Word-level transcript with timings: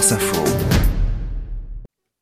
France 0.00 0.12
Info. 0.12 0.89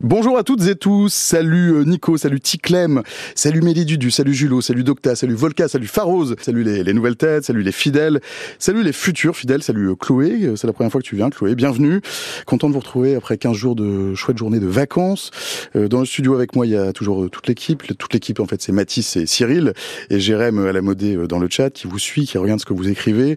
Bonjour 0.04 0.38
à 0.38 0.44
toutes 0.44 0.64
et 0.68 0.76
tous, 0.76 1.12
salut 1.12 1.72
euh, 1.72 1.82
Nico, 1.82 2.16
salut 2.16 2.38
Ticlem, 2.38 3.02
salut 3.34 3.62
Mélie 3.62 3.84
Dudu, 3.84 4.12
salut 4.12 4.32
Julot, 4.32 4.60
salut 4.60 4.84
Docta, 4.84 5.16
salut 5.16 5.34
Volca, 5.34 5.66
salut 5.66 5.88
Farose, 5.88 6.36
salut 6.40 6.62
les, 6.62 6.94
nouvelles 6.94 7.16
têtes, 7.16 7.42
salut 7.42 7.64
les 7.64 7.72
fidèles, 7.72 8.20
salut 8.60 8.84
les 8.84 8.92
futurs 8.92 9.34
fidèles, 9.34 9.64
salut 9.64 9.88
euh, 9.88 9.96
Chloé, 9.96 10.44
euh, 10.44 10.54
c'est 10.54 10.68
la 10.68 10.72
première 10.72 10.92
fois 10.92 11.00
que 11.00 11.06
tu 11.06 11.16
viens 11.16 11.30
Chloé, 11.30 11.56
bienvenue, 11.56 12.00
content 12.46 12.68
de 12.68 12.74
vous 12.74 12.78
retrouver 12.78 13.16
après 13.16 13.38
15 13.38 13.56
jours 13.56 13.74
de 13.74 14.14
chouette 14.14 14.38
journée 14.38 14.60
de 14.60 14.68
vacances. 14.68 15.32
Dans 15.74 15.98
le 15.98 16.06
studio 16.06 16.34
avec 16.34 16.54
moi 16.54 16.64
il 16.64 16.70
y 16.70 16.76
a 16.76 16.92
toujours 16.92 17.28
toute 17.28 17.48
l'équipe, 17.48 17.82
toute 17.98 18.14
l'équipe 18.14 18.38
en 18.38 18.46
fait 18.46 18.62
c'est 18.62 18.70
Mathis 18.70 19.16
et 19.16 19.26
Cyril 19.26 19.72
et 20.10 20.20
Jérém 20.20 20.64
à 20.64 20.72
la 20.72 20.80
modée 20.80 21.16
dans 21.26 21.40
le 21.40 21.48
chat 21.50 21.70
qui 21.70 21.88
vous 21.88 21.98
suit, 21.98 22.24
qui 22.24 22.38
regarde 22.38 22.60
ce 22.60 22.66
que 22.66 22.72
vous 22.72 22.88
écrivez. 22.88 23.36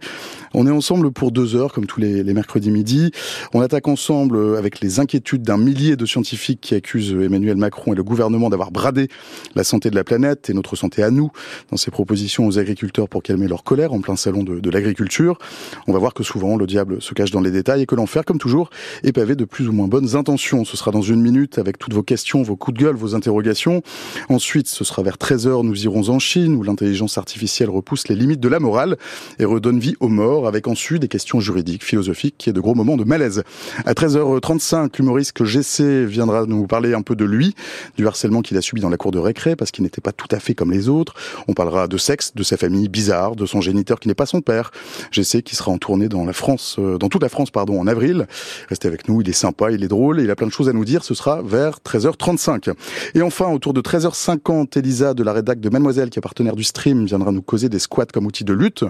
On 0.53 0.67
est 0.67 0.71
ensemble 0.71 1.11
pour 1.11 1.31
deux 1.31 1.55
heures 1.55 1.73
comme 1.73 1.87
tous 1.87 1.99
les 1.99 2.23
mercredis 2.35 2.69
midi, 2.69 3.09
on 3.55 3.61
attaque 3.61 3.87
ensemble 3.87 4.57
avec 4.57 4.79
les 4.79 4.99
inquiétudes 4.99 5.41
d'un 5.41 5.57
millier 5.57 5.95
de 5.95 6.05
scientifiques 6.05 6.50
qui 6.59 6.75
accuse 6.75 7.13
Emmanuel 7.13 7.55
Macron 7.55 7.93
et 7.93 7.95
le 7.95 8.03
gouvernement 8.03 8.49
d'avoir 8.49 8.71
bradé 8.71 9.07
la 9.55 9.63
santé 9.63 9.89
de 9.89 9.95
la 9.95 10.03
planète 10.03 10.49
et 10.49 10.53
notre 10.53 10.75
santé 10.75 11.03
à 11.03 11.11
nous 11.11 11.31
dans 11.69 11.77
ses 11.77 11.91
propositions 11.91 12.47
aux 12.47 12.59
agriculteurs 12.59 13.07
pour 13.07 13.23
calmer 13.23 13.47
leur 13.47 13.63
colère 13.63 13.93
en 13.93 14.01
plein 14.01 14.15
salon 14.15 14.43
de, 14.43 14.59
de 14.59 14.69
l'agriculture. 14.69 15.37
On 15.87 15.93
va 15.93 15.99
voir 15.99 16.13
que 16.13 16.23
souvent 16.23 16.57
le 16.57 16.67
diable 16.67 17.01
se 17.01 17.13
cache 17.13 17.31
dans 17.31 17.41
les 17.41 17.51
détails 17.51 17.83
et 17.83 17.85
que 17.85 17.95
l'enfer, 17.95 18.25
comme 18.25 18.39
toujours, 18.39 18.69
est 19.03 19.11
pavé 19.11 19.35
de 19.35 19.45
plus 19.45 19.67
ou 19.67 19.71
moins 19.71 19.87
bonnes 19.87 20.15
intentions. 20.15 20.65
Ce 20.65 20.77
sera 20.77 20.91
dans 20.91 21.01
une 21.01 21.21
minute 21.21 21.57
avec 21.57 21.77
toutes 21.77 21.93
vos 21.93 22.03
questions, 22.03 22.41
vos 22.41 22.55
coups 22.55 22.77
de 22.77 22.83
gueule, 22.83 22.95
vos 22.95 23.15
interrogations. 23.15 23.81
Ensuite, 24.29 24.67
ce 24.67 24.83
sera 24.83 25.03
vers 25.03 25.17
13h, 25.17 25.65
nous 25.65 25.83
irons 25.83 26.09
en 26.09 26.19
Chine 26.19 26.55
où 26.55 26.63
l'intelligence 26.63 27.17
artificielle 27.17 27.69
repousse 27.69 28.07
les 28.07 28.15
limites 28.15 28.39
de 28.39 28.49
la 28.49 28.59
morale 28.59 28.97
et 29.39 29.45
redonne 29.45 29.79
vie 29.79 29.95
aux 29.99 30.07
morts 30.07 30.47
avec 30.47 30.67
ensuite 30.67 31.01
des 31.01 31.07
questions 31.07 31.39
juridiques, 31.39 31.83
philosophiques 31.83 32.47
et 32.47 32.53
de 32.53 32.59
gros 32.59 32.75
moments 32.75 32.97
de 32.97 33.03
malaise. 33.03 33.43
À 33.85 33.93
13h35, 33.93 34.97
l'humoriste 34.97 35.43
GC 35.43 36.05
viendra 36.05 36.40
nous 36.45 36.67
parler 36.67 36.93
un 36.93 37.01
peu 37.01 37.15
de 37.15 37.25
lui, 37.25 37.55
du 37.97 38.07
harcèlement 38.07 38.41
qu'il 38.41 38.57
a 38.57 38.61
subi 38.61 38.81
dans 38.81 38.89
la 38.89 38.97
cour 38.97 39.11
de 39.11 39.19
récré 39.19 39.55
parce 39.55 39.71
qu'il 39.71 39.83
n'était 39.83 40.01
pas 40.01 40.11
tout 40.11 40.27
à 40.31 40.39
fait 40.39 40.53
comme 40.53 40.71
les 40.71 40.89
autres. 40.89 41.13
On 41.47 41.53
parlera 41.53 41.87
de 41.87 41.97
sexe, 41.97 42.33
de 42.35 42.43
sa 42.43 42.57
famille 42.57 42.89
bizarre, 42.89 43.35
de 43.35 43.45
son 43.45 43.61
géniteur 43.61 43.99
qui 43.99 44.07
n'est 44.07 44.15
pas 44.15 44.25
son 44.25 44.41
père. 44.41 44.71
J'essaie 45.11 45.41
qui 45.41 45.55
sera 45.55 45.71
en 45.71 45.77
tournée 45.77 46.09
dans 46.09 46.25
la 46.25 46.33
France, 46.33 46.77
euh, 46.79 46.97
dans 46.97 47.09
toute 47.09 47.21
la 47.21 47.29
France, 47.29 47.51
pardon, 47.51 47.79
en 47.79 47.87
avril. 47.87 48.27
Restez 48.69 48.87
avec 48.87 49.07
nous, 49.07 49.21
il 49.21 49.29
est 49.29 49.33
sympa, 49.33 49.71
il 49.71 49.83
est 49.83 49.87
drôle, 49.87 50.21
il 50.21 50.29
a 50.29 50.35
plein 50.35 50.47
de 50.47 50.51
choses 50.51 50.69
à 50.69 50.73
nous 50.73 50.85
dire. 50.85 51.03
Ce 51.03 51.13
sera 51.13 51.41
vers 51.41 51.79
13h35. 51.85 52.73
Et 53.15 53.21
enfin, 53.21 53.49
autour 53.51 53.73
de 53.73 53.81
13h50, 53.81 54.77
Elisa 54.77 55.13
de 55.13 55.23
la 55.23 55.33
rédac 55.33 55.59
de 55.59 55.69
Mademoiselle, 55.69 56.09
qui 56.09 56.19
est 56.19 56.21
partenaire 56.21 56.55
du 56.55 56.63
stream, 56.63 57.05
viendra 57.05 57.31
nous 57.31 57.41
causer 57.41 57.69
des 57.69 57.79
squats 57.79 58.05
comme 58.05 58.25
outil 58.25 58.43
de 58.43 58.53
lutte. 58.53 58.83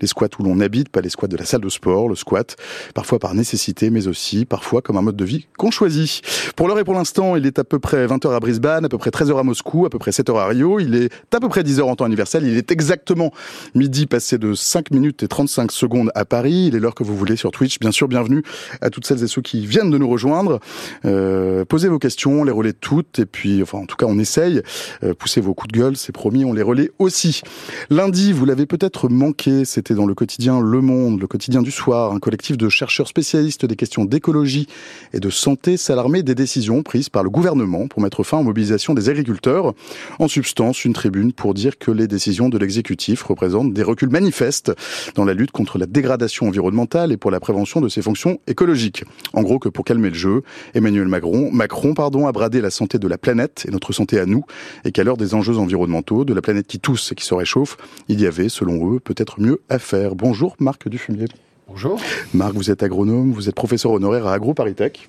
Les 0.00 0.06
squats 0.06 0.28
où 0.38 0.42
l'on 0.42 0.60
habite, 0.60 0.88
pas 0.88 1.00
les 1.00 1.08
squats 1.08 1.28
de 1.28 1.36
la 1.36 1.44
salle 1.44 1.60
de 1.60 1.68
sport, 1.68 2.08
le 2.08 2.14
squat, 2.14 2.56
parfois 2.94 3.18
par 3.18 3.34
nécessité, 3.34 3.90
mais 3.90 4.06
aussi 4.06 4.44
parfois 4.44 4.82
comme 4.82 4.96
un 4.96 5.02
mode 5.02 5.16
de 5.16 5.24
vie 5.24 5.46
qu'on 5.58 5.70
choisit. 5.70 6.22
Pour 6.56 6.68
l'heure 6.68 6.78
et 6.78 6.84
pour 6.84 6.93
l'instant, 6.94 7.36
il 7.36 7.46
est 7.46 7.58
à 7.58 7.64
peu 7.64 7.78
près 7.78 8.06
20h 8.06 8.34
à 8.34 8.40
Brisbane, 8.40 8.84
à 8.84 8.88
peu 8.88 8.98
près 8.98 9.10
13h 9.10 9.38
à 9.38 9.42
Moscou, 9.42 9.86
à 9.86 9.90
peu 9.90 9.98
près 9.98 10.10
7h 10.10 10.36
à 10.36 10.46
Rio. 10.46 10.80
Il 10.80 10.94
est 10.94 11.12
à 11.34 11.40
peu 11.40 11.48
près 11.48 11.62
10h 11.62 11.82
en 11.82 11.96
temps 11.96 12.06
universel. 12.06 12.44
Il 12.46 12.56
est 12.56 12.70
exactement 12.70 13.32
midi 13.74 14.06
passé 14.06 14.38
de 14.38 14.54
5 14.54 14.90
minutes 14.90 15.22
et 15.22 15.28
35 15.28 15.72
secondes 15.72 16.10
à 16.14 16.24
Paris. 16.24 16.66
Il 16.68 16.76
est 16.76 16.80
l'heure 16.80 16.94
que 16.94 17.04
vous 17.04 17.16
voulez 17.16 17.36
sur 17.36 17.50
Twitch. 17.50 17.78
Bien 17.78 17.90
sûr, 17.92 18.08
bienvenue 18.08 18.42
à 18.80 18.90
toutes 18.90 19.06
celles 19.06 19.22
et 19.22 19.26
ceux 19.26 19.42
qui 19.42 19.66
viennent 19.66 19.90
de 19.90 19.98
nous 19.98 20.08
rejoindre. 20.08 20.60
Euh, 21.04 21.64
posez 21.64 21.88
vos 21.88 21.98
questions, 21.98 22.44
les 22.44 22.52
relais 22.52 22.72
toutes. 22.72 23.18
Et 23.18 23.26
puis, 23.26 23.62
enfin, 23.62 23.78
en 23.78 23.86
tout 23.86 23.96
cas, 23.96 24.06
on 24.06 24.18
essaye. 24.18 24.62
Euh, 25.02 25.14
poussez 25.14 25.40
vos 25.40 25.54
coups 25.54 25.72
de 25.72 25.78
gueule, 25.78 25.96
c'est 25.96 26.12
promis, 26.12 26.44
on 26.44 26.52
les 26.52 26.62
relaie 26.62 26.90
aussi. 26.98 27.42
Lundi, 27.90 28.32
vous 28.32 28.44
l'avez 28.44 28.66
peut-être 28.66 29.08
manqué, 29.08 29.64
c'était 29.64 29.94
dans 29.94 30.06
le 30.06 30.14
quotidien 30.14 30.60
Le 30.60 30.80
Monde, 30.80 31.20
le 31.20 31.26
quotidien 31.26 31.62
du 31.62 31.70
soir, 31.70 32.12
un 32.12 32.20
collectif 32.20 32.56
de 32.56 32.68
chercheurs 32.68 33.08
spécialistes 33.08 33.66
des 33.66 33.76
questions 33.76 34.04
d'écologie 34.04 34.66
et 35.12 35.20
de 35.20 35.30
santé 35.30 35.76
s'alarmait 35.76 36.22
des 36.22 36.34
décisions 36.34 36.83
prises 36.84 37.08
par 37.08 37.24
le 37.24 37.30
gouvernement 37.30 37.88
pour 37.88 38.00
mettre 38.00 38.22
fin 38.22 38.38
aux 38.38 38.44
mobilisations 38.44 38.94
des 38.94 39.08
agriculteurs. 39.08 39.74
En 40.20 40.28
substance, 40.28 40.84
une 40.84 40.92
tribune 40.92 41.32
pour 41.32 41.54
dire 41.54 41.78
que 41.78 41.90
les 41.90 42.06
décisions 42.06 42.48
de 42.48 42.58
l'exécutif 42.58 43.24
représentent 43.24 43.72
des 43.72 43.82
reculs 43.82 44.10
manifestes 44.10 44.72
dans 45.16 45.24
la 45.24 45.34
lutte 45.34 45.50
contre 45.50 45.78
la 45.78 45.86
dégradation 45.86 46.46
environnementale 46.46 47.10
et 47.10 47.16
pour 47.16 47.32
la 47.32 47.40
prévention 47.40 47.80
de 47.80 47.88
ses 47.88 48.02
fonctions 48.02 48.38
écologiques. 48.46 49.04
En 49.32 49.42
gros, 49.42 49.58
que 49.58 49.68
pour 49.68 49.84
calmer 49.84 50.10
le 50.10 50.14
jeu, 50.14 50.42
Emmanuel 50.74 51.08
Macron, 51.08 51.50
Macron 51.50 51.94
pardon, 51.94 52.26
a 52.26 52.32
bradé 52.32 52.60
la 52.60 52.70
santé 52.70 52.98
de 52.98 53.08
la 53.08 53.18
planète 53.18 53.64
et 53.66 53.70
notre 53.70 53.92
santé 53.92 54.20
à 54.20 54.26
nous, 54.26 54.44
et 54.84 54.92
qu'à 54.92 55.02
l'heure 55.02 55.16
des 55.16 55.34
enjeux 55.34 55.58
environnementaux, 55.58 56.24
de 56.24 56.34
la 56.34 56.42
planète 56.42 56.66
qui 56.66 56.78
tousse 56.78 57.12
et 57.12 57.14
qui 57.14 57.24
se 57.24 57.34
réchauffe, 57.34 57.76
il 58.08 58.20
y 58.20 58.26
avait, 58.26 58.48
selon 58.48 58.94
eux, 58.94 59.00
peut-être 59.00 59.40
mieux 59.40 59.60
à 59.68 59.78
faire. 59.78 60.14
Bonjour 60.14 60.54
Marc 60.60 60.88
Dufumier. 60.88 61.26
Bonjour. 61.66 61.98
Marc, 62.34 62.54
vous 62.54 62.70
êtes 62.70 62.82
agronome, 62.82 63.32
vous 63.32 63.48
êtes 63.48 63.54
professeur 63.54 63.92
honoraire 63.92 64.26
à 64.26 64.34
AgroParisTech. 64.34 65.08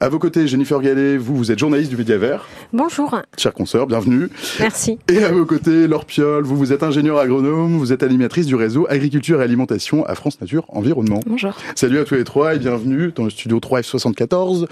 À 0.00 0.08
vos 0.08 0.18
côtés, 0.18 0.46
Jennifer 0.46 0.80
Gallet, 0.80 1.16
vous, 1.16 1.36
vous 1.36 1.52
êtes 1.52 1.58
journaliste 1.58 1.90
du 1.90 1.96
Média 1.96 2.18
Vert. 2.18 2.48
Bonjour. 2.72 3.20
Chers 3.38 3.54
consoeurs, 3.54 3.86
bienvenue. 3.86 4.28
Merci. 4.58 4.98
Et 5.08 5.22
à 5.22 5.30
vos 5.30 5.46
côtés, 5.46 5.86
Laure 5.86 6.04
Piol, 6.04 6.42
vous, 6.42 6.56
vous 6.56 6.72
êtes 6.72 6.82
ingénieur 6.82 7.18
agronome, 7.18 7.76
vous 7.76 7.92
êtes 7.92 8.02
animatrice 8.02 8.46
du 8.46 8.54
réseau 8.54 8.86
Agriculture 8.88 9.40
et 9.40 9.44
Alimentation 9.44 10.04
à 10.06 10.14
France 10.14 10.40
Nature 10.40 10.64
Environnement. 10.68 11.20
Bonjour. 11.26 11.52
Salut 11.76 12.00
à 12.00 12.04
tous 12.04 12.16
les 12.16 12.24
trois 12.24 12.54
et 12.54 12.58
bienvenue 12.58 13.12
dans 13.14 13.24
le 13.24 13.30
studio 13.30 13.58
3F74. 13.58 14.66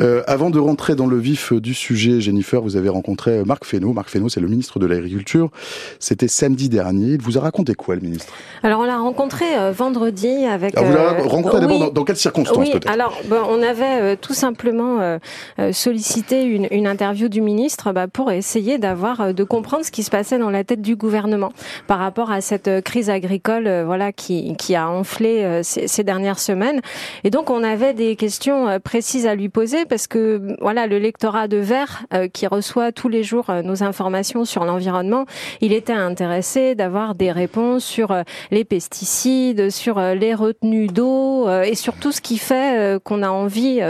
Euh, 0.00 0.22
avant 0.26 0.50
de 0.50 0.58
rentrer 0.58 0.94
dans 0.94 1.06
le 1.06 1.18
vif 1.18 1.52
du 1.52 1.74
sujet, 1.74 2.20
Jennifer, 2.20 2.62
vous 2.62 2.76
avez 2.76 2.88
rencontré 2.88 3.42
Marc 3.44 3.64
Fesneau. 3.64 3.92
Marc 3.92 4.10
Fesneau, 4.10 4.28
c'est 4.28 4.40
le 4.40 4.48
ministre 4.48 4.78
de 4.78 4.86
l'Agriculture. 4.86 5.50
C'était 5.98 6.28
samedi 6.28 6.68
dernier. 6.68 7.14
Il 7.14 7.22
vous 7.22 7.36
a 7.36 7.40
raconté 7.40 7.74
quoi, 7.74 7.96
le 7.96 8.02
ministre? 8.02 8.32
Alors, 8.62 8.80
on 8.80 8.84
l'a 8.84 8.98
rencontré 8.98 9.44
euh, 9.56 9.72
vendredi 9.72 10.44
avec... 10.44 10.76
Alors, 10.76 10.90
vous 10.90 10.96
l'avez 10.96 11.20
euh, 11.20 11.26
rencontré 11.26 11.60
d'abord 11.60 11.90
dans, 11.90 12.04
quelles 12.04 12.16
circonstances, 12.16 12.56
oui, 12.58 12.70
peut-être? 12.70 12.90
alors, 12.90 13.20
bon, 13.28 13.40
on 13.48 13.62
avait 13.62 14.16
tout 14.16 14.27
simplement 14.34 15.00
euh, 15.00 15.18
euh, 15.58 15.72
sollicité 15.72 16.44
une, 16.44 16.68
une, 16.70 16.86
interview 16.86 17.28
du 17.28 17.40
ministre 17.40 17.92
bah, 17.92 18.08
pour 18.08 18.30
essayer 18.30 18.78
d'avoir, 18.78 19.20
euh, 19.20 19.32
de 19.32 19.44
comprendre 19.44 19.84
ce 19.84 19.90
qui 19.90 20.02
se 20.02 20.10
passait 20.10 20.38
dans 20.38 20.50
la 20.50 20.64
tête 20.64 20.80
du 20.80 20.96
gouvernement 20.96 21.52
par 21.86 21.98
rapport 21.98 22.30
à 22.30 22.40
cette 22.40 22.82
crise 22.82 23.10
agricole, 23.10 23.68
voilà, 23.84 24.12
qui, 24.12 24.56
qui 24.56 24.74
a 24.74 24.88
enflé 24.88 25.62
ces, 25.62 25.88
ces, 25.88 26.04
dernières 26.04 26.38
semaines. 26.38 26.80
Et 27.24 27.30
donc, 27.30 27.50
on 27.50 27.62
avait 27.62 27.94
des 27.94 28.16
questions 28.16 28.78
précises 28.80 29.26
à 29.26 29.34
lui 29.34 29.48
poser 29.48 29.84
parce 29.84 30.06
que, 30.06 30.56
voilà, 30.60 30.86
le 30.86 30.98
lectorat 30.98 31.48
de 31.48 31.56
Vert 31.56 32.04
qui 32.32 32.46
reçoit 32.46 32.92
tous 32.92 33.08
les 33.08 33.22
jours 33.22 33.46
nos 33.64 33.82
informations 33.82 34.44
sur 34.44 34.64
l'environnement, 34.64 35.26
il 35.60 35.72
était 35.72 35.92
intéressé 35.92 36.74
d'avoir 36.74 37.14
des 37.14 37.32
réponses 37.32 37.84
sur 37.84 38.14
les 38.50 38.64
pesticides, 38.64 39.70
sur 39.70 40.00
les 40.00 40.34
retenues 40.34 40.86
d'eau 40.86 41.48
et 41.50 41.74
sur 41.74 41.94
tout 41.94 42.12
ce 42.12 42.20
qui 42.20 42.38
fait 42.38 42.98
qu'on 43.04 43.22
a 43.22 43.30
envie 43.30 43.80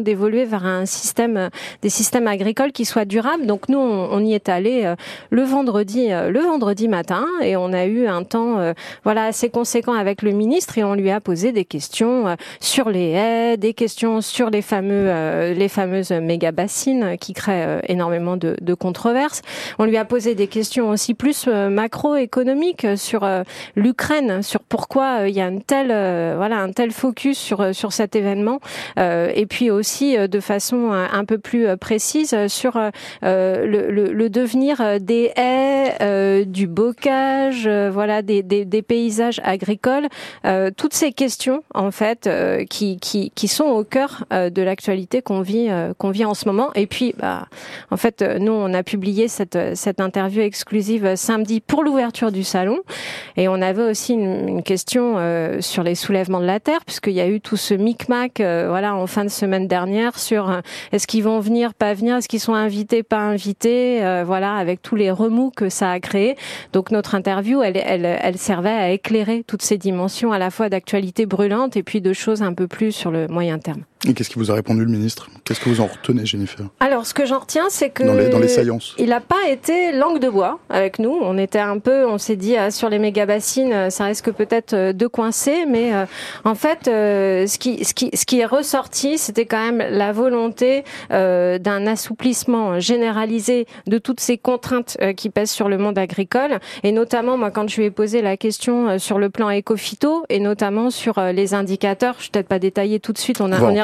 d'évoluer 0.00 0.44
vers 0.44 0.64
un 0.66 0.86
système, 0.86 1.50
des 1.82 1.88
systèmes 1.88 2.26
agricoles 2.26 2.72
qui 2.72 2.84
soient 2.84 3.04
durables. 3.04 3.46
Donc 3.46 3.68
nous, 3.68 3.78
on, 3.78 4.20
y 4.24 4.34
est 4.34 4.48
allé 4.48 4.82
euh, 4.84 4.96
le 5.30 5.42
vendredi, 5.42 6.12
euh, 6.12 6.30
le 6.30 6.40
vendredi 6.40 6.88
matin, 6.88 7.26
et 7.42 7.56
on 7.56 7.72
a 7.72 7.86
eu 7.86 8.06
un 8.06 8.24
temps, 8.24 8.58
euh, 8.58 8.72
voilà, 9.04 9.24
assez 9.24 9.48
conséquent 9.50 9.92
avec 9.92 10.22
le 10.22 10.32
ministre, 10.32 10.78
et 10.78 10.84
on 10.84 10.94
lui 10.94 11.10
a 11.10 11.20
posé 11.20 11.52
des 11.52 11.64
questions 11.64 12.36
sur 12.60 12.88
les 12.88 13.10
haies, 13.10 13.56
des 13.56 13.74
questions 13.74 14.20
sur 14.20 14.50
les 14.50 14.62
fameux, 14.62 15.52
les 15.52 15.68
fameuses 15.68 16.12
méga 16.12 16.52
bassines 16.52 17.16
qui 17.18 17.32
créent 17.32 17.80
énormément 17.88 18.36
de, 18.36 18.56
de 18.60 18.74
controverses. 18.74 19.42
On 19.78 19.84
lui 19.84 19.96
a 19.96 20.04
posé 20.04 20.34
des 20.34 20.46
questions 20.46 20.90
aussi 20.90 21.14
plus 21.14 21.46
macroéconomiques 21.46 22.86
sur 22.96 23.28
l'Ukraine, 23.76 24.42
sur 24.42 24.60
pourquoi 24.60 25.28
il 25.28 25.34
y 25.34 25.40
a 25.40 25.48
une 25.48 25.62
telle, 25.62 25.88
voilà, 26.36 26.58
un 26.58 26.72
tel 26.72 26.90
focus 26.90 27.38
sur 27.38 27.74
sur 27.74 27.92
cet 27.92 28.16
événement, 28.16 28.60
et 28.96 29.46
puis 29.48 29.59
aussi 29.68 30.16
de 30.16 30.40
façon 30.40 30.92
euh, 30.92 31.06
un 31.12 31.24
peu 31.24 31.38
plus 31.38 31.66
euh, 31.66 31.76
précise 31.76 32.36
sur 32.46 32.76
euh, 32.76 32.90
le, 33.22 34.28
devenir 34.30 35.00
des 35.00 35.32
haies, 35.36 36.44
du 36.46 36.66
bocage, 36.66 37.68
voilà, 37.68 38.22
des, 38.22 38.82
paysages 38.86 39.40
agricoles, 39.44 40.08
toutes 40.76 40.94
ces 40.94 41.12
questions 41.12 41.62
en 41.74 41.90
fait 41.90 42.28
qui, 42.68 42.98
qui, 43.00 43.48
sont 43.48 43.64
au 43.64 43.82
cœur 43.82 44.24
de 44.30 44.62
l'actualité 44.62 45.20
qu'on 45.20 45.40
vit 45.40 45.68
qu'on 45.98 46.10
vit 46.10 46.24
en 46.24 46.34
ce 46.34 46.46
moment. 46.46 46.70
Et 46.74 46.86
puis, 46.86 47.14
bah, 47.18 47.48
en 47.90 47.96
fait, 47.96 48.22
nous 48.22 48.52
on 48.52 48.72
a 48.72 48.82
publié 48.82 49.26
cette 49.26 49.58
cette 49.74 50.00
interview 50.00 50.42
exclusive 50.42 51.16
samedi 51.16 51.60
pour 51.60 51.82
l'ouverture 51.82 52.30
du 52.30 52.44
salon, 52.44 52.78
et 53.36 53.48
on 53.48 53.60
avait 53.60 53.82
aussi 53.82 54.12
une, 54.12 54.62
question 54.62 55.16
sur 55.60 55.82
les 55.82 55.94
soulèvements 55.94 56.40
de 56.40 56.46
la 56.46 56.60
terre, 56.60 56.84
puisqu'il 56.86 57.14
y 57.14 57.20
a 57.20 57.26
eu 57.26 57.40
tout 57.40 57.56
ce 57.56 57.74
micmac, 57.74 58.34
voilà, 58.36 58.94
en 58.94 59.06
fin 59.06 59.24
de 59.24 59.30
semaine 59.30 59.49
dernière 59.58 59.80
dernière 59.80 60.18
sur 60.18 60.60
est-ce 60.92 61.06
qu'ils 61.06 61.24
vont 61.24 61.40
venir, 61.40 61.72
pas 61.72 61.94
venir, 61.94 62.16
est-ce 62.16 62.28
qu'ils 62.28 62.40
sont 62.40 62.54
invités, 62.54 63.02
pas 63.02 63.20
invités, 63.20 64.00
voilà, 64.26 64.56
avec 64.56 64.82
tous 64.82 64.94
les 64.94 65.10
remous 65.10 65.50
que 65.50 65.70
ça 65.70 65.90
a 65.90 66.00
créé. 66.00 66.36
Donc 66.74 66.90
notre 66.90 67.14
interview, 67.14 67.62
elle, 67.62 67.78
elle, 67.78 68.04
elle 68.04 68.36
servait 68.36 68.68
à 68.68 68.90
éclairer 68.90 69.42
toutes 69.46 69.62
ces 69.62 69.78
dimensions 69.78 70.32
à 70.32 70.38
la 70.38 70.50
fois 70.50 70.68
d'actualité 70.68 71.24
brûlante 71.24 71.76
et 71.76 71.82
puis 71.82 72.02
de 72.02 72.12
choses 72.12 72.42
un 72.42 72.52
peu 72.52 72.68
plus 72.68 72.92
sur 72.92 73.10
le 73.10 73.26
moyen 73.28 73.58
terme. 73.58 73.84
Et 74.08 74.14
qu'est-ce 74.14 74.30
qui 74.30 74.38
vous 74.38 74.50
a 74.50 74.54
répondu 74.54 74.82
le 74.82 74.90
ministre? 74.90 75.28
Qu'est-ce 75.44 75.60
que 75.60 75.68
vous 75.68 75.82
en 75.82 75.86
retenez, 75.86 76.24
Jennifer? 76.24 76.64
Alors, 76.80 77.04
ce 77.04 77.12
que 77.12 77.26
j'en 77.26 77.38
retiens, 77.38 77.66
c'est 77.68 77.90
que 77.90 78.02
dans 78.02 78.14
les, 78.14 78.30
dans 78.30 78.38
les 78.38 78.48
saillances. 78.48 78.94
il 78.98 79.10
n'a 79.10 79.20
pas 79.20 79.46
été 79.50 79.92
langue 79.92 80.20
de 80.20 80.30
bois 80.30 80.58
avec 80.70 80.98
nous. 80.98 81.18
On 81.20 81.36
était 81.36 81.58
un 81.58 81.78
peu, 81.78 82.06
on 82.06 82.16
s'est 82.16 82.36
dit 82.36 82.56
ah, 82.56 82.70
sur 82.70 82.88
les 82.88 82.98
méga 82.98 83.26
bassines, 83.26 83.74
euh, 83.74 83.90
ça 83.90 84.06
risque 84.06 84.30
peut-être 84.30 84.72
euh, 84.72 84.92
de 84.94 85.06
coincer, 85.06 85.66
mais 85.68 85.92
euh, 85.92 86.06
en 86.44 86.54
fait, 86.54 86.86
ce 86.86 87.58
qui, 87.58 87.84
ce 87.84 87.92
qui, 87.92 88.08
ce 88.14 88.24
qui 88.24 88.40
est 88.40 88.46
ressorti, 88.46 89.18
c'était 89.18 89.39
quand 89.46 89.62
même 89.62 89.84
la 89.90 90.12
volonté 90.12 90.84
d'un 91.10 91.86
assouplissement 91.86 92.80
généralisé 92.80 93.66
de 93.86 93.98
toutes 93.98 94.20
ces 94.20 94.38
contraintes 94.38 94.96
qui 95.16 95.30
pèsent 95.30 95.50
sur 95.50 95.68
le 95.68 95.78
monde 95.78 95.98
agricole, 95.98 96.58
et 96.82 96.92
notamment 96.92 97.36
moi 97.36 97.50
quand 97.50 97.68
je 97.68 97.76
lui 97.76 97.84
ai 97.86 97.90
posé 97.90 98.22
la 98.22 98.36
question 98.36 98.98
sur 98.98 99.18
le 99.18 99.30
plan 99.30 99.50
éco-phyto 99.50 100.24
et 100.28 100.40
notamment 100.40 100.90
sur 100.90 101.20
les 101.20 101.54
indicateurs, 101.54 102.16
je 102.18 102.24
vais 102.24 102.30
peut-être 102.32 102.48
pas 102.48 102.58
détailler 102.58 103.00
tout 103.00 103.12
de 103.12 103.18
suite, 103.18 103.40
on 103.40 103.52
a, 103.52 103.60
on 103.60 103.74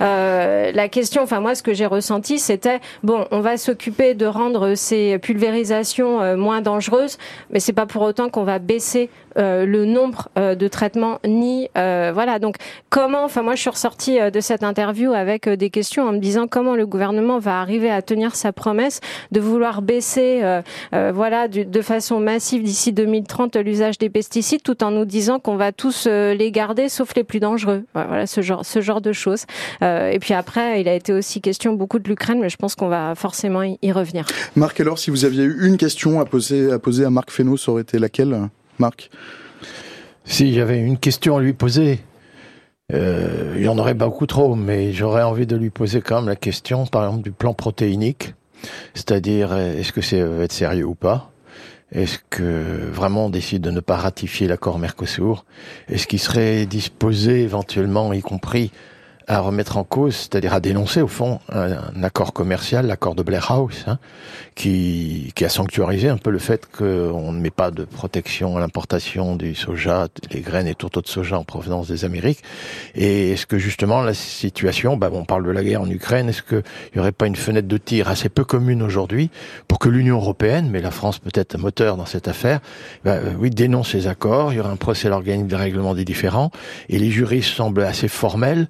euh, 0.00 0.72
la 0.72 0.88
question, 0.88 1.22
enfin 1.22 1.40
moi, 1.40 1.54
ce 1.54 1.62
que 1.62 1.74
j'ai 1.74 1.86
ressenti, 1.86 2.38
c'était 2.38 2.80
bon, 3.02 3.26
on 3.30 3.40
va 3.40 3.56
s'occuper 3.56 4.14
de 4.14 4.26
rendre 4.26 4.74
ces 4.74 5.18
pulvérisations 5.18 6.20
euh, 6.20 6.36
moins 6.36 6.60
dangereuses, 6.60 7.18
mais 7.50 7.60
c'est 7.60 7.72
pas 7.72 7.86
pour 7.86 8.02
autant 8.02 8.28
qu'on 8.28 8.44
va 8.44 8.58
baisser 8.58 9.10
euh, 9.38 9.66
le 9.66 9.84
nombre 9.84 10.28
euh, 10.38 10.54
de 10.54 10.68
traitements 10.68 11.18
ni 11.24 11.68
euh, 11.76 12.10
voilà. 12.12 12.38
Donc 12.38 12.56
comment 12.90 13.24
enfin 13.24 13.42
moi 13.42 13.54
je 13.54 13.60
suis 13.60 13.70
ressortie 13.70 14.18
de 14.18 14.40
cette 14.40 14.64
interview 14.64 15.12
avec 15.12 15.48
des 15.48 15.70
questions 15.70 16.08
en 16.08 16.12
me 16.12 16.18
disant 16.18 16.46
comment 16.48 16.74
le 16.74 16.86
gouvernement 16.86 17.38
va 17.38 17.60
arriver 17.60 17.90
à 17.90 18.02
tenir 18.02 18.34
sa 18.34 18.52
promesse 18.52 19.00
de 19.32 19.40
vouloir 19.40 19.82
baisser 19.82 20.42
voilà 20.92 21.48
de 21.48 21.82
façon 21.82 22.20
massive 22.20 22.62
d'ici 22.62 22.92
2030 22.92 23.56
l'usage 23.56 23.98
des 23.98 24.10
pesticides 24.10 24.62
tout 24.62 24.82
en 24.82 24.90
nous 24.90 25.04
disant 25.04 25.38
qu'on 25.38 25.56
va 25.56 25.72
tous 25.72 26.06
les 26.06 26.50
garder 26.50 26.88
sauf 26.88 27.14
les 27.14 27.24
plus 27.24 27.40
dangereux. 27.40 27.84
Voilà 27.94 28.26
ce 28.26 28.40
genre 28.40 28.64
ce 28.64 28.80
genre 28.80 29.00
de 29.00 29.12
choses. 29.12 29.44
Et 29.82 30.18
puis 30.20 30.34
après 30.34 30.80
il 30.80 30.88
a 30.88 30.94
été 30.94 31.12
aussi 31.12 31.40
question 31.40 31.74
beaucoup 31.74 31.98
de 31.98 32.08
l'Ukraine 32.08 32.40
mais 32.40 32.48
je 32.48 32.56
pense 32.56 32.74
qu'on 32.74 32.88
va 32.88 33.14
forcément 33.14 33.62
y 33.62 33.92
revenir. 33.92 34.26
Marc 34.56 34.80
alors 34.80 34.98
si 34.98 35.10
vous 35.10 35.24
aviez 35.24 35.44
eu 35.44 35.66
une 35.66 35.76
question 35.76 36.20
à 36.20 36.24
poser 36.24 36.72
à 36.72 36.78
poser 36.78 37.04
à 37.04 37.10
Marc 37.10 37.30
Fesneau 37.30 37.56
ça 37.56 37.72
aurait 37.72 37.82
été 37.82 37.98
laquelle? 37.98 38.48
Marc. 38.78 39.10
Si 40.24 40.54
j'avais 40.54 40.78
une 40.78 40.98
question 40.98 41.36
à 41.36 41.40
lui 41.40 41.52
poser, 41.52 42.00
euh, 42.92 43.54
il 43.56 43.62
y 43.62 43.68
en 43.68 43.78
aurait 43.78 43.94
beaucoup 43.94 44.26
trop, 44.26 44.54
mais 44.54 44.92
j'aurais 44.92 45.22
envie 45.22 45.46
de 45.46 45.56
lui 45.56 45.70
poser 45.70 46.00
quand 46.00 46.16
même 46.16 46.28
la 46.28 46.36
question, 46.36 46.86
par 46.86 47.04
exemple, 47.04 47.22
du 47.22 47.32
plan 47.32 47.54
protéinique. 47.54 48.34
C'est-à-dire, 48.94 49.56
est-ce 49.56 49.92
que 49.92 50.00
c'est 50.00 50.20
va 50.20 50.44
être 50.44 50.52
sérieux 50.52 50.84
ou 50.84 50.94
pas? 50.94 51.30
Est-ce 51.92 52.18
que 52.28 52.90
vraiment 52.90 53.26
on 53.26 53.30
décide 53.30 53.62
de 53.62 53.70
ne 53.70 53.80
pas 53.80 53.96
ratifier 53.96 54.46
l'accord 54.46 54.78
Mercosur? 54.78 55.44
Est-ce 55.88 56.06
qu'il 56.06 56.18
serait 56.18 56.66
disposé 56.66 57.42
éventuellement, 57.42 58.12
y 58.12 58.20
compris 58.20 58.70
à 59.28 59.40
remettre 59.40 59.76
en 59.76 59.84
cause, 59.84 60.16
c'est-à-dire 60.16 60.54
à 60.54 60.60
dénoncer 60.60 61.02
au 61.02 61.06
fond 61.06 61.38
un, 61.52 62.02
accord 62.02 62.32
commercial, 62.32 62.86
l'accord 62.86 63.14
de 63.14 63.22
Blair 63.22 63.50
House, 63.50 63.84
hein, 63.86 63.98
qui, 64.54 65.32
qui 65.34 65.44
a 65.44 65.50
sanctuarisé 65.50 66.08
un 66.08 66.16
peu 66.16 66.30
le 66.30 66.38
fait 66.38 66.66
qu'on 66.66 67.32
ne 67.32 67.38
met 67.38 67.50
pas 67.50 67.70
de 67.70 67.84
protection 67.84 68.56
à 68.56 68.60
l'importation 68.60 69.36
du 69.36 69.54
soja, 69.54 70.08
les 70.32 70.40
graines 70.40 70.66
et 70.66 70.74
tourteaux 70.74 71.02
de 71.02 71.08
soja 71.08 71.38
en 71.38 71.44
provenance 71.44 71.88
des 71.88 72.06
Amériques. 72.06 72.42
Et 72.94 73.32
est-ce 73.32 73.44
que 73.44 73.58
justement 73.58 74.00
la 74.00 74.14
situation, 74.14 74.96
bah, 74.96 75.10
on 75.12 75.26
parle 75.26 75.44
de 75.44 75.50
la 75.50 75.62
guerre 75.62 75.82
en 75.82 75.90
Ukraine, 75.90 76.30
est-ce 76.30 76.42
qu'il 76.42 76.62
n'y 76.94 77.00
aurait 77.00 77.12
pas 77.12 77.26
une 77.26 77.36
fenêtre 77.36 77.68
de 77.68 77.78
tir 77.78 78.08
assez 78.08 78.30
peu 78.30 78.44
commune 78.44 78.82
aujourd'hui 78.82 79.30
pour 79.68 79.78
que 79.78 79.90
l'Union 79.90 80.16
européenne, 80.16 80.70
mais 80.70 80.80
la 80.80 80.90
France 80.90 81.18
peut-être 81.18 81.58
moteur 81.58 81.98
dans 81.98 82.06
cette 82.06 82.28
affaire, 82.28 82.60
bah, 83.04 83.12
euh, 83.12 83.34
oui, 83.38 83.50
dénonce 83.50 83.90
ces 83.90 84.06
accords, 84.06 84.54
il 84.54 84.56
y 84.56 84.60
aura 84.60 84.70
un 84.70 84.76
procès 84.76 85.10
organique 85.10 85.48
de 85.48 85.56
règlement 85.56 85.94
des 85.94 86.06
différends, 86.06 86.50
et 86.88 86.98
les 86.98 87.10
juristes 87.10 87.54
semblent 87.54 87.82
assez 87.82 88.08
formels 88.08 88.68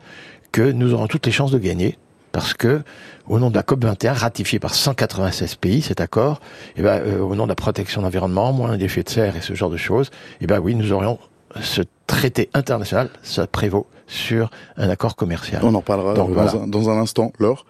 que 0.53 0.63
nous 0.63 0.95
aurons 0.95 1.07
toutes 1.07 1.27
les 1.27 1.33
chances 1.33 1.51
de 1.51 1.59
gagner 1.59 1.99
parce 2.33 2.55
que 2.55 2.83
au 3.27 3.39
nom 3.39 3.51
de 3.51 3.55
la 3.57 3.63
COP 3.63 3.85
21 3.85 4.13
ratifié 4.13 4.59
par 4.59 4.75
196 4.75 5.57
pays 5.57 5.83
cet 5.83 6.01
accord, 6.01 6.41
et 6.77 6.81
eh 6.81 6.83
ben 6.83 7.01
euh, 7.01 7.21
au 7.21 7.35
nom 7.35 7.45
de 7.45 7.49
la 7.49 7.55
protection 7.55 8.01
de 8.01 8.07
l'environnement, 8.07 8.53
moins 8.53 8.77
d'effets 8.77 9.03
de 9.03 9.09
serre 9.09 9.37
et 9.37 9.41
ce 9.41 9.55
genre 9.55 9.71
de 9.71 9.77
choses, 9.77 10.09
et 10.41 10.45
eh 10.45 10.47
ben 10.47 10.59
oui, 10.59 10.75
nous 10.75 10.93
aurions 10.93 11.19
ce 11.61 11.83
traité 12.07 12.51
international, 12.55 13.11
ça 13.23 13.47
prévaut 13.47 13.87
sur 14.07 14.51
un 14.77 14.89
accord 14.89 15.17
commercial. 15.17 15.63
On 15.65 15.75
en 15.75 15.83
parlera 15.83 16.15
dans, 16.15 16.29
un, 16.39 16.67
dans, 16.67 16.91
un, 16.91 16.99
instant, 16.99 17.33
Laure. 17.39 17.67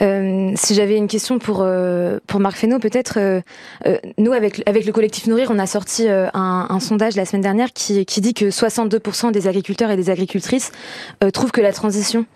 Euh, 0.00 0.52
si 0.56 0.74
j'avais 0.74 0.96
une 0.96 1.08
question 1.08 1.38
pour 1.38 1.60
euh, 1.62 2.18
pour 2.26 2.40
Marc 2.40 2.56
Fesneau, 2.56 2.78
peut-être 2.78 3.18
euh, 3.18 3.40
euh, 3.86 3.98
nous 4.18 4.32
avec 4.32 4.62
avec 4.66 4.84
le 4.84 4.92
collectif 4.92 5.26
Nourrir, 5.26 5.50
on 5.50 5.58
a 5.58 5.66
sorti 5.66 6.08
un, 6.08 6.30
un, 6.34 6.80
sondage 6.80 7.16
la 7.16 7.24
semaine 7.24 7.42
dernière 7.42 7.72
qui 7.72 8.04
qui 8.04 8.20
dit 8.20 8.34
que 8.34 8.46
62% 8.46 9.32
des 9.32 9.48
agriculteurs 9.48 9.90
et 9.90 9.96
des 9.96 10.10
agricultrices 10.10 10.72
trouvent 11.32 11.52
que 11.52 11.60
la 11.60 11.72
transition 11.72 12.26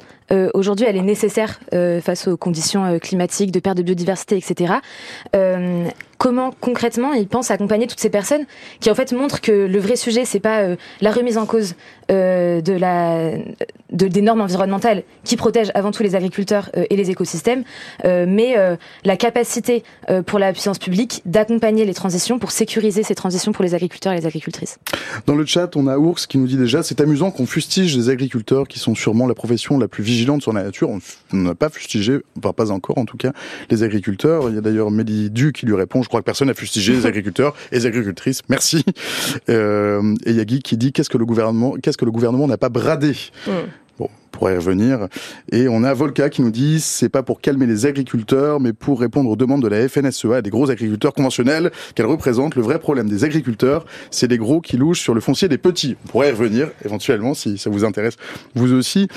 aujourd'hui, 0.55 0.87
elle 0.89 0.97
est 0.97 1.03
nécessaire 1.03 1.59
face 2.03 2.29
aux 2.29 2.37
conditions 2.37 2.99
climatiques, 3.01 3.51
de 3.51 3.59
perte 3.59 3.77
de 3.77 3.83
biodiversité, 3.83 4.37
etc 4.37 4.75
comment 6.21 6.53
concrètement 6.61 7.15
ils 7.15 7.27
pensent 7.27 7.51
accompagner 7.51 7.87
toutes 7.87 7.99
ces 7.99 8.11
personnes 8.11 8.45
qui 8.79 8.91
en 8.91 8.95
fait 8.95 9.13
montrent 9.13 9.41
que 9.41 9.53
le 9.53 9.79
vrai 9.79 9.97
sujet 9.97 10.27
c'est 10.27 10.39
pas 10.39 10.61
euh, 10.61 10.77
la 11.01 11.13
remise 11.13 11.39
en 11.39 11.47
cause 11.47 11.75
euh, 12.11 12.61
de 12.61 12.75
la 12.75 13.31
de, 13.91 14.07
des 14.07 14.21
normes 14.21 14.43
environnementales 14.43 15.03
qui 15.25 15.37
protègent 15.37 15.71
avant 15.75 15.93
tout 15.93 16.03
les 16.03 16.15
agriculteurs 16.15 16.71
euh, 16.77 16.85
et 16.91 16.97
les 16.97 17.11
écosystèmes, 17.11 17.65
mais 18.05 18.57
la 19.05 19.17
capacité 19.17 19.83
pour 20.27 20.39
la 20.39 20.53
puissance 20.53 20.79
publique 20.79 21.23
d'accompagner 21.25 21.87
les 21.87 21.95
transitions 21.95 22.39
pour 22.39 22.51
sécuriser 22.51 23.03
ces 23.03 23.15
transitions 23.15 23.53
pour 23.53 23.65
les 23.65 23.75
agriculteurs 23.75 24.13
et 24.13 24.17
les 24.17 24.27
agricultrices. 24.27 24.79
Dans 25.27 25.35
le 25.35 25.47
chat, 25.47 25.75
on 25.77 25.87
a 25.87 25.97
Ours 25.97 26.27
qui 26.27 26.37
nous 26.37 26.47
dit 26.47 26.57
déjà 26.57 26.83
c'est 26.83 27.01
amusant 27.01 27.31
qu'on 27.31 27.47
fustige 27.47 27.97
les 27.97 28.11
agriculteurs 28.11 28.69
qui 28.69 28.79
sont 28.79 28.95
sûrement 28.95 29.27
la 29.27 29.35
profession 29.35 29.79
la 29.79 29.89
plus 29.89 30.03
vigilante 30.03 30.43
sur 30.43 30.53
la 30.53 30.65
nature. 30.65 30.91
On 30.91 31.01
n'a 31.37 31.55
pas 31.55 31.71
fustigé, 31.71 32.19
enfin 32.37 32.53
pas 32.53 32.71
encore 32.71 32.99
en 32.99 33.07
tout 33.07 33.17
cas, 33.17 33.33
les 33.71 33.83
agriculteurs. 33.83 34.49
Il 34.51 34.57
y 34.57 34.59
a 34.59 34.61
d'ailleurs 34.61 34.91
Mélie 34.91 35.31
Du 35.31 35.53
qui 35.53 35.65
lui 35.65 35.75
répond 35.75 36.03
crois 36.11 36.21
que 36.21 36.27
personne 36.27 36.49
n'a 36.49 36.55
fustigé 36.55 36.93
les 36.93 37.07
agriculteurs 37.07 37.55
et 37.73 37.77
les 37.77 37.87
agricultrices. 37.87 38.43
Merci. 38.49 38.85
Euh, 39.49 40.15
et 40.27 40.33
Yagi 40.33 40.61
qui 40.61 40.77
dit 40.77 40.93
qu'est-ce 40.93 41.09
que 41.09 41.19
le 41.19 41.25
gouvernement, 41.25 41.75
qu'est-ce 41.83 41.97
que 41.97 42.05
le 42.05 42.11
gouvernement 42.11 42.47
n'a 42.47 42.59
pas 42.59 42.69
bradé? 42.69 43.17
Mm 43.47 43.51
pourrait 44.31 44.57
revenir. 44.57 45.09
Et 45.53 45.69
on 45.69 45.85
a 45.85 45.93
Volca 45.95 46.31
qui 46.31 46.43
nous 46.43 46.51
dit 46.51 46.81
c'est 46.81 47.09
pas 47.09 47.23
pour 47.23 47.41
calmer 47.41 47.67
les 47.67 47.87
agriculteurs, 47.87 48.61
mais 48.61 48.73
pour 48.73 49.01
répondre 49.01 49.31
aux 49.31 49.37
demandes 49.37 49.63
de 49.63 49.69
la 49.69 49.89
FNSEA 49.89 50.43
des 50.43 50.51
gros 50.51 50.71
agriculteurs 50.71 51.13
conventionnels 51.13 51.71
qu'elle 51.95 52.07
représente. 52.07 52.55
Le 52.57 52.63
vrai 52.63 52.79
problème 52.79 53.09
des 53.09 53.25
agriculteurs, 53.25 53.85
c'est 54.11 54.31
les 54.31 54.39
gros 54.39 54.61
qui 54.61 54.77
louchent 54.77 55.01
sur 55.01 55.15
le 55.15 55.21
foncier 55.21 55.49
des 55.49 55.59
petits. 55.59 55.97
On 56.07 56.09
pourrait 56.09 56.29
y 56.29 56.33
revenir 56.33 56.69
éventuellement 56.85 57.35
si 57.35 57.59
ça 57.59 57.71
vous 57.71 57.85
intéresse. 57.85 58.17
Vous 58.55 58.73
aussi. 58.73 59.09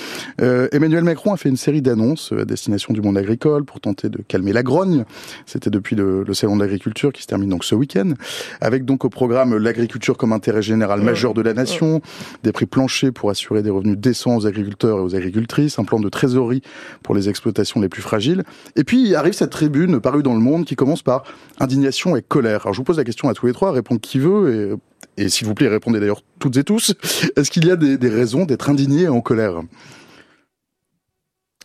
Euh, 0.42 0.68
Emmanuel 0.72 1.04
Macron 1.04 1.34
a 1.34 1.38
fait 1.38 1.50
une 1.50 1.58
série 1.58 1.82
d'annonces 1.82 2.32
à 2.32 2.46
destination 2.46 2.94
du 2.94 3.02
monde 3.02 3.18
agricole 3.18 3.64
pour 3.64 3.80
tenter 3.80 4.10
de 4.10 4.20
calmer 4.28 4.54
la 4.54 4.64
grogne. 4.64 5.06
C'était 5.46 5.70
depuis 5.70 5.96
le, 5.96 6.24
le 6.24 6.34
salon 6.34 6.56
de 6.56 6.62
l'agriculture 6.62 7.12
qui 7.12 7.22
se 7.22 7.28
termine 7.28 7.50
donc 7.50 7.64
ce 7.64 7.76
week-end, 7.76 8.14
avec 8.62 8.86
donc 8.86 9.06
au 9.06 9.10
programme 9.10 9.58
l'agriculture 9.58 10.18
comme 10.18 10.34
intérêt 10.34 10.62
général 10.62 11.02
majeur 11.02 11.34
de 11.34 11.42
la 11.42 11.54
nation, 11.54 12.02
des 12.44 12.52
prix 12.52 12.66
planchers 12.66 13.12
pour 13.14 13.30
assurer 13.30 13.62
des 13.62 13.70
revenus 13.70 13.98
décents 13.98 14.38
aux 14.38 14.48
agriculteurs 14.48 15.03
aux 15.04 15.16
agricultrices, 15.16 15.80
un 15.80 15.84
plan 15.84 16.00
de 16.00 16.10
trésorerie 16.10 16.62
pour 17.04 17.16
les 17.16 17.30
exploitations 17.30 17.82
les 17.82 17.90
plus 17.90 18.02
fragiles. 18.02 18.44
Et 18.76 18.84
puis 18.84 19.16
arrive 19.16 19.34
cette 19.34 19.52
tribune 19.52 20.00
parue 20.00 20.24
dans 20.24 20.34
le 20.34 20.40
monde 20.40 20.66
qui 20.66 20.76
commence 20.76 21.02
par 21.02 21.24
indignation 21.60 22.16
et 22.16 22.22
colère. 22.22 22.62
Alors 22.64 22.74
je 22.74 22.80
vous 22.80 22.84
pose 22.84 22.98
la 22.98 23.04
question 23.04 23.30
à 23.30 23.34
tous 23.34 23.46
les 23.46 23.54
trois, 23.54 23.72
répondre 23.72 24.02
qui 24.02 24.20
veut 24.20 24.80
et, 25.18 25.24
et 25.24 25.30
s'il 25.30 25.48
vous 25.48 25.54
plaît 25.54 25.68
répondez 25.68 26.00
d'ailleurs 26.00 26.22
toutes 26.40 26.58
et 26.58 26.64
tous. 26.64 26.94
Est-ce 27.36 27.52
qu'il 27.52 27.66
y 27.66 27.72
a 27.72 27.76
des, 27.76 28.10
raisons 28.10 28.46
d'être 28.46 28.70
indigné 28.70 29.04
et 29.04 29.08
en 29.08 29.22
colère? 29.22 29.62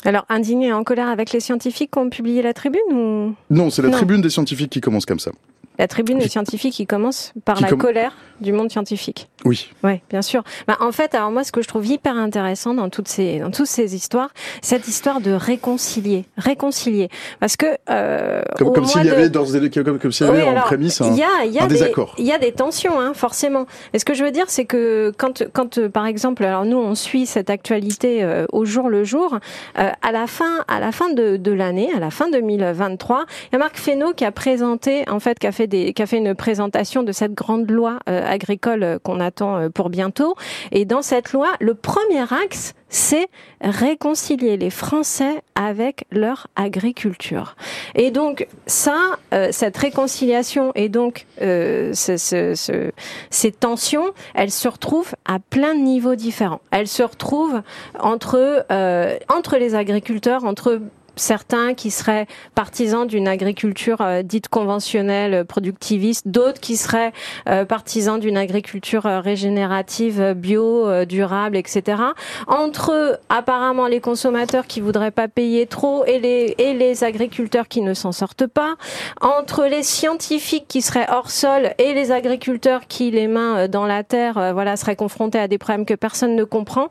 Alors, 0.05 0.25
indigné 0.29 0.69
et 0.69 0.73
en 0.73 0.85
colère 0.85 1.09
avec 1.09 1.33
les 1.33 1.41
scientifiques 1.41 1.91
qui 1.91 1.99
ont 1.99 2.09
publié 2.09 2.41
la 2.41 2.55
tribune 2.55 2.81
ou? 2.93 3.35
Non, 3.51 3.71
c'est 3.71 3.83
la 3.83 3.91
tribune 3.91 4.21
des 4.21 4.31
scientifiques 4.31 4.71
qui 4.71 4.81
commence 4.81 5.07
comme 5.07 5.19
ça. 5.19 5.33
La 5.79 5.87
tribune 5.87 6.19
des 6.19 6.29
scientifiques 6.29 6.75
qui 6.75 6.87
commence 6.87 7.33
par 7.45 7.61
la 7.61 7.71
colère 7.71 8.17
du 8.41 8.53
monde 8.53 8.71
scientifique. 8.71 9.29
Oui. 9.45 9.71
Oui, 9.83 10.01
bien 10.11 10.23
sûr. 10.23 10.43
Bah, 10.67 10.77
en 10.81 10.93
fait, 10.93 11.15
alors 11.15 11.31
moi, 11.31 11.45
ce 11.45 11.53
que 11.53 11.63
je 11.63 11.69
trouve 11.69 11.87
hyper 11.87 12.17
intéressant 12.17 12.75
dans 12.75 12.89
toutes 12.89 13.09
ces, 13.09 13.39
dans 13.39 13.51
toutes 13.51 13.67
ces 13.67 13.95
histoires, 13.95 14.31
cette 14.63 14.89
histoire 14.89 15.21
de 15.21 15.33
réconcilier, 15.33 16.25
réconcilier, 16.37 17.09
parce 17.41 17.57
que 17.57 17.67
euh, 17.91 18.43
comme 18.59 18.85
s'il 18.85 19.05
y 19.05 19.11
avait 19.11 19.29
dans 19.29 19.45
comme, 19.45 19.99
comme 19.99 20.13
s'il 20.13 20.27
y 20.27 20.31
avait 20.31 20.43
en 20.43 20.61
prémisse 20.63 21.01
un, 21.01 21.15
y 21.15 21.23
a, 21.23 21.45
y 21.45 21.59
a 21.59 21.63
des, 21.63 21.75
désaccord. 21.75 22.15
Il 22.19 22.27
y 22.27 22.33
a 22.33 22.39
des 22.39 22.53
tensions, 22.53 23.01
hein, 23.01 23.13
forcément. 23.15 23.67
Et 23.93 23.99
ce 23.99 24.05
que 24.05 24.15
je 24.15 24.25
veux 24.25 24.31
dire, 24.31 24.47
c'est 24.49 24.65
que 24.65 25.13
quand, 25.17 25.45
quand, 25.53 25.79
euh, 25.79 25.89
par 25.89 26.07
exemple, 26.07 26.45
alors 26.45 26.65
nous, 26.65 26.79
on 26.79 26.95
suit 26.95 27.27
cette 27.27 27.51
actualité 27.51 28.23
euh, 28.23 28.47
au 28.53 28.65
jour 28.65 28.89
le 28.89 29.05
jour. 29.05 29.39
Euh, 29.79 29.91
à 30.03 30.13
la 30.13 30.27
fin, 30.27 30.65
à 30.69 30.81
la 30.81 30.93
fin 30.93 31.13
de, 31.13 31.37
de 31.37 31.53
l'année, 31.53 31.91
à 31.95 32.01
la 32.01 32.11
fin 32.11 32.31
2023, 32.31 33.25
il 33.29 33.55
y 33.55 33.57
a 33.57 33.59
Marc 33.59 33.79
Fesneau 33.79 34.13
qui 34.13 34.25
a 34.25 34.33
présenté, 34.33 35.09
en 35.09 35.21
fait, 35.21 35.39
qui 35.39 35.47
a 35.49 35.53
fait 35.53 35.67
des, 35.67 35.93
qui 35.93 36.03
a 36.03 36.07
fait 36.07 36.19
une 36.19 36.35
présentation 36.35 37.03
de 37.03 37.13
cette 37.13 37.35
grande 37.35 37.71
loi 37.71 37.99
agricole 38.07 38.99
qu'on 39.03 39.21
attend 39.21 39.71
pour 39.71 39.91
bientôt. 39.91 40.35
Et 40.73 40.85
dans 40.85 41.03
cette 41.03 41.33
loi, 41.33 41.49
le 41.61 41.75
premier 41.75 42.23
axe, 42.33 42.75
c'est 42.89 43.29
réconcilier 43.61 44.57
les 44.57 44.71
Français 44.71 45.43
avec 45.55 46.05
leur 46.11 46.47
agriculture. 46.57 47.57
Et 47.95 48.11
donc 48.11 48.47
ça, 48.67 48.97
euh, 49.35 49.49
cette 49.53 49.77
réconciliation 49.77 50.73
et 50.75 50.89
donc 50.89 51.27
euh, 51.43 51.93
ces 51.93 53.53
tensions, 53.53 54.11
elles 54.35 54.51
se 54.51 54.69
retrouvent 54.69 55.15
à 55.27 55.39
plein 55.39 55.75
de 55.75 55.81
niveaux 55.81 56.15
différents. 56.15 56.61
Elles 56.71 56.89
se 56.89 57.03
retrouvent 57.03 57.63
entre 57.99 58.65
euh, 58.71 59.17
entre 59.29 59.57
les 59.59 59.75
agriculteurs, 59.75 60.45
entre 60.45 60.81
certains 61.19 61.75
qui 61.75 61.91
seraient 61.91 62.27
partisans 62.55 63.07
d'une 63.07 63.29
agriculture 63.29 64.01
euh, 64.01 64.23
dite 64.23 64.49
conventionnelle, 64.49 65.35
euh, 65.35 65.45
productiviste, 65.45 66.29
d'autres 66.29 66.61
qui 66.61 66.77
seraient 66.77 67.13
euh, 67.49 67.65
partisans 67.65 68.19
d'une 68.19 68.37
agriculture 68.37 69.05
régénérative, 69.05 70.35
bio, 70.35 71.05
durable, 71.05 71.57
etc. 71.57 72.03
Entre 72.47 73.21
apparemment 73.29 73.87
les 73.87 74.01
consommateurs 74.01 74.67
qui 74.67 74.81
voudraient 74.81 75.11
pas 75.11 75.29
payer 75.29 75.67
trop 75.67 76.05
et 76.05 76.19
les 76.19 76.55
et 76.59 76.75
les 76.75 77.05
agriculteurs 77.05 77.69
qui 77.69 77.81
ne 77.81 77.95
s'en 77.95 78.13
sortent 78.13 78.47
pas, 78.47 78.77
entre 79.21 79.65
les 79.65 79.83
scientifiques 79.83 80.67
qui 80.69 80.83
seraient 80.83 81.07
hors 81.11 81.31
sol 81.31 81.73
et 81.79 81.95
les 81.95 82.13
agriculteurs 82.13 82.87
qui 82.89 83.11
les 83.11 83.29
mains 83.29 83.69
dans 83.69 83.87
la 83.87 84.03
terre, 84.05 84.53
voilà, 84.53 84.77
seraient 84.77 84.97
confrontés 84.97 85.39
à 85.39 85.49
des 85.49 85.59
problèmes 85.59 85.87
que 85.87 85.95
personne 85.95 86.37
ne 86.37 86.45
comprend. 86.45 86.89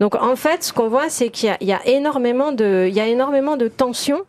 Donc 0.00 0.14
en 0.14 0.36
fait, 0.36 0.64
ce 0.64 0.72
qu'on 0.72 0.88
voit, 0.88 1.08
c'est 1.08 1.30
qu'il 1.30 1.56
y, 1.60 1.66
y 1.66 1.72
a, 1.72 1.86
énormément 1.86 2.52
de 2.52 2.86
il 2.88 2.94
y 2.94 3.00
a 3.00 3.06
énormément 3.06 3.56
de 3.56 3.69
tension. 3.70 4.24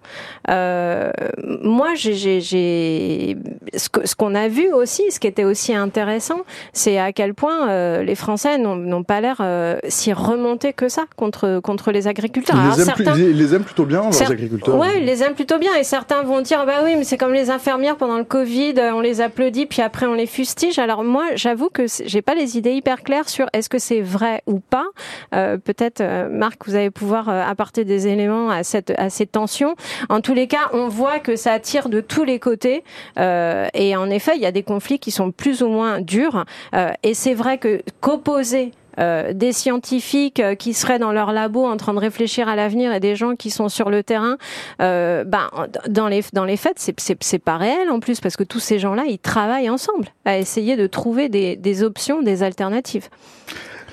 Euh, 0.50 1.12
moi, 1.44 1.96
j'ai 1.96 2.42
ce 2.42 4.16
qu'on 4.16 4.36
a 4.36 4.48
vu 4.48 4.72
aussi, 4.74 5.04
ce 5.12 5.20
qui 5.20 5.28
était 5.28 5.44
aussi 5.44 5.74
intéressant, 5.74 6.42
c'est 6.74 6.98
à 6.98 7.14
quel 7.14 7.34
point 7.34 7.70
euh, 7.70 8.04
les 8.04 8.16
Français 8.16 8.58
n'ont 8.58 9.04
pas 9.04 9.22
l'air 9.22 9.38
euh, 9.40 9.78
si 9.88 10.14
remontés 10.14 10.74
que 10.74 10.90
ça 10.90 11.04
contre 11.16 11.60
contre 11.64 11.92
les 11.92 12.08
agriculteurs. 12.08 12.56
Ils 12.56 12.70
les, 12.70 12.82
aiment, 12.82 12.96
certains, 12.96 13.16
les 13.16 13.56
aiment 13.56 13.64
plutôt 13.64 13.86
bien 13.86 14.02
leurs 14.02 14.32
agriculteurs. 14.32 14.78
Ouais, 14.78 15.00
ils 15.00 15.06
les 15.06 15.24
aiment 15.24 15.36
plutôt 15.36 15.60
bien 15.60 15.76
et 15.76 15.84
certains 15.84 16.24
vont 16.24 16.42
dire 16.42 16.66
bah 16.66 16.82
oui, 16.84 16.96
mais 16.98 17.04
c'est 17.04 17.18
comme 17.18 17.34
les 17.34 17.50
infirmières 17.50 17.98
pendant 17.98 18.18
le 18.18 18.24
Covid, 18.24 18.76
on 18.94 19.02
les 19.02 19.22
applaudit 19.22 19.66
puis 19.66 19.82
après 19.82 20.06
on 20.06 20.14
les 20.14 20.28
fustige. 20.28 20.80
Alors 20.80 21.04
moi, 21.04 21.26
j'avoue 21.36 21.70
que 21.70 21.86
j'ai 22.06 22.22
pas 22.22 22.36
les 22.36 22.58
idées 22.58 22.74
hyper 22.74 23.04
claires 23.04 23.30
sur 23.30 23.48
est-ce 23.54 23.70
que 23.70 23.80
c'est 23.80 24.02
vrai 24.02 24.42
ou 24.48 24.60
pas. 24.60 24.88
Peut-être 25.32 26.02
Marc, 26.30 26.66
vous 26.66 26.76
allez 26.76 26.92
pouvoir 26.92 27.30
apporter 27.30 27.86
des 27.86 28.08
éléments 28.08 28.50
à 28.50 28.64
cette 28.64 28.92
à 28.98 29.10
ces 29.32 29.40
tensions. 29.40 29.76
En 30.10 30.22
tous 30.22 30.34
les 30.34 30.48
cas, 30.48 30.70
on 30.74 30.88
voit 30.88 31.20
que 31.20 31.36
ça 31.36 31.54
attire 31.54 31.90
de 31.90 32.02
tous 32.02 32.24
les 32.24 32.40
côtés. 32.40 32.84
Euh, 33.18 33.68
et 33.74 33.96
en 33.96 34.10
effet, 34.10 34.34
il 34.36 34.42
y 34.42 34.46
a 34.46 34.52
des 34.52 34.64
conflits 34.64 35.00
qui 35.00 35.12
sont 35.12 35.32
plus 35.32 35.64
ou 35.64 35.68
moins 35.68 36.02
durs. 36.02 36.46
Euh, 36.76 36.92
et 37.04 37.14
c'est 37.14 37.34
vrai 37.34 37.58
que 37.58 37.82
qu'opposer 38.02 38.72
euh, 39.00 39.32
des 39.34 39.54
scientifiques 39.54 40.42
qui 40.60 40.74
seraient 40.74 41.00
dans 41.00 41.14
leur 41.14 41.32
labo 41.32 41.66
en 41.66 41.78
train 41.78 41.94
de 41.94 42.00
réfléchir 42.00 42.50
à 42.50 42.56
l'avenir 42.58 42.94
et 42.94 43.00
des 43.00 43.16
gens 43.16 43.36
qui 43.36 43.50
sont 43.50 43.70
sur 43.70 43.90
le 43.90 44.04
terrain, 44.04 44.38
ben, 44.80 45.50
dans 45.88 46.08
les 46.08 46.24
dans 46.34 46.46
les 46.46 46.58
faits, 46.58 46.92
c'est 46.98 47.40
pas 47.40 47.58
réel 47.58 47.90
en 47.90 48.00
plus 48.00 48.20
parce 48.20 48.36
que 48.36 48.44
tous 48.44 48.60
ces 48.60 48.80
gens-là, 48.80 49.04
ils 49.08 49.20
travaillent 49.20 49.70
ensemble 49.70 50.08
à 50.26 50.38
essayer 50.38 50.76
de 50.76 50.88
trouver 50.88 51.30
des 51.30 51.84
options, 51.84 52.22
des 52.22 52.44
alternatives. 52.44 53.08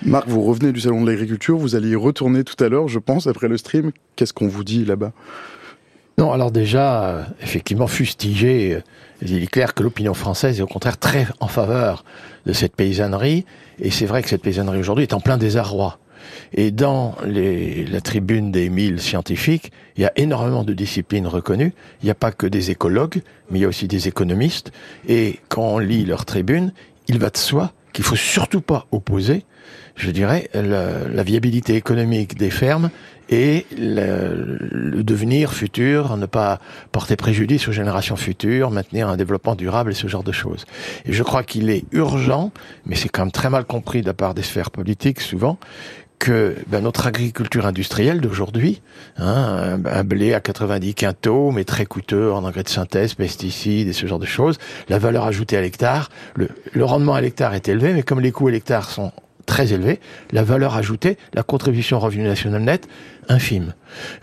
Marc, 0.04 0.28
vous 0.28 0.42
revenez 0.42 0.72
du 0.72 0.80
salon 0.80 1.02
de 1.02 1.10
l'agriculture, 1.10 1.58
vous 1.58 1.74
allez 1.74 1.90
y 1.90 1.96
retourner 1.96 2.44
tout 2.44 2.62
à 2.62 2.68
l'heure, 2.68 2.88
je 2.88 2.98
pense, 2.98 3.26
après 3.26 3.48
le 3.48 3.56
stream. 3.56 3.90
Qu'est-ce 4.14 4.32
qu'on 4.32 4.46
vous 4.46 4.62
dit 4.62 4.84
là-bas? 4.84 5.12
Non, 6.18 6.32
alors 6.32 6.50
déjà, 6.50 7.04
euh, 7.04 7.24
effectivement, 7.42 7.86
fustigé, 7.86 8.76
euh, 8.76 8.80
il 9.22 9.42
est 9.42 9.46
clair 9.46 9.74
que 9.74 9.82
l'opinion 9.82 10.14
française 10.14 10.60
est 10.60 10.62
au 10.62 10.66
contraire 10.66 10.98
très 10.98 11.26
en 11.40 11.48
faveur 11.48 12.04
de 12.46 12.52
cette 12.52 12.76
paysannerie, 12.76 13.44
et 13.80 13.90
c'est 13.90 14.06
vrai 14.06 14.22
que 14.22 14.28
cette 14.28 14.42
paysannerie 14.42 14.78
aujourd'hui 14.78 15.04
est 15.04 15.14
en 15.14 15.20
plein 15.20 15.36
désarroi. 15.36 15.98
Et 16.52 16.70
dans 16.70 17.14
la 17.24 18.00
tribune 18.00 18.52
des 18.52 18.68
mille 18.68 19.00
scientifiques, 19.00 19.72
il 19.96 20.02
y 20.02 20.06
a 20.06 20.12
énormément 20.16 20.64
de 20.64 20.74
disciplines 20.74 21.26
reconnues. 21.26 21.72
Il 22.02 22.06
n'y 22.06 22.10
a 22.10 22.14
pas 22.14 22.32
que 22.32 22.46
des 22.46 22.70
écologues, 22.70 23.22
mais 23.50 23.60
il 23.60 23.62
y 23.62 23.64
a 23.64 23.68
aussi 23.68 23.88
des 23.88 24.08
économistes. 24.08 24.72
Et 25.08 25.38
quand 25.48 25.62
on 25.62 25.78
lit 25.78 26.04
leur 26.04 26.24
tribune, 26.24 26.72
il 27.06 27.18
va 27.18 27.30
de 27.30 27.36
soi 27.36 27.72
qu'il 27.92 28.04
faut 28.04 28.16
surtout 28.16 28.60
pas 28.60 28.86
opposer, 28.92 29.44
je 29.96 30.10
dirais, 30.10 30.48
la, 30.54 31.22
viabilité 31.22 31.74
économique 31.74 32.36
des 32.36 32.50
fermes 32.50 32.90
et 33.28 33.66
le, 33.76 35.02
devenir 35.02 35.52
futur, 35.52 36.16
ne 36.16 36.26
pas 36.26 36.60
porter 36.92 37.16
préjudice 37.16 37.68
aux 37.68 37.72
générations 37.72 38.16
futures, 38.16 38.70
maintenir 38.70 39.08
un 39.08 39.16
développement 39.16 39.54
durable 39.54 39.90
et 39.90 39.94
ce 39.94 40.06
genre 40.06 40.22
de 40.22 40.32
choses. 40.32 40.64
Et 41.04 41.12
je 41.12 41.22
crois 41.22 41.42
qu'il 41.42 41.70
est 41.70 41.84
urgent, 41.92 42.52
mais 42.86 42.94
c'est 42.94 43.08
quand 43.08 43.22
même 43.22 43.32
très 43.32 43.50
mal 43.50 43.64
compris 43.64 44.02
de 44.02 44.06
la 44.06 44.14
part 44.14 44.34
des 44.34 44.42
sphères 44.42 44.70
politiques 44.70 45.20
souvent, 45.20 45.58
que 46.18 46.56
ben, 46.66 46.80
notre 46.80 47.06
agriculture 47.06 47.66
industrielle 47.66 48.20
d'aujourd'hui, 48.20 48.82
hein, 49.18 49.78
un, 49.84 50.04
blé 50.04 50.34
à 50.34 50.40
90 50.40 50.94
quintaux, 50.94 51.50
mais 51.50 51.64
très 51.64 51.86
coûteux 51.86 52.32
en 52.32 52.44
engrais 52.44 52.62
de 52.62 52.68
synthèse, 52.68 53.14
pesticides 53.14 53.88
et 53.88 53.92
ce 53.92 54.06
genre 54.06 54.18
de 54.18 54.26
choses, 54.26 54.58
la 54.88 54.98
valeur 54.98 55.24
ajoutée 55.24 55.56
à 55.56 55.60
l'hectare, 55.60 56.10
le, 56.34 56.48
le 56.72 56.84
rendement 56.84 57.14
à 57.14 57.20
l'hectare 57.20 57.54
est 57.54 57.68
élevé, 57.68 57.92
mais 57.92 58.02
comme 58.02 58.20
les 58.20 58.32
coûts 58.32 58.48
à 58.48 58.50
l'hectare 58.50 58.90
sont 58.90 59.12
très 59.48 59.72
élevé, 59.72 59.98
la 60.30 60.44
valeur 60.44 60.76
ajoutée, 60.76 61.16
la 61.32 61.42
contribution 61.42 61.96
au 61.96 62.00
revenu 62.00 62.24
national 62.24 62.62
net, 62.62 62.86
infime. 63.28 63.72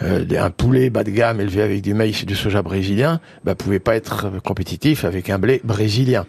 Euh, 0.03 0.23
un 0.37 0.51
poulet 0.51 0.89
bas 0.89 1.03
de 1.03 1.09
gamme 1.09 1.41
élevé 1.41 1.63
avec 1.63 1.81
du 1.81 1.93
maïs 1.93 2.21
et 2.21 2.25
du 2.25 2.35
soja 2.35 2.61
brésilien, 2.61 3.19
bah, 3.43 3.55
pouvait 3.55 3.79
pas 3.79 3.95
être 3.95 4.31
compétitif 4.43 5.03
avec 5.03 5.29
un 5.29 5.39
blé 5.39 5.61
brésilien 5.63 6.25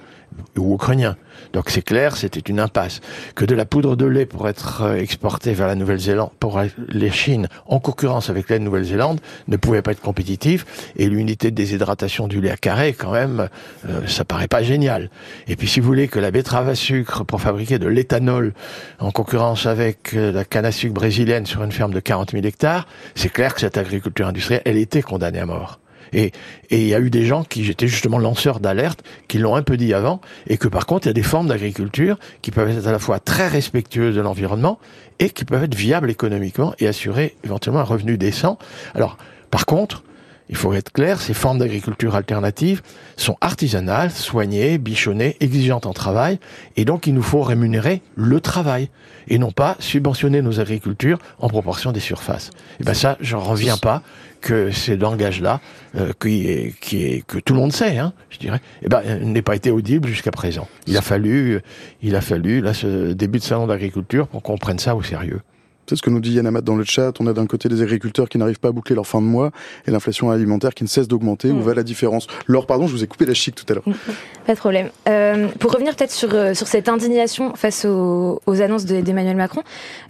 ou 0.57 0.75
ukrainien. 0.75 1.17
Donc 1.53 1.71
c'est 1.71 1.83
clair, 1.83 2.17
c'était 2.17 2.41
une 2.41 2.61
impasse. 2.61 3.01
Que 3.35 3.45
de 3.45 3.55
la 3.55 3.65
poudre 3.65 3.97
de 3.97 4.07
lait 4.07 4.27
pour 4.27 4.49
être 4.49 4.83
euh, 4.83 4.97
exportée 4.97 5.53
vers 5.53 5.67
la 5.67 5.75
Nouvelle-Zélande, 5.75 6.31
pour 6.41 6.61
les 6.89 7.11
Chines, 7.11 7.49
en 7.67 7.79
concurrence 7.79 8.31
avec 8.31 8.49
la 8.51 8.59
Nouvelle-Zélande, 8.59 9.21
ne 9.49 9.57
pouvait 9.57 9.83
pas 9.83 9.93
être 9.93 10.01
compétitif. 10.01 10.65
Et 10.97 11.09
l'unité 11.09 11.51
de 11.51 11.57
déshydratation 11.57 12.29
du 12.29 12.41
lait 12.41 12.51
à 12.51 12.57
carré, 12.57 12.93
quand 12.93 13.13
même, 13.13 13.49
euh, 13.89 14.07
ça 14.07 14.25
paraît 14.25 14.49
pas 14.49 14.63
génial. 14.63 15.11
Et 15.49 15.57
puis 15.57 15.69
si 15.69 15.81
vous 15.81 15.87
voulez 15.87 16.09
que 16.09 16.19
la 16.19 16.31
betterave 16.31 16.69
à 16.69 16.75
sucre 16.75 17.25
pour 17.25 17.41
fabriquer 17.41 17.79
de 17.79 17.89
l'éthanol 17.89 18.55
en 18.99 19.11
concurrence 19.11 19.67
avec 19.67 20.15
euh, 20.15 20.33
la 20.33 20.45
canne 20.45 20.67
à 20.67 20.73
sucre 20.73 20.95
brésilienne 20.95 21.47
sur 21.47 21.63
une 21.63 21.73
ferme 21.73 21.93
de 21.93 22.01
40 22.01 22.33
000 22.33 22.45
hectares, 22.45 22.87
c'est 23.15 23.31
clair 23.31 23.55
que 23.55 23.61
cette 23.61 23.77
agriculture 23.77 24.27
industrielle, 24.27 24.63
elle 24.65 24.79
était 24.79 25.03
condamnée 25.03 25.41
à 25.41 25.47
mort. 25.47 25.81
Et 26.13 26.33
il 26.71 26.87
y 26.87 26.95
a 26.95 27.01
eu 27.01 27.11
des 27.11 27.25
gens 27.25 27.45
qui 27.45 27.69
étaient 27.71 27.89
justement 27.89 28.19
lanceurs 28.19 28.61
d'alerte, 28.61 29.03
qui 29.29 29.39
l'ont 29.39 29.57
un 29.57 29.63
peu 29.63 29.77
dit 29.77 29.95
avant, 29.95 30.21
et 30.47 30.59
que 30.59 30.69
par 30.69 30.87
contre, 30.87 31.07
il 31.07 31.11
y 31.11 31.11
a 31.11 31.15
des 31.15 31.23
formes 31.23 31.49
d'agriculture 31.49 32.19
qui 32.43 32.51
peuvent 32.51 32.69
être 32.69 32.87
à 32.87 32.93
la 32.93 32.99
fois 32.99 33.19
très 33.19 33.49
respectueuses 33.49 34.15
de 34.15 34.21
l'environnement 34.21 34.79
et 35.19 35.31
qui 35.31 35.45
peuvent 35.45 35.65
être 35.65 35.75
viables 35.75 36.11
économiquement 36.11 36.75
et 36.79 36.87
assurer 36.87 37.37
éventuellement 37.45 37.81
un 37.81 37.85
revenu 37.85 38.19
décent. 38.19 38.59
Alors, 38.95 39.17
par 39.51 39.67
contre, 39.67 40.03
il 40.49 40.57
faut 40.57 40.73
être 40.75 40.93
clair, 40.93 41.21
ces 41.21 41.35
formes 41.35 41.59
d'agriculture 41.59 42.15
alternatives 42.15 42.83
sont 43.17 43.37
artisanales, 43.41 44.13
soignées, 44.13 44.79
bichonnées, 44.79 45.37
exigeantes 45.41 45.87
en 45.87 45.93
travail, 45.93 46.39
et 46.77 46.85
donc 46.85 47.07
il 47.07 47.15
nous 47.15 47.23
faut 47.23 47.43
rémunérer 47.43 48.01
le 48.15 48.41
travail, 48.41 48.89
et 49.29 49.39
non 49.39 49.51
pas 49.51 49.77
subventionner 49.81 50.43
nos 50.43 50.61
agricultures 50.61 51.19
en 51.41 51.49
proportion 51.49 51.91
des 51.91 52.01
surfaces. 52.01 52.51
Et 52.79 52.85
ben 52.85 52.95
ça, 52.95 53.17
j'en 53.21 53.41
reviens 53.41 53.77
pas 53.77 54.03
que 54.47 54.71
ces 54.71 54.97
langages-là, 54.97 55.61
euh, 55.97 56.13
qui, 56.21 56.47
est, 56.47 56.79
qui 56.79 57.05
est, 57.05 57.27
que 57.27 57.39
tout 57.39 57.53
le 57.53 57.59
monde 57.59 57.73
sait, 57.73 57.99
hein, 57.99 58.13
je 58.31 58.39
dirais, 58.39 58.61
eh 58.83 58.89
ben, 58.89 59.03
n'ait 59.21 59.43
pas 59.43 59.57
été 59.57 59.73
audible 59.73 60.09
jusqu'à 60.09 60.31
présent. 60.31 60.69
Il 60.87 60.97
a 60.97 61.03
fallu, 61.03 61.61
il 62.01 62.15
a 62.15 62.21
fallu, 62.21 62.61
là, 62.61 62.73
ce 62.73 63.13
début 63.13 63.41
de 63.41 63.45
salon 63.45 63.67
d'agriculture 63.67 64.29
pour 64.29 64.45
qu'on 64.45 64.57
prenne 64.57 64.79
ça 64.79 64.95
au 64.95 65.03
sérieux. 65.03 65.41
C'est 65.89 65.97
ce 65.97 66.03
que 66.03 66.11
nous 66.11 66.21
dit 66.21 66.33
Yann 66.33 66.47
Amat 66.47 66.63
dans 66.63 66.75
le 66.75 66.85
chat. 66.85 67.13
On 67.21 67.27
a 67.29 67.33
d'un 67.33 67.47
côté 67.47 67.69
des 67.69 67.81
agriculteurs 67.81 68.29
qui 68.29 68.39
n'arrivent 68.39 68.59
pas 68.59 68.69
à 68.69 68.73
boucler 68.73 68.97
leur 68.97 69.07
fin 69.07 69.21
de 69.21 69.27
mois 69.27 69.51
et 69.87 69.91
l'inflation 69.91 70.31
alimentaire 70.31 70.75
qui 70.75 70.83
ne 70.83 70.89
cesse 70.89 71.07
d'augmenter. 71.07 71.51
Où 71.51 71.57
mm. 71.57 71.63
va 71.63 71.75
la 71.75 71.83
différence? 71.85 72.27
Laure, 72.47 72.67
pardon, 72.67 72.89
je 72.89 72.93
vous 72.93 73.05
ai 73.05 73.07
coupé 73.07 73.25
la 73.25 73.35
chic 73.35 73.55
tout 73.55 73.65
à 73.69 73.75
l'heure. 73.75 73.85
Pas 74.47 74.55
de 74.55 74.59
problème. 74.59 74.91
Euh, 75.09 75.49
pour 75.61 75.73
revenir 75.73 75.95
peut-être 75.95 76.11
sur, 76.11 76.35
euh, 76.35 76.55
sur 76.55 76.67
cette 76.67 76.89
indignation 76.89 77.55
face 77.55 77.85
aux, 77.85 78.41
aux 78.47 78.63
annonces 78.63 78.85
d'Emmanuel 78.85 79.37
Macron 79.37 79.63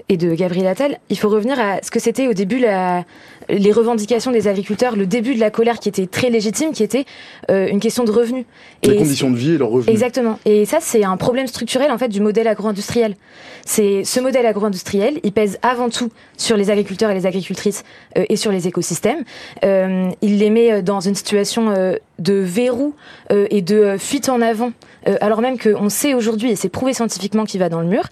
et 0.09 0.17
de 0.17 0.35
Gabriel 0.35 0.67
Attal, 0.67 0.99
il 1.11 1.19
faut 1.19 1.29
revenir 1.29 1.59
à 1.61 1.83
ce 1.83 1.91
que 1.91 2.01
c'était 2.01 2.27
au 2.27 2.33
début 2.33 2.59
la, 2.59 3.05
les 3.49 3.73
revendications 3.73 4.31
des 4.31 4.49
agriculteurs, 4.49 4.97
le 4.97 5.07
début 5.07 5.35
de 5.35 5.41
la 5.41 5.51
colère 5.51 5.79
qui 5.79 5.89
était 5.89 6.07
très 6.07 6.31
légitime, 6.31 6.73
qui 6.73 6.83
était 6.83 7.05
euh, 7.51 7.69
une 7.69 7.81
question 7.81 8.05
de 8.05 8.11
revenus. 8.11 8.45
Les 8.83 8.97
conditions 8.97 9.31
de 9.31 9.37
vie 9.37 9.53
et 9.53 9.59
leurs 9.59 9.71
revenus. 9.71 9.93
Exactement. 9.93 10.39
Et 10.45 10.65
ça, 10.65 10.79
c'est 10.81 11.05
un 11.05 11.17
problème 11.17 11.47
structurel 11.47 11.91
en 11.91 11.99
fait 11.99 12.09
du 12.09 12.21
modèle 12.21 12.49
agro-industriel. 12.49 13.17
C'est 13.65 14.05
ce 14.05 14.21
modèle 14.21 14.47
agro-industriel, 14.47 15.21
il 15.23 15.33
pèse 15.33 15.59
avant 15.63 15.89
tout 15.89 16.11
sur 16.37 16.57
les 16.57 16.71
agriculteurs 16.71 17.11
et 17.11 17.15
les 17.15 17.27
agricultrices 17.27 17.85
euh, 18.17 18.25
et 18.29 18.37
sur 18.37 18.53
les 18.53 18.69
écosystèmes. 18.69 19.25
Euh, 19.65 20.11
il 20.23 20.39
les 20.39 20.51
met 20.51 20.83
dans 20.83 21.01
une 21.01 21.15
situation 21.15 21.73
de 22.19 22.33
verrou 22.33 22.95
et 23.31 23.63
de 23.63 23.97
fuite 23.99 24.29
en 24.29 24.41
avant, 24.41 24.73
alors 25.21 25.41
même 25.41 25.59
qu'on 25.59 25.89
sait 25.89 26.15
aujourd'hui, 26.15 26.51
et 26.51 26.57
c'est 26.57 26.69
prouvé 26.69 26.93
scientifiquement 26.93 27.45
qu'il 27.45 27.61
va 27.61 27.69
dans 27.69 27.81
le 27.81 27.87
mur, 27.87 28.05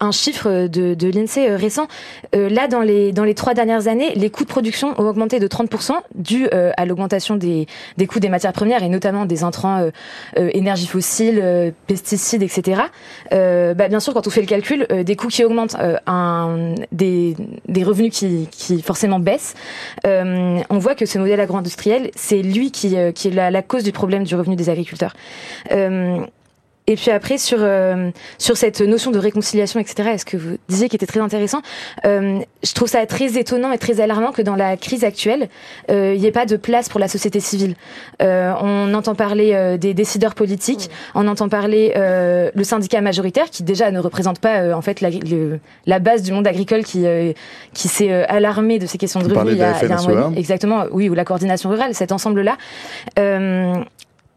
un 0.00 0.10
chiffre 0.10 0.66
de, 0.66 0.94
de 0.94 1.08
l'INSEE 1.08 1.54
récent. 1.56 1.86
là, 2.32 2.68
dans 2.68 2.80
les, 2.80 3.12
dans 3.12 3.24
les 3.24 3.34
trois 3.34 3.54
dernières 3.54 3.88
années, 3.88 4.12
les 4.14 4.30
coûts 4.30 4.44
de 4.44 4.48
production 4.48 4.94
ont 4.98 5.08
augmenté 5.08 5.38
de 5.38 5.46
30% 5.46 5.92
dû 6.14 6.48
à 6.48 6.84
l'augmentation 6.84 7.36
des, 7.36 7.66
des 7.96 8.06
coûts 8.06 8.20
des 8.20 8.28
matières 8.28 8.52
premières 8.52 8.82
et 8.82 8.88
notamment 8.88 9.24
des 9.26 9.44
intrants 9.44 9.90
énergie 10.36 10.86
fossile, 10.86 11.72
pesticides, 11.86 12.42
etc. 12.42 12.82
Bah, 13.30 13.88
bien 13.88 14.00
sûr, 14.00 14.14
quand 14.14 14.26
on 14.26 14.30
fait 14.30 14.40
le 14.40 14.46
calcul, 14.46 14.86
des 15.04 15.16
coûts 15.16 15.28
qui 15.28 15.44
augmentent, 15.44 15.76
un, 16.06 16.74
des, 16.92 17.36
des 17.68 17.84
revenus 17.84 18.12
qui, 18.12 18.48
qui 18.50 18.82
forcément 18.82 19.18
baissent, 19.18 19.54
on 20.04 20.78
voit 20.78 20.94
que 20.94 21.06
ce 21.06 21.18
modèle 21.18 21.40
agro-industriel, 21.40 22.10
c'est 22.14 22.42
lui 22.42 22.70
qui, 22.70 22.96
qui 23.14 23.28
est 23.28 23.32
la, 23.32 23.50
la, 23.50 23.62
cause 23.62 23.84
du 23.84 23.92
problème 23.92 24.24
du 24.24 24.34
revenu 24.34 24.56
des 24.56 24.70
agriculteurs. 24.70 25.14
Euh, 25.72 26.24
et 26.88 26.96
puis 26.96 27.10
après 27.10 27.38
sur 27.38 27.58
euh, 27.60 28.10
sur 28.38 28.56
cette 28.56 28.80
notion 28.80 29.10
de 29.10 29.18
réconciliation, 29.18 29.78
etc. 29.78 30.10
Est-ce 30.14 30.24
que 30.24 30.36
vous 30.36 30.56
disiez 30.68 30.88
qui 30.88 30.96
était 30.96 31.06
très 31.06 31.20
intéressant 31.20 31.60
euh, 32.06 32.40
Je 32.64 32.72
trouve 32.72 32.88
ça 32.88 33.04
très 33.06 33.38
étonnant 33.38 33.70
et 33.72 33.78
très 33.78 34.00
alarmant 34.00 34.32
que 34.32 34.42
dans 34.42 34.56
la 34.56 34.76
crise 34.76 35.04
actuelle, 35.04 35.48
il 35.88 36.18
n'y 36.18 36.26
ait 36.26 36.32
pas 36.32 36.46
de 36.46 36.56
place 36.56 36.88
pour 36.88 36.98
la 36.98 37.08
société 37.08 37.40
civile. 37.40 37.74
on 38.20 38.94
entend 38.94 39.14
parler 39.14 39.76
des 39.78 39.92
décideurs 39.92 40.34
politiques, 40.34 40.90
on 41.14 41.28
entend 41.28 41.48
parler 41.48 41.92
le 41.94 42.64
syndicat 42.64 43.02
majoritaire 43.02 43.50
qui 43.50 43.62
déjà 43.62 43.90
ne 43.90 43.98
représente 43.98 44.38
pas 44.38 44.74
en 44.74 44.80
fait 44.80 45.02
la, 45.02 45.10
la, 45.86 45.98
base 45.98 46.22
du 46.22 46.32
monde 46.32 46.46
agricole 46.46 46.84
qui 46.84 47.04
qui 47.74 47.88
s'est 47.88 48.12
alarmé 48.24 48.78
de 48.78 48.86
ces 48.86 48.96
questions 48.96 49.20
de 49.20 49.28
revenus 49.28 49.54
il 49.54 49.58
y 49.58 49.62
a, 49.62 49.98
un 49.98 50.02
mois. 50.02 50.32
Exactement, 50.36 50.84
oui, 50.90 51.10
ou 51.10 51.14
la 51.14 51.24
coordination 51.24 51.68
rurale, 51.68 51.94
cet 51.94 52.12
ensemble 52.12 52.40
là. 52.40 52.56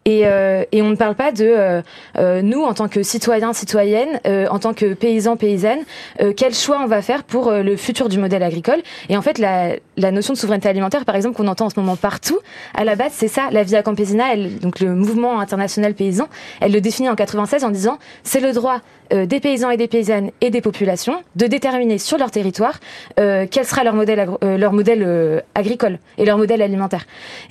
Et, 0.05 0.25
euh, 0.25 0.63
et, 0.71 0.81
on 0.81 0.89
ne 0.89 0.95
parle 0.95 1.13
pas 1.13 1.31
de 1.31 1.45
euh, 1.45 1.81
euh 2.17 2.41
nous 2.41 2.63
en 2.63 2.73
tant 2.73 2.87
que 2.87 3.03
citoyens, 3.03 3.53
citoyennes, 3.53 4.19
euh, 4.25 4.47
en 4.49 4.57
tant 4.57 4.73
que 4.73 4.95
paysans, 4.95 5.37
paysannes, 5.37 5.83
euh, 6.21 6.33
quel 6.35 6.55
choix 6.55 6.79
on 6.83 6.87
va 6.87 7.03
faire 7.03 7.23
pour 7.23 7.51
le 7.51 7.75
futur 7.75 8.09
du 8.09 8.17
modèle 8.17 8.41
agricole. 8.41 8.81
Et 9.09 9.17
en 9.17 9.21
fait, 9.21 9.37
la, 9.37 9.75
la 9.97 10.11
notion 10.11 10.33
de 10.33 10.39
souveraineté 10.39 10.69
alimentaire, 10.69 11.05
par 11.05 11.15
exemple, 11.15 11.35
qu'on 11.35 11.47
entend 11.47 11.65
en 11.65 11.69
ce 11.69 11.79
moment 11.79 11.95
partout, 11.95 12.39
à 12.73 12.83
la 12.83 12.95
base, 12.95 13.11
c'est 13.13 13.27
ça. 13.27 13.49
La 13.51 13.63
Via 13.63 13.83
Campesina, 13.83 14.33
elle, 14.33 14.57
donc 14.57 14.79
le 14.79 14.95
mouvement 14.95 15.39
international 15.39 15.93
paysan, 15.93 16.27
elle 16.61 16.71
le 16.71 16.81
définit 16.81 17.09
en 17.09 17.15
96 17.15 17.63
en 17.63 17.69
disant 17.69 17.99
c'est 18.23 18.39
le 18.39 18.53
droit 18.53 18.79
des 19.11 19.41
paysans 19.41 19.69
et 19.69 19.75
des 19.75 19.89
paysannes 19.89 20.31
et 20.39 20.51
des 20.51 20.61
populations 20.61 21.21
de 21.35 21.45
déterminer 21.45 21.97
sur 21.97 22.17
leur 22.17 22.31
territoire 22.31 22.79
quel 23.17 23.65
sera 23.65 23.83
leur 23.83 23.93
modèle, 23.93 24.37
leur 24.41 24.71
modèle 24.71 25.43
agricole 25.53 25.99
et 26.17 26.23
leur 26.23 26.37
modèle 26.37 26.61
alimentaire. 26.61 27.05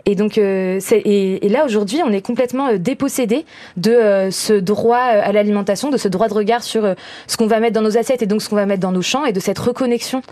Et 0.06 0.14
donc, 0.14 0.38
et, 0.38 0.78
et 0.88 1.48
là 1.50 1.66
aujourd'hui, 1.66 2.00
on 2.02 2.10
est 2.12 2.24
complètement 2.24 2.39
complètement 2.40 2.68
euh, 2.68 2.78
dépossédé 2.78 3.44
de 3.76 3.90
euh, 3.90 4.30
ce 4.30 4.54
droit 4.54 4.96
euh, 4.96 5.20
à 5.22 5.30
l'alimentation, 5.32 5.90
de 5.90 5.98
ce 5.98 6.08
droit 6.08 6.28
de 6.28 6.32
regard 6.32 6.62
sur 6.62 6.94
ce 7.26 7.36
qu'on 7.36 7.46
va 7.46 7.60
mettre 7.60 7.74
dans 7.74 7.82
nos 7.82 7.98
assiettes 7.98 8.22
et 8.22 8.26
donc 8.26 8.40
ce 8.40 8.48
qu'on 8.48 8.56
va 8.56 8.64
mettre 8.64 8.80
dans 8.80 8.92
nos 8.92 9.02
champs 9.02 9.26
et 9.26 9.32
de 9.32 9.40
cette 9.40 9.58
reconnexion 9.58 10.22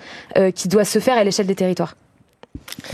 qui 0.55 0.69
doit 0.69 0.85
se 0.85 0.99
faire 1.01 1.19
à 1.19 1.25
l'échelle 1.25 1.47
des 1.47 1.55
territoires. 1.55 1.95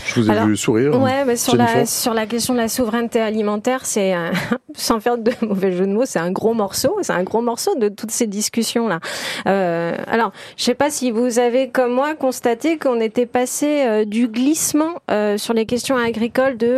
Je 0.05 0.21
vous 0.21 0.31
ai 0.31 0.45
vu 0.45 0.57
sourire. 0.57 0.99
Ouais, 0.99 1.25
mais 1.25 1.35
sur 1.35 1.55
la 1.55 1.85
sur 1.85 2.13
la 2.13 2.25
question 2.25 2.53
de 2.53 2.59
la 2.59 2.67
souveraineté 2.67 3.19
alimentaire, 3.19 3.85
c'est 3.85 4.13
sans 4.75 4.99
faire 4.99 5.17
de 5.17 5.31
mauvais 5.41 5.71
jeu 5.71 5.85
de 5.85 5.91
mots, 5.91 6.05
c'est 6.05 6.19
un 6.19 6.31
gros 6.31 6.53
morceau, 6.53 6.97
c'est 7.01 7.13
un 7.13 7.23
gros 7.23 7.41
morceau 7.41 7.75
de 7.75 7.89
toutes 7.89 8.11
ces 8.11 8.27
discussions 8.27 8.87
là. 8.87 8.99
Euh, 9.47 9.95
alors, 10.07 10.31
je 10.57 10.63
sais 10.63 10.75
pas 10.75 10.89
si 10.89 11.11
vous 11.11 11.39
avez 11.39 11.69
comme 11.69 11.93
moi 11.93 12.15
constaté 12.15 12.77
qu'on 12.77 12.99
était 12.99 13.25
passé 13.25 13.83
euh, 13.85 14.05
du 14.05 14.27
glissement 14.27 15.01
euh, 15.11 15.37
sur 15.37 15.53
les 15.53 15.65
questions 15.65 15.97
agricoles 15.97 16.57
de 16.57 16.77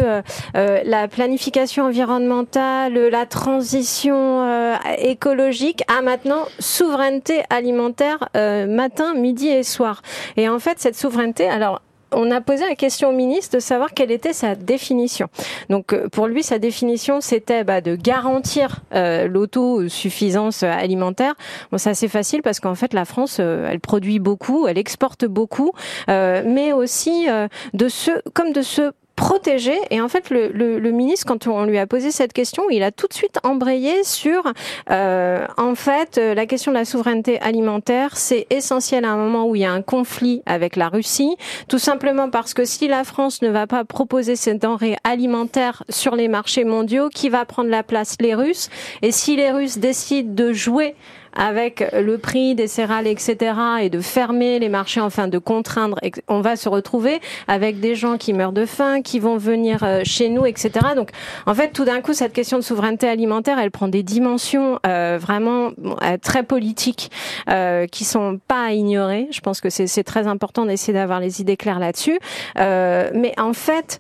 euh, 0.56 0.82
la 0.84 1.08
planification 1.08 1.86
environnementale, 1.86 2.94
la 2.94 3.26
transition 3.26 4.78
écologique 4.98 5.84
à 5.88 6.02
maintenant 6.02 6.44
souveraineté 6.60 7.44
alimentaire 7.50 8.30
matin, 8.34 9.14
midi 9.14 9.48
et 9.48 9.64
soir. 9.64 10.02
Et 10.36 10.50
en 10.50 10.60
fait, 10.60 10.80
cette 10.80 10.96
souveraineté, 10.96 11.48
alors 11.48 11.82
on 12.12 12.32
a 12.32 12.42
posé 12.42 12.66
la 12.66 12.76
question 12.76 13.10
au 13.10 13.14
ministre 13.14 13.56
de 13.56 13.60
savoir 13.60 13.94
quelle 13.94 14.12
était 14.12 14.34
sa 14.34 14.56
définition. 14.56 15.28
Donc 15.70 15.94
euh, 15.94 16.08
pour 16.10 16.28
lui, 16.28 16.44
sa 16.44 16.60
définition, 16.60 17.22
c'était 17.22 17.64
bah, 17.64 17.82
de 17.82 17.96
garantir 17.96 18.80
euh, 18.94 19.28
l'autosuffisance 19.28 20.64
alimentaire. 20.64 21.36
Bon, 21.72 21.78
c'est 21.78 21.90
assez 21.90 22.08
facile 22.08 22.42
parce 22.42 22.60
qu'en 22.60 22.76
fait, 22.76 22.94
la 22.94 23.06
France, 23.06 23.38
euh, 23.40 23.68
elle 23.70 23.80
produit 23.80 24.20
beaucoup, 24.20 24.68
elle 24.68 24.78
exporte 24.78 25.26
beaucoup, 25.26 25.72
mais 26.08 26.72
aussi 26.74 27.28
de 27.74 27.88
ce, 27.88 28.12
comme 28.34 28.54
de 28.54 28.62
ce 28.62 28.92
protéger. 29.18 29.78
Et 29.90 30.00
en 30.00 30.08
fait, 30.08 30.30
le, 30.30 30.50
le, 30.50 30.80
le, 30.80 30.92
ministre, 30.92 31.26
quand 31.26 31.48
on 31.48 31.66
lui 31.66 31.80
a 31.80 31.88
posé 31.88 32.12
cette 32.12 32.34
question, 32.34 32.64
il 32.70 32.84
a 32.84 32.92
tout 32.92 33.08
de 33.08 33.14
suite 33.14 33.40
embrayé 33.44 34.04
sur, 34.04 34.54
euh, 34.92 35.46
en 35.58 35.76
fait, 35.76 36.18
euh, 36.18 36.36
la 36.36 36.46
question 36.46 36.72
de 36.72 36.78
la 36.78 36.86
souveraineté 36.86 37.42
alimentaire, 37.42 38.16
c'est 38.16 38.46
essentiel 38.52 39.04
à 39.04 39.10
un 39.10 39.18
moment 39.18 39.48
où 39.48 39.56
il 39.56 39.64
y 39.64 39.66
a 39.66 39.72
un 39.72 39.82
conflit 39.82 40.44
avec 40.46 40.76
la 40.76 40.88
Russie, 40.88 41.36
tout 41.68 41.80
simplement 41.80 42.30
parce 42.30 42.54
que 42.54 42.64
si 42.64 42.88
la 42.88 43.04
France 43.04 43.42
ne 43.42 43.50
va 43.50 43.66
pas 43.66 43.84
proposer 43.84 44.36
ces 44.36 44.54
denrées 44.54 44.98
alimentaires 45.04 45.84
sur 45.90 46.16
les 46.16 46.28
marchés 46.28 46.64
mondiaux, 46.64 47.10
qui 47.10 47.30
va 47.30 47.44
prendre 47.44 47.72
la 47.72 47.82
place 47.82 48.16
Les 48.22 48.36
Russes? 48.36 48.70
Et 49.02 49.12
si 49.12 49.36
les 49.36 49.52
Russes 49.52 49.80
décident 49.80 50.32
de 50.34 50.54
jouer 50.54 50.96
avec 51.38 51.84
le 51.94 52.18
prix 52.18 52.56
des 52.56 52.68
céréales, 52.68 53.08
etc., 53.08 53.38
et 53.82 53.90
de 53.90 54.02
fermer 54.02 54.60
les 54.60 54.70
marchés, 54.70 55.00
enfin 55.00 55.28
de 55.28 55.38
contraindre, 55.38 55.98
on 56.28 56.42
va 56.42 56.56
se 56.56 56.68
retrouver 56.68 57.22
avec 57.48 57.80
des 57.80 57.96
gens 57.96 58.18
qui 58.18 58.34
meurent 58.34 58.52
de 58.52 58.66
faim, 58.66 59.02
qui 59.02 59.20
vont 59.20 59.38
venir 59.38 59.84
euh, 59.84 60.02
chez 60.04 60.30
nous, 60.30 60.46
etc. 60.46 60.72
Donc, 60.96 61.12
en 61.46 61.54
fait, 61.54 61.72
tout 61.72 61.86
d'un 61.86 62.02
coup, 62.02 62.14
cette 62.14 62.34
question 62.34 62.58
de 62.58 62.64
souveraineté 62.64 63.08
alimentaire, 63.08 63.60
elle 63.60 63.72
prend 63.72 63.88
des 63.88 64.04
dimensions 64.04 64.80
euh, 64.86 65.18
vraiment 65.22 65.72
euh, 66.04 66.18
très 66.22 66.44
politiques 66.44 67.12
euh, 67.50 67.88
qui 67.88 68.04
sont 68.04 68.40
pas 68.48 68.66
à 68.66 68.72
ignorer. 68.72 69.28
Je 69.32 69.40
pense 69.42 69.62
que 69.62 69.70
c'est 69.70 70.04
très 70.04 70.28
important 70.28 70.66
d'essayer 70.66 70.94
d'avoir 70.94 71.20
les 71.20 71.42
idées 71.42 71.58
claires 71.58 71.80
là-dessus. 71.80 72.20
Euh, 72.58 73.10
mais 73.14 73.34
en 73.40 73.54
fait, 73.54 74.00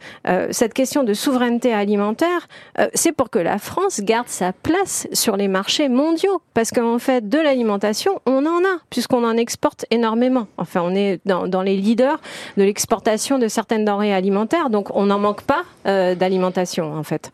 cette 0.51 0.73
question 0.73 1.03
de 1.03 1.13
souveraineté 1.13 1.73
alimentaire, 1.73 2.47
c'est 2.93 3.11
pour 3.11 3.29
que 3.29 3.39
la 3.39 3.57
France 3.57 4.01
garde 4.01 4.27
sa 4.27 4.53
place 4.53 5.07
sur 5.13 5.37
les 5.37 5.47
marchés 5.47 5.89
mondiaux, 5.89 6.41
parce 6.53 6.71
qu'en 6.71 6.99
fait 6.99 7.26
de 7.27 7.37
l'alimentation, 7.37 8.21
on 8.25 8.45
en 8.45 8.59
a, 8.63 8.79
puisqu'on 8.89 9.23
en 9.23 9.37
exporte 9.37 9.85
énormément. 9.91 10.47
Enfin, 10.57 10.81
on 10.83 10.95
est 10.95 11.19
dans, 11.25 11.47
dans 11.47 11.61
les 11.61 11.77
leaders 11.77 12.19
de 12.57 12.63
l'exportation 12.63 13.37
de 13.39 13.47
certaines 13.47 13.85
denrées 13.85 14.13
alimentaires, 14.13 14.69
donc 14.69 14.95
on 14.95 15.07
n'en 15.07 15.19
manque 15.19 15.43
pas 15.43 15.63
euh, 15.87 16.15
d'alimentation, 16.15 16.93
en 16.95 17.03
fait. 17.03 17.31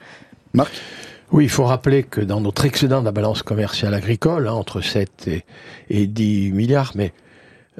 Marc? 0.54 0.74
Oui, 1.32 1.46
il 1.46 1.50
faut 1.50 1.64
rappeler 1.64 2.04
que 2.04 2.22
dans 2.22 2.42
notre 2.42 2.66
excédent 2.66 3.00
de 3.00 3.06
la 3.06 3.12
balance 3.12 3.42
commerciale 3.42 3.96
agricole, 3.96 4.48
hein, 4.48 4.54
entre 4.54 4.82
7 4.82 5.28
et, 5.28 5.44
et, 5.90 6.06
10 6.06 6.52
milliards, 6.52 6.92
mais 6.94 7.12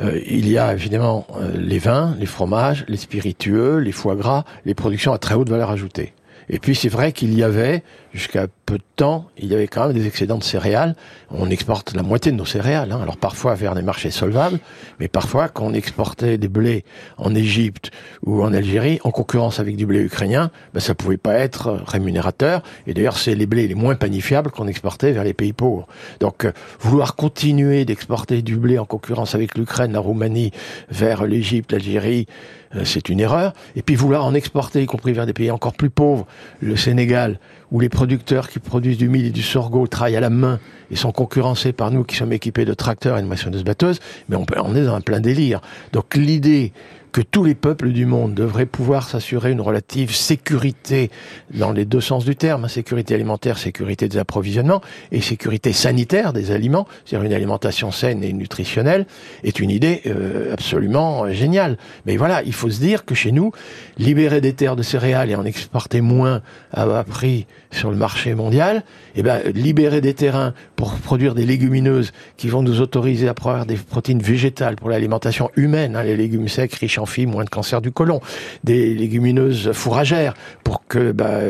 euh, 0.02 0.20
il 0.26 0.50
y 0.50 0.58
a 0.58 0.74
évidemment 0.74 1.28
euh, 1.40 1.52
les 1.56 1.78
vins, 1.78 2.16
les 2.20 2.26
fromages, 2.26 2.84
les 2.88 2.98
spiritueux, 2.98 3.78
les 3.78 3.92
foie 3.92 4.16
gras, 4.16 4.44
les 4.66 4.74
productions 4.74 5.14
à 5.14 5.20
très 5.20 5.36
haute 5.36 5.50
valeur 5.50 5.70
ajoutée. 5.70 6.14
Et 6.50 6.60
puis 6.60 6.76
c'est 6.76 6.90
vrai 6.90 7.12
qu'il 7.12 7.38
y 7.38 7.44
avait, 7.44 7.84
jusqu'à 8.14 8.48
peu 8.66 8.78
de 8.78 8.84
temps, 8.96 9.26
il 9.38 9.48
y 9.48 9.56
avait 9.56 9.68
quand 9.68 9.88
même 9.88 9.98
des 9.98 10.06
excédents 10.08 10.38
de 10.38 10.44
céréales. 10.44 10.96
On 11.32 11.50
exporte 11.50 11.96
la 11.96 12.04
moitié 12.04 12.32
de 12.32 12.38
nos 12.38 12.46
céréales, 12.46 12.92
hein. 12.92 13.00
alors 13.02 13.18
parfois 13.18 13.56
vers 13.56 13.74
des 13.74 13.82
marchés 13.82 14.12
solvables, 14.12 14.60
mais 15.00 15.08
parfois 15.08 15.50
quand 15.50 15.66
on 15.66 15.74
exportait 15.74 16.38
des 16.38 16.48
blés 16.48 16.86
en 17.18 17.34
Égypte 17.34 17.92
ou 18.24 18.44
en 18.44 18.54
Algérie, 18.54 19.00
en 19.04 19.12
concurrence 19.12 19.60
avec 19.60 19.76
du 19.76 19.86
blé 19.86 20.00
ukrainien, 20.02 20.52
ben, 20.74 20.80
ça 20.80 20.94
pouvait 20.94 21.18
pas 21.18 21.34
être 21.36 21.82
rémunérateur. 21.88 22.62
Et 22.88 22.94
d'ailleurs, 22.94 23.18
c'est 23.18 23.36
les 23.36 23.48
blés 23.48 23.68
les 23.68 23.76
moins 23.76 23.96
panifiables 23.96 24.52
qu'on 24.52 24.68
exportait 24.68 25.12
vers 25.12 25.24
les 25.24 25.34
pays 25.34 25.54
pauvres. 25.54 25.88
Donc, 26.20 26.46
euh, 26.46 26.52
vouloir 26.80 27.16
continuer 27.16 27.86
d'exporter 27.86 28.42
du 28.42 28.58
blé 28.58 28.78
en 28.78 28.86
concurrence 28.86 29.36
avec 29.36 29.58
l'Ukraine, 29.58 29.92
la 29.92 30.00
Roumanie, 30.00 30.52
vers 30.90 31.26
l'Égypte, 31.26 31.72
l'Algérie, 31.72 32.28
euh, 32.76 32.86
c'est 32.86 33.10
une 33.10 33.20
erreur. 33.20 33.54
Et 33.76 33.82
puis 33.82 33.96
vouloir 33.96 34.26
en 34.26 34.34
exporter, 34.34 34.82
y 34.82 34.86
compris 34.86 35.14
vers 35.14 35.26
des 35.26 35.34
pays 35.34 35.52
encore 35.52 35.74
plus 35.74 35.90
pauvres, 35.90 36.26
le 36.60 36.76
Sénégal, 36.76 37.40
où 37.74 37.80
les 37.80 37.90
producteurs 37.90 38.48
qui 38.48 38.60
produisent 38.60 39.00
du 39.00 39.10
mil 39.10 39.26
et 39.26 39.32
du 39.32 39.42
sorgho 39.42 39.88
travaillent 39.88 40.16
à 40.16 40.22
la 40.22 40.30
main 40.30 40.60
et 40.92 40.96
sont 40.96 41.12
concurrencés 41.12 41.74
par 41.74 41.92
nous 41.92 42.04
qui 42.04 42.16
sommes 42.16 42.32
équipés 42.32 42.66
de 42.66 42.74
tracteurs 42.74 43.18
et 43.18 43.22
de 43.22 43.28
moissonneuses 43.28 43.64
batteuses, 43.64 44.00
mais 44.30 44.38
on, 44.38 44.46
on 44.64 44.76
est 44.76 44.86
dans 44.86 44.96
un 44.96 45.02
plein 45.02 45.20
délire. 45.20 45.60
Donc 45.92 46.16
l'idée 46.16 46.72
que 47.14 47.22
tous 47.22 47.44
les 47.44 47.54
peuples 47.54 47.92
du 47.92 48.08
monde 48.08 48.34
devraient 48.34 48.66
pouvoir 48.66 49.08
s'assurer 49.08 49.52
une 49.52 49.62
relative 49.62 50.14
sécurité 50.14 51.12
dans 51.54 51.72
les 51.72 51.86
deux 51.86 52.02
sens 52.02 52.26
du 52.26 52.36
terme, 52.36 52.66
hein, 52.66 52.68
sécurité 52.68 53.14
alimentaire, 53.14 53.60
sécurité 53.60 54.10
des 54.10 54.18
approvisionnements 54.18 54.82
et 55.12 55.22
sécurité 55.22 55.74
sanitaire 55.74 56.34
des 56.34 56.50
aliments, 56.50 56.88
c'est-à-dire 57.06 57.28
une 57.28 57.34
alimentation 57.34 57.92
saine 57.92 58.24
et 58.24 58.34
nutritionnelle, 58.34 59.06
est 59.44 59.60
une 59.60 59.70
idée 59.70 60.02
euh, 60.08 60.54
absolument 60.54 61.32
géniale. 61.32 61.78
Mais 62.08 62.18
voilà, 62.18 62.42
il 62.44 62.54
faut 62.54 62.72
se 62.72 62.80
dire 62.80 63.06
que 63.06 63.14
chez 63.14 63.32
nous, 63.32 63.52
libérer 64.00 64.42
des 64.42 64.54
terres 64.54 64.76
de 64.76 64.84
céréales 64.84 65.30
et 65.30 65.36
en 65.36 65.46
exporter 65.46 66.02
moins 66.02 66.42
à 66.72 66.88
bas 66.88 67.04
prix 67.04 67.46
sur 67.74 67.92
le 67.92 67.98
marché 67.98 68.36
mondial, 68.36 68.84
eh 69.16 69.24
ben, 69.24 69.42
libérer 69.54 70.02
des 70.02 70.14
terrains 70.14 70.54
pour 70.76 70.94
produire 70.96 71.36
des 71.36 71.46
légumineuses 71.46 72.12
qui 72.38 72.48
vont 72.48 72.62
nous 72.62 72.82
autoriser 72.82 73.28
à 73.28 73.34
produire 73.34 73.66
des 73.66 73.76
protéines 73.76 74.22
végétales 74.22 74.76
pour 74.76 74.90
l'alimentation 74.90 75.50
humaine, 75.56 75.96
hein, 75.96 76.04
les 76.04 76.16
légumes 76.16 76.48
secs 76.48 76.74
riches 76.74 76.98
en 76.98 77.04
champhi, 77.04 77.26
moins 77.26 77.44
de 77.44 77.50
cancer 77.50 77.82
du 77.82 77.92
côlon, 77.92 78.22
des 78.64 78.94
légumineuses 78.94 79.72
fourragères 79.74 80.34
pour 80.64 80.86
que 80.88 81.12
bah, 81.12 81.42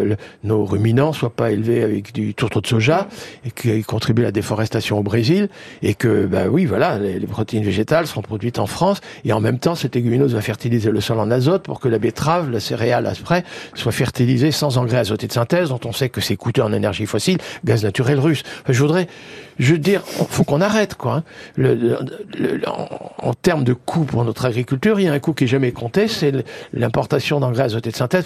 nos 0.44 0.66
ruminants 0.66 1.14
soient 1.14 1.30
pas 1.30 1.52
élevés 1.52 1.84
avec 1.84 2.14
du 2.14 2.34
tourteau 2.34 2.62
de 2.62 2.68
soja 2.68 3.08
et 3.46 3.52
qui 3.52 3.84
contribuent 3.84 4.24
à 4.24 4.26
la 4.26 4.32
déforestation 4.32 5.00
au 5.00 5.04
Brésil 5.04 5.50
et 5.82 5.94
que 5.94 6.26
bah 6.26 6.46
oui 6.50 6.66
voilà 6.66 6.98
les, 6.98 7.20
protéines 7.28 7.64
végétales 7.64 8.08
sont 8.08 8.22
produites 8.22 8.60
en 8.60 8.68
France 8.68 9.02
et 9.26 9.34
en 9.34 9.40
même 9.40 9.60
temps 9.60 9.76
cette 9.76 9.96
légumineuse 9.96 10.34
va 10.34 10.42
fertiliser 10.42 10.92
le 10.92 11.02
sol 11.02 11.20
en 11.20 11.30
azote 11.32 11.64
pour 11.64 11.80
que 11.80 11.88
la 11.88 12.00
betterave, 12.00 12.50
la 12.50 12.60
céréale 12.60 13.06
asprès 13.06 13.44
soit 13.76 13.92
fertilisée 13.92 14.52
sans 14.52 14.78
engrais 14.78 14.98
azotés 14.98 15.28
de 15.28 15.34
synthèse 15.34 15.70
dont 15.70 15.80
on 15.86 15.92
sait 15.92 16.10
que 16.14 16.22
c'est 16.22 16.38
coûteux 16.38 16.64
en 16.64 16.72
énergie 16.72 17.06
fossile, 17.06 17.38
gaz 17.66 17.84
naturel 17.84 18.20
russe. 18.20 18.44
je 18.70 18.82
voudrais 18.82 19.08
je 19.60 19.74
veux 19.74 19.80
dire, 19.80 20.02
faut 20.04 20.44
qu'on 20.44 20.62
arrête, 20.62 20.96
quoi. 20.96 21.24
Hein. 21.60 21.98
En, 23.20 23.34
termes 23.34 23.64
de 23.64 23.74
coût 23.74 24.04
pour 24.04 24.24
notre 24.24 24.46
agriculture, 24.46 25.00
il 25.00 25.06
y 25.06 25.08
a 25.08 25.14
un 25.14 25.20
coût 25.20 25.34
qui 25.34 25.44
est 25.44 25.48
jamais 25.48 25.72
compté, 25.72 26.08
c'est 26.08 26.32
l'importation 26.72 27.40
d'engrais 27.40 27.64
azotés 27.64 27.92
de 27.92 27.96
synthèse, 27.96 28.26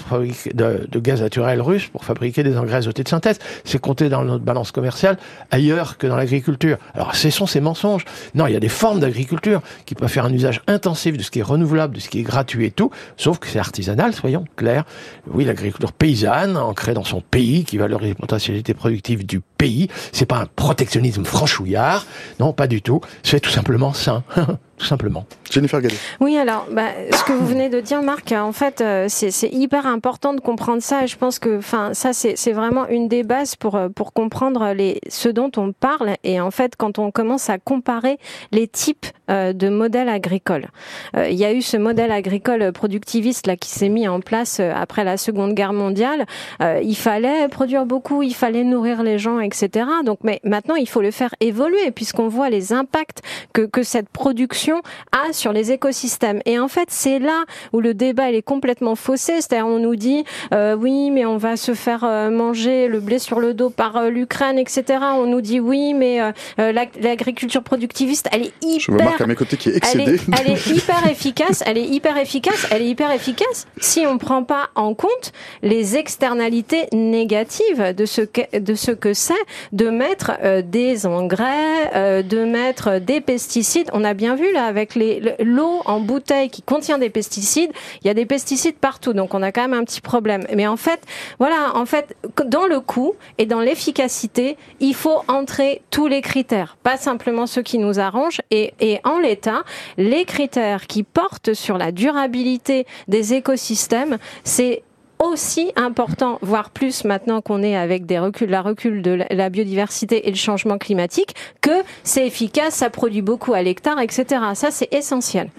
de, 0.54 0.88
de, 0.90 1.00
gaz 1.00 1.22
naturel 1.22 1.62
russe 1.62 1.88
pour 1.88 2.06
fabriquer 2.06 2.44
des 2.44 2.58
engrais 2.58 2.78
azotés 2.78 3.04
de 3.04 3.10
synthèse. 3.10 3.40
C'est 3.64 3.80
compté 3.80 4.10
dans 4.10 4.24
notre 4.24 4.44
balance 4.44 4.72
commerciale 4.72 5.18
ailleurs 5.52 5.98
que 5.98 6.08
dans 6.08 6.16
l'agriculture. 6.16 6.78
Alors, 6.94 7.16
cessons 7.16 7.48
ces 7.48 7.62
mensonges. 7.62 8.06
Non, 8.36 8.48
il 8.48 8.54
y 8.54 8.58
a 8.58 8.60
des 8.60 8.70
formes 8.70 9.00
d'agriculture 9.00 9.62
qui 9.86 9.96
peuvent 9.96 10.10
faire 10.10 10.26
un 10.26 10.34
usage 10.34 10.62
intensif 10.68 11.18
de 11.18 11.24
ce 11.24 11.32
qui 11.32 11.40
est 11.40 11.44
renouvelable, 11.44 11.96
de 11.96 12.00
ce 12.00 12.10
qui 12.10 12.20
est 12.20 12.24
gratuit 12.24 12.66
et 12.66 12.72
tout, 12.72 12.92
sauf 13.18 13.40
que 13.40 13.48
c'est 13.48 13.60
artisanal, 13.60 14.14
soyons 14.14 14.46
clairs. 14.56 14.86
Oui, 15.32 15.46
l'agriculture 15.46 15.94
paysanne, 15.94 16.58
ancrée 16.58 16.94
dans 16.94 17.04
son 17.04 17.22
pays, 17.22 17.64
qui 17.64 17.77
valorise 17.78 18.10
les 18.10 18.16
potentialités 18.16 18.74
productives 18.74 19.26
du 19.26 19.40
pays, 19.40 19.90
c'est 20.12 20.26
pas 20.26 20.38
un 20.38 20.48
protectionnisme 20.56 21.26
franchouillard. 21.26 22.06
Non, 22.40 22.54
pas 22.54 22.68
du 22.68 22.82
tout. 22.82 23.02
C'est 23.24 23.40
tout 23.40 23.50
simplement 23.50 23.94
sain. 23.94 24.24
tout 24.78 24.86
simplement. 24.86 25.26
Jennifer 25.50 25.82
Gallet. 25.82 25.96
Oui, 26.20 26.38
alors, 26.38 26.68
bah, 26.72 26.90
ce 27.12 27.24
que 27.24 27.32
vous 27.32 27.48
venez 27.48 27.70
de 27.70 27.80
dire, 27.80 28.04
Marc, 28.04 28.32
en 28.32 28.52
fait, 28.52 28.82
euh, 28.82 29.06
c'est 29.10 29.50
hyper 29.52 29.88
important 29.88 30.36
de 30.36 30.40
comprendre 30.40 30.84
ça. 30.84 31.04
Et 31.04 31.08
je 31.08 31.18
pense 31.18 31.40
que, 31.40 31.58
enfin, 31.58 31.94
ça, 31.94 32.14
c'est 32.14 32.52
vraiment 32.52 32.88
une 32.88 33.08
des 33.08 33.24
bases 33.24 33.56
pour 33.56 33.76
euh, 33.76 33.90
pour 33.90 34.14
comprendre 34.14 34.74
les 34.74 35.00
ce 35.10 35.30
dont 35.30 35.52
on 35.58 35.72
parle. 35.72 36.16
Et 36.24 36.40
en 36.40 36.52
fait, 36.52 36.76
quand 36.76 37.00
on 37.00 37.10
commence 37.10 37.50
à 37.50 37.58
comparer 37.58 38.20
les 38.52 38.68
types 38.68 39.08
euh, 39.32 39.52
de 39.52 39.70
modèles 39.70 40.10
agricoles, 40.10 40.68
il 41.16 41.34
y 41.34 41.46
a 41.46 41.54
eu 41.54 41.62
ce 41.62 41.78
modèle 41.78 42.12
agricole 42.12 42.72
productiviste 42.72 43.48
là 43.48 43.56
qui 43.56 43.70
s'est 43.70 43.90
mis 43.90 44.08
en 44.08 44.20
place 44.20 44.60
après 44.60 45.04
la 45.04 45.18
Seconde 45.18 45.54
Guerre 45.54 45.74
mondiale. 45.74 46.26
il 46.62 46.96
fallait 46.96 47.48
produire 47.48 47.86
beaucoup, 47.86 48.22
il 48.22 48.36
fallait 48.36 48.64
nourrir 48.64 49.04
les 49.04 49.18
gens, 49.18 49.40
etc. 49.40 49.88
Donc, 50.06 50.20
mais 50.24 50.40
maintenant, 50.44 50.76
il 50.76 50.88
faut 50.88 51.02
le 51.02 51.12
faire 51.12 51.34
évoluer 51.40 51.92
puisqu'on 51.92 52.28
voit 52.28 52.50
les 52.50 52.74
impacts 52.74 53.22
que 53.54 53.62
que 53.62 53.84
cette 53.84 54.10
production 54.10 54.67
a 55.12 55.34
sur 55.34 55.54
les 55.54 55.72
écosystèmes. 55.72 56.42
Et 56.46 56.60
en 56.60 56.68
fait, 56.68 56.90
c'est 56.90 57.20
là 57.20 57.46
où 57.74 57.82
le 57.82 57.94
débat 57.94 58.30
il 58.30 58.36
est 58.36 58.42
complètement 58.42 58.96
faussé. 58.96 59.34
C'est-à-dire, 59.42 59.68
on 59.68 59.80
nous 59.80 59.96
dit 59.96 60.24
euh, 60.54 60.76
oui, 60.76 61.12
mais 61.12 61.26
on 61.26 61.38
va 61.38 61.58
se 61.58 61.74
faire 61.74 62.04
euh, 62.04 62.30
manger 62.30 62.88
le 62.88 63.00
blé 63.00 63.20
sur 63.20 63.40
le 63.40 63.54
dos 63.54 63.70
par 63.70 63.98
euh, 63.98 64.10
l'Ukraine, 64.10 64.58
etc. 64.58 65.00
On 65.16 65.26
nous 65.26 65.42
dit 65.42 65.60
oui, 65.60 65.94
mais 65.94 66.20
l'agriculture 66.58 67.64
productiviste, 67.64 68.28
elle 68.32 68.44
est 68.44 68.54
hyper. 68.62 68.80
Je 68.80 68.92
me 68.92 69.24
à 69.24 69.28
mes 69.28 69.36
côtés 69.36 69.58
qui 69.58 69.70
est 69.70 69.78
excédée. 69.78 70.20
Elle 70.40 70.52
est, 70.52 70.68
hyper 70.68 71.08
efficace. 71.08 71.64
Elle 71.66 71.78
est 71.78 71.86
hyper 71.86 72.18
efficace. 72.18 72.68
Elle 72.72 72.82
est 72.82 72.88
hyper 72.88 73.12
efficace 73.12 73.68
si 73.80 74.06
on 74.06 74.18
prend 74.18 74.44
pas 74.44 74.70
en 74.76 74.94
compte 74.94 75.32
les 75.62 75.98
externalités 75.98 76.88
négatives 76.94 77.94
de 77.96 78.06
ce 78.06 78.22
que, 78.22 78.58
de 78.58 78.76
ce 78.76 78.92
que 78.92 79.14
c'est 79.14 79.34
de 79.72 79.90
mettre 79.90 80.32
des 80.64 81.06
engrais, 81.06 82.24
de 82.24 82.46
mettre 82.46 83.00
des 83.00 83.22
pesticides. 83.22 83.90
On 83.94 84.04
a 84.04 84.14
bien 84.14 84.36
vu 84.36 84.52
avec 84.66 84.96
l'eau 85.40 85.82
en 85.86 86.00
bouteille 86.00 86.50
qui 86.50 86.62
contient 86.62 86.98
des 86.98 87.10
pesticides, 87.10 87.72
il 88.02 88.08
y 88.08 88.10
a 88.10 88.14
des 88.14 88.26
pesticides 88.26 88.78
partout, 88.78 89.14
donc 89.14 89.34
on 89.34 89.42
a 89.42 89.52
quand 89.52 89.62
même 89.62 89.74
un 89.74 89.84
petit 89.84 90.02
problème. 90.02 90.46
Mais 90.56 90.68
en 90.68 90.78
fait, 90.78 91.00
voilà, 91.40 91.76
en 91.76 91.86
fait, 91.86 92.16
dans 92.46 92.66
le 92.66 92.80
coût 92.80 93.16
et 93.38 93.46
dans 93.46 93.62
l'efficacité, 93.62 94.58
il 94.80 94.96
faut 94.96 95.22
entrer 95.28 95.82
tous 95.92 96.08
les 96.08 96.22
critères, 96.22 96.78
pas 96.84 96.98
simplement 96.98 97.48
ceux 97.48 97.62
qui 97.62 97.78
nous 97.78 98.00
arrangent. 98.00 98.42
Et, 98.52 98.74
et 98.80 99.00
en 99.04 99.20
l'état, 99.20 99.64
les 99.98 100.26
critères 100.26 100.88
qui 100.88 101.04
portent 101.04 101.54
sur 101.54 101.78
la 101.78 101.92
durabilité 101.92 102.86
des 103.08 103.34
écosystèmes, 103.34 104.18
c'est 104.44 104.84
aussi 105.20 105.72
important, 105.76 106.40
voire 106.42 106.70
plus 106.70 107.04
maintenant 107.04 107.42
qu'on 107.42 107.64
est 107.64 107.76
avec 107.76 108.06
des 108.06 108.20
reculs, 108.20 108.50
la 108.50 108.62
recul 108.62 109.02
de 109.02 109.20
la 109.30 109.50
biodiversité 109.50 110.28
et 110.28 110.32
le 110.32 110.38
changement 110.38 110.78
climatique, 110.78 111.36
que 111.62 111.84
c'est 112.04 112.26
efficace, 112.26 112.76
ça 112.76 112.90
produit 112.90 113.22
beaucoup 113.22 113.54
à 113.54 113.62
l'hectare, 113.62 114.00
etc. 114.00 114.42
Ça, 114.54 114.72
c'est 114.72 114.94
essentiel. 114.94 115.50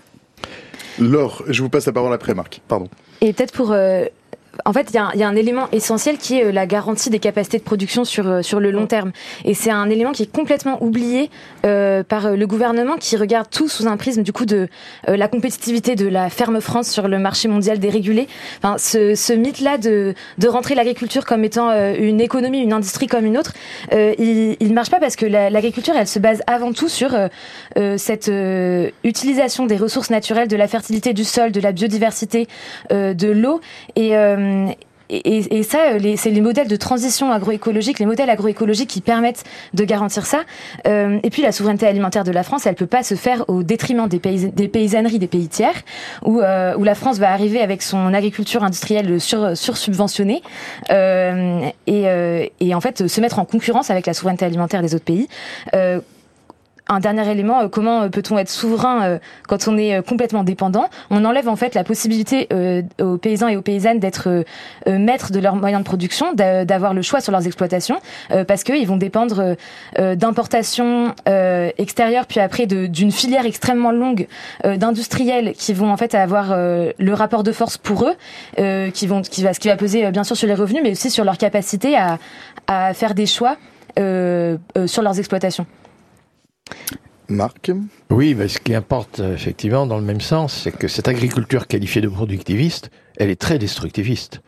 Laure, 0.99 1.45
je 1.47 1.63
vous 1.63 1.69
passe 1.69 1.87
la 1.87 1.93
parole 1.93 2.13
après, 2.13 2.35
Marc. 2.35 2.61
Pardon. 2.67 2.89
Et 3.21 3.33
peut-être 3.33 3.53
pour 3.53 3.73
euh, 3.73 4.05
en 4.65 4.73
fait, 4.73 4.91
il 4.93 5.19
y, 5.19 5.23
a 5.23 5.29
un 5.29 5.37
élément 5.37 5.69
essentiel 5.73 6.19
qui 6.19 6.39
est 6.39 6.45
euh, 6.45 6.53
la 6.53 6.67
garantie 6.67 7.11
des 7.11 7.19
capacités 7.19 7.59
de 7.59 7.63
production 7.63 8.05
sur, 8.05 8.27
euh, 8.27 8.43
sur 8.43 8.61
le 8.61 8.71
long 8.71 8.87
terme. 8.87 9.13
Et 9.45 9.55
c'est 9.55 9.71
un 9.71 9.89
élément 9.89 10.13
qui 10.13 10.25
est 10.25 10.33
complètement 10.33 10.83
oublié 10.83 11.31
euh, 11.65 12.03
par 12.03 12.31
le 12.31 12.47
gouvernement 12.47 12.97
qui 12.97 13.17
regarde 13.17 13.49
tout 13.51 13.69
sous 13.69 13.87
un 13.87 13.97
prisme 13.97 14.23
du 14.23 14.33
coup 14.33 14.47
de 14.47 14.69
la 15.07 15.29
compétitivité 15.29 15.95
de 15.95 16.07
la 16.07 16.31
ferme 16.31 16.61
France 16.61 16.89
sur 16.89 17.09
le 17.09 17.19
marché 17.19 17.49
mondial 17.49 17.79
dérégulé. 17.79 18.29
Enfin, 18.59 18.79
ce, 18.79 19.15
ce 19.15 19.33
mythe-là 19.33 19.79
de, 19.79 20.15
de 20.39 20.49
rentrer 20.49 20.75
l'agriculture 20.75 21.25
comme 21.25 21.45
étant 21.45 21.71
une 21.95 22.21
économie, 22.21 22.61
une 22.61 22.73
industrie 22.73 23.07
comme 23.07 23.25
une 23.25 23.39
autre, 23.39 23.53
il 23.93 24.57
ne 24.61 24.75
marche 24.75 24.91
pas 24.91 25.01
parce 25.01 25.17
que 25.17 25.27
l'agriculture, 25.27 25.95
elle 25.97 26.07
se 26.07 26.19
base 26.19 26.43
avant 26.47 26.73
tout 26.73 26.89
sur 26.89 27.17
cette 27.97 28.31
utilisation 29.05 29.67
des 29.67 29.77
ressources 29.77 30.11
naturelles, 30.11 30.49
de 30.49 30.57
la 30.57 30.69
fertilité 30.69 31.13
du 31.13 31.25
sol, 31.25 31.53
de 31.53 31.61
la 31.61 31.73
biodiversité, 31.73 32.49
de 32.91 33.29
l'eau. 33.29 33.61
Et 33.97 34.15
euh, 34.49 34.73
et, 35.11 35.63
ça, 35.63 35.93
euh, 35.93 36.15
c'est 36.17 36.31
les 36.31 36.41
modèles 36.41 36.69
de 36.69 36.77
transition 36.77 37.33
agroécologique, 37.33 37.99
les 37.99 38.07
modèles 38.07 38.29
agroécologiques 38.29 38.91
qui 38.91 39.01
permettent 39.01 39.45
de 39.73 39.85
garantir 39.85 40.27
ça. 40.27 40.41
Euh, 40.87 41.19
et 41.23 41.31
puis 41.31 41.43
la 41.43 41.53
souveraineté 41.53 41.87
alimentaire 41.87 42.25
de 42.25 42.31
la 42.31 42.43
France, 42.43 42.67
elle 42.67 42.75
peut 42.75 42.87
pas 42.87 43.03
se 43.03 43.15
faire 43.15 43.45
au 43.49 43.63
détriment 43.63 44.07
des, 44.07 44.19
des 44.19 44.69
paysanneries 44.69 45.19
des 45.19 45.27
pays 45.27 45.49
tiers, 45.49 45.83
où, 46.25 46.41
où 46.41 46.85
la 46.85 46.95
France 46.95 47.19
va 47.19 47.33
arriver 47.33 47.61
avec 47.61 47.83
son 47.83 48.13
agriculture 48.13 48.63
industrielle 48.65 49.21
sur, 49.21 49.57
sursubventionnée 49.57 50.43
et, 50.91 52.53
et 52.61 52.75
en 52.75 52.81
fait 52.81 53.07
se 53.07 53.21
mettre 53.21 53.39
en 53.39 53.45
concurrence 53.45 53.91
avec 53.91 54.07
la 54.07 54.15
souveraineté 54.15 54.45
alimentaire 54.45 54.83
des 54.83 54.95
autres 54.95 55.05
pays 55.05 55.29
un 56.89 57.01
dernier 57.01 57.31
élément, 57.31 57.61
euh, 57.61 57.69
comment 57.69 58.03
euh, 58.03 58.09
peut-on 58.09 58.39
être 58.39 58.49
souverain 58.49 59.03
euh, 59.03 59.19
quand 59.47 59.69
on 59.69 59.77
est 59.77 60.07
complètement 60.07 60.43
dépendant? 60.43 60.87
On 61.11 61.25
enlève 61.25 61.49
en 61.49 61.57
fait 61.57 61.75
la 61.75 61.85
possibilité 61.85 62.49
aux 63.01 63.19
paysans 63.19 63.49
et 63.49 63.57
aux 63.57 63.63
paysannes 63.63 63.99
d'être 63.99 64.45
maîtres 64.87 65.33
de 65.33 65.41
leurs 65.41 65.57
moyens 65.57 65.83
de 65.83 65.87
production, 65.87 66.33
d'avoir 66.35 66.95
le 66.95 67.03
choix 67.03 67.21
sur 67.21 67.33
leurs 67.33 67.47
exploitations, 67.47 68.01
parce 68.47 68.65
qu'ils 68.65 68.87
vont 68.87 68.97
dépendre 68.97 69.57
d'importations 69.99 71.15
extérieures, 71.79 72.27
puis 72.27 72.41
après 72.41 72.67
d'une 72.67 73.13
filière 73.13 73.47
extrêmement 73.47 73.93
longue 73.93 74.27
d'industriels 74.65 75.53
qui 75.55 75.73
vont 75.75 75.91
en 75.91 75.97
fait 75.97 76.15
avoir 76.15 76.55
le 76.57 77.13
rapport 77.13 77.43
de 77.43 77.53
force 77.53 77.79
pour 77.79 78.09
eux, 78.09 78.91
qui 78.91 79.07
vont, 79.07 79.23
qui 79.23 79.43
va, 79.43 79.55
ce 79.55 79.61
qui 79.61 79.69
va 79.69 79.77
peser 79.77 80.11
bien 80.11 80.25
sûr 80.25 80.37
sur 80.37 80.49
les 80.49 80.55
revenus, 80.55 80.83
mais 80.83 80.93
aussi 80.93 81.11
sur 81.11 81.25
leur 81.25 81.39
capacité 81.39 81.97
à, 81.97 82.19
à 82.67 82.95
faire 82.95 83.15
des 83.15 83.27
choix 83.27 83.57
sur 83.97 85.03
leurs 85.03 85.19
exploitations. 85.19 85.67
Marc 87.29 87.71
Oui, 88.11 88.35
mais 88.35 88.49
ce 88.49 88.59
qui 88.59 88.75
importe 88.75 89.21
effectivement 89.21 89.87
dans 89.87 89.99
le 89.99 90.05
même 90.05 90.21
sens, 90.21 90.63
c'est 90.65 90.73
que 90.73 90.89
cette 90.89 91.09
agriculture 91.09 91.67
qualifiée 91.67 92.01
de 92.01 92.09
productiviste, 92.09 92.91
elle 93.19 93.31
est 93.31 93.41
très 93.41 93.59
destructiviste. 93.59 94.41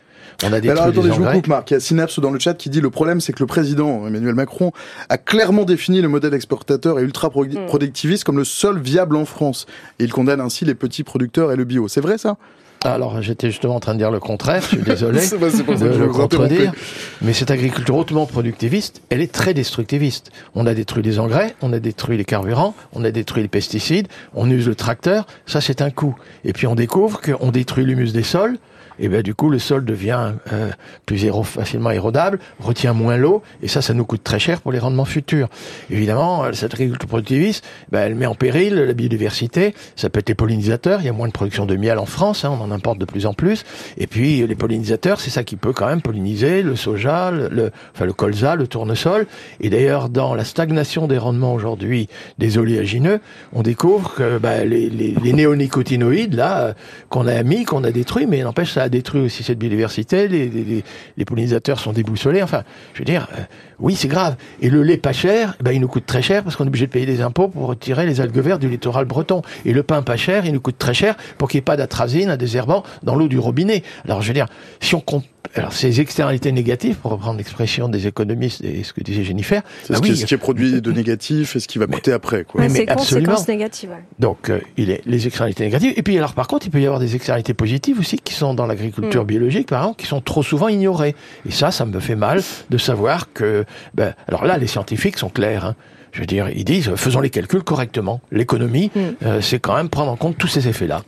On 0.43 0.53
a 0.53 0.59
des 0.59 0.69
Alors 0.69 0.85
attendez, 0.85 1.11
je 1.11 1.21
vous 1.21 1.31
coupe 1.31 1.47
Marc. 1.47 1.71
Il 1.71 1.73
y 1.75 1.77
a 1.77 1.79
Synapse 1.79 2.19
dans 2.19 2.31
le 2.31 2.39
chat 2.39 2.53
qui 2.55 2.69
dit 2.69 2.81
le 2.81 2.89
problème 2.89 3.21
c'est 3.21 3.33
que 3.33 3.39
le 3.39 3.47
président 3.47 4.07
Emmanuel 4.07 4.33
Macron 4.33 4.71
a 5.09 5.17
clairement 5.17 5.65
défini 5.65 6.01
le 6.01 6.07
modèle 6.07 6.33
exportateur 6.33 6.99
et 6.99 7.03
ultra 7.03 7.27
hmm. 7.29 7.67
productiviste 7.67 8.23
comme 8.23 8.37
le 8.37 8.45
seul 8.45 8.79
viable 8.79 9.15
en 9.15 9.25
France. 9.25 9.67
Et 9.99 10.03
il 10.03 10.11
condamne 10.11 10.41
ainsi 10.41 10.65
les 10.65 10.75
petits 10.75 11.03
producteurs 11.03 11.51
et 11.51 11.55
le 11.55 11.65
bio. 11.65 11.87
C'est 11.87 12.01
vrai 12.01 12.17
ça? 12.17 12.37
Alors, 12.83 13.21
j'étais 13.21 13.51
justement 13.51 13.75
en 13.75 13.79
train 13.79 13.93
de 13.93 13.99
dire 13.99 14.09
le 14.09 14.19
contraire, 14.19 14.61
je 14.61 14.67
suis 14.67 14.77
désolé 14.77 15.19
de 15.29 15.97
le 15.97 16.07
contredire, 16.07 16.73
mais 17.21 17.33
cette 17.33 17.51
agriculture 17.51 17.95
hautement 17.95 18.25
productiviste, 18.25 19.01
elle 19.09 19.21
est 19.21 19.31
très 19.31 19.53
destructiviste. 19.53 20.31
On 20.55 20.65
a 20.65 20.73
détruit 20.73 21.03
les 21.03 21.19
engrais, 21.19 21.55
on 21.61 21.73
a 21.73 21.79
détruit 21.79 22.17
les 22.17 22.25
carburants, 22.25 22.73
on 22.93 23.03
a 23.03 23.11
détruit 23.11 23.43
les 23.43 23.49
pesticides, 23.49 24.07
on 24.33 24.49
use 24.49 24.67
le 24.67 24.75
tracteur, 24.75 25.27
ça 25.45 25.61
c'est 25.61 25.81
un 25.81 25.91
coup. 25.91 26.15
Et 26.43 26.53
puis 26.53 26.65
on 26.65 26.75
découvre 26.75 27.21
qu'on 27.21 27.51
détruit 27.51 27.85
l'humus 27.85 28.13
des 28.13 28.23
sols, 28.23 28.57
et 29.01 29.09
ben 29.09 29.21
du 29.21 29.35
coup 29.35 29.49
le 29.49 29.59
sol 29.59 29.83
devient 29.83 30.33
euh, 30.53 30.69
plus 31.05 31.25
éro 31.25 31.43
facilement 31.43 31.91
érodable, 31.91 32.39
retient 32.59 32.93
moins 32.93 33.17
l'eau, 33.17 33.41
et 33.61 33.67
ça, 33.67 33.81
ça 33.81 33.93
nous 33.93 34.05
coûte 34.05 34.23
très 34.23 34.39
cher 34.39 34.61
pour 34.61 34.71
les 34.71 34.79
rendements 34.79 35.05
futurs. 35.05 35.49
Évidemment, 35.89 36.45
euh, 36.45 36.53
cette 36.53 36.73
agriculture 36.75 37.09
productiviste, 37.09 37.65
ben, 37.91 38.01
elle 38.01 38.15
met 38.15 38.27
en 38.27 38.35
péril 38.35 38.75
la 38.75 38.93
biodiversité. 38.93 39.73
Ça 39.95 40.09
peut 40.09 40.19
être 40.19 40.29
les 40.29 40.35
pollinisateurs. 40.35 41.01
Il 41.01 41.07
y 41.07 41.09
a 41.09 41.13
moins 41.13 41.27
de 41.27 41.33
production 41.33 41.65
de 41.65 41.75
miel 41.75 41.97
en 41.97 42.05
France, 42.05 42.45
hein, 42.45 42.51
on 42.57 42.63
en 42.63 42.71
importe 42.71 42.99
de 42.99 43.05
plus 43.05 43.25
en 43.25 43.33
plus. 43.33 43.63
Et 43.97 44.07
puis 44.07 44.45
les 44.45 44.55
pollinisateurs, 44.55 45.19
c'est 45.19 45.31
ça 45.31 45.43
qui 45.43 45.55
peut 45.55 45.73
quand 45.73 45.87
même 45.87 46.01
polliniser 46.01 46.61
le 46.61 46.75
soja, 46.75 47.31
le, 47.31 47.71
enfin 47.95 48.05
le 48.05 48.13
colza, 48.13 48.55
le 48.55 48.67
tournesol. 48.67 49.25
Et 49.59 49.69
d'ailleurs, 49.69 50.09
dans 50.09 50.35
la 50.35 50.45
stagnation 50.45 51.07
des 51.07 51.17
rendements 51.17 51.53
aujourd'hui 51.53 52.07
des 52.37 52.59
oléagineux, 52.59 53.19
on 53.51 53.63
découvre 53.63 54.13
que 54.13 54.37
ben, 54.37 54.69
les, 54.69 54.89
les, 54.89 55.15
les 55.23 55.33
néonicotinoïdes 55.33 56.35
là 56.35 56.59
euh, 56.59 56.73
qu'on 57.09 57.27
a 57.27 57.41
mis, 57.41 57.65
qu'on 57.65 57.83
a 57.83 57.91
détruits, 57.91 58.27
mais 58.27 58.43
n'empêche 58.43 58.73
ça 58.73 58.89
détruit 58.91 59.21
aussi 59.21 59.43
cette 59.43 59.57
biodiversité. 59.57 60.27
Les, 60.27 61.25
pollinisateurs 61.25 61.79
sont 61.79 61.93
déboussolés. 61.93 62.43
Enfin, 62.43 62.63
je 62.93 62.99
veux 62.99 63.05
dire, 63.05 63.27
euh, 63.33 63.41
oui, 63.79 63.95
c'est 63.95 64.07
grave. 64.07 64.35
Et 64.61 64.69
le 64.69 64.83
lait 64.83 64.97
pas 64.97 65.13
cher, 65.13 65.55
ben, 65.61 65.71
il 65.71 65.81
nous 65.81 65.87
coûte 65.87 66.05
très 66.05 66.21
cher 66.21 66.43
parce 66.43 66.55
qu'on 66.55 66.65
est 66.65 66.67
obligé 66.67 66.87
de 66.87 66.91
payer 66.91 67.05
des 67.05 67.21
impôts 67.21 67.47
pour 67.47 67.67
retirer 67.67 68.05
les 68.05 68.21
algues 68.21 68.37
vertes 68.37 68.61
du 68.61 68.69
littoral 68.69 69.05
breton. 69.05 69.41
Et 69.65 69.73
le 69.73 69.83
pain 69.83 70.01
pas 70.03 70.17
cher, 70.17 70.45
il 70.45 70.53
nous 70.53 70.61
coûte 70.61 70.77
très 70.77 70.93
cher 70.93 71.15
pour 71.37 71.49
qu'il 71.49 71.57
n'y 71.57 71.61
ait 71.61 71.63
pas 71.63 71.77
d'atrazine, 71.77 72.29
un 72.29 72.37
désherbant 72.37 72.83
dans 73.03 73.15
l'eau 73.15 73.27
du 73.27 73.39
robinet. 73.39 73.83
Alors, 74.05 74.21
je 74.21 74.27
veux 74.27 74.33
dire, 74.33 74.47
si 74.79 74.95
on 74.95 75.01
compte 75.01 75.25
alors 75.55 75.73
ces 75.73 75.99
externalités 75.99 76.51
négatives, 76.51 76.95
pour 76.95 77.11
reprendre 77.11 77.37
l'expression 77.37 77.89
des 77.89 78.07
économistes 78.07 78.63
et 78.63 78.83
ce 78.83 78.93
que 78.93 79.01
disait 79.01 79.23
Jennifer, 79.23 79.61
c'est 79.83 79.93
bah 79.93 79.99
ce, 80.01 80.09
oui, 80.09 80.17
ce, 80.17 80.25
qui 80.25 80.33
est 80.33 80.37
produit 80.37 80.81
de 80.81 80.91
négatif 80.91 81.55
et 81.55 81.59
ce 81.59 81.67
qui 81.67 81.77
va 81.77 81.87
coûter 81.87 82.13
après. 82.13 82.43
Quoi. 82.43 82.61
Ouais, 82.61 82.69
mais, 82.69 82.85
mais 82.87 82.95
conséquences 82.95 83.47
négatives. 83.47 83.89
Ouais. 83.89 84.03
Donc 84.19 84.49
euh, 84.49 84.59
il 84.77 84.89
est 84.89 85.01
les 85.05 85.27
externalités 85.27 85.63
négatives. 85.63 85.93
Et 85.95 86.03
puis 86.03 86.17
alors 86.17 86.33
par 86.33 86.47
contre, 86.47 86.67
il 86.67 86.69
peut 86.69 86.81
y 86.81 86.85
avoir 86.85 86.99
des 86.99 87.15
externalités 87.15 87.53
positives 87.53 87.99
aussi 87.99 88.17
qui 88.17 88.33
sont 88.33 88.53
dans 88.53 88.65
l'agriculture 88.65 89.23
mm. 89.23 89.27
biologique, 89.27 89.67
par 89.67 89.81
exemple, 89.81 90.01
qui 90.01 90.07
sont 90.07 90.21
trop 90.21 90.43
souvent 90.43 90.67
ignorées. 90.67 91.15
Et 91.47 91.51
ça, 91.51 91.71
ça 91.71 91.85
me 91.85 91.99
fait 91.99 92.15
mal 92.15 92.41
de 92.69 92.77
savoir 92.77 93.33
que. 93.33 93.65
Ben, 93.93 94.13
alors 94.27 94.45
là, 94.45 94.57
les 94.57 94.67
scientifiques 94.67 95.17
sont 95.17 95.29
clairs. 95.29 95.65
Hein. 95.65 95.75
Je 96.11 96.19
veux 96.19 96.25
dire, 96.25 96.49
ils 96.49 96.65
disent 96.65 96.93
faisons 96.95 97.19
les 97.19 97.29
calculs 97.29 97.63
correctement. 97.63 98.21
L'économie, 98.31 98.91
mm. 98.95 98.99
euh, 99.25 99.41
c'est 99.41 99.59
quand 99.59 99.75
même 99.75 99.89
prendre 99.89 100.11
en 100.11 100.15
compte 100.15 100.37
tous 100.37 100.47
ces 100.47 100.67
effets-là. 100.67 101.03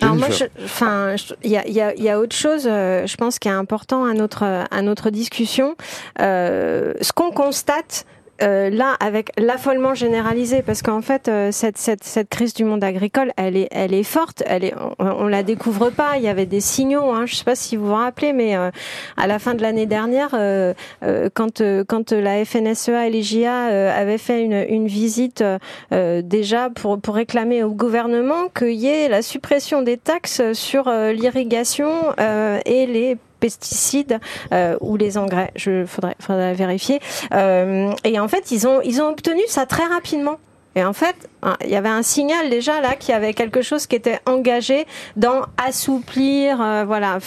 Alors 0.00 0.16
moi, 0.16 0.28
enfin, 0.64 1.14
il 1.44 1.50
y 1.50 1.56
a, 1.56 1.68
y, 1.68 1.80
a, 1.80 1.94
y 1.94 2.08
a, 2.08 2.18
autre 2.18 2.34
chose, 2.34 2.66
euh, 2.66 3.06
je 3.06 3.16
pense, 3.16 3.38
qui 3.38 3.46
est 3.46 3.52
important 3.52 4.04
à 4.04 4.12
notre 4.12 4.42
à 4.42 4.82
notre 4.82 5.10
discussion. 5.10 5.76
Euh, 6.20 6.94
ce 7.00 7.12
qu'on 7.12 7.30
constate, 7.30 8.04
euh, 8.42 8.68
là, 8.68 8.96
avec 8.98 9.30
l'affolement 9.38 9.94
généralisé, 9.94 10.62
parce 10.62 10.82
qu'en 10.82 11.00
fait, 11.00 11.28
euh, 11.28 11.52
cette, 11.52 11.78
cette, 11.78 12.02
cette, 12.02 12.28
crise 12.28 12.52
du 12.52 12.64
monde 12.64 12.82
agricole, 12.82 13.32
elle 13.36 13.56
est, 13.56 13.68
elle 13.70 13.94
est 13.94 14.02
forte. 14.02 14.42
Elle 14.46 14.64
est, 14.64 14.74
on, 14.98 15.28
la 15.28 15.42
découvre 15.42 15.90
pas. 15.90 16.16
Il 16.16 16.24
y 16.24 16.28
avait 16.28 16.46
des 16.46 16.60
signaux. 16.60 17.12
Hein, 17.12 17.26
je 17.26 17.36
sais 17.36 17.44
pas 17.44 17.54
si 17.54 17.76
vous 17.76 17.86
vous 17.86 17.94
rappelez, 17.94 18.32
mais 18.32 18.56
euh, 18.56 18.70
à 19.16 19.26
la 19.26 19.38
fin 19.38 19.54
de 19.54 19.62
l'année 19.62 19.86
dernière, 19.86 20.30
euh, 20.34 20.74
euh, 21.04 21.28
quand, 21.32 21.62
quand 21.86 22.12
la 22.12 22.44
FNSEA 22.44 23.06
et 23.06 23.10
les 23.10 23.22
JA 23.22 23.66
avaient 23.94 24.18
fait 24.18 24.42
une, 24.42 24.64
une 24.68 24.86
visite 24.86 25.44
déjà 25.90 26.70
pour, 26.70 27.00
pour 27.00 27.14
réclamer 27.14 27.62
au 27.62 27.70
gouvernement 27.70 28.48
qu'il 28.56 28.72
y 28.72 28.88
ait 28.88 29.08
la 29.08 29.22
suppression 29.22 29.82
des 29.82 29.96
taxes 29.96 30.52
sur 30.52 30.90
l'irrigation 30.90 31.90
et 32.66 32.86
les 32.86 33.16
pesticides 33.44 34.20
euh, 34.52 34.78
ou 34.80 34.96
les 34.96 35.18
engrais. 35.18 35.50
Je 35.54 35.84
faudrait, 35.84 36.54
vérifier. 36.54 36.98
Euh, 37.34 37.92
et 38.02 38.18
en 38.18 38.26
fait, 38.26 38.50
ils 38.50 38.66
ont 38.66 38.80
ils 38.82 39.02
ont 39.02 39.08
obtenu 39.08 39.42
ça 39.48 39.66
très 39.66 39.84
rapidement. 39.84 40.38
Et 40.76 40.82
en 40.82 40.94
fait, 40.94 41.14
il 41.62 41.70
y 41.70 41.76
avait 41.76 41.90
un 42.00 42.02
signal 42.02 42.50
déjà 42.50 42.80
là 42.80 42.96
qu'il 42.96 43.12
y 43.12 43.16
avait 43.16 43.32
quelque 43.32 43.62
chose 43.62 43.86
qui 43.86 43.94
était 43.94 44.18
engagé 44.26 44.86
dans 45.14 45.42
assouplir, 45.56 46.60
euh, 46.60 46.84
voilà, 46.84 47.18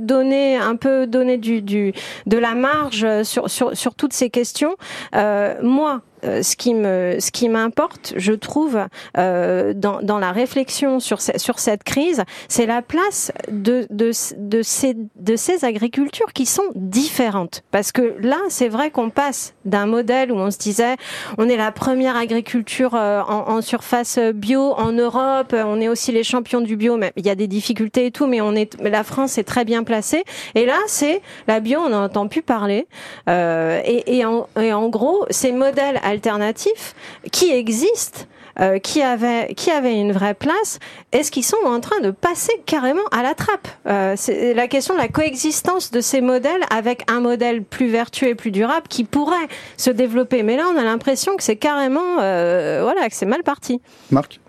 donner 0.00 0.56
un 0.56 0.76
peu, 0.76 1.06
donner 1.06 1.38
du, 1.38 1.62
de 1.62 2.38
la 2.38 2.54
marge 2.54 3.06
sur 3.22 3.48
sur, 3.48 3.74
sur 3.74 3.94
toutes 3.94 4.12
ces 4.12 4.28
questions. 4.28 4.74
Moi, 5.14 6.02
euh, 6.24 6.42
ce 6.42 6.56
qui 6.56 6.74
me, 6.74 7.16
ce 7.18 7.30
qui 7.30 7.48
m'importe, 7.48 8.14
je 8.16 8.32
trouve, 8.32 8.78
euh, 9.16 9.72
dans, 9.74 10.00
dans 10.02 10.18
la 10.18 10.32
réflexion 10.32 11.00
sur, 11.00 11.20
sur 11.20 11.58
cette 11.58 11.84
crise, 11.84 12.24
c'est 12.48 12.66
la 12.66 12.82
place 12.82 13.32
de, 13.50 13.86
de, 13.90 14.12
de, 14.36 14.62
ces, 14.62 14.96
de 15.16 15.36
ces 15.36 15.64
agricultures 15.64 16.32
qui 16.32 16.46
sont 16.46 16.70
différentes. 16.74 17.62
Parce 17.70 17.92
que 17.92 18.16
là, 18.20 18.38
c'est 18.48 18.68
vrai 18.68 18.90
qu'on 18.90 19.10
passe 19.10 19.54
d'un 19.64 19.86
modèle 19.86 20.32
où 20.32 20.36
on 20.36 20.50
se 20.50 20.58
disait, 20.58 20.96
on 21.38 21.48
est 21.48 21.56
la 21.56 21.72
première 21.72 22.16
agriculture 22.16 22.94
euh, 22.94 23.20
en, 23.22 23.48
en, 23.50 23.60
surface 23.60 24.18
bio 24.34 24.74
en 24.76 24.92
Europe, 24.92 25.54
on 25.54 25.80
est 25.80 25.88
aussi 25.88 26.12
les 26.12 26.24
champions 26.24 26.60
du 26.60 26.76
bio, 26.76 26.96
mais 26.96 27.12
il 27.16 27.26
y 27.26 27.30
a 27.30 27.34
des 27.34 27.46
difficultés 27.46 28.06
et 28.06 28.10
tout, 28.10 28.26
mais 28.26 28.40
on 28.40 28.54
est, 28.54 28.80
la 28.82 29.04
France 29.04 29.38
est 29.38 29.44
très 29.44 29.64
bien 29.64 29.84
placée. 29.84 30.24
Et 30.54 30.66
là, 30.66 30.78
c'est 30.86 31.22
la 31.46 31.60
bio, 31.60 31.80
on 31.80 31.90
n'entend 31.90 32.28
plus 32.28 32.42
parler. 32.42 32.86
Euh, 33.28 33.80
et, 33.84 34.18
et, 34.18 34.24
en, 34.24 34.48
et 34.60 34.72
en 34.72 34.88
gros, 34.88 35.24
ces 35.30 35.52
modèles 35.52 36.00
alternatifs 36.10 36.94
qui 37.32 37.50
existent, 37.50 38.20
euh, 38.58 38.78
qui 38.78 39.00
avaient 39.00 39.54
qui 39.54 39.70
avaient 39.70 39.98
une 39.98 40.12
vraie 40.12 40.34
place, 40.34 40.78
est-ce 41.12 41.30
qu'ils 41.30 41.44
sont 41.44 41.64
en 41.64 41.80
train 41.80 42.00
de 42.00 42.10
passer 42.10 42.52
carrément 42.66 43.04
à 43.12 43.22
la 43.22 43.34
trappe 43.34 43.68
euh, 43.86 44.14
C'est 44.16 44.54
la 44.54 44.66
question 44.66 44.94
de 44.94 44.98
la 44.98 45.08
coexistence 45.08 45.90
de 45.90 46.00
ces 46.00 46.20
modèles 46.20 46.62
avec 46.70 47.10
un 47.10 47.20
modèle 47.20 47.62
plus 47.62 47.88
vertueux 47.88 48.28
et 48.28 48.34
plus 48.34 48.50
durable 48.50 48.86
qui 48.88 49.04
pourrait 49.04 49.48
se 49.76 49.90
développer. 49.90 50.42
Mais 50.42 50.56
là, 50.56 50.64
on 50.72 50.76
a 50.76 50.82
l'impression 50.82 51.36
que 51.36 51.42
c'est 51.42 51.56
carrément 51.56 52.18
euh, 52.20 52.80
voilà 52.82 53.08
que 53.08 53.14
c'est 53.14 53.26
mal 53.26 53.42
parti. 53.42 53.80
Marc? 54.10 54.40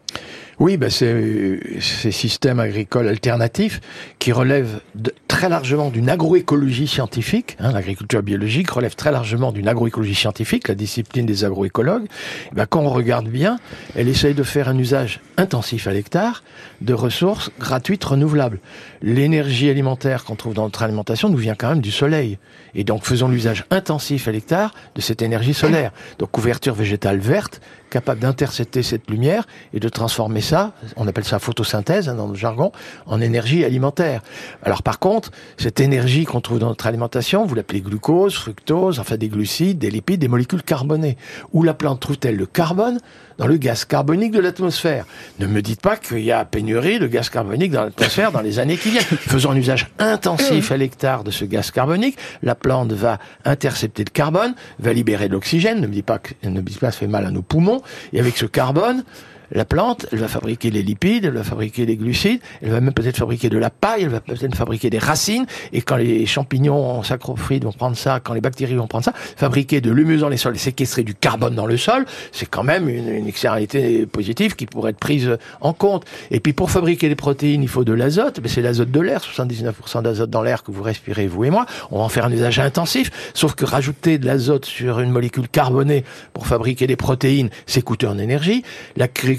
Oui, 0.62 0.78
ben 0.78 0.92
c'est 0.92 1.60
ces 1.80 2.12
systèmes 2.12 2.60
agricoles 2.60 3.08
alternatifs 3.08 3.82
qui 4.20 4.32
relèvent 4.32 4.80
de, 4.94 5.12
très 5.28 5.50
largement 5.50 5.90
d'une 5.90 6.08
agroécologie 6.08 6.88
scientifique. 6.88 7.58
Hein, 7.60 7.72
L'agriculture 7.72 8.22
biologique 8.22 8.70
relève 8.70 8.94
très 8.94 9.12
largement 9.12 9.52
d'une 9.52 9.68
agroécologie 9.68 10.14
scientifique, 10.14 10.68
la 10.68 10.76
discipline 10.76 11.26
des 11.26 11.46
agroécologues. 11.46 12.06
Ben, 12.54 12.68
quand 12.68 12.82
on 12.82 12.92
regarde 12.92 13.28
bien, 13.28 13.58
elle 13.96 14.08
essaye 14.08 14.36
de 14.36 14.44
faire 14.44 14.70
un 14.70 14.78
usage 14.78 15.20
intensif 15.36 15.88
à 15.88 15.94
l'hectare 15.94 16.44
de 16.82 16.94
ressources 16.94 17.50
gratuites 17.60 18.04
renouvelables. 18.04 18.60
L'énergie 19.02 19.70
alimentaire 19.70 20.26
qu'on 20.26 20.36
trouve 20.36 20.54
dans 20.54 20.64
notre 20.64 20.84
alimentation 20.84 21.30
nous 21.30 21.38
vient 21.38 21.56
quand 21.56 21.70
même 21.70 21.82
du 21.82 21.92
soleil. 21.92 22.38
Et 22.76 22.84
donc 22.84 23.04
faisons 23.04 23.28
l'usage 23.28 23.66
intensif 23.72 24.28
à 24.28 24.32
l'hectare 24.32 24.74
de 24.96 25.02
cette 25.02 25.22
énergie 25.22 25.54
solaire. 25.56 25.92
Donc 26.20 26.30
couverture 26.32 26.76
végétale 26.76 27.18
verte, 27.18 27.62
capable 27.90 28.22
d'intercepter 28.22 28.84
cette 28.84 29.10
lumière 29.10 29.46
et 29.74 29.80
de 29.80 29.90
transformer 29.90 30.42
ça, 30.42 30.74
on 30.96 31.08
appelle 31.08 31.26
ça 31.26 31.40
photosynthèse 31.40 32.10
hein, 32.10 32.16
dans 32.16 32.28
le 32.28 32.36
jargon, 32.36 32.72
en 33.06 33.20
énergie 33.20 33.66
alimentaire. 33.66 34.22
Alors 34.64 34.84
par 34.84 35.00
contre, 35.00 35.32
cette 35.58 35.80
énergie 35.80 36.26
qu'on 36.26 36.40
trouve 36.40 36.60
dans 36.60 36.70
notre 36.70 36.88
alimentation, 36.88 37.46
vous 37.46 37.56
l'appelez 37.56 37.82
glucose, 37.82 38.36
fructose, 38.36 39.00
enfin 39.00 39.18
des 39.18 39.28
glucides, 39.28 39.80
des 39.80 39.92
lipides, 39.92 40.22
des 40.22 40.28
molécules 40.28 40.64
carbonées. 40.64 41.18
Où 41.54 41.64
la 41.64 41.74
plante 41.74 42.00
trouve-t-elle 42.00 42.38
le 42.38 42.46
carbone 42.46 43.00
dans 43.38 43.48
le 43.48 43.58
gaz 43.58 43.84
carbonique 43.86 44.32
de 44.32 44.40
l'atmosphère? 44.40 45.06
Ne 45.40 45.48
me 45.48 45.62
dites 45.62 45.82
pas 45.82 45.98
qu'il 45.98 46.22
y 46.22 46.32
a 46.32 46.46
pénurie 46.46 47.00
de 47.00 47.08
gaz 47.08 47.30
carbonique 47.30 47.72
dans 47.72 47.84
l'atmosphère 47.84 48.32
dans 48.32 48.42
les 48.42 48.60
années 48.60 48.78
qui 48.78 48.91
Faisons 49.00 49.52
un 49.52 49.56
usage 49.56 49.88
intensif 50.00 50.72
à 50.72 50.78
l'hectare 50.78 51.24
de 51.24 51.32
ce 51.32 51.46
gaz 51.46 51.72
carbonique. 51.72 52.18
La 52.44 52.56
plante 52.56 52.92
va 52.92 53.20
intercepter 53.46 54.04
le 54.04 54.12
carbone, 54.12 54.54
va 54.80 54.94
libérer 54.94 55.28
de 55.28 55.34
l'oxygène. 55.34 55.80
Ne 55.80 55.88
me 55.88 55.94
dites 55.94 56.06
pas 56.06 56.20
que, 56.20 56.34
ne 56.44 56.50
me 56.50 56.62
pas 56.62 56.92
ça 56.92 57.00
fait 57.00 57.08
mal 57.08 57.26
à 57.26 57.32
nos 57.32 57.42
poumons. 57.42 57.82
Et 58.14 58.20
avec 58.20 58.38
ce 58.38 58.46
carbone, 58.46 59.04
la 59.52 59.66
plante, 59.66 60.06
elle 60.12 60.20
va 60.20 60.28
fabriquer 60.28 60.72
les 60.72 60.84
lipides, 60.84 61.26
elle 61.26 61.34
va 61.34 61.44
fabriquer 61.44 61.86
les 61.86 61.96
glucides, 61.96 62.40
elle 62.62 62.72
va 62.72 62.82
même 62.82 62.94
peut-être 62.94 63.18
fabriquer 63.18 63.50
de 63.50 63.58
la 63.58 63.70
paille, 63.70 64.04
elle 64.04 64.10
va 64.10 64.22
peut-être 64.22 64.56
fabriquer 64.56 64.90
des 64.90 65.00
racines, 65.00 65.46
et 65.74 65.82
quand 65.82 65.98
les 65.98 66.26
champignons 66.26 67.04
sacrophytes 67.04 67.64
vont 67.64 67.72
prendre 67.72 67.98
ça, 67.98 68.20
quand 68.20 68.34
les 68.34 68.42
bactéries 68.42 68.76
vont 68.76 68.88
prendre 68.88 69.06
ça, 69.06 69.14
fabriquer 69.16 69.82
de 69.82 69.92
l'humus 69.92 70.20
dans 70.20 70.30
les 70.30 70.38
sols, 70.38 70.58
séquestrer 70.58 71.04
du 71.04 71.16
carbone 71.16 71.56
dans 71.56 71.66
le 71.66 71.78
sol, 71.78 72.06
c'est 72.32 72.50
quand 72.50 72.64
même 72.64 72.90
une, 72.90 73.10
une 73.10 73.28
externalité 73.28 74.06
positive 74.06 74.56
qui 74.56 74.66
pourrait 74.66 74.92
être 74.92 75.00
prise 75.00 75.38
en 75.60 75.74
compte. 75.74 76.06
Et 76.30 76.40
puis 76.40 76.54
pour 76.54 76.72
fabriquer 76.72 77.10
les 77.10 77.16
protéines, 77.16 77.64
il 77.64 77.70
faut 77.70 77.84
de 77.84 77.94
l'azote, 77.94 78.40
mais 78.42 78.48
c'est 78.48 78.62
l'azote 78.62 78.92
de 78.92 79.00
l'air, 79.00 79.22
79% 79.22 80.02
d'azote 80.04 80.30
dans 80.30 80.42
l'air 80.42 80.64
que 80.64 80.72
vous 80.72 80.84
respirez, 80.84 81.28
vous 81.28 81.46
et 81.46 81.50
moi, 81.50 81.66
on 81.92 81.98
va 81.98 82.04
en 82.04 82.10
faire 82.10 82.26
un 82.26 82.32
usage 82.32 82.60
intensif, 82.60 83.12
sauf 83.34 83.56
que 83.56 83.66
rajouter 83.66 84.18
de 84.18 84.26
l'azote 84.26 84.66
sur 84.66 85.00
une 85.00 85.12
molécule 85.12 85.48
carbonée 85.48 86.04
pour 86.34 86.48
fabriquer 86.48 86.88
des 86.88 86.96
protéines, 86.96 87.50
c'est 87.66 87.82
coûteux 87.82 88.08
en 88.08 88.18
énergie. 88.18 88.64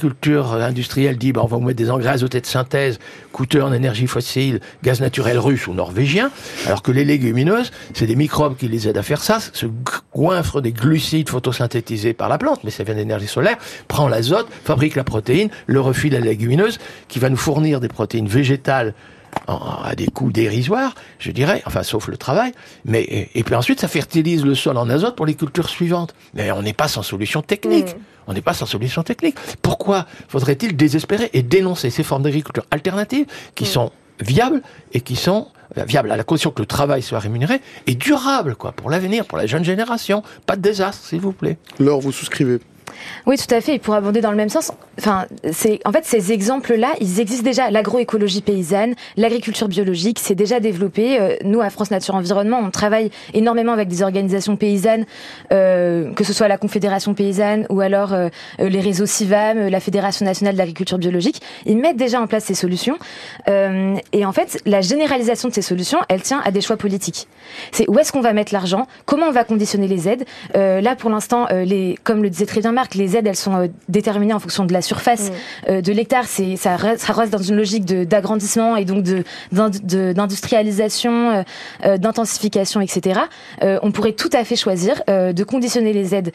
L'agriculture 0.03 0.55
industrielle 0.55 1.17
dit 1.17 1.33
bah, 1.33 1.43
on 1.45 1.47
va 1.47 1.57
vous 1.57 1.63
mettre 1.63 1.79
des 1.79 1.91
engrais 1.91 2.11
azotés 2.11 2.41
de 2.41 2.47
synthèse 2.47 2.99
coûteux 3.33 3.63
en 3.63 3.73
énergie 3.73 4.07
fossile, 4.07 4.61
gaz 4.83 5.01
naturel 5.01 5.39
russe 5.39 5.67
ou 5.67 5.75
norvégien, 5.75 6.31
alors 6.67 6.83
que 6.83 6.91
les 6.91 7.05
légumineuses, 7.05 7.71
c'est 7.95 8.07
des 8.07 8.17
microbes 8.17 8.57
qui 8.57 8.69
les 8.69 8.89
aident 8.89 8.99
à 8.99 9.03
faire 9.03 9.23
ça, 9.23 9.39
ce 9.41 9.67
goinfre 10.15 10.61
des 10.61 10.73
glucides 10.73 11.29
photosynthétisés 11.29 12.13
par 12.15 12.29
la 12.29 12.39
plante, 12.39 12.65
mais 12.65 12.71
ça 12.71 12.85
vient 12.85 12.95
d'énergie 12.95 13.29
solaire, 13.29 13.57
prend 13.89 14.09
l'azote, 14.09 14.49
fabrique 14.65 14.97
la 14.97 15.05
protéine, 15.05 15.49
le 15.67 15.81
refile 15.81 16.17
à 16.17 16.21
la 16.21 16.27
légumineuse, 16.27 16.79
qui 17.09 17.19
va 17.19 17.31
nous 17.31 17.37
fournir 17.37 17.81
des 17.81 17.89
protéines 17.89 18.29
végétales 18.29 18.95
à 19.47 19.95
des 19.97 20.07
coûts 20.07 20.31
dérisoires, 20.31 20.95
je 21.19 21.31
dirais, 21.31 21.63
enfin 21.67 21.83
sauf 21.83 22.09
le 22.09 22.17
travail, 22.17 22.53
mais 22.85 23.29
et, 23.35 23.43
puis 23.43 23.55
ensuite 23.55 23.81
ça 23.81 23.89
fertilise 23.89 24.45
le 24.45 24.55
sol 24.55 24.77
en 24.77 24.89
azote 24.89 25.17
pour 25.17 25.27
les 25.27 25.35
cultures 25.35 25.69
suivantes. 25.69 26.15
Mais 26.35 26.51
on 26.53 26.63
n'est 26.63 26.73
pas 26.73 26.89
sans 26.89 27.03
solution 27.03 27.43
technique. 27.43 27.97
Mmh. 27.97 28.01
On 28.29 28.35
n'est 28.35 28.43
pas 28.43 28.55
sans 28.55 28.67
solution 28.67 29.03
technique. 29.03 29.37
Pourquoi 29.63 30.07
faudrait-il 30.29 30.77
désespérer 30.77 31.31
et 31.33 31.43
dénoncer 31.43 31.91
ces 31.91 32.03
formes 32.03 32.23
d'agriculture 32.23 32.65
alternatives 32.71 33.27
qui 33.55 33.65
mmh. 33.65 33.69
sont 33.69 33.93
viables 34.21 34.63
et 34.93 35.01
qui 35.01 35.17
sont 35.17 35.49
viables 35.77 36.13
à 36.13 36.17
la 36.17 36.25
condition 36.25 36.51
que 36.51 36.61
le 36.61 36.67
travail 36.67 37.03
soit 37.03 37.19
rémunéré 37.19 37.61
et 37.87 37.95
durable, 37.95 38.55
quoi, 38.55 38.73
pour 38.73 38.91
l'avenir, 38.91 39.25
pour 39.25 39.39
la 39.39 39.47
jeune 39.47 39.65
génération? 39.65 40.23
Pas 40.47 40.57
de 40.57 40.63
désastre, 40.63 41.05
s'il 41.05 41.21
vous 41.21 41.33
plaît. 41.33 41.57
Laure, 41.79 42.01
vous 42.01 42.13
souscrivez 42.13 42.61
oui, 43.27 43.37
tout 43.37 43.55
à 43.55 43.61
fait. 43.61 43.77
Et 43.77 43.79
pour 43.79 43.95
abonder 43.95 44.21
dans 44.21 44.31
le 44.31 44.37
même 44.37 44.49
sens, 44.49 44.73
en 45.07 45.93
fait 45.93 46.05
ces 46.05 46.33
exemples-là, 46.33 46.93
ils 47.01 47.21
existent 47.21 47.45
déjà. 47.45 47.71
L'agroécologie 47.71 48.43
paysanne, 48.43 48.95
l'agriculture 49.17 49.69
biologique, 49.69 50.19
c'est 50.21 50.35
déjà 50.35 50.61
développé. 50.61 51.21
Euh, 51.21 51.37
nous, 51.45 51.61
à 51.61 51.71
France 51.71 51.91
Nature 51.91 52.15
Environnement, 52.15 52.61
on 52.63 52.71
travaille 52.71 53.11
énormément 53.35 53.73
avec 53.73 53.89
des 53.89 54.03
organisations 54.03 54.57
paysannes, 54.57 55.07
euh, 55.53 56.13
que 56.15 56.25
ce 56.25 56.33
soit 56.33 56.49
la 56.49 56.59
Confédération 56.59 57.15
paysanne 57.15 57.67
ou 57.71 57.81
alors 57.81 58.13
euh, 58.13 58.29
les 58.59 58.81
réseaux 58.81 59.07
CIVAM, 59.07 59.69
la 59.69 59.81
Fédération 59.81 60.25
nationale 60.25 60.55
de 60.55 60.59
l'agriculture 60.59 60.99
biologique. 60.99 61.41
Ils 61.67 61.79
mettent 61.79 61.97
déjà 61.97 62.21
en 62.21 62.27
place 62.27 62.45
ces 62.45 62.55
solutions. 62.55 62.99
et 63.47 64.27
en 64.27 64.33
fait, 64.33 64.61
la 64.67 64.81
généralisation 64.81 65.49
de 65.49 65.55
ces 65.55 65.63
solutions, 65.63 65.99
elle 66.09 66.23
tient 66.23 66.41
à 66.45 66.51
des 66.51 66.61
choix 66.61 66.77
politiques. 66.77 67.29
C'est 67.71 67.89
où 67.89 67.99
est-ce 67.99 68.13
qu'on 68.13 68.21
va 68.21 68.33
mettre 68.33 68.53
l'argent, 68.53 68.87
comment 69.07 69.27
on 69.27 69.33
va 69.33 69.45
conditionner 69.45 69.89
les 69.89 70.09
aides? 70.09 70.25
là, 70.55 70.97
pour 70.97 71.11
l'instant, 71.11 71.47
comme 72.05 72.23
le 72.23 72.31
disait 72.31 72.47
très 72.47 72.61
bien 72.61 72.72
Marc, 72.73 72.95
les 72.95 73.17
aides, 73.17 73.27
elles 73.27 73.37
sont 73.37 73.55
euh, 73.55 73.67
déterminées 73.89 74.33
en 74.33 74.39
fonction 74.39 74.65
de 74.65 74.73
la 74.73 74.83
surface 74.83 75.31
mm. 75.31 75.35
euh, 75.71 75.81
de 75.81 75.93
l'hectare. 75.93 76.25
C'est 76.27 76.57
ça 76.57 76.77
reste, 76.77 77.05
ça 77.05 77.13
reste 77.13 77.33
dans 77.33 77.43
une 77.43 77.57
logique 77.57 77.85
d'agrandissement 77.85 78.77
et 78.77 78.85
donc 78.85 79.03
de 79.03 79.25
d'industrialisation, 79.53 81.45
euh, 81.85 81.97
d'intensification, 81.99 82.81
etc. 82.81 83.21
on 83.61 83.93
pourrait 83.93 84.13
tout 84.13 84.31
à 84.33 84.45
fait 84.45 84.57
choisir 84.57 85.03
de 85.09 85.45
conditionner 85.45 85.93
les 85.93 86.15
aides 86.15 86.33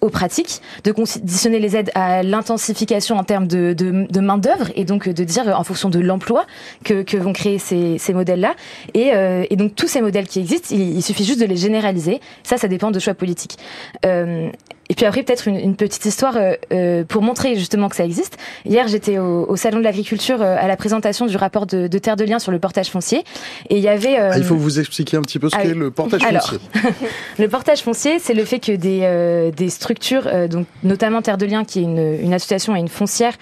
aux 0.00 0.10
pratiques, 0.10 0.60
de 0.84 0.92
conditionner 0.92 1.58
les 1.58 1.76
aides 1.76 1.90
à 1.94 2.22
l'intensification 2.22 3.16
en 3.16 3.24
termes 3.24 3.46
de, 3.46 3.72
de, 3.72 4.06
de 4.08 4.20
main 4.20 4.38
d'œuvre 4.38 4.70
et 4.74 4.84
donc 4.84 5.08
de 5.08 5.24
dire 5.24 5.48
en 5.58 5.64
fonction 5.64 5.88
de 5.88 5.98
l'emploi 5.98 6.46
que, 6.84 7.02
que, 7.02 7.16
vont 7.16 7.32
créer 7.32 7.58
ces, 7.58 7.98
ces 7.98 8.12
modèles-là. 8.12 8.54
Et, 8.94 9.12
et, 9.50 9.56
donc 9.56 9.74
tous 9.74 9.88
ces 9.88 10.00
modèles 10.00 10.26
qui 10.26 10.40
existent, 10.40 10.68
il, 10.70 10.96
il, 10.96 11.02
suffit 11.02 11.24
juste 11.24 11.40
de 11.40 11.46
les 11.46 11.56
généraliser. 11.56 12.20
Ça, 12.42 12.56
ça 12.56 12.68
dépend 12.68 12.90
de 12.90 12.98
choix 12.98 13.14
politiques. 13.14 13.58
Euh, 14.04 14.50
et 14.88 14.94
puis 14.94 15.04
après, 15.06 15.22
peut-être 15.22 15.48
une, 15.48 15.56
une, 15.56 15.76
petite 15.76 16.04
histoire 16.04 16.36
euh, 16.36 16.54
euh, 16.72 17.04
pour 17.04 17.22
montrer 17.22 17.56
justement 17.56 17.88
que 17.88 17.96
ça 17.96 18.04
existe. 18.04 18.36
Hier, 18.64 18.86
j'étais 18.88 19.18
au, 19.18 19.46
au, 19.48 19.56
Salon 19.56 19.78
de 19.78 19.84
l'Agriculture 19.84 20.40
euh, 20.40 20.56
à 20.58 20.68
la 20.68 20.76
présentation 20.76 21.26
du 21.26 21.36
rapport 21.36 21.66
de, 21.66 21.88
de, 21.88 21.98
Terre 21.98 22.16
de 22.16 22.24
Liens 22.24 22.38
sur 22.38 22.52
le 22.52 22.58
portage 22.58 22.88
foncier. 22.88 23.24
Et 23.68 23.78
il 23.78 23.82
y 23.82 23.88
avait... 23.88 24.16
Ah, 24.16 24.38
il 24.38 24.44
faut 24.44 24.56
vous 24.56 24.78
expliquer 24.78 25.16
un 25.16 25.22
petit 25.22 25.38
peu 25.38 25.48
ce 25.48 25.56
ah 25.56 25.62
qu'est 25.62 25.74
le 25.74 25.90
portage 25.90 26.22
alors, 26.24 26.48
foncier. 26.48 26.90
le 27.38 27.48
portage 27.48 27.80
foncier, 27.80 28.18
c'est 28.18 28.34
le 28.34 28.44
fait 28.44 28.60
que 28.60 28.72
des, 28.72 29.50
des 29.56 29.70
structures, 29.70 30.48
donc 30.48 30.66
notamment 30.82 31.22
Terre 31.22 31.38
de 31.38 31.46
Liens, 31.46 31.64
qui 31.64 31.80
est 31.80 31.82
une, 31.82 32.18
une 32.22 32.34
association 32.34 32.76
et 32.76 32.78
une 32.78 32.88
foncière, 32.88 33.34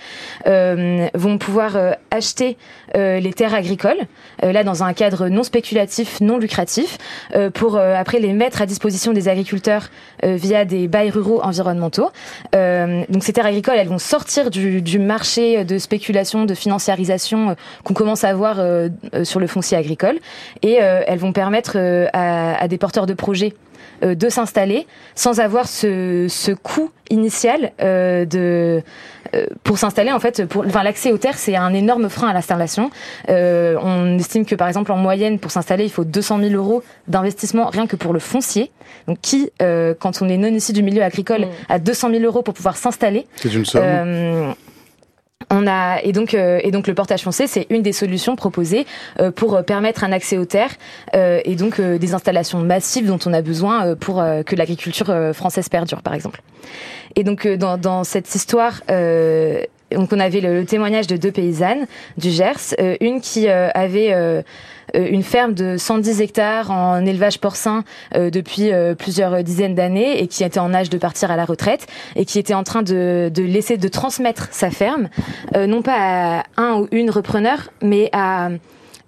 vont 0.46 1.38
pouvoir 1.38 1.76
acheter 2.10 2.56
les 2.94 3.32
terres 3.32 3.54
agricoles, 3.54 3.98
là 4.42 4.64
dans 4.64 4.82
un 4.82 4.92
cadre 4.92 5.28
non 5.28 5.42
spéculatif, 5.42 6.20
non 6.20 6.38
lucratif, 6.38 6.98
pour 7.54 7.78
après 7.78 8.18
les 8.18 8.32
mettre 8.32 8.62
à 8.62 8.66
disposition 8.66 9.12
des 9.12 9.28
agriculteurs 9.28 9.90
via 10.22 10.64
des 10.64 10.88
bails 10.88 11.10
ruraux 11.10 11.40
environnementaux. 11.42 12.10
Euh, 12.54 13.04
donc 13.08 13.24
ces 13.24 13.32
terres 13.32 13.46
agricoles, 13.46 13.76
elles 13.78 13.88
vont 13.88 13.98
sortir 13.98 14.50
du, 14.50 14.82
du 14.82 14.98
marché 14.98 15.64
de 15.64 15.78
spéculation, 15.78 16.44
de 16.44 16.54
financiarisation 16.54 17.50
euh, 17.50 17.54
qu'on 17.82 17.94
commence 17.94 18.24
à 18.24 18.34
voir 18.34 18.58
euh, 18.58 18.88
euh, 19.14 19.24
sur 19.24 19.40
le 19.40 19.46
foncier 19.46 19.76
agricole, 19.76 20.18
et 20.62 20.74
elles 20.74 21.18
vont 21.18 21.32
permettre 21.32 21.76
à, 22.12 22.62
à 22.62 22.68
des 22.68 22.78
porteurs 22.78 23.06
de 23.06 23.14
projets 23.14 23.54
de 24.02 24.28
s'installer 24.28 24.86
sans 25.14 25.40
avoir 25.40 25.68
ce, 25.68 26.26
ce 26.28 26.52
coût 26.52 26.90
initial 27.10 27.72
euh, 27.80 28.24
de 28.24 28.38
euh, 28.38 28.80
pour 29.62 29.78
s'installer 29.78 30.12
en 30.12 30.20
fait 30.20 30.44
pour 30.46 30.64
enfin 30.66 30.82
l'accès 30.82 31.12
aux 31.12 31.18
terres 31.18 31.38
c'est 31.38 31.56
un 31.56 31.72
énorme 31.74 32.08
frein 32.08 32.28
à 32.28 32.32
l'installation. 32.32 32.90
Euh, 33.28 33.76
on 33.80 34.18
estime 34.18 34.44
que 34.44 34.54
par 34.54 34.68
exemple 34.68 34.92
en 34.92 34.96
moyenne 34.96 35.38
pour 35.38 35.50
s'installer 35.50 35.84
il 35.84 35.90
faut 35.90 36.04
200 36.04 36.40
000 36.40 36.54
euros 36.54 36.82
d'investissement 37.08 37.68
rien 37.68 37.86
que 37.86 37.96
pour 37.96 38.12
le 38.12 38.18
foncier. 38.18 38.70
Donc 39.08 39.18
qui 39.20 39.50
euh, 39.62 39.94
quand 39.98 40.22
on 40.22 40.28
est 40.28 40.36
non 40.36 40.48
issu 40.48 40.72
du 40.72 40.82
milieu 40.82 41.02
agricole 41.02 41.42
mmh. 41.42 41.50
a 41.68 41.78
200 41.78 42.10
000 42.10 42.22
euros 42.24 42.42
pour 42.42 42.54
pouvoir 42.54 42.76
s'installer 42.76 43.26
c'est 43.36 43.52
une 43.52 43.64
somme. 43.64 43.82
Euh, 43.84 44.52
on 45.50 45.66
a 45.66 46.00
et 46.02 46.12
donc 46.12 46.34
euh, 46.34 46.60
et 46.62 46.70
donc 46.70 46.86
le 46.86 46.94
portage 46.94 47.22
foncier 47.22 47.46
c'est 47.46 47.66
une 47.70 47.82
des 47.82 47.92
solutions 47.92 48.36
proposées 48.36 48.86
euh, 49.20 49.30
pour 49.30 49.62
permettre 49.64 50.04
un 50.04 50.12
accès 50.12 50.38
aux 50.38 50.44
terres 50.44 50.74
euh, 51.14 51.40
et 51.44 51.56
donc 51.56 51.80
des 51.80 52.14
installations 52.14 52.60
massives 52.60 53.06
dont 53.06 53.18
on 53.26 53.32
a 53.32 53.42
besoin 53.42 53.94
pour 53.96 54.16
que 54.46 54.56
l'agriculture 54.56 55.12
française 55.32 55.68
perdure 55.68 56.02
par 56.02 56.14
exemple. 56.14 56.42
Et 57.16 57.24
donc 57.24 57.46
dans, 57.46 57.78
dans 57.78 58.04
cette 58.04 58.34
histoire 58.34 58.80
donc 59.94 60.12
on 60.12 60.20
avait 60.20 60.40
le, 60.40 60.64
témoignage 60.64 61.06
de 61.06 61.16
deux 61.16 61.32
paysannes 61.32 61.86
du 62.16 62.30
Gers, 62.30 62.74
une 63.00 63.20
qui 63.20 63.48
avait 63.48 64.12
euh, 64.94 65.08
une 65.10 65.22
ferme 65.22 65.54
de 65.54 65.76
110 65.76 66.20
hectares 66.20 66.70
en 66.70 67.04
élevage 67.04 67.38
porcin 67.38 67.84
euh, 68.14 68.30
depuis 68.30 68.72
euh, 68.72 68.94
plusieurs 68.94 69.42
dizaines 69.42 69.74
d'années 69.74 70.22
et 70.22 70.26
qui 70.26 70.44
était 70.44 70.60
en 70.60 70.72
âge 70.74 70.90
de 70.90 70.98
partir 70.98 71.30
à 71.30 71.36
la 71.36 71.44
retraite 71.44 71.86
et 72.16 72.24
qui 72.24 72.38
était 72.38 72.54
en 72.54 72.64
train 72.64 72.82
de 72.82 73.30
laisser 73.36 73.76
de 73.76 73.88
transmettre 73.88 74.48
sa 74.50 74.70
ferme, 74.70 75.08
non 75.56 75.82
pas 75.82 76.40
à 76.40 76.42
un 76.56 76.80
ou 76.80 76.88
une 76.92 77.10
repreneur, 77.10 77.70
mais 77.82 78.08
à 78.12 78.50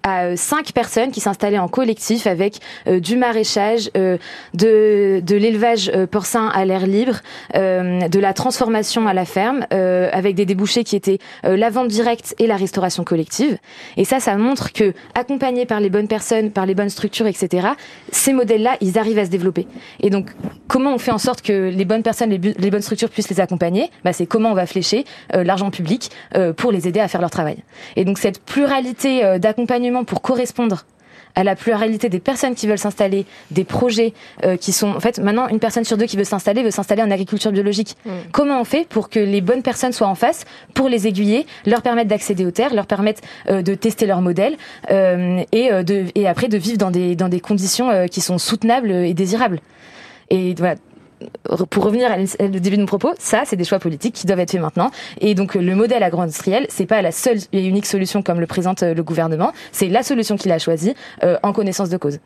à 0.07 0.23
euh, 0.25 0.33
cinq 0.35 0.71
personnes 0.71 1.11
qui 1.11 1.19
s'installaient 1.19 1.59
en 1.59 1.67
collectif 1.67 2.27
avec 2.27 2.59
euh, 2.87 2.99
du 2.99 3.17
maraîchage, 3.17 3.89
euh, 3.97 4.17
de, 4.53 5.21
de 5.25 5.35
l'élevage 5.35 5.91
euh, 5.93 6.07
porcin 6.07 6.47
à 6.47 6.65
l'air 6.65 6.87
libre, 6.87 7.17
euh, 7.55 8.07
de 8.07 8.19
la 8.19 8.33
transformation 8.33 9.07
à 9.07 9.13
la 9.13 9.25
ferme, 9.25 9.65
euh, 9.73 10.09
avec 10.13 10.35
des 10.35 10.45
débouchés 10.45 10.83
qui 10.83 10.95
étaient 10.95 11.19
la 11.43 11.69
vente 11.69 11.87
directe 11.87 12.35
et 12.39 12.47
la 12.47 12.55
restauration 12.55 13.03
collective. 13.03 13.57
Et 13.97 14.05
ça, 14.05 14.19
ça 14.19 14.37
montre 14.37 14.71
que, 14.71 14.93
accompagnés 15.15 15.65
par 15.65 15.79
les 15.79 15.89
bonnes 15.89 16.07
personnes, 16.07 16.51
par 16.51 16.65
les 16.65 16.75
bonnes 16.75 16.89
structures, 16.89 17.27
etc., 17.27 17.69
ces 18.11 18.33
modèles-là, 18.33 18.77
ils 18.81 18.97
arrivent 18.97 19.19
à 19.19 19.25
se 19.25 19.29
développer. 19.29 19.67
Et 19.99 20.09
donc, 20.09 20.29
comment 20.67 20.93
on 20.93 20.97
fait 20.97 21.11
en 21.11 21.17
sorte 21.17 21.41
que 21.41 21.69
les 21.69 21.85
bonnes 21.85 22.03
personnes, 22.03 22.29
les, 22.29 22.71
bonnes 22.71 22.81
structures 22.81 23.09
puissent 23.09 23.29
les 23.29 23.39
accompagner? 23.39 23.89
Bah, 24.03 24.13
C'est 24.13 24.25
comment 24.25 24.51
on 24.51 24.55
va 24.55 24.65
flécher 24.65 25.05
l'argent 25.33 25.71
public 25.71 26.09
pour 26.57 26.71
les 26.71 26.87
aider 26.87 26.99
à 26.99 27.07
faire 27.07 27.21
leur 27.21 27.29
travail. 27.29 27.57
Et 27.95 28.05
donc, 28.05 28.17
cette 28.17 28.39
pluralité 28.43 29.39
d'accompagnement 29.39 29.96
pour 30.03 30.21
correspondre 30.21 30.85
à 31.37 31.43
la 31.43 31.55
pluralité 31.55 32.09
des 32.09 32.19
personnes 32.19 32.55
qui 32.55 32.65
veulent 32.65 32.79
s'installer, 32.79 33.25
des 33.51 33.63
projets 33.63 34.13
euh, 34.43 34.57
qui 34.57 34.71
sont 34.73 34.89
en 34.89 34.99
fait 34.99 35.19
maintenant 35.19 35.47
une 35.49 35.59
personne 35.59 35.83
sur 35.83 35.95
deux 35.95 36.07
qui 36.07 36.17
veut 36.17 36.23
s'installer 36.23 36.63
veut 36.63 36.71
s'installer 36.71 37.03
en 37.03 37.11
agriculture 37.11 37.51
biologique. 37.51 37.95
Mmh. 38.05 38.09
Comment 38.31 38.59
on 38.59 38.63
fait 38.63 38.87
pour 38.87 39.09
que 39.09 39.19
les 39.19 39.41
bonnes 39.41 39.61
personnes 39.61 39.91
soient 39.91 40.07
en 40.07 40.15
face, 40.15 40.45
pour 40.73 40.89
les 40.89 41.05
aiguiller, 41.05 41.45
leur 41.67 41.83
permettre 41.83 42.09
d'accéder 42.09 42.43
aux 42.43 42.51
terres, 42.51 42.73
leur 42.73 42.87
permettre 42.87 43.21
euh, 43.49 43.61
de 43.61 43.75
tester 43.75 44.07
leur 44.07 44.21
modèle 44.21 44.57
euh, 44.89 45.43
et 45.51 45.69
de 45.83 46.05
et 46.15 46.27
après 46.27 46.47
de 46.47 46.57
vivre 46.57 46.79
dans 46.79 46.91
des 46.91 47.15
dans 47.15 47.29
des 47.29 47.39
conditions 47.39 47.91
euh, 47.91 48.07
qui 48.07 48.21
sont 48.21 48.39
soutenables 48.39 48.91
et 48.91 49.13
désirables. 49.13 49.59
Et 50.29 50.55
voilà, 50.57 50.75
pour 51.69 51.83
revenir 51.83 52.09
au 52.39 52.47
début 52.47 52.75
de 52.75 52.81
mon 52.81 52.85
propos, 52.85 53.13
ça, 53.17 53.43
c'est 53.45 53.55
des 53.55 53.63
choix 53.63 53.79
politiques 53.79 54.15
qui 54.15 54.27
doivent 54.27 54.39
être 54.39 54.51
faits 54.51 54.61
maintenant. 54.61 54.91
Et 55.19 55.35
donc, 55.35 55.55
le 55.55 55.75
modèle 55.75 56.03
agro-industriel, 56.03 56.67
c'est 56.69 56.85
pas 56.85 57.01
la 57.01 57.11
seule 57.11 57.37
et 57.53 57.65
unique 57.65 57.85
solution 57.85 58.21
comme 58.21 58.39
le 58.39 58.47
présente 58.47 58.83
euh, 58.83 58.93
le 58.93 59.03
gouvernement. 59.03 59.51
C'est 59.71 59.89
la 59.89 60.03
solution 60.03 60.35
qu'il 60.35 60.51
a 60.51 60.59
choisie 60.59 60.95
euh, 61.23 61.37
en 61.43 61.53
connaissance 61.53 61.89
de 61.89 61.97
cause. 61.97 62.19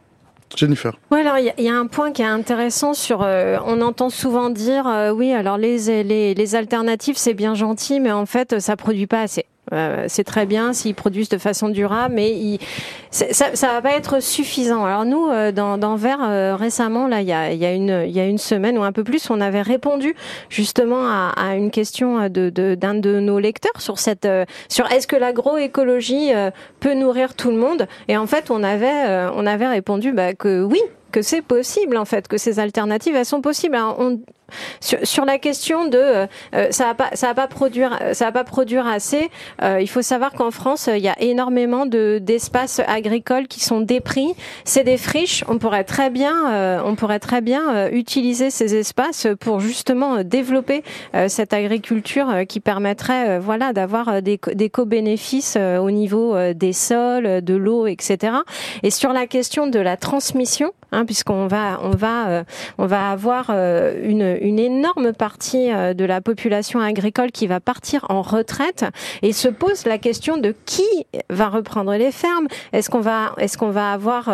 Jennifer. 0.55 0.93
Oui, 1.11 1.19
alors 1.21 1.37
il 1.37 1.53
y, 1.57 1.63
y, 1.63 1.69
a 1.69 1.75
un 1.75 1.87
point 1.87 2.11
qui 2.11 2.21
est 2.21 2.25
intéressant 2.25 2.93
sur. 2.93 3.21
Euh, 3.21 3.57
on 3.65 3.81
entend 3.81 4.09
souvent 4.09 4.49
dire 4.49 4.87
euh, 4.87 5.11
oui, 5.11 5.31
alors 5.31 5.57
les 5.57 6.03
les, 6.03 6.33
les 6.33 6.55
alternatives 6.55 7.17
c'est 7.17 7.33
bien 7.33 7.53
gentil, 7.53 7.99
mais 7.99 8.11
en 8.11 8.25
fait 8.25 8.59
ça 8.59 8.75
produit 8.75 9.07
pas 9.07 9.21
assez. 9.21 9.45
Euh, 9.73 10.05
c'est 10.07 10.23
très 10.23 10.45
bien 10.45 10.73
s'ils 10.73 10.95
produisent 10.95 11.29
de 11.29 11.37
façon 11.37 11.69
durable, 11.69 12.15
mais 12.15 12.31
ils, 12.31 12.59
ça, 13.09 13.55
ça 13.55 13.67
va 13.67 13.81
pas 13.81 13.93
être 13.93 14.21
suffisant. 14.21 14.85
Alors 14.85 15.05
nous, 15.05 15.27
euh, 15.29 15.51
dans, 15.51 15.77
dans 15.77 15.95
Vert, 15.95 16.19
euh, 16.21 16.55
récemment, 16.55 17.07
là, 17.07 17.21
il 17.21 17.27
y 17.27 17.33
a, 17.33 17.53
y, 17.53 17.65
a 17.65 17.73
une, 17.73 18.05
y 18.07 18.19
a 18.19 18.25
une 18.25 18.37
semaine 18.37 18.77
ou 18.77 18.83
un 18.83 18.91
peu 18.91 19.03
plus, 19.03 19.29
on 19.29 19.41
avait 19.41 19.61
répondu 19.61 20.15
justement 20.49 21.05
à, 21.05 21.33
à 21.37 21.55
une 21.55 21.71
question 21.71 22.29
de, 22.29 22.49
d'un 22.75 22.95
de 22.95 23.19
nos 23.19 23.39
lecteurs 23.39 23.79
sur 23.79 23.99
cette, 23.99 24.27
sur 24.69 24.91
est-ce 24.91 25.07
que 25.07 25.15
l'agroécologie 25.15 26.31
peut 26.79 26.93
nourrir 26.93 27.33
tout 27.35 27.49
le 27.49 27.57
monde 27.57 27.87
Et 28.07 28.17
en 28.17 28.27
fait, 28.27 28.51
on 28.51 28.63
avait, 28.63 29.29
on 29.35 29.45
avait 29.45 29.67
répondu 29.67 30.11
bah, 30.11 30.33
que 30.33 30.63
oui, 30.63 30.81
que 31.11 31.21
c'est 31.21 31.41
possible 31.41 31.97
en 31.97 32.05
fait, 32.05 32.27
que 32.27 32.37
ces 32.37 32.59
alternatives 32.59 33.15
elles 33.15 33.25
sont 33.25 33.41
possibles. 33.41 33.77
On, 33.77 34.19
sur, 34.81 35.25
la 35.25 35.37
question 35.37 35.87
de 35.87 35.97
euh, 35.97 36.27
ça 36.71 36.85
va 36.85 36.93
pas 36.93 37.09
ça 37.13 37.27
va 37.27 37.33
pas 37.33 37.47
produire 37.47 37.97
ça 38.13 38.25
va 38.25 38.31
pas 38.31 38.43
produire 38.43 38.85
assez, 38.85 39.29
euh, 39.61 39.79
il 39.79 39.87
faut 39.87 40.01
savoir 40.01 40.33
qu'en 40.33 40.51
France 40.51 40.89
il 40.93 41.01
y 41.01 41.07
a 41.07 41.15
énormément 41.21 41.85
de 41.85 42.19
d'espaces 42.21 42.81
agricoles 42.85 43.47
qui 43.47 43.61
sont 43.61 43.81
dépris. 43.81 44.33
C'est 44.65 44.83
des 44.83 44.97
friches. 44.97 45.43
On 45.47 45.57
pourrait 45.57 45.83
très 45.83 46.09
bien 46.09 46.51
euh, 46.51 46.81
on 46.85 46.95
pourrait 46.95 47.19
très 47.19 47.41
bien 47.41 47.73
euh, 47.73 47.89
utiliser 47.91 48.49
ces 48.49 48.75
espaces 48.75 49.27
pour 49.39 49.59
justement 49.59 50.23
développer 50.23 50.83
euh, 51.15 51.27
cette 51.27 51.53
agriculture 51.53 52.27
qui 52.47 52.59
permettrait 52.59 53.39
voilà 53.39 53.73
d'avoir 53.73 54.21
des, 54.21 54.39
des 54.53 54.69
co-bénéfices 54.69 55.57
au 55.57 55.91
niveau 55.91 56.35
des 56.53 56.73
sols, 56.73 57.41
de 57.41 57.53
l'eau, 57.55 57.87
etc. 57.87 58.33
Et 58.83 58.89
sur 58.89 59.13
la 59.13 59.27
question 59.27 59.67
de 59.67 59.79
la 59.79 59.97
transmission, 59.97 60.71
hein, 60.91 61.00
puisqu'on 61.05 61.47
va 61.47 61.79
on 61.83 61.91
va 61.91 62.43
on 62.77 62.85
va 62.85 63.11
avoir 63.11 63.49
une 63.49 64.37
une 64.41 64.59
énorme 64.59 65.13
partie 65.13 65.69
de 65.69 66.05
la 66.05 66.21
population 66.21 66.79
agricole 66.79 67.31
qui 67.31 67.47
va 67.47 67.59
partir 67.59 68.05
en 68.09 68.21
retraite 68.21 68.85
et 69.21 69.33
se 69.33 69.47
pose 69.47 69.85
la 69.85 69.97
question 69.97 70.37
de 70.37 70.55
qui 70.65 70.87
va 71.29 71.49
reprendre 71.49 71.93
les 71.93 72.11
fermes. 72.11 72.47
Est-ce 72.73 72.89
qu'on 72.89 72.99
va, 72.99 73.33
est-ce 73.37 73.57
qu'on 73.57 73.69
va 73.69 73.91
avoir 73.91 74.25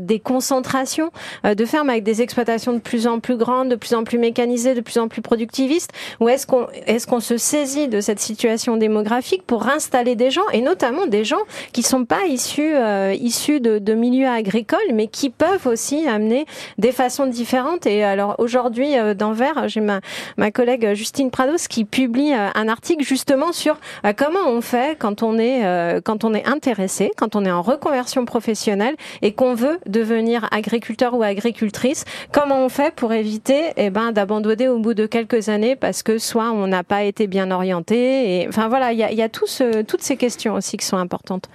des 0.00 0.20
concentrations 0.20 1.10
de 1.44 1.64
fermes 1.64 1.90
avec 1.90 2.04
des 2.04 2.22
exploitations 2.22 2.72
de 2.72 2.78
plus 2.78 3.06
en 3.06 3.20
plus 3.20 3.36
grandes, 3.36 3.68
de 3.70 3.76
plus 3.76 3.94
en 3.94 4.04
plus 4.04 4.18
mécanisées, 4.18 4.74
de 4.74 4.80
plus 4.80 4.98
en 4.98 5.08
plus 5.08 5.22
productivistes, 5.22 5.90
ou 6.20 6.28
est-ce 6.28 6.46
qu'on, 6.46 6.66
est-ce 6.86 7.06
qu'on 7.06 7.20
se 7.20 7.36
saisit 7.36 7.88
de 7.88 8.00
cette 8.00 8.20
situation 8.20 8.76
démographique 8.76 9.44
pour 9.46 9.68
installer 9.68 10.16
des 10.16 10.30
gens 10.30 10.48
et 10.52 10.60
notamment 10.60 11.06
des 11.06 11.24
gens 11.24 11.42
qui 11.72 11.82
sont 11.82 12.04
pas 12.04 12.26
issus 12.26 12.74
issus 13.20 13.60
de, 13.60 13.78
de 13.78 13.94
milieux 13.94 14.28
agricoles, 14.28 14.78
mais 14.92 15.08
qui 15.08 15.30
peuvent 15.30 15.65
aussi 15.66 16.06
amener 16.06 16.46
des 16.78 16.92
façons 16.92 17.26
différentes. 17.26 17.86
Et 17.86 18.04
alors 18.04 18.36
aujourd'hui, 18.38 18.98
euh, 18.98 19.14
dans 19.14 19.32
Vert, 19.32 19.68
j'ai 19.68 19.80
ma, 19.80 20.00
ma 20.36 20.50
collègue 20.50 20.94
Justine 20.94 21.30
Prados 21.30 21.68
qui 21.68 21.84
publie 21.84 22.32
euh, 22.32 22.48
un 22.54 22.68
article 22.68 23.04
justement 23.04 23.52
sur 23.52 23.78
euh, 24.04 24.12
comment 24.16 24.48
on 24.48 24.60
fait 24.60 24.98
quand 24.98 25.22
on 25.22 25.38
est 25.38 25.56
quand 26.04 26.24
on 26.24 26.34
est 26.34 26.46
intéressé, 26.46 27.10
quand 27.16 27.36
on 27.36 27.44
est 27.44 27.50
en 27.50 27.62
reconversion 27.62 28.24
professionnelle 28.24 28.94
et 29.22 29.32
qu'on 29.32 29.54
veut 29.54 29.78
devenir 29.86 30.48
agriculteur 30.50 31.14
ou 31.14 31.22
agricultrice. 31.22 32.04
Comment 32.32 32.64
on 32.64 32.68
fait 32.68 32.94
pour 32.94 33.12
éviter 33.12 33.72
eh 33.76 33.90
ben 33.90 34.12
d'abandonner 34.12 34.68
au 34.68 34.78
bout 34.78 34.94
de 34.94 35.06
quelques 35.06 35.48
années 35.48 35.76
parce 35.76 36.02
que 36.02 36.18
soit 36.18 36.50
on 36.50 36.66
n'a 36.66 36.84
pas 36.84 37.04
été 37.04 37.26
bien 37.26 37.50
orienté 37.50 38.40
et 38.40 38.48
enfin 38.48 38.68
voilà, 38.68 38.92
il 38.92 38.98
y 38.98 39.02
a, 39.02 39.12
y 39.12 39.30
toutes 39.30 40.02
ces 40.02 40.16
questions 40.16 40.54
aussi 40.54 40.76
qui 40.76 40.86
sont 40.86 40.96
importantes. 40.96 41.48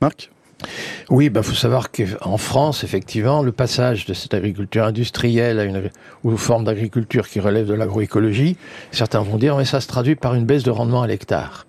Marc? 0.00 0.31
Oui, 1.10 1.26
il 1.26 1.30
bah, 1.30 1.42
faut 1.42 1.54
savoir 1.54 1.90
qu'en 1.90 2.36
France, 2.36 2.84
effectivement, 2.84 3.42
le 3.42 3.52
passage 3.52 4.06
de 4.06 4.14
cette 4.14 4.34
agriculture 4.34 4.84
industrielle 4.84 5.58
à 5.58 5.64
une, 5.64 5.90
ou 6.24 6.36
forme 6.36 6.64
d'agriculture 6.64 7.28
qui 7.28 7.40
relève 7.40 7.66
de 7.66 7.74
l'agroécologie, 7.74 8.56
certains 8.90 9.22
vont 9.22 9.36
dire, 9.36 9.56
mais 9.56 9.64
ça 9.64 9.80
se 9.80 9.88
traduit 9.88 10.14
par 10.14 10.34
une 10.34 10.44
baisse 10.44 10.62
de 10.62 10.70
rendement 10.70 11.02
à 11.02 11.06
l'hectare. 11.06 11.66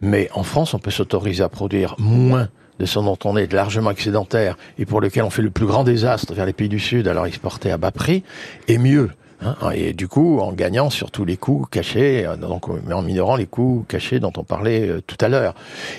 Mais 0.00 0.28
en 0.34 0.42
France, 0.42 0.74
on 0.74 0.78
peut 0.78 0.90
s'autoriser 0.90 1.44
à 1.44 1.48
produire 1.48 1.94
moins 1.98 2.48
de 2.78 2.86
ce 2.86 2.98
dont 2.98 3.18
on 3.24 3.36
est 3.36 3.52
largement 3.52 3.90
excédentaire 3.90 4.56
et 4.78 4.86
pour 4.86 5.00
lequel 5.00 5.22
on 5.22 5.30
fait 5.30 5.42
le 5.42 5.50
plus 5.50 5.66
grand 5.66 5.84
désastre 5.84 6.34
vers 6.34 6.46
les 6.46 6.52
pays 6.52 6.68
du 6.68 6.80
Sud, 6.80 7.06
alors 7.06 7.26
exporter 7.26 7.70
à 7.70 7.78
bas 7.78 7.92
prix, 7.92 8.24
et 8.66 8.78
mieux. 8.78 9.10
Hein, 9.44 9.70
et 9.74 9.92
du 9.92 10.08
coup, 10.08 10.40
en 10.40 10.52
gagnant 10.52 10.90
sur 10.90 11.10
tous 11.10 11.24
les 11.24 11.36
coûts 11.36 11.66
cachés, 11.70 12.26
euh, 12.26 12.36
donc, 12.36 12.66
mais 12.86 12.94
en 12.94 13.02
minorant 13.02 13.36
les 13.36 13.46
coûts 13.46 13.84
cachés 13.88 14.20
dont 14.20 14.32
on 14.36 14.44
parlait 14.44 14.88
euh, 14.88 15.00
tout 15.04 15.16
à 15.20 15.28
l'heure. 15.28 15.54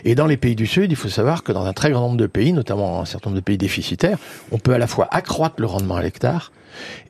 Et 0.06 0.16
dans 0.16 0.28
les 0.28 0.38
pays 0.38 0.56
du 0.56 0.68
Sud, 0.68 0.92
il 0.92 0.96
faut 0.96 1.10
savoir 1.10 1.44
que 1.44 1.52
dans 1.52 1.66
un 1.66 1.74
très 1.74 1.92
grand 1.92 2.02
nombre 2.02 2.18
de 2.18 2.28
pays, 2.28 2.54
notamment 2.54 3.02
un 3.02 3.06
certain 3.06 3.30
nombre 3.30 3.42
de 3.42 3.46
pays 3.46 3.58
déficitaires, 3.58 4.18
on 4.52 4.58
peut 4.58 4.74
à 4.74 4.78
la 4.78 4.88
fois 4.88 5.08
accroître 5.12 5.56
le 5.60 5.68
rendement 5.68 5.96
à 5.96 6.02
l'hectare 6.02 6.52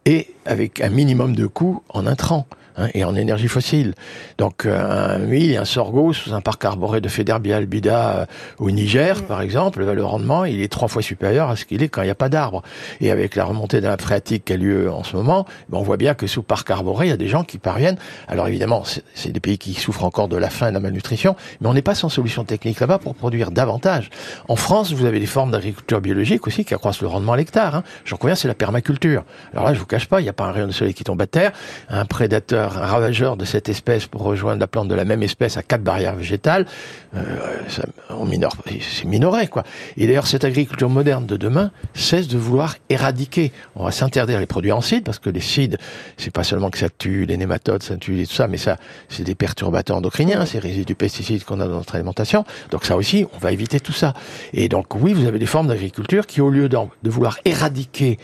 et 0.06 0.28
avec 0.46 0.82
un 0.82 0.90
minimum 0.90 1.36
de 1.36 1.48
coûts 1.48 1.84
en 1.90 2.08
intrants. 2.08 2.48
Hein, 2.76 2.88
et 2.95 3.03
en 3.03 3.15
énergie 3.15 3.47
fossile. 3.47 3.93
Donc 4.39 4.65
euh, 4.65 5.15
un 5.15 5.19
huile 5.19 5.57
un 5.57 5.65
sorgho 5.65 6.11
sous 6.11 6.34
un 6.34 6.41
parc 6.41 6.65
arboré 6.65 7.01
de 7.01 7.07
Federbia 7.07 7.57
albida 7.57 8.09
euh, 8.09 8.26
au 8.57 8.71
Niger, 8.71 9.19
mm. 9.19 9.26
par 9.26 9.41
exemple, 9.41 9.84
le 9.84 10.03
rendement 10.03 10.43
il 10.45 10.59
est 10.61 10.71
trois 10.71 10.88
fois 10.88 11.03
supérieur 11.03 11.49
à 11.49 11.55
ce 11.55 11.65
qu'il 11.65 11.84
est 11.84 11.89
quand 11.89 12.01
il 12.01 12.05
n'y 12.05 12.11
a 12.11 12.15
pas 12.15 12.30
d'arbres. 12.30 12.63
Et 12.99 13.11
avec 13.11 13.36
la 13.36 13.45
remontée 13.45 13.80
de 13.80 13.86
la 13.86 13.97
phréatique 13.97 14.45
qui 14.45 14.53
a 14.53 14.57
lieu 14.57 14.91
en 14.91 15.03
ce 15.03 15.15
moment, 15.15 15.45
ben, 15.69 15.78
on 15.78 15.84
voit 15.84 15.97
bien 15.97 16.15
que 16.15 16.26
sous 16.26 16.41
parc 16.41 16.71
arboré, 16.71 17.07
il 17.07 17.09
y 17.09 17.13
a 17.13 17.17
des 17.17 17.28
gens 17.28 17.43
qui 17.43 17.59
parviennent. 17.59 17.97
Alors 18.28 18.47
évidemment, 18.47 18.84
c'est 19.13 19.32
des 19.32 19.39
pays 19.39 19.59
qui 19.59 19.76
souffrent 19.76 20.03
encore 20.03 20.28
de 20.28 20.38
la 20.38 20.49
faim 20.49 20.67
et 20.67 20.69
de 20.69 20.74
la 20.74 20.80
malnutrition, 20.80 21.36
mais 21.61 21.67
on 21.67 21.74
n'est 21.76 21.84
pas 21.84 21.95
sans 21.95 22.09
solution 22.09 22.43
technique 22.43 22.80
là-bas 22.80 22.97
pour 22.97 23.13
produire 23.13 23.51
davantage. 23.51 24.09
En 24.47 24.55
France, 24.55 24.93
vous 24.93 25.05
avez 25.05 25.19
des 25.19 25.28
formes 25.28 25.51
d'agriculture 25.51 26.01
biologique 26.01 26.47
aussi 26.47 26.65
qui 26.65 26.74
accroissent 26.74 27.01
le 27.01 27.07
rendement 27.07 27.34
à 27.34 27.38
l'hectare. 27.38 27.76
Hein. 27.76 27.84
J'en 28.05 28.17
conviens, 28.17 28.36
c'est 28.36 28.47
la 28.47 28.55
permaculture. 28.55 29.24
Alors 29.53 29.65
là, 29.65 29.74
je 29.76 29.80
vous 29.80 29.86
cache 29.86 30.07
pas, 30.07 30.21
il 30.21 30.24
n'y 30.24 30.30
a 30.30 30.34
pas 30.34 30.45
un 30.45 30.51
rayon 30.51 30.67
de 30.67 30.71
soleil 30.71 30.95
qui 30.95 31.03
tombe 31.03 31.21
à 31.21 31.28
terre, 31.28 31.51
un 31.89 32.05
prédateur 32.05 32.62
un 32.64 32.86
ravageur 32.86 33.38
de 33.38 33.45
cette 33.45 33.70
espèce 33.70 34.07
pour 34.07 34.24
rejoindre 34.24 34.59
la 34.59 34.68
plante 34.68 34.88
de 34.88 34.95
la 34.95 35.05
même 35.05 35.24
espèce 35.24 35.57
à 35.57 35.64
quatre 35.64 35.84
barrières 35.84 36.16
végétales, 36.16 36.66
euh, 37.16 37.22
ça, 37.68 37.84
on 38.09 38.26
minore, 38.26 38.55
c'est 38.80 39.05
minoré 39.05 39.47
quoi. 39.47 39.64
Et 39.97 40.07
d'ailleurs, 40.07 40.28
cette 40.28 40.43
agriculture 40.43 40.89
moderne 40.89 41.26
de 41.26 41.38
demain 41.38 41.72
cesse 41.93 42.28
de 42.28 42.38
vouloir 42.38 42.76
éradiquer. 42.89 43.51
On 43.76 43.84
va 43.84 43.91
s'interdire 43.91 44.39
les 44.39 44.45
produits 44.45 44.72
en 44.72 44.82
cide 44.82 45.03
parce 45.03 45.20
que 45.20 45.30
les 45.30 45.41
cides, 45.41 45.78
c'est 46.18 46.32
pas 46.32 46.43
seulement 46.43 46.70
que 46.70 46.78
ça 46.78 46.89
tue 46.89 47.26
les 47.26 47.38
nématodes, 47.38 47.84
ça 47.84 47.97
tue 47.97 48.22
et 48.22 48.28
tout 48.28 48.34
ça, 48.34 48.47
mais 48.47 48.57
ça, 48.57 48.78
c'est 49.09 49.24
des 49.24 49.36
perturbateurs 49.36 49.97
endocriniens, 49.97 50.45
ces 50.45 50.59
résidus 50.59 50.95
pesticides 50.95 51.43
qu'on 51.43 51.59
a 51.59 51.68
dans 51.68 51.76
notre 51.76 51.95
alimentation. 51.95 52.45
Donc 52.72 52.86
ça 52.86 52.95
aussi, 52.95 53.26
on 53.34 53.38
va 53.38 53.51
éviter 53.51 53.80
tout 53.80 53.93
ça. 53.93 54.14
Et 54.53 54.70
donc 54.70 54.95
oui, 54.95 55.14
vous 55.14 55.26
avez 55.26 55.39
des 55.39 55.45
formes 55.45 55.68
d'agriculture 55.68 56.26
qui, 56.26 56.41
au 56.41 56.49
lieu 56.49 56.70
de 56.70 57.09
vouloir 57.09 57.39
éradiquer 57.45 58.18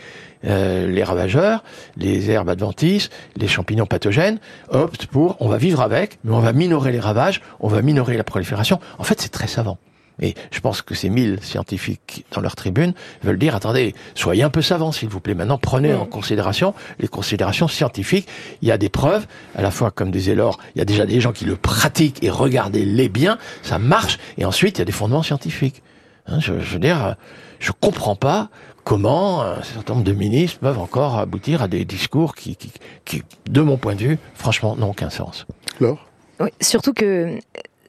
euh, 0.44 0.86
les 0.86 1.02
ravageurs, 1.02 1.62
les 1.96 2.30
herbes 2.30 2.48
adventices, 2.48 3.10
les 3.36 3.48
champignons 3.48 3.86
pathogènes, 3.86 4.38
optent 4.68 5.06
pour 5.06 5.36
on 5.40 5.48
va 5.48 5.58
vivre 5.58 5.80
avec, 5.80 6.18
mais 6.24 6.32
on 6.32 6.40
va 6.40 6.52
minorer 6.52 6.92
les 6.92 7.00
ravages, 7.00 7.40
on 7.60 7.68
va 7.68 7.82
minorer 7.82 8.16
la 8.16 8.24
prolifération. 8.24 8.80
En 8.98 9.04
fait, 9.04 9.20
c'est 9.20 9.30
très 9.30 9.48
savant. 9.48 9.78
Et 10.20 10.34
je 10.50 10.60
pense 10.60 10.82
que 10.82 10.94
ces 10.94 11.08
mille 11.08 11.38
scientifiques 11.42 12.24
dans 12.32 12.40
leur 12.40 12.54
tribune 12.54 12.92
veulent 13.22 13.38
dire, 13.38 13.54
attendez, 13.54 13.94
soyez 14.14 14.42
un 14.42 14.50
peu 14.50 14.62
savants, 14.62 14.92
s'il 14.92 15.08
vous 15.08 15.20
plaît. 15.20 15.34
Maintenant, 15.34 15.58
prenez 15.58 15.94
en 15.94 16.06
considération 16.06 16.74
les 16.98 17.08
considérations 17.08 17.68
scientifiques. 17.68 18.28
Il 18.60 18.68
y 18.68 18.72
a 18.72 18.78
des 18.78 18.90
preuves, 18.90 19.26
à 19.54 19.62
la 19.62 19.70
fois, 19.70 19.90
comme 19.90 20.10
disait 20.10 20.34
Laure, 20.34 20.58
il 20.74 20.78
y 20.78 20.82
a 20.82 20.84
déjà 20.84 21.06
des 21.06 21.20
gens 21.20 21.32
qui 21.32 21.46
le 21.46 21.56
pratiquent 21.56 22.22
et 22.22 22.30
regardez-les 22.30 23.08
bien, 23.08 23.38
ça 23.62 23.78
marche. 23.78 24.18
Et 24.36 24.44
ensuite, 24.44 24.78
il 24.78 24.80
y 24.80 24.82
a 24.82 24.86
des 24.86 24.92
fondements 24.92 25.22
scientifiques. 25.22 25.82
Hein, 26.26 26.38
je, 26.38 26.60
je, 26.60 26.74
veux 26.74 26.78
dire, 26.78 27.16
je 27.58 27.72
comprends 27.72 28.16
pas 28.16 28.50
comment 28.84 29.42
un 29.42 29.62
certain 29.62 29.94
nombre 29.94 30.04
de 30.04 30.12
ministres 30.12 30.58
peuvent 30.60 30.78
encore 30.78 31.18
aboutir 31.18 31.62
à 31.62 31.68
des 31.68 31.84
discours 31.84 32.34
qui, 32.34 32.56
qui, 32.56 32.72
qui 33.04 33.22
de 33.48 33.60
mon 33.60 33.76
point 33.76 33.94
de 33.94 34.00
vue, 34.00 34.18
franchement, 34.34 34.76
n'ont 34.76 34.90
aucun 34.90 35.10
sens. 35.10 35.46
Laure? 35.80 36.06
Oui, 36.40 36.48
surtout 36.60 36.92
que 36.92 37.38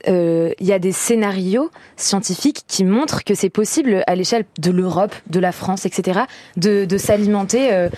euh, 0.07 0.51
il 0.59 0.67
y 0.67 0.73
a 0.73 0.79
des 0.79 0.91
scénarios 0.91 1.69
scientifiques 1.97 2.61
qui 2.67 2.83
montrent 2.83 3.23
que 3.23 3.35
c'est 3.35 3.49
possible 3.49 4.03
à 4.07 4.15
l'échelle 4.15 4.45
de 4.59 4.71
l'Europe, 4.71 5.13
de 5.29 5.39
la 5.39 5.51
France, 5.51 5.85
etc., 5.85 6.21
de, 6.57 6.87
s'alimenter 6.97 7.73
euh, 7.73 7.89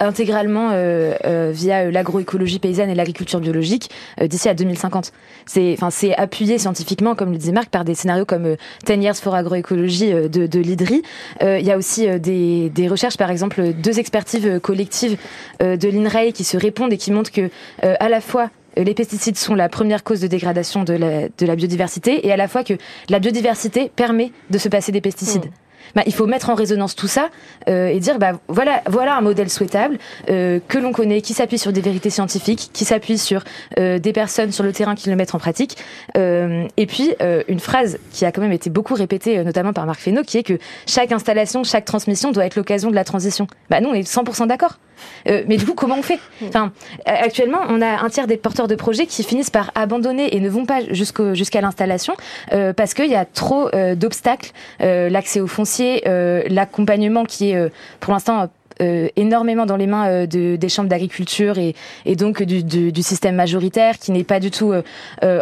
intégralement 0.00 0.70
euh, 0.72 1.50
via 1.52 1.90
l'agroécologie 1.90 2.58
paysanne 2.58 2.88
et 2.88 2.94
l'agriculture 2.94 3.40
biologique 3.40 3.90
d'ici 4.20 4.48
à 4.48 4.54
2050. 4.54 5.12
C'est, 5.46 5.74
enfin, 5.74 5.90
c'est 5.90 6.14
appuyé 6.16 6.58
scientifiquement, 6.58 7.14
comme 7.14 7.32
le 7.32 7.38
disait 7.38 7.52
Marc, 7.52 7.68
par 7.68 7.84
des 7.84 7.94
scénarios 7.94 8.24
comme 8.24 8.56
10 8.86 8.94
Years 8.94 9.16
for 9.16 9.34
Agroécologie 9.34 10.12
de, 10.12 10.58
l'IDRI. 10.58 11.02
Il 11.42 11.64
y 11.64 11.70
a 11.70 11.76
aussi 11.76 12.08
des, 12.18 12.88
recherches, 12.88 13.16
par 13.16 13.30
exemple, 13.30 13.72
deux 13.74 13.98
expertises 13.98 14.60
collectives 14.62 15.18
de 15.60 15.88
l'INRAE 15.88 16.32
qui 16.32 16.44
se 16.44 16.56
répondent 16.56 16.92
et 16.92 16.98
qui 16.98 17.12
montrent 17.12 17.32
que 17.32 17.50
à 17.82 18.08
la 18.08 18.20
fois 18.20 18.50
les 18.84 18.94
pesticides 18.94 19.36
sont 19.36 19.54
la 19.54 19.68
première 19.68 20.04
cause 20.04 20.20
de 20.20 20.26
dégradation 20.26 20.84
de 20.84 20.94
la, 20.94 21.28
de 21.28 21.46
la, 21.46 21.56
biodiversité 21.56 22.26
et 22.26 22.32
à 22.32 22.36
la 22.36 22.48
fois 22.48 22.64
que 22.64 22.74
la 23.08 23.18
biodiversité 23.18 23.90
permet 23.94 24.32
de 24.50 24.58
se 24.58 24.68
passer 24.68 24.92
des 24.92 25.00
pesticides. 25.00 25.46
Mmh. 25.46 25.68
Bah, 25.94 26.02
il 26.06 26.12
faut 26.12 26.26
mettre 26.26 26.50
en 26.50 26.54
résonance 26.54 26.94
tout 26.94 27.06
ça 27.06 27.30
euh, 27.68 27.88
et 27.88 27.98
dire 28.00 28.18
bah 28.18 28.32
voilà 28.48 28.82
voilà 28.86 29.16
un 29.16 29.20
modèle 29.20 29.48
souhaitable 29.48 29.98
euh, 30.28 30.60
que 30.68 30.78
l'on 30.78 30.92
connaît 30.92 31.20
qui 31.20 31.34
s'appuie 31.34 31.58
sur 31.58 31.72
des 31.72 31.80
vérités 31.80 32.10
scientifiques 32.10 32.70
qui 32.72 32.84
s'appuie 32.84 33.18
sur 33.18 33.44
euh, 33.78 33.98
des 33.98 34.12
personnes 34.12 34.52
sur 34.52 34.64
le 34.64 34.72
terrain 34.72 34.94
qui 34.94 35.08
le 35.08 35.16
mettent 35.16 35.34
en 35.34 35.38
pratique 35.38 35.76
euh, 36.16 36.66
et 36.76 36.86
puis 36.86 37.14
euh, 37.22 37.42
une 37.48 37.60
phrase 37.60 37.98
qui 38.12 38.24
a 38.24 38.32
quand 38.32 38.42
même 38.42 38.52
été 38.52 38.70
beaucoup 38.70 38.94
répétée 38.94 39.42
notamment 39.44 39.72
par 39.72 39.86
Marc 39.86 40.00
Fesneau 40.00 40.22
qui 40.22 40.38
est 40.38 40.42
que 40.42 40.58
chaque 40.86 41.12
installation 41.12 41.64
chaque 41.64 41.84
transmission 41.84 42.32
doit 42.32 42.44
être 42.44 42.56
l'occasion 42.56 42.90
de 42.90 42.94
la 42.94 43.04
transition 43.04 43.46
bah 43.70 43.80
nous 43.80 43.88
on 43.88 43.94
est 43.94 44.08
100% 44.08 44.46
d'accord 44.46 44.78
euh, 45.28 45.42
mais 45.46 45.56
du 45.56 45.64
coup, 45.64 45.74
comment 45.74 45.96
on 45.98 46.02
fait? 46.02 46.18
Enfin, 46.46 46.72
Actuellement, 47.04 47.60
on 47.68 47.80
a 47.80 48.02
un 48.02 48.08
tiers 48.08 48.26
des 48.26 48.36
porteurs 48.36 48.68
de 48.68 48.74
projets 48.74 49.06
qui 49.06 49.22
finissent 49.22 49.50
par 49.50 49.70
abandonner 49.74 50.36
et 50.36 50.40
ne 50.40 50.48
vont 50.48 50.66
pas 50.66 50.80
jusqu'à 50.90 51.60
l'installation 51.60 52.14
euh, 52.52 52.72
parce 52.72 52.94
qu'il 52.94 53.10
y 53.10 53.14
a 53.14 53.24
trop 53.24 53.68
euh, 53.74 53.94
d'obstacles, 53.94 54.52
l'accès 54.80 55.40
au 55.40 55.46
foncier, 55.46 56.02
l'accompagnement 56.48 57.24
qui 57.24 57.50
est 57.50 57.70
pour 58.00 58.12
l'instant 58.12 58.48
énormément 58.80 59.66
dans 59.66 59.76
les 59.76 59.86
mains 59.86 60.08
euh, 60.08 60.26
de, 60.26 60.56
des 60.56 60.68
chambres 60.68 60.88
d'agriculture 60.88 61.58
et, 61.58 61.74
et, 62.04 62.16
donc 62.16 62.42
du, 62.42 62.62
du, 62.62 62.92
du, 62.92 63.02
système 63.02 63.34
majoritaire 63.34 63.98
qui 63.98 64.12
n'est 64.12 64.24
pas 64.24 64.40
du 64.40 64.50
tout 64.50 64.72
euh, 64.72 64.82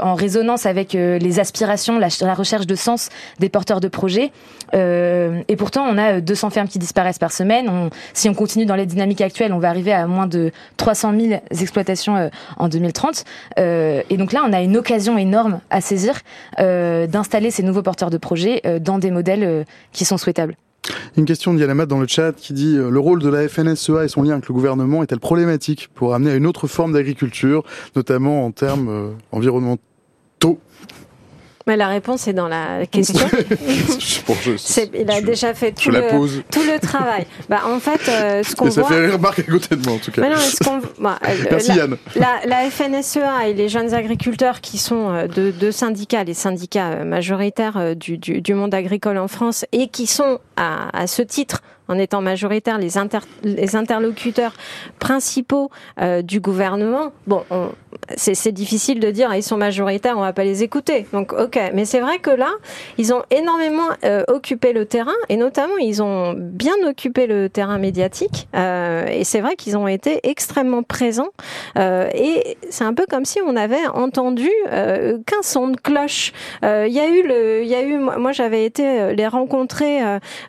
en 0.03 0.15
résonance 0.15 0.67
avec 0.67 0.93
les 0.93 1.41
aspirations, 1.41 1.99
la, 1.99 2.09
la, 2.21 2.35
recherche 2.35 2.67
de 2.67 2.75
sens 2.75 3.09
des 3.39 3.49
porteurs 3.49 3.81
de 3.81 3.89
projets. 3.89 4.31
et 4.73 5.57
pourtant, 5.57 5.87
on 5.89 5.99
a 5.99 6.21
200 6.21 6.51
fermes 6.51 6.69
qui 6.69 6.79
disparaissent 6.79 7.19
par 7.19 7.33
semaine. 7.33 7.69
On, 7.69 7.91
si 8.13 8.29
on 8.29 8.35
continue 8.35 8.67
dans 8.67 8.77
les 8.77 8.87
dynamiques 8.87 9.21
actuelles, 9.21 9.53
on 9.53 9.59
va 9.59 9.69
arriver 9.69 9.93
à 9.93 10.07
moins 10.07 10.27
de 10.27 10.53
300 10.77 11.15
000 11.19 11.41
exploitations 11.51 12.31
en 12.57 12.69
2030. 12.69 13.25
et 13.59 14.17
donc 14.17 14.33
là, 14.33 14.45
on 14.47 14.53
a 14.53 14.61
une 14.61 14.77
occasion 14.77 15.19
énorme 15.19 15.61
à 15.71 15.81
saisir 15.81 16.21
d'installer 16.59 17.51
ces 17.51 17.63
nouveaux 17.63 17.83
porteurs 17.83 18.11
de 18.11 18.19
projets 18.19 18.63
dans 18.81 18.99
des 18.99 19.11
modèles 19.11 19.65
qui 19.93 20.05
sont 20.05 20.19
souhaitables. 20.19 20.57
Une 21.17 21.25
question 21.25 21.55
de 21.55 21.61
Yannamat 21.61 21.87
dans 21.87 22.01
le 22.01 22.07
chat 22.07 22.33
qui 22.33 22.53
dit 22.53 22.77
euh, 22.77 22.91
le 22.91 23.01
rôle 23.01 23.23
de 23.23 23.29
la 23.29 23.49
FNSEA 23.49 24.05
et 24.05 24.09
son 24.09 24.23
lien 24.23 24.33
avec 24.33 24.49
le 24.49 24.55
gouvernement 24.55 25.03
est-elle 25.03 25.21
problématique 25.21 25.89
pour 25.95 26.15
amener 26.15 26.33
à 26.33 26.35
une 26.35 26.47
autre 26.47 26.67
forme 26.67 26.93
d'agriculture, 26.93 27.65
notamment 27.95 28.45
en 28.45 28.51
termes 28.51 28.89
euh, 28.89 29.11
environnementaux 29.33 29.83
Mais 31.67 31.77
la 31.77 31.89
réponse 31.89 32.29
est 32.29 32.33
dans 32.33 32.47
la 32.47 32.87
question. 32.87 33.27
il 34.95 35.11
a 35.11 35.21
déjà 35.21 35.53
fait 35.53 35.73
tout, 35.73 35.91
le, 35.91 36.09
tout 36.53 36.63
le 36.63 36.79
travail. 36.79 37.27
bah, 37.49 37.63
en 37.67 37.81
fait, 37.81 38.09
euh, 38.09 38.45
ce 38.45 38.55
qu'on 38.55 38.69
voit... 38.69 38.85
Ça 38.85 38.89
fait 38.89 39.07
rire 39.07 39.19
Marc 39.19 39.43
moi, 39.49 39.95
en 39.95 39.99
tout 39.99 40.13
cas. 40.13 40.23
Bah, 40.23 41.19
euh, 41.29 41.35
Merci 41.51 41.69
la, 41.71 41.75
Yann. 41.75 41.97
La, 42.15 42.71
FNSEA 42.71 43.49
et 43.49 43.55
les 43.55 43.69
jeunes 43.69 43.95
agriculteurs 43.95 44.61
qui 44.61 44.79
sont 44.79 45.11
euh, 45.11 45.27
de 45.27 45.51
deux 45.51 45.73
syndicats, 45.73 46.23
les 46.23 46.35
syndicats 46.35 47.05
majoritaires 47.05 47.97
du, 47.97 48.17
du, 48.17 48.41
du, 48.41 48.55
monde 48.55 48.73
agricole 48.73 49.19
en 49.19 49.27
France 49.27 49.65
et 49.73 49.89
qui 49.89 50.07
sont 50.07 50.39
à, 50.57 50.97
à 50.97 51.09
ce 51.09 51.23
titre 51.23 51.63
en 51.89 51.99
étant 51.99 52.21
majoritaires 52.21 52.79
les, 52.79 53.77
interlocuteurs 53.77 54.55
principaux 54.99 55.71
euh, 56.01 56.23
du 56.23 56.41
gouvernement, 56.41 57.13
bon, 57.27 57.45
c'est 58.17 58.53
difficile 58.53 59.01
de 59.01 59.11
dire 59.11 59.35
ils 59.35 59.43
sont 59.43 59.57
majoritaires, 59.57 60.17
on 60.17 60.23
va 60.23 60.33
pas 60.33 60.45
les 60.45 60.63
écouter. 60.63 61.07
Donc 61.13 61.33
ok, 61.33 61.59
mais 61.75 61.85
c'est 61.85 62.01
vrai 62.01 62.19
que 62.19 62.31
là, 62.31 62.51
ils 62.99 63.13
ont 63.13 63.23
énormément 63.31 63.89
euh, 64.05 64.23
occupé 64.29 64.73
le 64.73 64.87
terrain 64.87 65.15
et 65.29 65.37
notamment 65.37 65.77
ils 65.79 66.03
ont 66.03 66.35
bien 66.37 66.75
occupé 66.87 67.27
le 67.27 67.49
terrain 67.49 67.79
médiatique 67.79 68.49
euh, 68.55 69.07
et 69.07 69.25
c'est 69.25 69.41
vrai 69.41 69.57
qu'ils 69.57 69.77
ont 69.77 69.89
été 69.89 70.21
extrêmement 70.29 70.83
présents 70.83 71.31
et 71.77 72.57
c'est 72.71 72.85
un 72.85 72.95
peu 72.95 73.05
comme 73.09 73.25
si 73.25 73.41
on 73.45 73.57
avait 73.57 73.87
entendu 73.87 74.51
qu'un 74.67 75.43
son 75.43 75.69
de 75.69 75.77
cloche. 75.77 76.33
Il 76.63 76.93
y 76.93 77.01
a 77.01 77.09
eu 77.09 77.27
le, 77.27 77.63
il 77.63 77.69
y 77.69 77.75
a 77.75 77.83
eu, 77.83 77.99
moi 77.99 78.33
j'avais 78.33 78.65
été 78.65 79.15
les 79.15 79.27
rencontrer, 79.27 80.01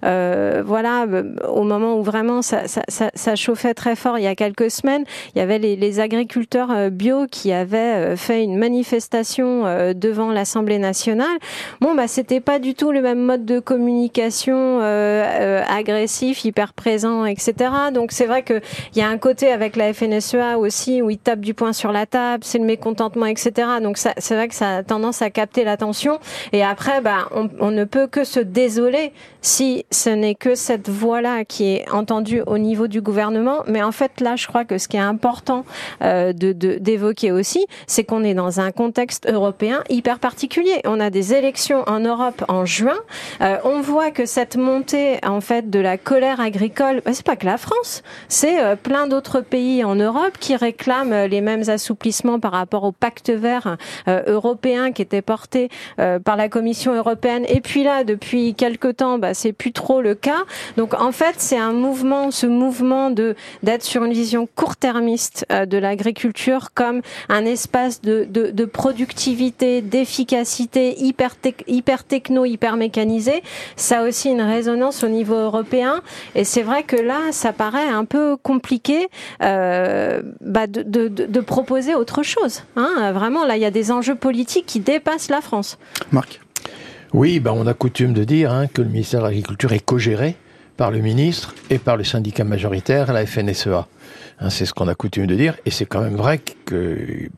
voilà 0.01 1.05
au 1.47 1.63
moment 1.63 1.97
où 1.97 2.03
vraiment 2.03 2.41
ça, 2.41 2.67
ça, 2.67 2.81
ça, 2.87 3.35
chauffait 3.35 3.73
très 3.73 3.95
fort 3.95 4.17
il 4.17 4.23
y 4.23 4.27
a 4.27 4.35
quelques 4.35 4.71
semaines, 4.71 5.03
il 5.35 5.39
y 5.39 5.41
avait 5.41 5.59
les, 5.59 5.75
les 5.75 5.99
agriculteurs 5.99 6.71
euh, 6.71 6.89
bio 6.89 7.27
qui 7.29 7.51
avaient 7.51 8.13
euh, 8.13 8.17
fait 8.17 8.43
une 8.43 8.57
manifestation 8.57 9.65
euh, 9.65 9.93
devant 9.93 10.31
l'Assemblée 10.31 10.79
nationale. 10.79 11.37
Bon, 11.81 11.95
bah 11.95 12.07
c'était 12.07 12.39
pas 12.39 12.59
du 12.59 12.73
tout 12.73 12.91
le 12.91 13.01
même 13.01 13.19
mode 13.19 13.45
de 13.45 13.59
communication 13.59 14.79
agressif, 14.79 16.45
hyper 16.45 16.73
présent, 16.73 17.25
etc. 17.25 17.53
Donc 17.93 18.11
c'est 18.11 18.25
vrai 18.25 18.43
que 18.43 18.61
il 18.93 18.99
y 18.99 19.01
a 19.01 19.07
un 19.07 19.17
côté 19.17 19.51
avec 19.51 19.75
la 19.75 19.93
FNSEA 19.93 20.57
aussi 20.57 21.01
où 21.01 21.09
ils 21.09 21.17
tapent 21.17 21.41
du 21.41 21.53
poing 21.53 21.73
sur 21.73 21.91
la 21.91 22.05
table, 22.05 22.43
c'est 22.43 22.57
le 22.57 22.65
mécontentement, 22.65 23.25
etc. 23.25 23.51
Donc 23.81 23.97
c'est 23.97 24.35
vrai 24.35 24.47
que 24.47 24.55
ça 24.55 24.77
a 24.77 24.83
tendance 24.83 25.21
à 25.21 25.29
capter 25.29 25.63
l'attention. 25.63 26.19
Et 26.53 26.63
après, 26.63 27.01
bah 27.01 27.27
on, 27.35 27.49
on 27.59 27.71
ne 27.71 27.83
peut 27.83 28.07
que 28.07 28.23
se 28.23 28.39
désoler 28.39 29.11
si 29.41 29.85
ce 29.91 30.09
n'est 30.09 30.35
que 30.35 30.55
cette 30.55 30.89
voix 30.89 31.16
là 31.21 31.45
qui 31.45 31.75
est 31.75 31.89
entendu 31.91 32.41
au 32.45 32.57
niveau 32.57 32.87
du 32.87 33.01
gouvernement. 33.01 33.63
Mais 33.67 33.83
en 33.83 33.91
fait, 33.91 34.21
là, 34.21 34.35
je 34.35 34.47
crois 34.47 34.65
que 34.65 34.77
ce 34.77 34.87
qui 34.87 34.97
est 34.97 35.01
important 35.01 35.65
euh, 36.01 36.33
de 36.33 36.51
d'évoquer 36.51 37.31
aussi, 37.31 37.65
c'est 37.87 38.03
qu'on 38.03 38.23
est 38.23 38.33
dans 38.33 38.59
un 38.59 38.71
contexte 38.71 39.29
européen 39.29 39.83
hyper 39.89 40.19
particulier. 40.19 40.81
On 40.85 40.99
a 40.99 41.09
des 41.09 41.33
élections 41.33 41.83
en 41.87 41.99
Europe 41.99 42.43
en 42.47 42.65
juin. 42.65 42.97
Euh, 43.41 43.57
on 43.63 43.81
voit 43.81 44.11
que 44.11 44.25
cette 44.25 44.55
montée, 44.57 45.19
en 45.25 45.41
fait, 45.41 45.69
de 45.69 45.79
la 45.79 45.97
colère 45.97 46.39
agricole, 46.39 47.01
bah, 47.05 47.11
c'est 47.13 47.25
pas 47.25 47.35
que 47.35 47.45
la 47.45 47.57
France, 47.57 48.03
c'est 48.27 48.61
euh, 48.61 48.75
plein 48.75 49.07
d'autres 49.07 49.41
pays 49.41 49.83
en 49.83 49.95
Europe 49.95 50.37
qui 50.39 50.55
réclament 50.55 51.25
les 51.25 51.41
mêmes 51.41 51.69
assouplissements 51.69 52.39
par 52.39 52.51
rapport 52.51 52.83
au 52.83 52.91
pacte 52.91 53.29
vert 53.29 53.77
européen 54.07 54.91
qui 54.91 55.01
était 55.01 55.21
porté 55.21 55.69
par 55.97 56.35
la 56.35 56.49
Commission 56.49 56.93
européenne. 56.93 57.45
Et 57.47 57.61
puis 57.61 57.83
là, 57.83 58.03
depuis 58.03 58.53
quelque 58.53 58.87
temps, 58.87 59.17
bah, 59.17 59.33
c'est 59.33 59.53
plus 59.53 59.71
trop 59.71 60.01
le 60.01 60.15
cas. 60.15 60.43
Donc 60.77 60.93
fait, 61.11 61.35
c'est 61.37 61.57
un 61.57 61.73
mouvement, 61.73 62.31
ce 62.31 62.45
mouvement 62.45 63.09
de 63.09 63.35
d'être 63.63 63.83
sur 63.83 64.03
une 64.03 64.13
vision 64.13 64.47
court-termiste 64.55 65.45
euh, 65.51 65.65
de 65.65 65.77
l'agriculture 65.77 66.69
comme 66.73 67.01
un 67.29 67.45
espace 67.45 68.01
de, 68.01 68.27
de, 68.29 68.51
de 68.51 68.65
productivité, 68.65 69.81
d'efficacité 69.81 71.01
hyper, 71.01 71.35
hyper 71.67 72.03
techno, 72.03 72.45
hyper 72.45 72.77
mécanisé. 72.77 73.43
Ça 73.75 73.99
a 73.99 74.07
aussi 74.07 74.29
une 74.29 74.41
résonance 74.41 75.03
au 75.03 75.07
niveau 75.07 75.35
européen. 75.35 76.01
Et 76.35 76.43
c'est 76.43 76.63
vrai 76.63 76.83
que 76.83 76.95
là, 76.95 77.19
ça 77.31 77.53
paraît 77.53 77.89
un 77.89 78.05
peu 78.05 78.37
compliqué 78.37 79.09
euh, 79.41 80.21
bah 80.41 80.67
de, 80.67 80.83
de, 80.83 81.07
de, 81.07 81.39
proposer 81.39 81.95
autre 81.95 82.23
chose. 82.23 82.63
Hein. 82.75 83.11
Vraiment, 83.13 83.45
là, 83.45 83.55
il 83.55 83.61
y 83.61 83.65
a 83.65 83.71
des 83.71 83.91
enjeux 83.91 84.15
politiques 84.15 84.65
qui 84.65 84.79
dépassent 84.79 85.29
la 85.29 85.41
France. 85.41 85.77
Marc? 86.11 86.41
Oui, 87.13 87.39
ben 87.39 87.53
on 87.55 87.67
a 87.67 87.73
coutume 87.73 88.13
de 88.13 88.23
dire 88.23 88.51
hein, 88.51 88.67
que 88.67 88.81
le 88.81 88.89
ministère 88.89 89.21
de 89.21 89.25
l'Agriculture 89.25 89.71
est 89.73 89.79
co-géré 89.79 90.35
par 90.77 90.91
le 90.91 90.99
ministre 90.99 91.55
et 91.69 91.79
par 91.79 91.97
le 91.97 92.03
syndicat 92.03 92.43
majoritaire, 92.43 93.11
la 93.11 93.25
FNSEA. 93.25 93.87
Hein, 94.39 94.49
c'est 94.49 94.65
ce 94.65 94.73
qu'on 94.73 94.87
a 94.87 94.95
coutume 94.95 95.25
de 95.25 95.35
dire, 95.35 95.55
et 95.65 95.71
c'est 95.71 95.85
quand 95.85 96.01
même 96.01 96.15
vrai 96.15 96.39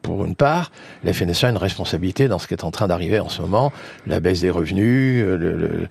pour 0.01 0.25
une 0.25 0.35
part, 0.35 0.71
la 1.03 1.13
FNSEA 1.13 1.47
a 1.47 1.51
une 1.51 1.57
responsabilité 1.57 2.27
dans 2.27 2.39
ce 2.39 2.47
qui 2.47 2.53
est 2.53 2.63
en 2.63 2.71
train 2.71 2.87
d'arriver 2.87 3.19
en 3.19 3.29
ce 3.29 3.41
moment, 3.41 3.71
la 4.07 4.19
baisse 4.19 4.41
des 4.41 4.49
revenus, 4.49 5.23
euh, 5.25 5.87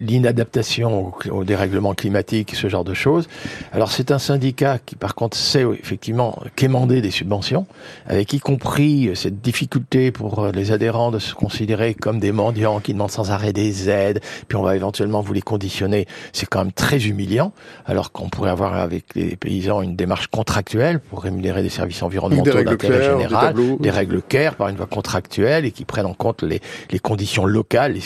l'inadaptation 0.00 1.12
au, 1.30 1.44
dérèglement 1.44 1.94
climatique, 1.94 2.54
ce 2.54 2.68
genre 2.68 2.84
de 2.84 2.94
choses. 2.94 3.28
Alors 3.72 3.90
c'est 3.90 4.10
un 4.10 4.18
syndicat 4.18 4.78
qui, 4.84 4.96
par 4.96 5.14
contre, 5.14 5.36
sait 5.36 5.64
effectivement 5.78 6.38
quémander 6.56 7.00
des 7.00 7.10
subventions, 7.10 7.66
avec 8.06 8.32
y 8.32 8.40
compris 8.40 9.10
cette 9.14 9.40
difficulté 9.40 10.10
pour 10.10 10.48
les 10.48 10.72
adhérents 10.72 11.10
de 11.10 11.18
se 11.18 11.34
considérer 11.34 11.94
comme 11.94 12.18
des 12.18 12.32
mendiants 12.32 12.80
qui 12.80 12.92
demandent 12.92 13.10
sans 13.10 13.30
arrêt 13.30 13.52
des 13.52 13.88
aides, 13.88 14.20
puis 14.48 14.56
on 14.56 14.62
va 14.62 14.76
éventuellement 14.76 15.20
vous 15.20 15.32
les 15.32 15.42
conditionner. 15.42 16.06
C'est 16.32 16.46
quand 16.46 16.60
même 16.60 16.72
très 16.72 17.06
humiliant, 17.06 17.52
alors 17.86 18.12
qu'on 18.12 18.28
pourrait 18.28 18.50
avoir 18.50 18.74
avec 18.74 19.14
les 19.14 19.36
paysans 19.36 19.82
une 19.82 19.96
démarche 19.96 20.28
contractuelle 20.28 21.00
pour 21.00 21.19
rémunérer 21.20 21.62
des 21.62 21.68
services 21.68 22.02
environnementaux 22.02 22.62
d'intérêt 22.62 23.04
général, 23.04 23.54
des, 23.78 23.90
règles 23.90 24.22
claires 24.22 24.54
par 24.56 24.68
une 24.68 24.76
voie 24.76 24.86
contractuelle 24.86 25.64
et 25.64 25.70
qui 25.70 25.84
prennent 25.84 26.06
en 26.06 26.14
compte 26.14 26.42
les, 26.42 26.60
les 26.90 26.98
conditions 26.98 27.44
locales, 27.44 27.92
les, 27.92 28.02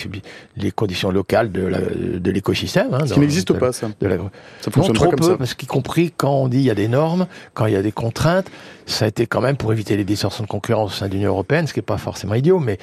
les 0.56 0.70
conditions 0.70 1.10
locales 1.10 1.50
de 1.52 2.30
l'écosystème. 2.30 2.92
Hein, 2.92 3.06
Ce 3.06 3.14
qui 3.14 3.20
n'existe 3.20 3.52
pas, 3.52 3.72
ça. 3.72 3.88
De 4.00 4.06
la, 4.06 4.16
ça 4.60 4.70
fonctionne 4.70 4.94
trop 4.94 5.06
pas 5.06 5.16
comme 5.16 5.28
peu, 5.28 5.36
parce 5.36 5.54
qu'y 5.54 5.66
compris 5.66 6.12
quand 6.16 6.34
on 6.34 6.48
dit 6.48 6.58
il 6.58 6.64
y 6.64 6.70
a 6.70 6.74
des 6.74 6.88
normes, 6.88 7.26
quand 7.54 7.66
il 7.66 7.72
y 7.72 7.76
a 7.76 7.82
des 7.82 7.92
contraintes, 7.92 8.50
ça 8.86 9.04
a 9.04 9.08
été 9.08 9.26
quand 9.26 9.40
même 9.40 9.56
pour 9.56 9.72
éviter 9.72 9.96
les 9.96 10.04
distorsions 10.04 10.44
de 10.44 10.48
concurrence 10.48 10.92
au 10.92 10.94
sein 10.94 11.08
de 11.08 11.14
l'Union 11.14 11.30
européenne, 11.30 11.66
ce 11.66 11.72
qui 11.72 11.78
n'est 11.78 11.84
pas 11.84 11.98
forcément 11.98 12.34
idiot, 12.34 12.58
mais 12.58 12.78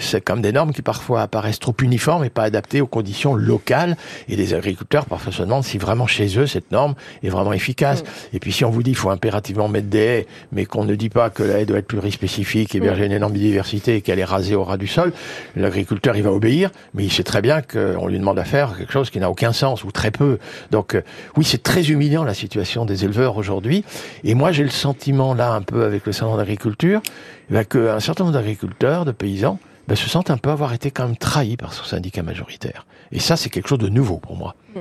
c'est 0.00 0.20
quand 0.20 0.34
même 0.34 0.42
des 0.42 0.52
normes 0.52 0.72
qui 0.72 0.82
parfois 0.82 1.22
apparaissent 1.22 1.58
trop 1.58 1.74
uniformes 1.82 2.24
et 2.24 2.30
pas 2.30 2.42
adaptées 2.42 2.80
aux 2.80 2.86
conditions 2.86 3.34
locales. 3.34 3.96
Et 4.28 4.36
les 4.36 4.54
agriculteurs 4.54 5.06
parfois 5.06 5.32
se 5.32 5.42
demandent 5.42 5.64
si 5.64 5.78
vraiment 5.78 6.06
chez 6.06 6.38
eux 6.38 6.46
cette 6.46 6.72
norme 6.72 6.94
est 7.22 7.28
vraiment 7.28 7.52
efficace. 7.52 8.02
Mm. 8.02 8.36
Et 8.36 8.38
puis 8.40 8.52
si 8.52 8.64
on 8.64 8.70
vous 8.70 8.82
dit 8.82 8.90
qu'il 8.90 8.98
faut 8.98 9.10
impérativement 9.10 9.68
mettre 9.68 9.88
des 9.88 9.98
haies, 9.98 10.26
mais 10.52 10.64
qu'on 10.64 10.84
ne 10.84 10.94
dit 10.94 11.10
pas 11.10 11.30
que 11.30 11.42
la 11.42 11.60
haie 11.60 11.66
doit 11.66 11.78
être 11.78 11.86
plurispécifique, 11.86 12.74
héberger 12.74 13.02
mm. 13.02 13.06
une 13.06 13.12
énorme 13.12 13.32
biodiversité 13.32 13.96
et 13.96 14.00
qu'elle 14.00 14.18
est 14.18 14.24
rasée 14.24 14.54
au 14.54 14.64
ras 14.64 14.76
du 14.76 14.86
sol, 14.86 15.12
l'agriculteur 15.56 16.16
il 16.16 16.22
va 16.22 16.32
obéir, 16.32 16.70
mais 16.94 17.04
il 17.04 17.12
sait 17.12 17.22
très 17.22 17.42
bien 17.42 17.62
qu'on 17.62 18.06
lui 18.06 18.18
demande 18.18 18.38
à 18.38 18.44
faire 18.44 18.76
quelque 18.76 18.92
chose 18.92 19.10
qui 19.10 19.20
n'a 19.20 19.30
aucun 19.30 19.52
sens 19.52 19.84
ou 19.84 19.92
très 19.92 20.10
peu. 20.10 20.38
Donc 20.70 20.94
euh, 20.94 21.02
oui, 21.36 21.44
c'est 21.44 21.62
très 21.62 21.90
humiliant 21.90 22.24
la 22.24 22.34
situation 22.34 22.84
des 22.84 23.04
éleveurs 23.04 23.36
aujourd'hui. 23.36 23.84
Et 24.24 24.34
moi 24.34 24.52
j'ai 24.52 24.64
le 24.64 24.70
sens 24.70 24.87
sentiment 24.88 25.34
là 25.34 25.52
un 25.52 25.62
peu 25.62 25.84
avec 25.84 26.06
le 26.06 26.12
salon 26.12 26.36
d'agriculture, 26.36 27.02
eh 27.50 27.52
ben, 27.52 27.64
qu'un 27.64 28.00
certain 28.00 28.24
nombre 28.24 28.36
d'agriculteurs, 28.36 29.04
de 29.04 29.12
paysans, 29.12 29.58
ben, 29.86 29.94
se 29.94 30.08
sentent 30.08 30.30
un 30.30 30.38
peu 30.38 30.50
avoir 30.50 30.72
été 30.72 30.90
quand 30.90 31.04
même 31.04 31.16
trahis 31.16 31.56
par 31.58 31.72
son 31.74 31.84
syndicat 31.84 32.22
majoritaire. 32.22 32.86
Et 33.12 33.20
ça, 33.20 33.36
c'est 33.36 33.50
quelque 33.50 33.68
chose 33.68 33.78
de 33.78 33.88
nouveau 33.88 34.16
pour 34.16 34.36
moi. 34.36 34.54
Hmm. 34.74 34.80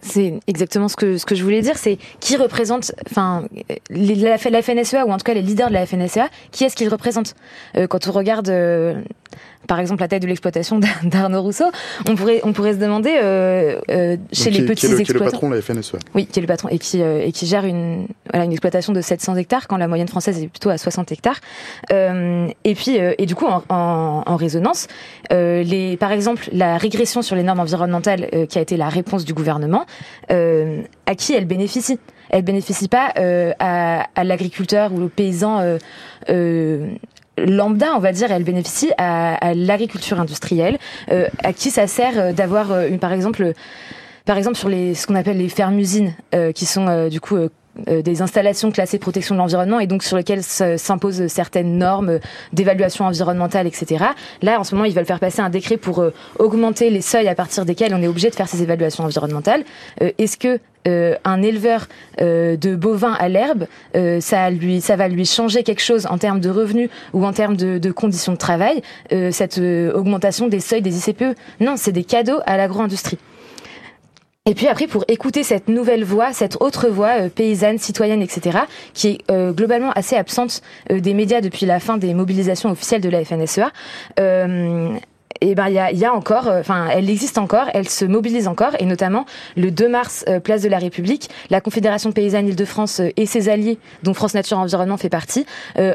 C'est 0.00 0.40
exactement 0.46 0.88
ce 0.88 0.96
que, 0.96 1.18
ce 1.18 1.26
que 1.26 1.34
je 1.34 1.42
voulais 1.42 1.60
dire, 1.60 1.76
c'est 1.76 1.98
qui 2.20 2.36
représente, 2.36 2.92
enfin, 3.10 3.44
la, 3.90 4.38
FNSEA, 4.38 5.04
ou 5.06 5.12
en 5.12 5.18
tout 5.18 5.24
cas 5.24 5.34
les 5.34 5.42
leaders 5.42 5.68
de 5.68 5.74
la 5.74 5.86
FNSEA, 5.86 6.28
qui 6.50 6.64
est-ce 6.64 6.74
qu'ils 6.74 6.88
représentent? 6.88 7.34
Euh, 7.76 7.86
Quand 7.86 8.08
on 8.08 8.12
regarde 8.12 8.48
euh, 8.48 9.02
par 9.66 9.80
exemple 9.80 10.00
la 10.00 10.08
taille 10.08 10.20
de 10.20 10.26
l'exploitation 10.26 10.80
d'Arnaud 11.04 11.42
Rousseau, 11.42 11.64
on 12.08 12.14
pourrait, 12.14 12.40
on 12.44 12.52
pourrait 12.52 12.74
se 12.74 12.78
demander 12.78 13.18
euh, 13.22 13.80
euh 13.90 14.16
chez 14.32 14.50
les 14.50 14.62
petits 14.64 14.86
exploitants. 14.86 15.04
Qui 15.04 15.10
est 15.10 15.14
le 15.14 15.30
patron 15.30 15.50
de 15.50 15.54
la 15.54 15.62
FNSE. 15.62 15.96
Oui, 16.14 16.26
qui 16.26 16.38
est 16.38 16.42
le 16.42 16.48
patron 16.48 16.68
et 16.68 16.78
qui, 16.78 17.02
euh, 17.02 17.24
et 17.24 17.32
qui 17.32 17.46
gère 17.46 17.64
une, 17.64 18.06
voilà, 18.30 18.44
une 18.44 18.52
exploitation 18.52 18.92
de 18.92 19.00
700 19.00 19.36
hectares 19.36 19.68
quand 19.68 19.76
la 19.76 19.88
moyenne 19.88 20.08
française 20.08 20.42
est 20.42 20.48
plutôt 20.48 20.70
à 20.70 20.78
60 20.78 21.12
hectares. 21.12 21.40
Euh, 21.92 22.48
et 22.64 22.74
puis, 22.74 22.98
euh, 22.98 23.14
et 23.18 23.26
du 23.26 23.34
coup, 23.34 23.46
en, 23.46 23.62
en, 23.68 24.22
en 24.26 24.36
résonance, 24.36 24.88
les, 25.30 25.96
par 25.98 26.12
exemple, 26.12 26.48
la 26.52 26.76
régression 26.76 27.22
sur 27.22 27.36
les 27.36 27.42
normes 27.42 27.60
environnementales 27.60 28.28
qui 28.48 28.58
a 28.58 28.60
été 28.60 28.76
la 28.76 28.88
réponse 28.88 29.24
du 29.24 29.32
gouvernement, 29.32 29.86
à 30.28 31.14
qui 31.16 31.34
elle 31.34 31.46
bénéficie? 31.46 31.98
Elle 32.30 32.42
bénéficie 32.42 32.88
pas 32.88 33.12
à, 33.58 34.06
à 34.14 34.24
l'agriculteur 34.24 34.92
ou 34.92 35.02
au 35.02 35.08
paysan 35.08 35.78
euh, 36.30 36.86
lambda, 37.38 37.94
on 37.96 37.98
va 37.98 38.12
dire, 38.12 38.30
elle 38.30 38.44
bénéficie 38.44 38.90
à, 38.98 39.54
l'agriculture 39.54 40.20
industrielle, 40.20 40.78
euh, 41.10 41.28
à 41.42 41.52
qui 41.52 41.70
ça 41.70 41.86
sert 41.86 42.18
euh, 42.18 42.32
d'avoir, 42.32 42.72
euh, 42.72 42.96
par 42.98 43.12
exemple, 43.12 43.52
par 44.24 44.36
exemple 44.36 44.56
sur 44.56 44.68
les 44.68 44.94
ce 44.94 45.06
qu'on 45.06 45.14
appelle 45.14 45.38
les 45.38 45.48
fermes-usines, 45.48 46.14
qui 46.54 46.64
sont 46.64 47.08
du 47.08 47.20
coup 47.20 47.36
des 47.86 48.22
installations 48.22 48.70
classées 48.70 48.98
protection 48.98 49.34
de 49.34 49.40
l'environnement 49.40 49.80
et 49.80 49.86
donc 49.86 50.02
sur 50.02 50.16
lesquelles 50.16 50.42
s'imposent 50.42 51.26
certaines 51.28 51.78
normes 51.78 52.18
d'évaluation 52.52 53.06
environnementale, 53.06 53.66
etc. 53.66 54.04
Là, 54.42 54.60
en 54.60 54.64
ce 54.64 54.74
moment, 54.74 54.84
ils 54.84 54.94
veulent 54.94 55.06
faire 55.06 55.20
passer 55.20 55.40
un 55.40 55.50
décret 55.50 55.78
pour 55.78 56.04
augmenter 56.38 56.90
les 56.90 57.00
seuils 57.00 57.28
à 57.28 57.34
partir 57.34 57.64
desquels 57.64 57.94
on 57.94 58.02
est 58.02 58.08
obligé 58.08 58.30
de 58.30 58.34
faire 58.34 58.48
ces 58.48 58.62
évaluations 58.62 59.04
environnementales. 59.04 59.64
Est-ce 60.00 60.36
que 60.36 60.60
euh, 60.88 61.14
un 61.22 61.42
éleveur 61.42 61.86
euh, 62.20 62.56
de 62.56 62.74
bovins 62.74 63.12
à 63.12 63.28
l'herbe, 63.28 63.66
euh, 63.94 64.20
ça, 64.20 64.50
lui, 64.50 64.80
ça 64.80 64.96
va 64.96 65.06
lui 65.06 65.24
changer 65.24 65.62
quelque 65.62 65.82
chose 65.82 66.06
en 66.06 66.18
termes 66.18 66.40
de 66.40 66.50
revenus 66.50 66.90
ou 67.12 67.24
en 67.24 67.32
termes 67.32 67.56
de, 67.56 67.78
de 67.78 67.92
conditions 67.92 68.32
de 68.32 68.38
travail, 68.38 68.82
cette 69.30 69.58
augmentation 69.58 70.48
des 70.48 70.60
seuils 70.60 70.82
des 70.82 71.08
ICPE. 71.08 71.36
Non, 71.60 71.74
c'est 71.76 71.92
des 71.92 72.04
cadeaux 72.04 72.40
à 72.46 72.56
l'agro-industrie. 72.56 73.18
Et 74.44 74.54
puis 74.54 74.66
après, 74.66 74.88
pour 74.88 75.04
écouter 75.06 75.44
cette 75.44 75.68
nouvelle 75.68 76.02
voix, 76.02 76.32
cette 76.32 76.60
autre 76.60 76.88
voix 76.88 77.28
paysanne, 77.28 77.78
citoyenne, 77.78 78.22
etc., 78.22 78.58
qui 78.92 79.08
est 79.28 79.32
globalement 79.52 79.92
assez 79.92 80.16
absente 80.16 80.62
des 80.90 81.14
médias 81.14 81.40
depuis 81.40 81.64
la 81.64 81.78
fin 81.78 81.96
des 81.96 82.12
mobilisations 82.12 82.70
officielles 82.70 83.00
de 83.00 83.08
la 83.08 83.24
FNSEA, 83.24 83.70
et 85.40 85.54
ben 85.54 85.68
il 85.68 85.74
y 85.74 86.04
a, 86.04 86.10
a, 86.10 86.12
encore, 86.12 86.48
euh, 86.48 86.60
enfin 86.60 86.86
elle 86.90 87.08
existe 87.10 87.38
encore, 87.38 87.66
elle 87.74 87.88
se 87.88 88.04
mobilise 88.04 88.48
encore, 88.48 88.72
et 88.78 88.84
notamment 88.84 89.24
le 89.56 89.70
2 89.70 89.88
mars, 89.88 90.24
euh, 90.28 90.40
place 90.40 90.62
de 90.62 90.68
la 90.68 90.78
République, 90.78 91.30
la 91.50 91.60
Confédération 91.60 92.12
paysanne 92.12 92.48
Île-de-France 92.48 93.00
euh, 93.00 93.10
et 93.16 93.26
ses 93.26 93.48
alliés, 93.48 93.78
dont 94.02 94.14
France 94.14 94.34
Nature 94.34 94.58
Environnement 94.58 94.96
fait 94.96 95.08
partie, 95.08 95.46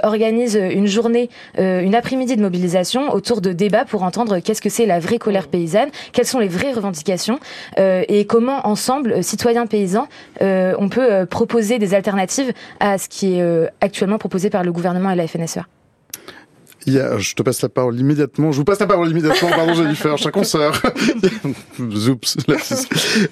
organisent 0.03 0.59
une 0.59 0.87
journée, 0.87 1.29
une 1.57 1.95
après-midi 1.95 2.35
de 2.35 2.41
mobilisation 2.41 3.13
autour 3.13 3.41
de 3.41 3.51
débats 3.51 3.85
pour 3.85 4.03
entendre 4.03 4.39
qu'est-ce 4.39 4.61
que 4.61 4.69
c'est 4.69 4.85
la 4.85 4.99
vraie 4.99 5.19
colère 5.19 5.47
paysanne, 5.47 5.89
quelles 6.13 6.25
sont 6.25 6.39
les 6.39 6.47
vraies 6.47 6.73
revendications 6.73 7.39
et 7.77 8.25
comment 8.25 8.65
ensemble, 8.67 9.23
citoyens 9.23 9.67
paysans, 9.67 10.07
on 10.41 10.89
peut 10.89 11.25
proposer 11.25 11.79
des 11.79 11.93
alternatives 11.93 12.53
à 12.79 12.97
ce 12.97 13.07
qui 13.07 13.39
est 13.39 13.69
actuellement 13.81 14.17
proposé 14.17 14.49
par 14.49 14.63
le 14.63 14.71
gouvernement 14.71 15.11
et 15.11 15.15
la 15.15 15.27
FNSEA 15.27 15.65
je 16.87 17.35
te 17.35 17.43
passe 17.43 17.61
la 17.61 17.69
parole 17.69 17.99
immédiatement. 17.99 18.51
Je 18.51 18.57
vous 18.57 18.63
passe 18.63 18.79
la 18.79 18.87
parole 18.87 19.09
immédiatement. 19.09 19.49
Pardon, 19.49 19.73
Jennifer, 19.73 20.17
chacun 20.17 20.43
sœur. 20.43 20.81
Zoups. 21.91 22.37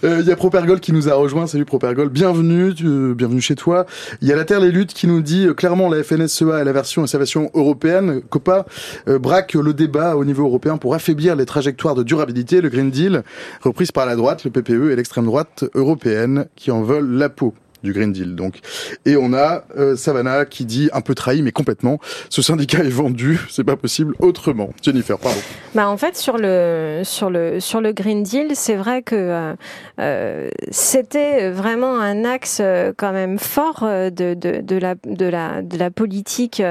Euh, 0.04 0.20
il 0.22 0.28
y 0.28 0.32
a 0.32 0.36
Propergol 0.36 0.80
qui 0.80 0.92
nous 0.92 1.10
a 1.10 1.14
rejoint. 1.14 1.48
Salut 1.48 1.66
Propergol, 1.66 2.10
bienvenue, 2.10 2.74
bienvenue 3.16 3.42
chez 3.42 3.56
toi. 3.56 3.86
Il 4.22 4.28
y 4.28 4.34
a 4.34 4.36
la 4.36 4.46
Terre 4.46 4.60
les 4.60 4.72
luttes 4.72 4.94
qui 4.94 5.08
nous 5.08 5.22
dit 5.22 5.48
euh, 5.48 5.54
clairement 5.54 5.90
la 5.90 6.04
FNSEA 6.04 6.62
et 6.62 6.64
la 6.64 6.74
version 6.74 7.06
version 7.06 7.50
européenne, 7.54 8.22
COPA, 8.30 8.66
euh, 9.08 9.20
braque 9.20 9.54
le 9.54 9.74
débat 9.74 10.16
au 10.16 10.26
niveau 10.26 10.46
européen 10.46 10.78
pour 10.78 10.94
affaiblir 10.94 11.36
les 11.36 11.46
trajectoires 11.46 11.96
de 11.96 12.04
durabilité, 12.04 12.62
le 12.62 12.70
Green 12.70 12.92
Deal, 12.92 13.24
reprise 13.62 13.92
par 13.92 14.06
la 14.06 14.16
droite, 14.16 14.44
le 14.44 14.52
PPE 14.52 14.92
et 14.92 14.96
l'extrême 14.96 15.26
droite 15.26 15.64
européenne 15.74 16.48
qui 16.56 16.72
en 16.72 16.82
veulent 16.84 17.12
la 17.12 17.30
peau 17.30 17.54
du 17.86 17.94
Green 17.94 18.12
Deal. 18.12 18.36
Donc, 18.36 18.60
et 19.06 19.16
on 19.16 19.34
a 19.34 19.64
euh, 19.78 19.96
Savannah 19.96 20.46
qui 20.46 20.66
dit 20.66 20.90
un 20.92 21.02
peu 21.02 21.16
trahi, 21.16 21.42
mais 21.42 21.52
complètement. 21.52 22.00
Ce 22.30 22.42
syndicat 22.42 22.80
est 22.80 22.90
vendu, 22.90 23.40
c'est 23.50 23.64
pas 23.64 23.78
possible 23.78 24.16
autrement. 24.20 24.72
Jennifer, 24.82 25.18
pardon. 25.18 25.40
Bah 25.74 25.88
en 25.88 25.98
fait 25.98 26.18
sur 26.18 26.38
le 26.38 27.02
sur 27.04 27.30
le 27.30 27.60
sur 27.60 27.80
le 27.80 27.94
Green 27.94 28.24
Deal, 28.24 28.52
c'est 28.56 28.76
vrai 28.76 29.02
que 29.02 29.16
euh, 29.16 29.54
euh 30.00 30.50
c'était 30.72 31.50
vraiment 31.52 32.00
un 32.00 32.26
axe 32.26 32.62
quand 32.98 33.12
même 33.12 33.38
fort 33.38 33.82
de, 33.82 34.34
de, 34.34 34.76
la 34.78 34.96
de 35.06 35.26
la 35.26 35.62
de 35.62 35.78
la 35.78 35.92
politique 35.92 36.62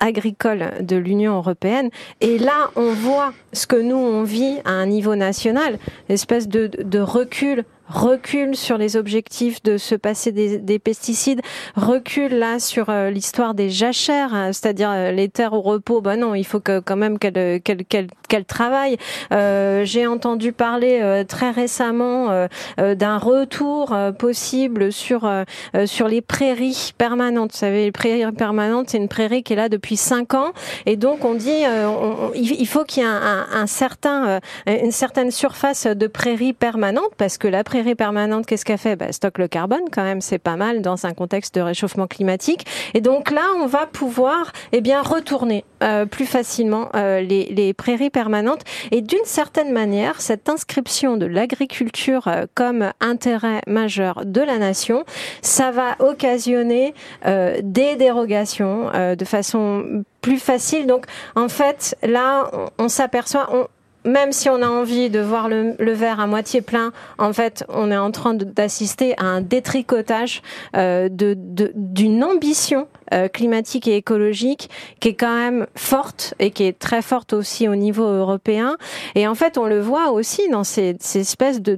agricole 0.00 0.70
de 0.80 0.96
l'Union 0.96 1.36
européenne. 1.36 1.90
Et 2.20 2.38
là, 2.38 2.70
on 2.76 2.92
voit 2.92 3.32
ce 3.52 3.66
que 3.66 3.76
nous 3.76 3.96
on 3.96 4.22
vit 4.22 4.58
à 4.64 4.70
un 4.70 4.86
niveau 4.86 5.16
national, 5.16 5.78
espèce 6.08 6.48
de 6.48 6.98
recul 6.98 7.64
recul 7.88 8.56
sur 8.56 8.78
les 8.78 8.96
objectifs 8.96 9.62
de 9.62 9.78
se 9.78 9.94
passer 9.94 10.32
des, 10.32 10.58
des 10.58 10.78
pesticides, 10.78 11.40
recul 11.76 12.36
là 12.38 12.58
sur 12.58 12.90
euh, 12.90 13.10
l'histoire 13.10 13.54
des 13.54 13.70
jachères, 13.70 14.34
hein, 14.34 14.52
c'est-à-dire 14.52 14.90
euh, 14.90 15.12
les 15.12 15.28
terres 15.28 15.52
au 15.52 15.60
repos. 15.60 16.00
Ben 16.00 16.16
non, 16.16 16.34
il 16.34 16.44
faut 16.44 16.60
que 16.60 16.80
quand 16.80 16.96
même 16.96 17.18
qu'elles 17.18 17.60
qu'elle, 17.62 17.84
qu'elle, 17.84 18.08
qu'elle 18.28 18.44
travaillent. 18.44 18.96
Euh, 19.32 19.84
j'ai 19.84 20.06
entendu 20.06 20.52
parler 20.52 21.00
euh, 21.02 21.24
très 21.24 21.50
récemment 21.50 22.46
d'un 22.78 23.18
retour 23.18 23.96
possible 24.18 24.92
sur 24.92 25.30
sur 25.84 26.08
les 26.08 26.20
prairies 26.20 26.92
permanentes. 26.98 27.52
Vous 27.52 27.58
savez, 27.58 27.84
les 27.84 27.92
prairies 27.92 28.30
permanentes, 28.32 28.90
c'est 28.90 28.98
une 28.98 29.08
prairie 29.08 29.42
qui 29.42 29.52
est 29.52 29.56
là 29.56 29.68
depuis 29.68 29.96
cinq 29.96 30.34
ans, 30.34 30.52
et 30.86 30.96
donc 30.96 31.24
on 31.24 31.34
dit 31.34 31.64
on, 31.66 32.32
il 32.34 32.66
faut 32.66 32.84
qu'il 32.84 33.02
y 33.02 33.06
ait 33.06 33.08
un, 33.08 33.46
un, 33.52 33.66
certain 33.66 34.40
une 34.66 34.92
certaine 34.92 35.30
surface 35.30 35.86
de 35.86 36.06
prairies 36.06 36.52
permanentes 36.52 37.14
parce 37.16 37.38
que 37.38 37.48
la 37.48 37.64
prairie 37.64 37.75
prairie 37.76 37.94
permanente, 37.94 38.46
qu'est-ce 38.46 38.64
qu'elle 38.64 38.78
fait? 38.78 38.96
Bah, 38.96 39.12
Stocke 39.12 39.36
le 39.36 39.48
carbone, 39.48 39.82
quand 39.92 40.02
même, 40.02 40.22
c'est 40.22 40.38
pas 40.38 40.56
mal 40.56 40.80
dans 40.80 41.04
un 41.04 41.12
contexte 41.12 41.54
de 41.56 41.60
réchauffement 41.60 42.06
climatique. 42.06 42.64
Et 42.94 43.02
donc 43.02 43.30
là, 43.30 43.42
on 43.60 43.66
va 43.66 43.84
pouvoir 43.84 44.52
eh 44.72 44.80
bien, 44.80 45.02
retourner 45.02 45.62
euh, 45.82 46.06
plus 46.06 46.24
facilement 46.24 46.88
euh, 46.94 47.20
les, 47.20 47.74
prairies 47.74 48.08
permanentes. 48.08 48.62
Et 48.92 49.02
d'une 49.02 49.26
certaine 49.26 49.74
manière, 49.74 50.22
cette 50.22 50.48
inscription 50.48 51.18
de 51.18 51.26
l'agriculture 51.26 52.28
euh, 52.28 52.46
comme 52.54 52.92
intérêt 53.00 53.60
majeur 53.66 54.24
de 54.24 54.40
la 54.40 54.56
nation, 54.56 55.04
ça 55.42 55.70
va 55.70 55.96
occasionner 55.98 56.94
des 57.62 57.96
dérogations 57.96 58.90
de 59.16 59.24
façon 59.24 60.04
plus 60.22 60.38
facile. 60.38 60.86
Donc, 60.86 61.04
en 61.34 61.48
fait, 61.48 61.96
là, 62.02 62.50
on, 62.52 62.84
on 62.84 62.88
s'aperçoit, 62.88 63.48
on, 63.52 63.66
même 64.06 64.32
si 64.32 64.48
on 64.48 64.62
a 64.62 64.68
envie 64.68 65.10
de 65.10 65.20
voir 65.20 65.48
le, 65.48 65.74
le, 65.78 65.92
verre 65.92 66.20
à 66.20 66.26
moitié 66.26 66.62
plein, 66.62 66.92
en 67.18 67.32
fait, 67.32 67.64
on 67.68 67.90
est 67.90 67.96
en 67.96 68.10
train 68.10 68.34
d'assister 68.34 69.14
à 69.18 69.24
un 69.24 69.40
détricotage 69.40 70.42
euh, 70.76 71.08
d'une 71.10 72.20
de, 72.20 72.24
ambition 72.24 72.88
euh, 73.14 73.28
climatique 73.28 73.86
et 73.86 73.96
écologique 73.96 74.68
qui 75.00 75.08
est 75.08 75.14
quand 75.14 75.34
même 75.34 75.66
forte 75.76 76.34
et 76.38 76.50
qui 76.50 76.64
est 76.64 76.78
très 76.78 77.02
forte 77.02 77.32
aussi 77.32 77.68
au 77.68 77.76
niveau 77.76 78.04
européen. 78.04 78.76
Et 79.14 79.28
en 79.28 79.34
fait, 79.34 79.58
on 79.58 79.66
le 79.66 79.80
voit 79.80 80.10
aussi 80.10 80.48
dans 80.48 80.64
ces, 80.64 80.96
ces 80.98 81.20
espèces 81.20 81.60
de 81.62 81.76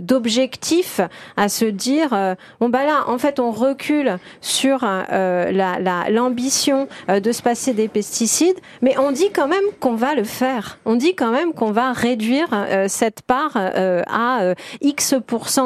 d'objectifs 0.00 0.98
de, 0.98 1.04
de, 1.04 1.08
à 1.36 1.48
se 1.48 1.64
dire 1.64 2.12
euh, 2.12 2.34
bon 2.60 2.68
bah 2.68 2.84
là, 2.84 3.04
en 3.06 3.18
fait, 3.18 3.38
on 3.38 3.52
recule 3.52 4.18
sur 4.40 4.80
euh, 4.84 6.08
l'ambition 6.10 6.88
la, 7.06 7.20
de 7.20 7.32
se 7.32 7.42
passer 7.42 7.72
des 7.72 7.88
pesticides, 7.88 8.58
mais 8.80 8.98
on 8.98 9.12
dit 9.12 9.30
quand 9.30 9.48
même 9.48 9.64
qu'on 9.80 9.94
va 9.94 10.14
le 10.14 10.24
faire. 10.24 10.78
On 10.84 10.96
dit 10.96 11.14
quand 11.14 11.30
même 11.30 11.52
qu'on 11.52 11.70
va 11.70 11.92
réduire 11.92 12.48
cette 12.88 13.22
part 13.22 13.56
à 13.56 14.54
X 14.80 15.14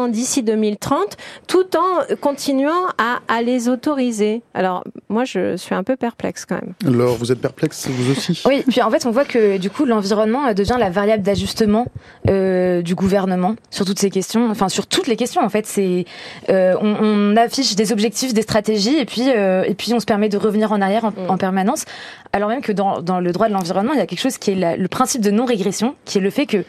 d'ici 0.09 0.43
2030, 0.43 1.17
tout 1.47 1.77
en 1.77 2.17
continuant 2.21 2.87
à, 2.99 3.21
à 3.29 3.43
les 3.43 3.69
autoriser. 3.69 4.26
Alors, 4.55 4.85
moi, 5.09 5.25
je 5.25 5.57
suis 5.57 5.75
un 5.75 5.83
peu 5.83 5.97
perplexe 5.97 6.45
quand 6.45 6.57
même. 6.57 6.75
Alors, 6.87 7.17
vous 7.17 7.33
êtes 7.33 7.41
perplexe, 7.41 7.89
vous 7.89 8.13
aussi? 8.13 8.43
Oui, 8.47 8.63
puis 8.69 8.81
en 8.83 8.91
fait, 8.91 9.07
on 9.07 9.11
voit 9.11 9.25
que 9.25 9.59
du 9.59 9.71
coup, 9.71 9.85
l'environnement 9.85 10.53
devient 10.53 10.77
la 10.79 10.91
variable 10.91 11.23
d'ajustement 11.23 11.87
euh, 12.29 12.83
du 12.83 12.95
gouvernement 12.95 13.57
sur 13.71 13.85
toutes 13.85 13.99
ces 13.99 14.11
questions, 14.11 14.51
enfin, 14.51 14.69
sur 14.69 14.87
toutes 14.87 15.07
les 15.07 15.17
questions, 15.17 15.43
en 15.43 15.49
fait. 15.49 15.67
C'est, 15.67 16.05
euh, 16.49 16.75
on, 16.81 16.97
on, 17.01 17.37
affiche 17.37 17.75
des 17.77 17.93
objectifs, 17.93 18.35
des 18.35 18.43
stratégies, 18.43 18.97
et 18.99 19.05
puis, 19.05 19.31
euh, 19.31 19.65
et 19.67 19.75
puis 19.75 19.93
on 19.95 20.01
se 20.01 20.07
permet 20.07 20.29
de 20.29 20.39
revenir 20.39 20.73
en 20.73 20.81
arrière 20.81 21.05
en, 21.05 21.11
mm. 21.11 21.31
en 21.31 21.37
permanence. 21.37 21.85
Alors 22.33 22.49
même 22.49 22.61
que 22.61 22.73
dans, 22.73 23.01
dans, 23.01 23.21
le 23.21 23.33
droit 23.33 23.49
de 23.49 23.55
l'environnement, 23.55 23.93
il 23.93 23.99
y 23.99 24.03
a 24.03 24.07
quelque 24.07 24.21
chose 24.21 24.39
qui 24.39 24.51
est 24.51 24.55
la, 24.55 24.77
le 24.77 24.89
principe 24.89 25.23
de 25.23 25.31
non-régression, 25.31 25.95
qui 26.05 26.19
est 26.19 26.21
le 26.21 26.31
fait 26.31 26.47
que 26.47 26.65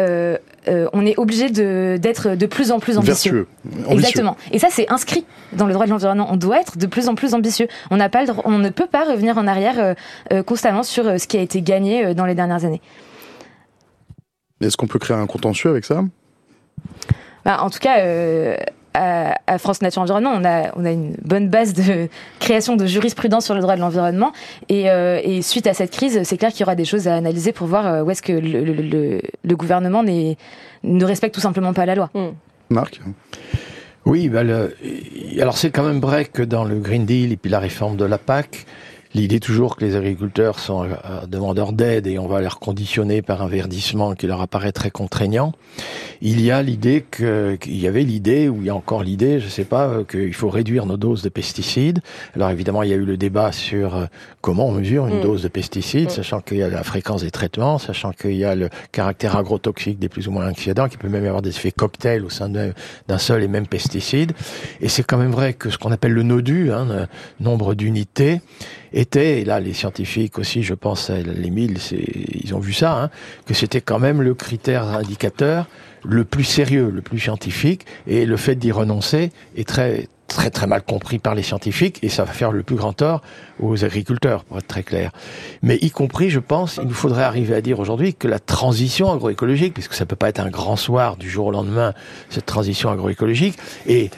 euh, 0.00 0.36
euh, 0.68 0.88
on 0.92 1.06
est 1.06 1.16
obligé 1.18 1.48
d'être 1.48 2.30
de, 2.30 2.34
de, 2.34 2.46
plus 2.46 2.72
en 2.72 2.80
plus 2.80 2.98
ambitieux. 2.98 3.46
ambitieux. 3.64 3.92
Exactement. 3.92 4.36
Et 4.52 4.58
ça, 4.58 4.68
c'est 4.70 4.90
inscrit 4.90 5.24
dans 5.52 5.66
le 5.66 5.72
droit 5.72 5.86
de 5.86 5.90
l'environnement. 5.90 6.28
On 6.30 6.36
doit 6.36 6.60
être 6.60 6.76
de 6.76 6.86
plus 6.86 7.08
en 7.08 7.14
plus 7.14 7.34
ambitieux. 7.34 7.68
On 7.90 7.96
n'a 7.96 8.08
pas 8.08 8.24
le, 8.24 8.32
on 8.44 8.58
ne 8.58 8.68
peut 8.70 8.86
pas 8.86 9.04
revenir 9.04 9.38
en 9.38 9.46
arrière 9.46 9.94
euh, 10.32 10.42
constamment 10.42 10.82
sur 10.82 11.20
ce 11.20 11.26
qui 11.26 11.36
a 11.36 11.40
été 11.40 11.62
gagné 11.62 12.14
dans 12.14 12.26
les 12.26 12.34
dernières 12.34 12.64
années. 12.64 12.82
Est-ce 14.60 14.76
qu'on 14.76 14.86
peut 14.86 14.98
créer 14.98 15.16
un 15.16 15.26
contentieux 15.26 15.70
avec 15.70 15.84
ça? 15.84 16.02
Bah, 17.44 17.58
En 17.60 17.70
tout 17.70 17.78
cas, 17.78 17.98
à, 18.96 19.38
à, 19.46 19.58
France 19.58 19.82
Nature 19.82 20.02
Environnement, 20.02 20.32
on 20.34 20.44
a, 20.44 20.72
on 20.76 20.84
a 20.84 20.90
une 20.90 21.14
bonne 21.22 21.48
base 21.48 21.74
de 21.74 22.08
création 22.40 22.76
de 22.76 22.86
jurisprudence 22.86 23.44
sur 23.44 23.54
le 23.54 23.60
droit 23.60 23.76
de 23.76 23.80
l'environnement. 23.80 24.32
Et, 24.68 24.90
euh, 24.90 25.20
et, 25.22 25.42
suite 25.42 25.66
à 25.66 25.74
cette 25.74 25.90
crise, 25.90 26.22
c'est 26.24 26.36
clair 26.36 26.50
qu'il 26.50 26.60
y 26.60 26.64
aura 26.64 26.74
des 26.74 26.84
choses 26.84 27.06
à 27.06 27.14
analyser 27.14 27.52
pour 27.52 27.66
voir 27.66 27.86
euh, 27.86 28.02
où 28.02 28.10
est-ce 28.10 28.22
que 28.22 28.32
le, 28.32 28.64
le, 28.64 28.72
le, 28.72 29.20
le 29.44 29.56
gouvernement 29.56 30.02
ne 30.02 31.04
respecte 31.04 31.34
tout 31.34 31.40
simplement 31.40 31.72
pas 31.72 31.86
la 31.86 31.94
loi. 31.94 32.10
Mmh. 32.14 32.26
Marc 32.70 33.00
Oui, 34.04 34.28
bah 34.28 34.42
le, 34.42 34.74
alors 35.40 35.56
c'est 35.56 35.70
quand 35.70 35.84
même 35.84 36.00
vrai 36.00 36.24
que 36.24 36.42
dans 36.42 36.64
le 36.64 36.78
Green 36.78 37.04
Deal 37.04 37.32
et 37.32 37.36
puis 37.36 37.50
la 37.50 37.60
réforme 37.60 37.96
de 37.96 38.04
la 38.04 38.18
PAC, 38.18 38.66
l'idée 39.16 39.40
toujours 39.40 39.76
que 39.76 39.84
les 39.84 39.96
agriculteurs 39.96 40.58
sont 40.58 40.84
euh, 40.84 41.26
demandeurs 41.26 41.72
d'aide 41.72 42.06
et 42.06 42.18
on 42.18 42.26
va 42.26 42.40
les 42.40 42.48
reconditionner 42.48 43.22
par 43.22 43.42
un 43.42 43.48
verdissement 43.48 44.14
qui 44.14 44.26
leur 44.26 44.40
apparaît 44.40 44.72
très 44.72 44.90
contraignant. 44.90 45.52
Il 46.20 46.40
y 46.40 46.50
a 46.50 46.62
l'idée 46.62 47.04
que, 47.10 47.56
qu'il 47.56 47.76
y 47.80 47.86
avait 47.86 48.02
l'idée, 48.02 48.48
ou 48.48 48.56
il 48.60 48.66
y 48.66 48.70
a 48.70 48.74
encore 48.74 49.02
l'idée, 49.02 49.40
je 49.40 49.48
sais 49.48 49.64
pas, 49.64 49.86
euh, 49.88 50.04
qu'il 50.04 50.34
faut 50.34 50.48
réduire 50.48 50.86
nos 50.86 50.96
doses 50.96 51.22
de 51.22 51.28
pesticides. 51.28 52.00
Alors 52.34 52.50
évidemment, 52.50 52.82
il 52.82 52.90
y 52.90 52.92
a 52.92 52.96
eu 52.96 53.04
le 53.04 53.16
débat 53.16 53.52
sur 53.52 53.96
euh, 53.96 54.06
comment 54.40 54.68
on 54.68 54.72
mesure 54.72 55.06
une 55.06 55.18
Mm. 55.18 55.22
dose 55.22 55.42
de 55.42 55.48
pesticides, 55.48 56.08
Mm. 56.08 56.10
sachant 56.10 56.40
qu'il 56.40 56.58
y 56.58 56.62
a 56.62 56.68
la 56.68 56.82
fréquence 56.82 57.22
des 57.22 57.30
traitements, 57.30 57.78
sachant 57.78 58.12
qu'il 58.12 58.36
y 58.36 58.44
a 58.44 58.54
le 58.54 58.68
caractère 58.92 59.36
agrotoxique 59.36 59.98
des 59.98 60.08
plus 60.08 60.28
ou 60.28 60.30
moins 60.30 60.46
inquiétants, 60.46 60.88
qui 60.88 60.96
peut 60.98 61.08
même 61.08 61.24
y 61.24 61.28
avoir 61.28 61.42
des 61.42 61.50
effets 61.50 61.72
cocktails 61.72 62.24
au 62.24 62.30
sein 62.30 62.48
d'un 62.48 62.72
d'un 63.08 63.18
seul 63.18 63.42
et 63.42 63.48
même 63.48 63.66
pesticide. 63.66 64.32
Et 64.80 64.88
c'est 64.88 65.02
quand 65.02 65.16
même 65.18 65.30
vrai 65.32 65.54
que 65.54 65.70
ce 65.70 65.78
qu'on 65.78 65.92
appelle 65.92 66.12
le 66.12 66.22
NODU, 66.22 66.70
hein, 66.72 66.86
le 66.88 67.44
nombre 67.44 67.74
d'unités, 67.74 68.40
était, 68.96 69.40
et 69.40 69.44
là 69.44 69.60
les 69.60 69.72
scientifiques 69.72 70.38
aussi, 70.38 70.62
je 70.62 70.74
pense, 70.74 71.10
à 71.10 71.18
les 71.18 71.50
mille, 71.50 71.78
ils 72.42 72.54
ont 72.54 72.58
vu 72.58 72.72
ça, 72.72 73.02
hein, 73.02 73.10
que 73.46 73.54
c'était 73.54 73.80
quand 73.80 73.98
même 73.98 74.22
le 74.22 74.34
critère 74.34 74.84
indicateur 74.84 75.68
le 76.04 76.24
plus 76.24 76.44
sérieux, 76.44 76.90
le 76.90 77.02
plus 77.02 77.18
scientifique, 77.18 77.84
et 78.06 78.26
le 78.26 78.36
fait 78.36 78.54
d'y 78.54 78.72
renoncer 78.72 79.32
est 79.56 79.66
très 79.66 80.08
très 80.28 80.50
très 80.50 80.66
mal 80.66 80.82
compris 80.82 81.20
par 81.20 81.36
les 81.36 81.42
scientifiques 81.42 82.00
et 82.02 82.08
ça 82.08 82.24
va 82.24 82.32
faire 82.32 82.50
le 82.50 82.64
plus 82.64 82.74
grand 82.74 82.92
tort 82.92 83.22
aux 83.60 83.84
agriculteurs 83.84 84.42
pour 84.44 84.58
être 84.58 84.66
très 84.66 84.82
clair. 84.82 85.12
Mais 85.62 85.78
y 85.80 85.90
compris, 85.90 86.30
je 86.30 86.40
pense, 86.40 86.80
il 86.82 86.88
nous 86.88 86.94
faudrait 86.94 87.22
arriver 87.22 87.54
à 87.54 87.60
dire 87.60 87.78
aujourd'hui 87.78 88.12
que 88.12 88.26
la 88.26 88.40
transition 88.40 89.12
agroécologique, 89.12 89.72
puisque 89.72 89.94
ça 89.94 90.04
peut 90.04 90.16
pas 90.16 90.28
être 90.28 90.40
un 90.40 90.50
grand 90.50 90.74
soir 90.74 91.16
du 91.16 91.30
jour 91.30 91.46
au 91.46 91.50
lendemain, 91.52 91.94
cette 92.28 92.46
transition 92.46 92.90
agroécologique, 92.90 93.56
et 93.86 94.10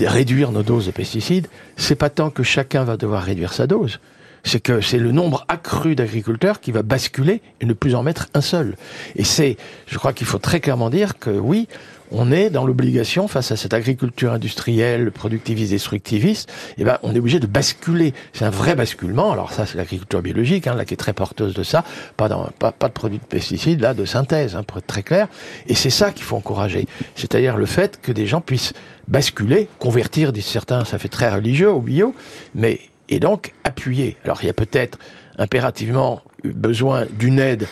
réduire 0.00 0.50
nos 0.50 0.62
doses 0.62 0.86
de 0.86 0.90
pesticides, 0.90 1.46
c'est 1.76 1.94
pas 1.94 2.10
tant 2.10 2.30
que 2.30 2.42
chacun 2.42 2.84
va 2.84 2.96
devoir 2.96 3.22
réduire 3.22 3.52
sa 3.52 3.66
dose, 3.66 4.00
c'est 4.44 4.60
que 4.60 4.80
c'est 4.80 4.98
le 4.98 5.10
nombre 5.10 5.44
accru 5.48 5.94
d'agriculteurs 5.94 6.60
qui 6.60 6.70
va 6.70 6.82
basculer 6.82 7.42
et 7.60 7.66
ne 7.66 7.72
plus 7.72 7.94
en 7.94 8.02
mettre 8.02 8.28
un 8.34 8.40
seul. 8.40 8.76
Et 9.16 9.24
c'est, 9.24 9.56
je 9.86 9.98
crois 9.98 10.12
qu'il 10.12 10.26
faut 10.26 10.38
très 10.38 10.60
clairement 10.60 10.90
dire 10.90 11.18
que 11.18 11.30
oui, 11.30 11.66
on 12.10 12.30
est 12.30 12.50
dans 12.50 12.64
l'obligation 12.64 13.28
face 13.28 13.50
à 13.50 13.56
cette 13.56 13.74
agriculture 13.74 14.32
industrielle, 14.32 15.10
productiviste, 15.10 15.72
destructiviste, 15.72 16.52
et 16.78 16.84
ben 16.84 16.98
on 17.02 17.14
est 17.14 17.18
obligé 17.18 17.40
de 17.40 17.46
basculer. 17.46 18.14
C'est 18.32 18.44
un 18.44 18.50
vrai 18.50 18.76
basculement. 18.76 19.32
Alors 19.32 19.52
ça, 19.52 19.66
c'est 19.66 19.76
l'agriculture 19.76 20.22
biologique, 20.22 20.66
hein, 20.66 20.74
là 20.74 20.84
qui 20.84 20.94
est 20.94 20.98
très 20.98 21.12
porteuse 21.12 21.54
de 21.54 21.62
ça. 21.62 21.82
Pas, 22.16 22.28
dans, 22.28 22.50
pas, 22.58 22.72
pas 22.72 22.88
de 22.88 22.92
produits 22.92 23.18
de 23.18 23.24
pesticides, 23.24 23.80
là 23.80 23.94
de 23.94 24.04
synthèse, 24.04 24.54
hein, 24.54 24.62
pour 24.62 24.78
être 24.78 24.86
très 24.86 25.02
clair. 25.02 25.28
Et 25.66 25.74
c'est 25.74 25.90
ça 25.90 26.12
qu'il 26.12 26.24
faut 26.24 26.36
encourager. 26.36 26.86
C'est-à-dire 27.16 27.56
le 27.56 27.66
fait 27.66 28.00
que 28.00 28.12
des 28.12 28.26
gens 28.26 28.40
puissent 28.40 28.74
basculer, 29.08 29.68
convertir, 29.78 30.32
disent 30.32 30.44
certains, 30.44 30.84
ça 30.84 30.98
fait 30.98 31.08
très 31.08 31.30
religieux 31.34 31.70
au 31.70 31.80
bio, 31.80 32.14
mais 32.54 32.80
et 33.08 33.20
donc 33.20 33.54
appuyer. 33.64 34.16
Alors 34.24 34.38
il 34.42 34.46
y 34.46 34.50
a 34.50 34.54
peut-être 34.54 34.98
impérativement 35.38 36.22
besoin 36.44 37.06
d'une 37.18 37.38
aide 37.38 37.66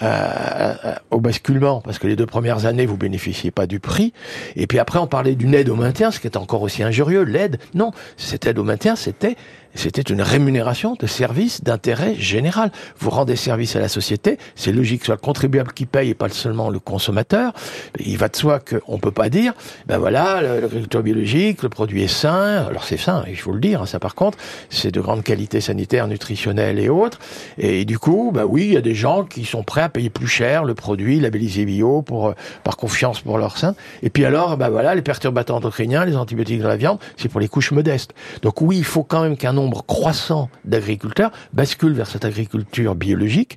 euh, 0.00 0.74
euh, 0.84 0.94
au 1.10 1.18
basculement, 1.18 1.80
parce 1.80 1.98
que 1.98 2.06
les 2.06 2.14
deux 2.14 2.26
premières 2.26 2.66
années, 2.66 2.86
vous 2.86 2.96
bénéficiez 2.96 3.50
pas 3.50 3.66
du 3.66 3.80
prix. 3.80 4.12
Et 4.54 4.68
puis 4.68 4.78
après, 4.78 5.00
on 5.00 5.08
parlait 5.08 5.34
d'une 5.34 5.54
aide 5.54 5.68
au 5.68 5.74
maintien, 5.74 6.12
ce 6.12 6.20
qui 6.20 6.28
est 6.28 6.36
encore 6.36 6.62
aussi 6.62 6.84
injurieux. 6.84 7.22
L'aide, 7.22 7.58
non, 7.74 7.90
cette 8.16 8.46
aide 8.46 8.60
au 8.60 8.64
maintien, 8.64 8.94
c'était 8.94 9.36
c'était 9.74 10.02
une 10.02 10.22
rémunération 10.22 10.94
de 10.98 11.06
service 11.06 11.62
d'intérêt 11.62 12.14
général. 12.14 12.70
Vous 12.98 13.10
rendez 13.10 13.36
service 13.36 13.76
à 13.76 13.80
la 13.80 13.88
société, 13.88 14.38
c'est 14.54 14.72
logique 14.72 15.00
que 15.00 15.04
ce 15.04 15.06
soit 15.06 15.14
le 15.16 15.20
contribuable 15.20 15.72
qui 15.72 15.86
paye 15.86 16.10
et 16.10 16.14
pas 16.14 16.28
seulement 16.28 16.70
le 16.70 16.78
consommateur. 16.78 17.52
Il 17.98 18.18
va 18.18 18.28
de 18.28 18.36
soi 18.36 18.60
qu'on 18.60 18.98
peut 18.98 19.10
pas 19.10 19.28
dire, 19.28 19.52
ben 19.86 19.98
voilà, 19.98 20.40
l'agriculture 20.40 21.02
biologique, 21.02 21.62
le 21.62 21.68
produit 21.68 22.02
est 22.02 22.08
sain. 22.08 22.66
Alors 22.68 22.84
c'est 22.84 22.96
sain, 22.96 23.24
il 23.28 23.36
faut 23.36 23.52
le 23.52 23.60
dire. 23.60 23.82
hein, 23.82 23.86
ça 23.86 23.98
par 23.98 24.14
contre, 24.14 24.38
c'est 24.70 24.90
de 24.90 25.00
grande 25.00 25.22
qualité 25.22 25.60
sanitaire, 25.60 26.08
nutritionnelle 26.08 26.78
et 26.78 26.88
autres. 26.88 27.18
Et 27.58 27.84
du 27.84 27.98
coup, 27.98 28.30
ben 28.34 28.44
oui, 28.44 28.66
il 28.66 28.72
y 28.74 28.76
a 28.76 28.80
des 28.82 28.94
gens 28.94 29.24
qui 29.24 29.44
sont 29.44 29.62
prêts 29.62 29.82
à 29.82 29.88
payer 29.88 30.10
plus 30.10 30.26
cher 30.26 30.64
le 30.64 30.74
produit 30.74 31.20
labellisé 31.20 31.64
bio 31.64 32.02
pour 32.02 32.28
euh, 32.28 32.32
par 32.64 32.76
confiance 32.76 33.20
pour 33.20 33.38
leur 33.38 33.58
sein. 33.58 33.74
Et 34.02 34.10
puis 34.10 34.24
alors, 34.24 34.56
ben 34.56 34.68
voilà, 34.70 34.94
les 34.94 35.02
perturbateurs 35.02 35.56
endocriniens, 35.56 36.04
les 36.04 36.16
antibiotiques 36.16 36.60
de 36.60 36.66
la 36.66 36.76
viande, 36.76 36.98
c'est 37.16 37.28
pour 37.28 37.40
les 37.40 37.48
couches 37.48 37.72
modestes. 37.72 38.14
Donc 38.42 38.60
oui, 38.60 38.78
il 38.78 38.84
faut 38.84 39.02
quand 39.02 39.22
même 39.22 39.36
qu'un 39.36 39.57
nombre 39.58 39.84
croissant 39.84 40.48
d'agriculteurs 40.64 41.32
bascule 41.52 41.92
vers 41.92 42.06
cette 42.06 42.24
agriculture 42.24 42.94
biologique, 42.94 43.56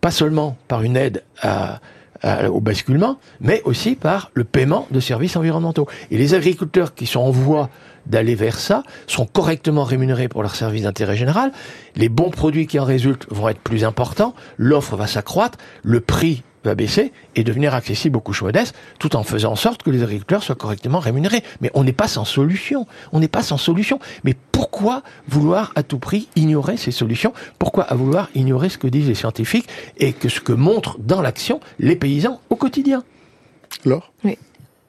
pas 0.00 0.10
seulement 0.10 0.56
par 0.68 0.82
une 0.82 0.96
aide 0.96 1.24
au 2.24 2.60
basculement, 2.60 3.18
mais 3.40 3.62
aussi 3.64 3.96
par 3.96 4.30
le 4.34 4.44
paiement 4.44 4.86
de 4.92 5.00
services 5.00 5.36
environnementaux. 5.36 5.88
Et 6.12 6.18
les 6.18 6.34
agriculteurs 6.34 6.94
qui 6.94 7.06
sont 7.06 7.20
en 7.20 7.32
voie 7.32 7.68
d'aller 8.06 8.34
vers 8.34 8.58
ça 8.58 8.84
sont 9.06 9.26
correctement 9.26 9.84
rémunérés 9.84 10.28
pour 10.28 10.42
leurs 10.42 10.54
services 10.54 10.82
d'intérêt 10.82 11.16
général, 11.16 11.52
les 11.96 12.08
bons 12.08 12.30
produits 12.30 12.66
qui 12.66 12.78
en 12.78 12.84
résultent 12.84 13.26
vont 13.30 13.48
être 13.48 13.60
plus 13.60 13.84
importants, 13.84 14.34
l'offre 14.56 14.96
va 14.96 15.06
s'accroître, 15.06 15.58
le 15.82 16.00
prix 16.00 16.42
va 16.64 16.74
baisser 16.74 17.12
et 17.36 17.44
devenir 17.44 17.74
accessible 17.74 18.16
aux 18.16 18.20
couches 18.20 18.42
modestes, 18.42 18.74
tout 18.98 19.16
en 19.16 19.22
faisant 19.22 19.52
en 19.52 19.56
sorte 19.56 19.82
que 19.82 19.90
les 19.90 20.02
agriculteurs 20.02 20.42
soient 20.42 20.54
correctement 20.54 20.98
rémunérés. 21.00 21.42
Mais 21.60 21.70
on 21.74 21.84
n'est 21.84 21.92
pas 21.92 22.08
sans 22.08 22.24
solution. 22.24 22.86
On 23.12 23.20
n'est 23.20 23.28
pas 23.28 23.42
sans 23.42 23.56
solution. 23.58 23.98
Mais 24.24 24.34
pourquoi 24.52 25.02
vouloir 25.28 25.72
à 25.74 25.82
tout 25.82 25.98
prix 25.98 26.28
ignorer 26.36 26.76
ces 26.76 26.90
solutions? 26.92 27.32
Pourquoi 27.58 27.84
à 27.84 27.94
vouloir 27.94 28.28
ignorer 28.34 28.68
ce 28.68 28.78
que 28.78 28.86
disent 28.86 29.08
les 29.08 29.14
scientifiques 29.14 29.68
et 29.98 30.12
que 30.12 30.28
ce 30.28 30.40
que 30.40 30.52
montrent 30.52 30.98
dans 30.98 31.20
l'action 31.20 31.60
les 31.78 31.96
paysans 31.96 32.40
au 32.50 32.56
quotidien? 32.56 33.02
Laure? 33.84 34.12
Oui. 34.24 34.38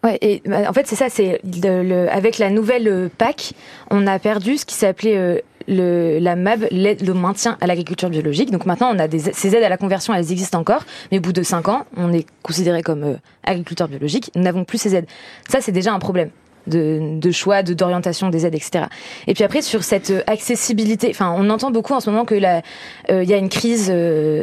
Ouais, 0.04 0.18
et 0.22 0.42
bah, 0.46 0.70
en 0.70 0.74
fait 0.74 0.86
c'est 0.86 0.98
ça, 0.98 1.08
c'est 1.10 1.40
le, 1.46 1.82
le- 1.82 2.12
avec 2.12 2.38
la 2.38 2.50
nouvelle 2.50 2.90
euh, 2.90 3.08
PAC, 3.18 3.54
on 3.90 4.06
a 4.06 4.20
perdu 4.20 4.58
ce 4.58 4.66
qui 4.66 4.76
s'appelait 4.76 5.16
euh, 5.16 5.40
le, 5.68 6.20
la 6.20 6.36
MAB, 6.36 6.68
l'aide- 6.72 7.05
le 7.05 7.14
maintien 7.14 7.57
à 7.61 7.68
l'agriculture 7.68 8.09
biologique. 8.09 8.51
Donc 8.51 8.66
maintenant, 8.66 8.91
on 8.93 8.99
a 8.99 9.07
ces 9.09 9.55
aides 9.55 9.64
à 9.64 9.70
la 9.70 9.78
conversion, 9.78 10.14
elles 10.14 10.32
existent 10.32 10.59
encore, 10.59 10.84
mais 11.11 11.20
au 11.20 11.22
bout 11.22 11.34
de 11.34 11.43
cinq 11.43 11.68
ans, 11.70 11.86
on 11.97 12.11
est 12.14 12.26
considéré 12.41 12.82
comme 12.84 13.03
euh, 13.03 13.14
agriculteur 13.43 13.88
biologique. 13.88 14.32
Nous 14.36 14.43
n'avons 14.43 14.64
plus 14.66 14.78
ces 14.78 14.95
aides. 14.95 15.07
Ça, 15.49 15.61
c'est 15.61 15.72
déjà 15.72 15.93
un 15.93 15.99
problème 15.99 16.30
de, 16.66 17.32
choix, 17.32 17.61
de 17.61 17.74
d'orientation 17.74 18.30
des 18.30 18.45
aides, 18.45 18.55
etc. 18.55 18.86
Et 19.28 19.34
puis 19.34 19.43
après 19.43 19.61
sur 19.61 19.84
cette 19.84 20.11
euh, 20.11 20.22
accessibilité, 20.28 21.09
enfin 21.09 21.36
on 21.38 21.49
entend 21.49 21.72
beaucoup 21.72 21.93
en 21.93 21.99
ce 21.99 22.09
moment 22.09 22.24
que 22.24 22.36
euh, 22.36 23.24
il 23.24 23.30
y 23.30 23.34
a 23.34 23.38
une 23.38 23.49
crise 23.49 23.89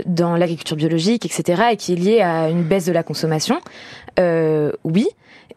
dans 0.06 0.36
l'agriculture 0.36 0.76
biologique, 0.76 1.24
etc. 1.24 1.62
et 1.72 1.76
qui 1.76 1.94
est 1.94 1.96
liée 1.96 2.20
à 2.20 2.50
une 2.50 2.62
baisse 2.62 2.84
de 2.84 2.92
la 2.92 3.02
consommation. 3.02 3.58
Oui, 4.84 5.06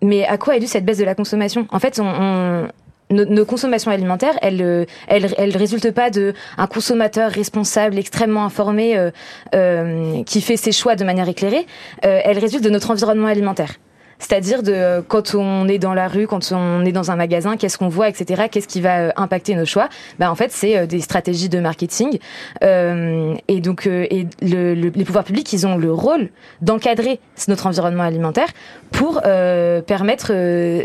mais 0.02 0.26
à 0.26 0.38
quoi 0.38 0.56
est 0.56 0.62
due 0.62 0.68
cette 0.68 0.86
baisse 0.86 1.00
de 1.00 1.04
la 1.04 1.16
consommation? 1.16 1.68
En 1.70 1.80
fait, 1.80 2.00
on 2.02 2.68
nos, 3.10 3.46
consommations 3.46 3.92
alimentaires, 3.92 4.38
elles, 4.42 4.62
euh, 4.62 4.86
elles, 5.08 5.34
elles 5.38 5.56
résultent 5.56 5.92
pas 5.92 6.10
de 6.10 6.34
un 6.58 6.68
consommateur 6.68 7.32
responsable, 7.32 7.98
extrêmement 7.98 8.46
informé, 8.46 8.98
euh, 8.98 9.12
euh, 9.56 10.24
qui 10.24 10.42
fait 10.42 10.58
ses 10.58 10.72
choix 10.72 10.96
de 10.96 11.04
manière 11.04 11.28
éclairée. 11.28 11.66
Euh, 12.06 12.22
elles 12.24 12.40
résultent 12.40 12.64
de 12.64 12.70
notre 12.70 12.92
environnement 12.92 13.28
alimentaire. 13.28 13.76
C'est-à-dire 14.20 14.64
de 14.64 15.04
quand 15.08 15.36
on 15.36 15.68
est 15.68 15.80
dans 15.80 15.94
la 15.94 16.08
rue, 16.08 16.28
quand 16.28 16.52
on 16.52 16.86
est 16.86 16.92
dans 16.92 17.12
un 17.12 17.16
magasin, 17.16 17.58
qu'est-ce 17.58 17.78
qu'on 17.78 17.90
voit, 17.90 18.10
etc. 18.10 18.44
Qu'est-ce 18.50 18.68
qui 18.68 18.82
va 18.82 19.00
euh, 19.00 19.12
impacter 19.16 19.56
nos 19.56 19.66
choix 19.66 19.90
Ben 20.20 20.30
en 20.30 20.36
fait, 20.36 20.52
c'est 20.52 20.78
euh, 20.78 20.86
des 20.86 21.02
stratégies 21.02 21.50
de 21.50 21.60
marketing. 21.60 22.20
Euh, 22.64 23.36
et 23.48 23.60
donc, 23.60 23.88
euh, 23.88 24.06
et 24.10 24.28
le, 24.42 24.76
le, 24.76 24.90
les 24.90 25.06
pouvoirs 25.06 25.24
publics, 25.24 25.52
ils 25.54 25.68
ont 25.68 25.78
le 25.78 25.92
rôle 25.92 26.30
d'encadrer 26.62 27.20
notre 27.48 27.68
environnement 27.68 28.04
alimentaire 28.04 28.48
pour 28.92 29.22
euh, 29.26 29.82
permettre 29.82 30.28
euh, 30.32 30.84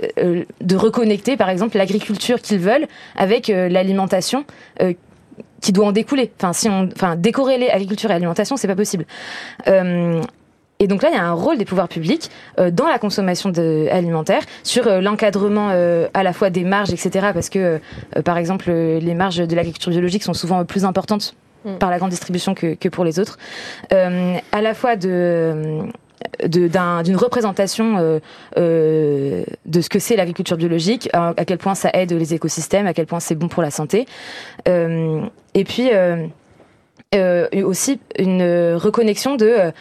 de 0.60 0.76
reconnecter, 0.76 1.36
par 1.36 1.50
exemple, 1.50 1.76
l'agriculture 1.76 2.40
qu'ils 2.40 2.58
veulent 2.58 2.86
avec 3.16 3.50
euh, 3.50 3.68
l'alimentation 3.68 4.44
euh, 4.82 4.94
qui 5.60 5.72
doit 5.72 5.86
en 5.86 5.92
découler. 5.92 6.32
Enfin, 6.38 6.52
si 6.52 6.68
on, 6.68 6.88
enfin, 6.94 7.16
décorréler 7.16 7.68
agriculture 7.68 8.10
et 8.10 8.14
alimentation, 8.14 8.56
c'est 8.56 8.68
pas 8.68 8.76
possible. 8.76 9.04
Euh, 9.66 10.22
et 10.78 10.86
donc 10.86 11.02
là, 11.02 11.10
il 11.10 11.14
y 11.14 11.18
a 11.18 11.24
un 11.24 11.32
rôle 11.32 11.58
des 11.58 11.64
pouvoirs 11.64 11.88
publics 11.88 12.30
euh, 12.58 12.70
dans 12.70 12.86
la 12.86 12.98
consommation 12.98 13.50
de, 13.50 13.88
alimentaire, 13.90 14.42
sur 14.62 14.86
euh, 14.86 15.00
l'encadrement 15.00 15.70
euh, 15.70 16.08
à 16.14 16.22
la 16.22 16.32
fois 16.32 16.50
des 16.50 16.64
marges, 16.64 16.92
etc. 16.92 17.28
Parce 17.34 17.48
que, 17.48 17.80
euh, 18.16 18.22
par 18.22 18.38
exemple, 18.38 18.70
les 18.70 19.14
marges 19.14 19.38
de 19.38 19.54
l'agriculture 19.56 19.90
biologique 19.90 20.22
sont 20.22 20.34
souvent 20.34 20.64
plus 20.64 20.84
importantes 20.84 21.34
mm. 21.64 21.76
par 21.78 21.90
la 21.90 21.98
grande 21.98 22.10
distribution 22.10 22.54
que, 22.54 22.74
que 22.74 22.88
pour 22.88 23.04
les 23.04 23.18
autres. 23.18 23.38
Euh, 23.92 24.36
à 24.52 24.62
la 24.62 24.74
fois 24.74 24.96
de 24.96 25.82
d'une 26.44 26.76
un, 26.76 27.02
représentation 27.16 27.96
euh, 27.98 28.18
euh, 28.56 29.44
de 29.66 29.80
ce 29.80 29.88
que 29.88 29.98
c'est 29.98 30.16
l'agriculture 30.16 30.56
biologique, 30.56 31.08
à, 31.12 31.28
à, 31.36 31.44
quel 31.44 31.58
point 31.58 31.74
ça 31.74 31.90
aide 31.94 32.12
les 32.12 32.34
écosystèmes, 32.34 32.86
à 32.86 32.94
quel 32.94 33.06
point 33.06 33.20
c'est 33.20 33.34
bon 33.34 33.48
pour 33.48 33.62
la 33.62 33.70
santé. 33.70 34.06
Euh, 34.66 35.22
et 35.54 35.64
puis 35.64 35.90
aussi 37.62 38.00
une 38.18 38.74
reconnexion 38.74 39.36
de 39.36 39.72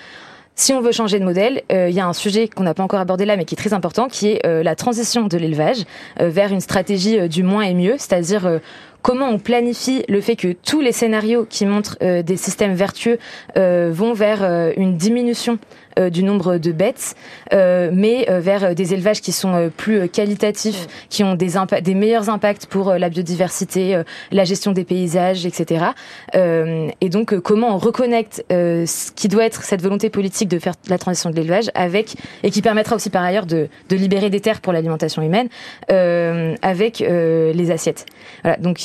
si 0.60 0.74
on 0.74 0.82
veut 0.82 0.91
changer 0.91 1.20
de 1.20 1.24
modèle, 1.24 1.62
il 1.70 1.76
euh, 1.76 1.89
y 1.91 1.99
a 1.99 2.08
un 2.08 2.14
sujet 2.14 2.47
qu'on 2.47 2.64
n'a 2.64 2.74
pas 2.74 2.82
encore 2.82 2.99
abordé 2.99 3.26
là, 3.26 3.38
mais 3.38 3.45
qui 3.45 3.53
est 3.53 3.58
très 3.58 3.74
important, 3.74 4.08
qui 4.08 4.30
est 4.30 4.45
euh, 4.45 4.64
la 4.64 4.76
transition 4.76 5.28
de 5.28 5.38
l'élevage 5.38 5.84
euh, 6.20 6.30
vers 6.30 6.51
une 6.51 6.62
stratégie 6.62 7.30
du 7.30 7.43
moins 7.43 7.62
et 7.62 7.76
mieux, 7.76 7.93
c'est-à-dire 7.99 8.60
comment 9.03 9.28
on 9.28 9.38
planifie 9.38 10.03
le 10.10 10.20
fait 10.20 10.36
que 10.36 10.53
tous 10.53 10.82
les 10.82 10.91
scénarios 10.91 11.45
qui 11.47 11.68
montrent 11.68 11.97
des 12.01 12.38
systèmes 12.38 12.74
vertueux 12.74 13.20
vont 13.55 14.14
vers 14.14 14.43
une 14.76 14.97
diminution 14.97 15.60
du 15.97 16.23
nombre 16.23 16.57
de 16.57 16.71
bêtes, 16.71 17.15
euh, 17.53 17.89
mais 17.93 18.29
euh, 18.29 18.39
vers 18.39 18.75
des 18.75 18.93
élevages 18.93 19.21
qui 19.21 19.31
sont 19.31 19.71
plus 19.75 20.09
qualitatifs, 20.09 20.87
qui 21.09 21.23
ont 21.23 21.35
des, 21.35 21.53
des 21.81 21.93
meilleurs 21.93 22.29
impacts 22.29 22.65
pour 22.65 22.93
la 22.93 23.09
biodiversité, 23.09 24.01
la 24.31 24.43
gestion 24.43 24.71
des 24.71 24.83
paysages, 24.83 25.45
etc. 25.45 25.85
et 26.33 27.09
donc, 27.09 27.37
comment 27.39 27.75
on 27.75 27.77
reconnecte 27.77 28.43
ce 28.49 29.11
qui 29.11 29.27
doit 29.27 29.45
être 29.45 29.63
cette 29.63 29.81
volonté 29.81 30.09
politique 30.09 30.49
de 30.49 30.59
faire 30.59 30.73
la 30.89 30.97
transition 30.97 31.29
de 31.29 31.35
l'élevage 31.35 31.71
avec, 31.75 32.15
et 32.43 32.51
qui 32.51 32.61
permettra 32.61 32.95
aussi 32.95 33.09
par 33.09 33.23
ailleurs 33.23 33.45
de, 33.45 33.67
de 33.89 33.95
libérer 33.95 34.29
des 34.29 34.39
terres 34.39 34.61
pour 34.61 34.73
l'alimentation 34.73 35.21
humaine, 35.21 35.49
avec 35.89 36.99
les 36.99 37.71
assiettes. 37.71 38.05
Voilà, 38.43 38.57
donc 38.57 38.79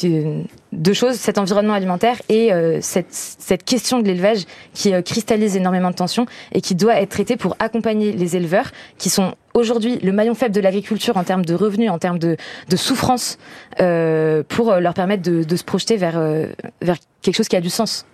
deux 0.73 0.95
choses, 0.95 1.17
cet 1.17 1.39
environnement 1.39 1.75
alimentaire 1.75 2.17
et 2.29 2.53
euh, 2.53 2.79
cette, 2.81 3.13
cette, 3.13 3.65
question 3.65 4.01
de 4.01 4.07
l'élevage 4.07 4.45
qui 4.73 4.93
euh, 4.93 5.03
cristallise 5.03 5.57
énormément 5.57 5.91
de 5.91 5.95
tensions 5.95 6.27
et 6.53 6.61
qui 6.61 6.75
doit 6.75 7.01
être 7.01 7.11
traitée 7.11 7.37
pour 7.37 7.57
accompagner 7.59 8.13
les 8.13 8.37
éleveurs 8.37 8.71
qui 8.99 9.11
sont 9.11 9.35
aujourd'hui 9.55 9.99
le 9.99 10.13
maillon 10.13 10.35
faible 10.35 10.55
de 10.55 10.61
l'agriculture 10.61 11.17
en 11.17 11.25
termes 11.25 11.45
de 11.45 11.55
revenus, 11.55 11.91
en 11.91 11.99
termes 11.99 12.19
de, 12.19 12.37
de 12.69 12.77
souffrance, 12.77 13.39
euh, 13.81 14.43
pour 14.49 14.75
leur 14.77 14.95
permettre 14.95 15.23
de, 15.23 15.45
de 15.45 15.57
se 15.57 15.65
projeter 15.65 15.97
vers, 15.97 16.19
vers 16.81 16.97
quelque 17.21 17.37
chose 17.37 17.49
qui 17.49 17.57
a 17.57 17.61
du 17.61 17.71
sens. 17.71 18.07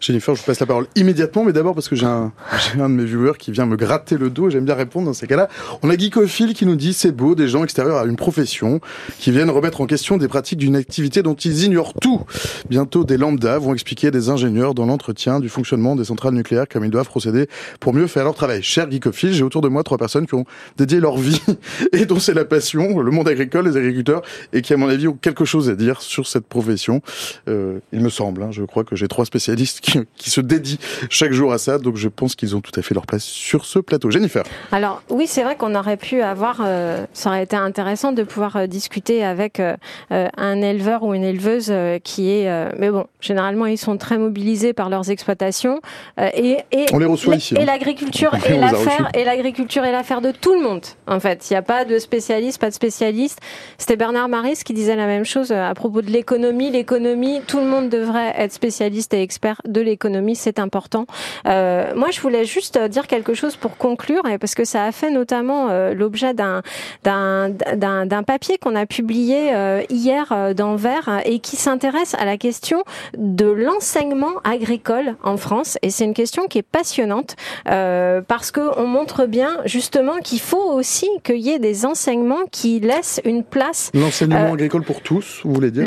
Jennifer, 0.00 0.34
je 0.34 0.40
vous 0.40 0.46
passe 0.46 0.60
la 0.60 0.66
parole 0.66 0.86
immédiatement, 0.96 1.44
mais 1.44 1.52
d'abord 1.52 1.74
parce 1.74 1.88
que 1.88 1.96
j'ai 1.96 2.06
un, 2.06 2.32
un, 2.78 2.88
de 2.88 2.94
mes 2.94 3.04
viewers 3.04 3.38
qui 3.38 3.52
vient 3.52 3.66
me 3.66 3.76
gratter 3.76 4.16
le 4.16 4.30
dos 4.30 4.50
j'aime 4.50 4.64
bien 4.64 4.74
répondre 4.74 5.06
dans 5.06 5.12
ces 5.12 5.26
cas-là. 5.26 5.48
On 5.82 5.90
a 5.90 5.96
Geekophile 5.96 6.54
qui 6.54 6.66
nous 6.66 6.76
dit 6.76 6.92
c'est 6.92 7.12
beau, 7.12 7.34
des 7.34 7.48
gens 7.48 7.64
extérieurs 7.64 7.98
à 7.98 8.04
une 8.04 8.16
profession 8.16 8.80
qui 9.18 9.30
viennent 9.30 9.50
remettre 9.50 9.80
en 9.80 9.86
question 9.86 10.16
des 10.16 10.28
pratiques 10.28 10.58
d'une 10.58 10.76
activité 10.76 11.22
dont 11.22 11.34
ils 11.34 11.64
ignorent 11.64 11.94
tout. 11.94 12.22
Bientôt, 12.68 13.04
des 13.04 13.16
lambdas 13.16 13.58
vont 13.58 13.74
expliquer 13.74 14.10
des 14.10 14.30
ingénieurs 14.30 14.74
dans 14.74 14.86
l'entretien 14.86 15.40
du 15.40 15.48
fonctionnement 15.48 15.96
des 15.96 16.04
centrales 16.04 16.34
nucléaires 16.34 16.68
comme 16.68 16.84
ils 16.84 16.90
doivent 16.90 17.08
procéder 17.08 17.48
pour 17.80 17.94
mieux 17.94 18.06
faire 18.06 18.24
leur 18.24 18.34
travail. 18.34 18.62
Cher 18.62 18.90
Geekophile, 18.90 19.32
j'ai 19.32 19.44
autour 19.44 19.62
de 19.62 19.68
moi 19.68 19.82
trois 19.82 19.98
personnes 19.98 20.26
qui 20.26 20.34
ont 20.34 20.44
dédié 20.76 21.00
leur 21.00 21.16
vie 21.16 21.42
et 21.92 22.06
dont 22.06 22.18
c'est 22.18 22.34
la 22.34 22.44
passion, 22.44 23.00
le 23.00 23.10
monde 23.10 23.28
agricole, 23.28 23.66
les 23.66 23.76
agriculteurs, 23.76 24.22
et 24.52 24.62
qui 24.62 24.72
à 24.72 24.76
mon 24.76 24.88
avis 24.88 25.08
ont 25.08 25.18
quelque 25.20 25.44
chose 25.44 25.68
à 25.68 25.74
dire 25.74 26.00
sur 26.00 26.26
cette 26.26 26.46
profession. 26.46 27.02
Euh, 27.48 27.78
il 27.92 28.00
me 28.00 28.08
semble, 28.08 28.42
hein, 28.42 28.50
je 28.50 28.62
crois 28.62 28.84
que 28.84 28.96
j'ai 28.96 29.08
trois 29.08 29.24
spécialistes 29.24 29.67
qui, 29.80 30.30
se 30.30 30.40
dédient 30.40 30.76
chaque 31.10 31.32
jour 31.32 31.52
à 31.52 31.58
ça. 31.58 31.78
Donc 31.78 31.96
je 31.96 32.08
pense 32.08 32.34
qu'ils 32.34 32.56
ont 32.56 32.60
tout 32.60 32.78
à 32.78 32.82
fait 32.82 32.94
leur 32.94 33.06
place 33.06 33.24
sur 33.24 33.64
ce 33.64 33.78
plateau. 33.78 34.10
Jennifer. 34.10 34.42
Alors 34.72 35.02
oui, 35.10 35.26
c'est 35.26 35.42
vrai 35.42 35.56
qu'on 35.56 35.74
aurait 35.74 35.96
pu 35.96 36.22
avoir, 36.22 36.62
euh, 36.64 37.04
ça 37.12 37.30
aurait 37.30 37.42
été 37.42 37.56
intéressant 37.56 38.12
de 38.12 38.22
pouvoir 38.22 38.56
euh, 38.56 38.66
discuter 38.66 39.24
avec 39.24 39.60
euh, 39.60 39.76
un 40.10 40.60
éleveur 40.60 41.02
ou 41.02 41.14
une 41.14 41.24
éleveuse 41.24 41.72
qui 42.04 42.30
est, 42.30 42.48
mais 42.78 42.90
bon, 42.90 43.06
généralement 43.20 43.66
ils 43.66 43.78
sont 43.78 43.96
très 43.96 44.18
mobilisés 44.18 44.72
par 44.72 44.88
leurs 44.88 45.10
exploitations 45.10 45.80
et, 46.18 46.58
et 46.72 46.86
on 46.92 46.98
les 46.98 47.06
reçoit 47.06 47.36
ici. 47.36 47.54
Et 47.54 47.60
hein. 47.60 47.64
l'agriculture 47.64 48.34
est 48.46 48.56
l'affaire 48.56 49.10
et 49.14 49.24
l'agriculture 49.24 49.84
est 49.84 49.92
l'affaire 49.92 50.20
de 50.20 50.30
tout 50.30 50.54
le 50.54 50.60
monde. 50.60 50.82
En 51.06 51.20
fait, 51.20 51.48
il 51.48 51.52
n'y 51.52 51.56
a 51.56 51.62
pas 51.62 51.84
de 51.84 51.98
spécialiste, 51.98 52.60
pas 52.60 52.70
de 52.70 52.74
spécialiste. 52.74 53.40
C'était 53.78 53.96
Bernard 53.96 54.28
Maris 54.28 54.60
qui 54.64 54.72
disait 54.72 54.96
la 54.96 55.06
même 55.06 55.24
chose 55.24 55.52
à 55.52 55.72
propos 55.74 56.02
de 56.02 56.10
l'économie. 56.10 56.70
L'économie, 56.70 57.40
tout 57.46 57.58
le 57.58 57.66
monde 57.66 57.88
devrait 57.88 58.34
être 58.36 58.52
spécialiste 58.52 59.14
et 59.14 59.22
expert 59.22 59.57
de 59.66 59.80
l'économie, 59.80 60.36
c'est 60.36 60.58
important. 60.58 61.06
Euh, 61.46 61.92
moi, 61.94 62.08
je 62.10 62.20
voulais 62.20 62.44
juste 62.44 62.78
dire 62.78 63.06
quelque 63.06 63.34
chose 63.34 63.56
pour 63.56 63.76
conclure, 63.76 64.22
parce 64.40 64.54
que 64.54 64.64
ça 64.64 64.84
a 64.84 64.92
fait 64.92 65.10
notamment 65.10 65.68
euh, 65.70 65.94
l'objet 65.94 66.34
d'un 66.34 66.62
d'un 67.04 68.22
papier 68.22 68.58
qu'on 68.58 68.74
a 68.76 68.86
publié 68.86 69.54
euh, 69.54 69.82
hier 69.88 70.54
dans 70.54 70.76
Vert 70.76 71.20
et 71.24 71.38
qui 71.38 71.56
s'intéresse 71.56 72.14
à 72.14 72.24
la 72.24 72.36
question 72.36 72.82
de 73.16 73.46
l'enseignement 73.46 74.34
agricole 74.44 75.16
en 75.22 75.36
France. 75.36 75.78
Et 75.82 75.90
c'est 75.90 76.04
une 76.04 76.14
question 76.14 76.46
qui 76.46 76.58
est 76.58 76.62
passionnante 76.62 77.36
parce 77.64 78.50
que 78.50 78.78
on 78.78 78.86
montre 78.86 79.26
bien 79.26 79.58
justement 79.64 80.18
qu'il 80.18 80.40
faut 80.40 80.72
aussi 80.72 81.08
qu'il 81.24 81.38
y 81.38 81.50
ait 81.50 81.58
des 81.58 81.86
enseignements 81.86 82.44
qui 82.50 82.80
laissent 82.80 83.20
une 83.24 83.44
place. 83.44 83.90
L'enseignement 83.94 84.52
agricole 84.52 84.82
pour 84.82 85.00
tous, 85.00 85.40
vous 85.44 85.54
voulez 85.54 85.70
dire? 85.70 85.84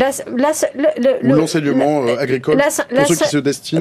L'enseignement 1.21 2.05
agricole 2.17 2.57
pour 2.57 3.07
ceux 3.07 3.15
qui 3.15 3.29
se 3.29 3.37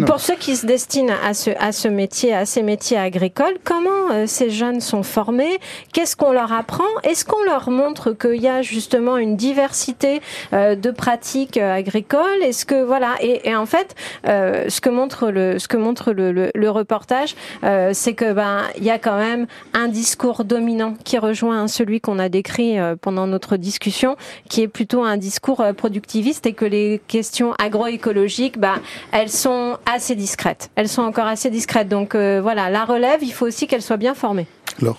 pour 0.06 0.20
ceux 0.20 0.36
qui 0.36 0.56
se 0.56 0.66
destinent 0.66 1.14
à 1.24 1.34
ce, 1.34 1.50
à 1.58 1.72
ce 1.72 1.88
métier, 1.88 2.34
à 2.34 2.46
ces 2.46 2.62
métiers 2.62 2.96
agricoles, 2.96 3.58
comment 3.64 4.10
euh, 4.12 4.24
ces 4.26 4.50
jeunes 4.50 4.80
sont 4.80 5.02
formés? 5.02 5.58
Qu'est-ce 5.92 6.16
qu'on 6.16 6.32
leur 6.32 6.52
apprend? 6.52 6.84
Est-ce 7.04 7.24
qu'on 7.24 7.42
leur 7.44 7.70
montre 7.70 8.12
qu'il 8.12 8.40
y 8.40 8.48
a 8.48 8.62
justement 8.62 9.16
une 9.16 9.36
diversité 9.36 10.20
euh, 10.52 10.74
de 10.74 10.90
pratiques 10.90 11.56
euh, 11.56 11.74
agricoles? 11.74 12.42
Est-ce 12.42 12.64
que 12.66 12.82
voilà 12.82 13.14
et, 13.20 13.48
et 13.48 13.54
en 13.54 13.66
fait, 13.66 13.94
ce 14.24 14.80
que 14.80 14.90
montre 14.90 15.30
le 15.30 15.58
ce 15.58 15.68
que 15.68 15.76
montre 15.76 16.12
le, 16.12 16.32
le, 16.32 16.50
le 16.54 16.70
reportage, 16.70 17.34
c'est 17.92 18.14
que 18.14 18.32
ben 18.32 18.62
il 18.76 18.84
y 18.84 18.90
a 18.90 18.98
quand 18.98 19.18
même 19.18 19.46
un 19.74 19.88
discours 19.88 20.44
dominant 20.44 20.94
qui 21.04 21.18
rejoint 21.18 21.68
celui 21.68 22.00
qu'on 22.00 22.18
a 22.18 22.28
décrit 22.28 22.76
pendant 23.00 23.26
notre 23.26 23.56
discussion, 23.56 24.16
qui 24.48 24.62
est 24.62 24.68
plutôt 24.68 25.02
un 25.02 25.16
discours 25.16 25.64
productiviste 25.76 26.46
et 26.46 26.52
que 26.52 26.64
les 26.64 27.00
questions 27.08 27.52
agroécologiques, 27.58 28.58
ben 28.58 28.80
elles 29.12 29.30
sont 29.30 29.59
assez 29.86 30.14
discrètes. 30.14 30.70
Elles 30.74 30.88
sont 30.88 31.02
encore 31.02 31.26
assez 31.26 31.50
discrètes. 31.50 31.88
Donc 31.88 32.14
euh, 32.14 32.40
voilà, 32.42 32.70
la 32.70 32.84
relève, 32.84 33.22
il 33.22 33.32
faut 33.32 33.46
aussi 33.46 33.66
qu'elle 33.66 33.82
soit 33.82 33.96
bien 33.96 34.14
formée. 34.14 34.46
Alors 34.80 34.98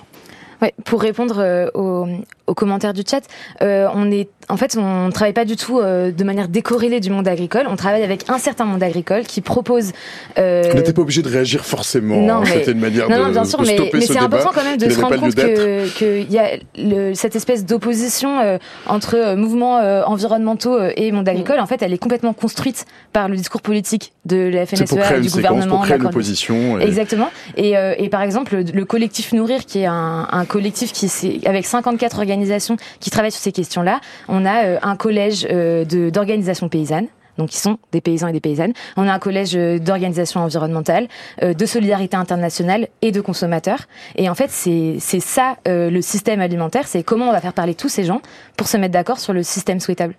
Ouais, 0.62 0.76
pour 0.86 1.01
répondre 1.01 1.39
euh, 1.39 1.70
aux, 1.74 2.05
aux, 2.45 2.53
commentaires 2.53 2.93
du 2.93 3.01
chat, 3.01 3.22
euh, 3.64 3.88
on 3.95 4.12
est, 4.12 4.30
en 4.49 4.57
fait, 4.57 4.77
on 4.77 5.07
ne 5.07 5.11
travaille 5.11 5.33
pas 5.33 5.45
du 5.45 5.55
tout 5.55 5.79
euh, 5.79 6.11
de 6.11 6.23
manière 6.23 6.47
décorrélée 6.47 6.99
du 6.99 7.09
monde 7.09 7.27
agricole. 7.27 7.65
On 7.69 7.75
travaille 7.75 8.03
avec 8.03 8.29
un 8.29 8.37
certain 8.37 8.65
monde 8.65 8.83
agricole 8.83 9.23
qui 9.23 9.41
propose. 9.41 9.91
Euh... 10.37 10.63
On 10.71 10.75
n'était 10.75 10.93
pas 10.93 11.01
obligé 11.01 11.21
de 11.21 11.29
réagir 11.29 11.65
forcément. 11.65 12.21
Non, 12.21 12.45
C'était 12.45 12.71
une 12.71 12.79
manière 12.79 13.09
non, 13.09 13.17
de, 13.17 13.23
non, 13.23 13.31
bien 13.31 13.43
sûr, 13.45 13.61
mais, 13.61 13.77
mais 13.93 14.01
c'est 14.01 14.17
important 14.17 14.51
quand 14.53 14.63
même 14.63 14.77
de 14.77 14.89
se 14.89 14.99
rendre 14.99 15.17
compte 15.17 15.35
qu'il 15.35 16.31
y 16.31 16.37
a 16.37 16.57
le, 16.77 17.13
cette 17.13 17.35
espèce 17.35 17.65
d'opposition 17.65 18.39
euh, 18.39 18.57
entre 18.85 19.35
mouvements 19.35 19.77
environnementaux 20.05 20.77
et 20.95 21.11
monde 21.11 21.27
agricole. 21.27 21.59
En 21.59 21.67
fait, 21.67 21.81
elle 21.81 21.93
est 21.93 21.97
complètement 21.97 22.33
construite 22.33 22.85
par 23.13 23.29
le 23.29 23.35
discours 23.35 23.61
politique 23.61 24.13
de 24.25 24.49
la 24.53 24.65
FNSEA 24.65 25.19
du 25.19 25.29
gouvernement. 25.29 25.77
Pour 25.77 25.85
créer 25.85 25.97
l'opposition. 25.97 26.79
Et... 26.79 26.83
Exactement. 26.83 27.29
Et, 27.57 27.73
et, 27.97 28.09
par 28.09 28.21
exemple, 28.21 28.55
le, 28.55 28.63
le 28.63 28.85
collectif 28.85 29.33
Nourrir, 29.33 29.65
qui 29.65 29.79
est 29.79 29.85
un, 29.85 30.27
un 30.31 30.45
collectif 30.45 30.91
qui 30.91 31.09
avec 31.45 31.65
54 31.65 32.19
organisations 32.19 32.77
qui 32.99 33.09
travaillent 33.09 33.31
sur 33.31 33.41
ces 33.41 33.51
questions-là. 33.51 33.99
On 34.34 34.45
a 34.45 34.63
euh, 34.63 34.79
un 34.82 34.95
collège 34.95 35.45
euh, 35.51 35.84
d'organisations 35.84 36.69
paysannes 36.69 37.07
donc 37.41 37.49
qui 37.49 37.57
sont 37.57 37.77
des 37.91 38.01
paysans 38.01 38.27
et 38.27 38.33
des 38.33 38.39
paysannes. 38.39 38.73
On 38.97 39.07
a 39.07 39.13
un 39.13 39.19
collège 39.19 39.55
euh, 39.55 39.79
d'organisation 39.79 40.41
environnementale, 40.41 41.07
euh, 41.41 41.53
de 41.53 41.65
solidarité 41.65 42.15
internationale 42.15 42.87
et 43.01 43.11
de 43.11 43.19
consommateurs. 43.19 43.87
Et 44.15 44.29
en 44.29 44.35
fait, 44.35 44.51
c'est 44.51 44.99
ça 44.99 45.57
euh, 45.67 45.89
le 45.89 46.01
système 46.01 46.39
alimentaire, 46.39 46.87
c'est 46.87 47.03
comment 47.03 47.29
on 47.29 47.31
va 47.31 47.41
faire 47.41 47.53
parler 47.53 47.73
tous 47.73 47.89
ces 47.89 48.03
gens 48.03 48.21
pour 48.57 48.67
se 48.67 48.77
mettre 48.77 48.93
d'accord 48.93 49.19
sur 49.19 49.33
le 49.33 49.41
système 49.41 49.79
souhaitable. 49.79 50.13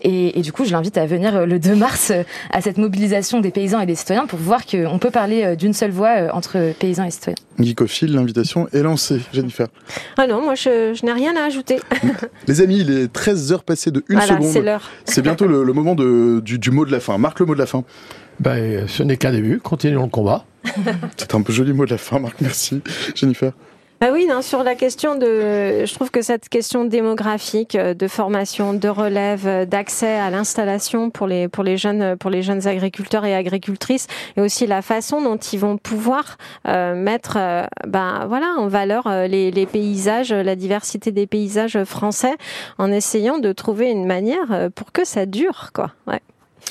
Et, 0.00 0.38
et 0.38 0.42
du 0.42 0.52
coup, 0.52 0.64
je 0.64 0.72
l'invite 0.72 0.96
à 0.96 1.04
venir 1.04 1.46
le 1.46 1.58
2 1.58 1.74
mars 1.74 2.10
à 2.50 2.60
cette 2.62 2.78
mobilisation 2.78 3.40
des 3.40 3.50
paysans 3.50 3.80
et 3.80 3.86
des 3.86 3.94
citoyens 3.94 4.26
pour 4.26 4.38
voir 4.38 4.64
qu'on 4.64 4.98
peut 4.98 5.10
parler 5.10 5.56
d'une 5.56 5.74
seule 5.74 5.90
voix 5.90 6.34
entre 6.34 6.72
paysans 6.78 7.04
et 7.04 7.10
citoyens. 7.10 7.36
Geekophile, 7.58 8.14
l'invitation 8.14 8.68
est 8.72 8.82
lancée. 8.82 9.20
Jennifer. 9.32 9.68
Ah 10.16 10.26
non, 10.26 10.42
moi 10.42 10.54
je, 10.54 10.94
je 10.94 11.04
n'ai 11.04 11.12
rien 11.12 11.36
à 11.36 11.44
ajouter. 11.44 11.80
Les 12.48 12.60
amis, 12.60 12.78
il 12.80 12.90
est 12.90 13.12
13 13.12 13.52
heures 13.52 13.64
passées 13.64 13.90
de 13.90 14.02
une 14.08 14.16
voilà, 14.16 14.36
seconde. 14.36 14.50
c'est 14.50 14.62
l'heure. 14.62 14.90
C'est 15.04 15.22
bientôt 15.22 15.46
le, 15.46 15.62
le 15.62 15.72
moment 15.72 15.94
de, 15.94 16.40
du, 16.40 16.61
du 16.62 16.70
mot 16.70 16.86
de 16.86 16.92
la 16.92 17.00
fin. 17.00 17.18
Marc, 17.18 17.40
le 17.40 17.46
mot 17.46 17.54
de 17.54 17.58
la 17.58 17.66
fin. 17.66 17.84
Ben, 18.40 18.88
ce 18.88 19.02
n'est 19.02 19.18
qu'un 19.18 19.32
début. 19.32 19.58
Continuons 19.58 20.04
le 20.04 20.08
combat. 20.08 20.46
C'est 21.16 21.34
un 21.34 21.42
peu 21.42 21.52
joli 21.52 21.72
mot 21.74 21.84
de 21.84 21.90
la 21.90 21.98
fin, 21.98 22.18
Marc. 22.18 22.40
Merci. 22.40 22.80
Jennifer. 23.14 23.52
Bah 24.00 24.08
oui, 24.12 24.26
non, 24.26 24.42
sur 24.42 24.64
la 24.64 24.74
question 24.74 25.14
de, 25.14 25.84
je 25.84 25.94
trouve 25.94 26.10
que 26.10 26.22
cette 26.22 26.48
question 26.48 26.84
démographique, 26.84 27.76
euh, 27.76 27.94
de 27.94 28.08
formation, 28.08 28.74
de 28.74 28.88
relève, 28.88 29.46
euh, 29.46 29.64
d'accès 29.64 30.18
à 30.18 30.28
l'installation 30.28 31.10
pour 31.10 31.28
les 31.28 31.46
pour 31.46 31.62
les 31.62 31.76
jeunes 31.76 32.16
pour 32.16 32.28
les 32.28 32.42
jeunes 32.42 32.66
agriculteurs 32.66 33.24
et 33.24 33.32
agricultrices, 33.32 34.08
et 34.36 34.40
aussi 34.40 34.66
la 34.66 34.82
façon 34.82 35.22
dont 35.22 35.36
ils 35.36 35.60
vont 35.60 35.76
pouvoir 35.78 36.36
euh, 36.66 36.96
mettre, 36.96 37.36
euh, 37.38 37.62
ben 37.86 38.26
voilà, 38.26 38.56
en 38.58 38.66
valeur 38.66 39.08
les, 39.08 39.52
les 39.52 39.66
paysages, 39.66 40.32
la 40.32 40.56
diversité 40.56 41.12
des 41.12 41.28
paysages 41.28 41.84
français, 41.84 42.34
en 42.78 42.90
essayant 42.90 43.38
de 43.38 43.52
trouver 43.52 43.88
une 43.88 44.06
manière 44.06 44.68
pour 44.74 44.90
que 44.90 45.04
ça 45.04 45.26
dure, 45.26 45.70
quoi. 45.72 45.92
Ouais. 46.08 46.20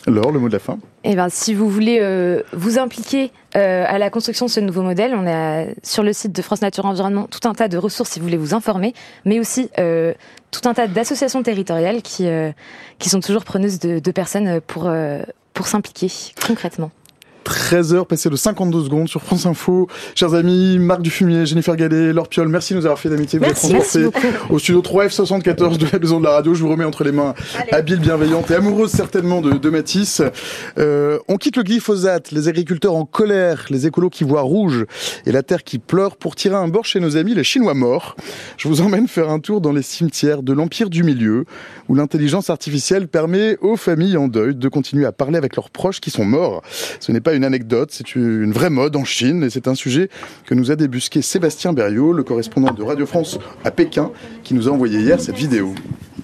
Laure, 0.07 0.31
le 0.31 0.39
mot 0.39 0.47
de 0.47 0.53
la 0.53 0.59
fin 0.59 0.79
eh 1.03 1.15
ben, 1.15 1.29
si 1.29 1.53
vous 1.53 1.69
voulez 1.69 1.99
euh, 2.01 2.43
vous 2.53 2.77
impliquer 2.77 3.31
euh, 3.55 3.85
à 3.87 3.97
la 3.97 4.09
construction 4.09 4.45
de 4.45 4.51
ce 4.51 4.59
nouveau 4.59 4.83
modèle, 4.83 5.13
on 5.15 5.27
a 5.27 5.65
sur 5.83 6.03
le 6.03 6.13
site 6.13 6.31
de 6.31 6.41
France 6.41 6.61
Nature 6.61 6.85
Environnement 6.85 7.27
tout 7.27 7.47
un 7.47 7.53
tas 7.53 7.67
de 7.67 7.77
ressources 7.77 8.11
si 8.11 8.19
vous 8.19 8.25
voulez 8.25 8.37
vous 8.37 8.53
informer, 8.53 8.93
mais 9.25 9.39
aussi 9.39 9.69
euh, 9.79 10.13
tout 10.51 10.67
un 10.69 10.73
tas 10.73 10.87
d'associations 10.87 11.41
territoriales 11.41 12.01
qui, 12.01 12.27
qui 12.99 13.09
sont 13.09 13.19
toujours 13.19 13.43
preneuses 13.43 13.79
de, 13.79 13.99
de 13.99 14.11
personnes 14.11 14.59
pour, 14.61 14.91
pour 15.53 15.67
s'impliquer 15.67 16.11
concrètement. 16.45 16.91
13h, 17.45 18.05
passé 18.05 18.29
de 18.29 18.35
52 18.35 18.83
secondes 18.83 19.07
sur 19.07 19.21
France 19.21 19.45
Info. 19.45 19.87
Chers 20.15 20.33
amis, 20.33 20.77
Marc 20.79 21.01
Dufumier, 21.01 21.45
Jennifer 21.45 21.75
Gallet, 21.75 22.13
Laure 22.13 22.27
Piol, 22.27 22.47
merci 22.47 22.73
de 22.73 22.79
nous 22.79 22.85
avoir 22.85 22.99
fait 22.99 23.09
d'amitié. 23.09 23.39
Vous 23.39 23.45
êtes 23.45 23.55
transportés 23.55 24.05
au 24.49 24.59
studio 24.59 24.81
3F74 24.81 25.77
de 25.77 25.87
la 25.91 25.99
maison 25.99 26.19
de 26.19 26.25
la 26.25 26.31
radio. 26.31 26.53
Je 26.53 26.61
vous 26.61 26.69
remets 26.69 26.85
entre 26.85 27.03
les 27.03 27.11
mains 27.11 27.33
habile, 27.71 27.99
bienveillante 27.99 28.51
et 28.51 28.55
amoureuse 28.55 28.91
certainement 28.91 29.41
de, 29.41 29.51
de 29.51 29.69
Matisse. 29.69 30.21
Euh, 30.77 31.19
on 31.27 31.37
quitte 31.37 31.57
le 31.57 31.63
glyphosate, 31.63 32.31
les 32.31 32.47
agriculteurs 32.47 32.95
en 32.95 33.05
colère, 33.05 33.65
les 33.69 33.87
écolos 33.87 34.09
qui 34.09 34.23
voient 34.23 34.41
rouge 34.41 34.85
et 35.25 35.31
la 35.31 35.43
terre 35.43 35.63
qui 35.63 35.79
pleure 35.79 36.17
pour 36.17 36.35
tirer 36.35 36.55
un 36.55 36.67
bord 36.67 36.85
chez 36.85 36.99
nos 36.99 37.17
amis 37.17 37.33
les 37.33 37.43
Chinois 37.43 37.73
morts. 37.73 38.15
Je 38.57 38.67
vous 38.67 38.81
emmène 38.81 39.07
faire 39.07 39.29
un 39.29 39.39
tour 39.39 39.61
dans 39.61 39.71
les 39.71 39.81
cimetières 39.81 40.43
de 40.43 40.53
l'Empire 40.53 40.89
du 40.89 41.03
Milieu 41.03 41.45
où 41.89 41.95
l'intelligence 41.95 42.49
artificielle 42.49 43.07
permet 43.07 43.57
aux 43.61 43.75
familles 43.75 44.17
en 44.17 44.27
deuil 44.27 44.55
de 44.55 44.69
continuer 44.69 45.05
à 45.05 45.11
parler 45.11 45.37
avec 45.37 45.55
leurs 45.55 45.69
proches 45.69 45.99
qui 45.99 46.09
sont 46.09 46.25
morts. 46.25 46.61
Ce 46.99 47.11
n'est 47.11 47.21
pas 47.21 47.30
une 47.33 47.43
anecdote, 47.43 47.89
c'est 47.91 48.15
une 48.15 48.51
vraie 48.51 48.69
mode 48.69 48.95
en 48.95 49.03
Chine 49.03 49.43
et 49.43 49.49
c'est 49.49 49.67
un 49.67 49.75
sujet 49.75 50.09
que 50.45 50.53
nous 50.53 50.71
a 50.71 50.75
débusqué 50.75 51.21
Sébastien 51.21 51.73
Berriot, 51.73 52.13
le 52.13 52.23
correspondant 52.23 52.73
de 52.73 52.83
Radio 52.83 53.05
France 53.05 53.39
à 53.63 53.71
Pékin, 53.71 54.11
qui 54.43 54.53
nous 54.53 54.67
a 54.67 54.71
envoyé 54.71 54.99
hier 54.99 55.19
cette 55.19 55.35
vidéo. 55.35 55.73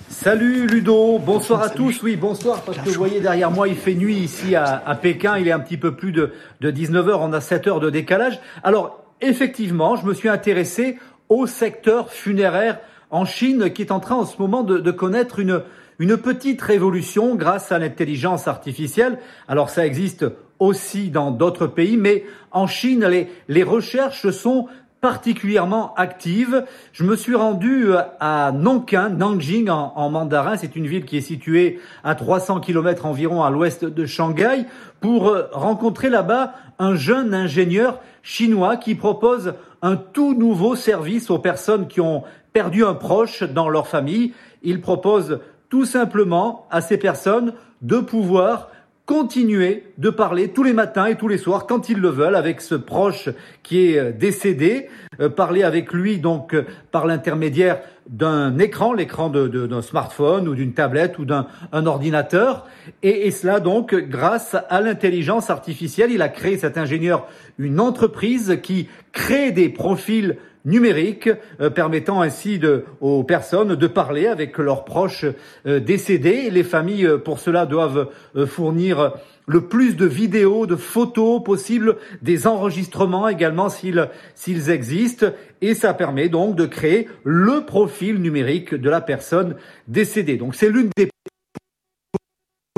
Salut 0.09 0.67
Ludo, 0.67 1.19
bonsoir 1.19 1.61
à 1.61 1.69
tous. 1.69 2.01
Oui, 2.03 2.15
bonsoir, 2.15 2.61
parce 2.61 2.77
que 2.77 2.89
vous 2.89 2.95
voyez 2.95 3.19
derrière 3.19 3.51
moi, 3.51 3.67
il 3.67 3.75
fait 3.75 3.93
nuit 3.93 4.17
ici 4.17 4.55
à, 4.55 4.97
Pékin, 5.01 5.37
il 5.37 5.47
est 5.47 5.51
un 5.51 5.59
petit 5.59 5.77
peu 5.77 5.95
plus 5.95 6.11
de, 6.11 6.31
de 6.61 6.71
19h, 6.71 7.17
on 7.19 7.33
a 7.33 7.41
7 7.41 7.67
heures 7.67 7.79
de 7.79 7.89
décalage. 7.89 8.39
Alors, 8.63 9.03
effectivement, 9.21 9.95
je 9.95 10.05
me 10.05 10.13
suis 10.13 10.29
intéressé 10.29 10.97
au 11.29 11.45
secteur 11.47 12.11
funéraire 12.11 12.79
en 13.09 13.25
Chine 13.25 13.71
qui 13.71 13.81
est 13.81 13.91
en 13.91 13.99
train 13.99 14.15
en 14.15 14.25
ce 14.25 14.37
moment 14.39 14.63
de 14.63 14.91
connaître 14.91 15.39
une, 15.39 15.61
une 15.99 16.17
petite 16.17 16.61
révolution 16.61 17.35
grâce 17.35 17.71
à 17.71 17.79
l'intelligence 17.79 18.47
artificielle. 18.47 19.19
Alors 19.47 19.69
ça 19.69 19.85
existe 19.85 20.25
aussi 20.59 21.09
dans 21.09 21.31
d'autres 21.31 21.67
pays, 21.67 21.97
mais 21.97 22.25
en 22.51 22.67
Chine, 22.67 23.05
les, 23.05 23.29
les 23.47 23.63
recherches 23.63 24.29
sont 24.29 24.67
particulièrement 25.01 25.93
active. 25.95 26.65
Je 26.91 27.03
me 27.03 27.15
suis 27.15 27.35
rendu 27.35 27.91
euh, 27.91 28.01
à 28.19 28.51
Nankin, 28.51 29.09
Nanjing 29.09 29.69
en, 29.69 29.93
en 29.95 30.09
mandarin. 30.09 30.57
C'est 30.57 30.75
une 30.75 30.87
ville 30.87 31.05
qui 31.05 31.17
est 31.17 31.21
située 31.21 31.79
à 32.03 32.15
300 32.15 32.61
km 32.61 33.05
environ 33.05 33.43
à 33.43 33.49
l'ouest 33.49 33.85
de 33.85 34.05
Shanghai 34.05 34.65
pour 34.99 35.27
euh, 35.27 35.47
rencontrer 35.51 36.09
là-bas 36.09 36.53
un 36.79 36.95
jeune 36.95 37.33
ingénieur 37.33 37.99
chinois 38.23 38.77
qui 38.77 38.95
propose 38.95 39.53
un 39.81 39.95
tout 39.95 40.33
nouveau 40.33 40.75
service 40.75 41.29
aux 41.29 41.39
personnes 41.39 41.87
qui 41.87 42.01
ont 42.01 42.23
perdu 42.51 42.83
un 42.83 42.95
proche 42.95 43.43
dans 43.43 43.69
leur 43.69 43.87
famille. 43.87 44.33
Il 44.63 44.81
propose 44.81 45.39
tout 45.69 45.85
simplement 45.85 46.67
à 46.71 46.81
ces 46.81 46.97
personnes 46.97 47.53
de 47.81 47.99
pouvoir 47.99 48.69
continuer 49.07 49.85
de 49.97 50.09
parler 50.09 50.49
tous 50.49 50.63
les 50.63 50.73
matins 50.73 51.05
et 51.05 51.15
tous 51.15 51.29
les 51.29 51.37
soirs 51.37 51.65
quand 51.65 51.87
ils 51.87 51.97
le 51.97 52.09
veulent 52.09 52.35
avec 52.35 52.59
ce 52.59 52.75
proche 52.75 53.29
qui 53.63 53.93
est 53.93 53.97
euh, 53.97 54.11
décédé, 54.11 54.89
euh, 55.21 55.29
parler 55.29 55.63
avec 55.63 55.93
lui 55.93 56.17
donc 56.17 56.53
euh, 56.53 56.65
par 56.91 57.07
l'intermédiaire 57.07 57.79
d'un 58.09 58.57
écran, 58.59 58.91
l'écran 58.91 59.29
d'un 59.29 59.81
smartphone 59.81 60.49
ou 60.49 60.55
d'une 60.55 60.73
tablette 60.73 61.19
ou 61.19 61.25
d'un 61.25 61.45
ordinateur, 61.73 62.65
et, 63.03 63.27
et, 63.27 63.31
cela 63.31 63.59
donc 63.59 63.93
grâce 63.93 64.55
à 64.69 64.79
l'intelligence 64.79 65.49
artificielle. 65.49 66.11
Il 66.11 66.21
a 66.21 66.29
créé 66.29 66.57
cet 66.57 66.77
ingénieur 66.77 67.27
une 67.57 67.81
entreprise 67.81 68.59
qui 68.63 68.87
crée 69.11 69.51
des 69.51 69.67
profils 69.67 70.37
numérique 70.65 71.29
euh, 71.61 71.69
permettant 71.69 72.21
ainsi 72.21 72.59
aux 73.01 73.23
personnes 73.23 73.75
de 73.75 73.87
parler 73.87 74.27
avec 74.27 74.57
leurs 74.57 74.85
proches 74.85 75.25
euh, 75.65 75.79
décédés. 75.79 76.49
Les 76.49 76.63
familles, 76.63 77.05
euh, 77.05 77.17
pour 77.17 77.39
cela, 77.39 77.65
doivent 77.65 78.09
fournir 78.45 79.13
le 79.47 79.61
plus 79.61 79.95
de 79.95 80.05
vidéos, 80.05 80.67
de 80.67 80.75
photos 80.75 81.41
possibles, 81.41 81.95
des 82.21 82.47
enregistrements 82.47 83.29
également 83.29 83.69
s'ils 83.69 84.09
s'ils 84.35 84.69
existent, 84.69 85.27
et 85.61 85.73
ça 85.73 85.93
permet 85.93 86.27
donc 86.27 86.55
de 86.55 86.65
créer 86.65 87.07
le 87.23 87.65
profil 87.65 88.21
numérique 88.21 88.75
de 88.75 88.89
la 88.89 88.99
personne 88.99 89.55
décédée. 89.87 90.35
Donc 90.35 90.53
c'est 90.53 90.69
l'une 90.69 90.89
des 90.97 91.09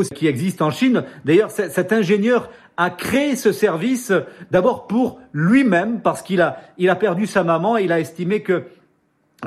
qui 0.07 0.27
existe 0.27 0.61
en 0.61 0.71
Chine. 0.71 1.03
D'ailleurs, 1.25 1.51
cet 1.51 1.91
ingénieur 1.91 2.49
a 2.77 2.89
créé 2.89 3.35
ce 3.35 3.51
service 3.51 4.13
d'abord 4.51 4.87
pour 4.87 5.19
lui-même 5.33 5.99
parce 6.01 6.21
qu'il 6.21 6.41
a, 6.41 6.61
il 6.77 6.89
a 6.89 6.95
perdu 6.95 7.27
sa 7.27 7.43
maman 7.43 7.77
et 7.77 7.83
il 7.83 7.91
a 7.91 7.99
estimé 7.99 8.41
que 8.41 8.63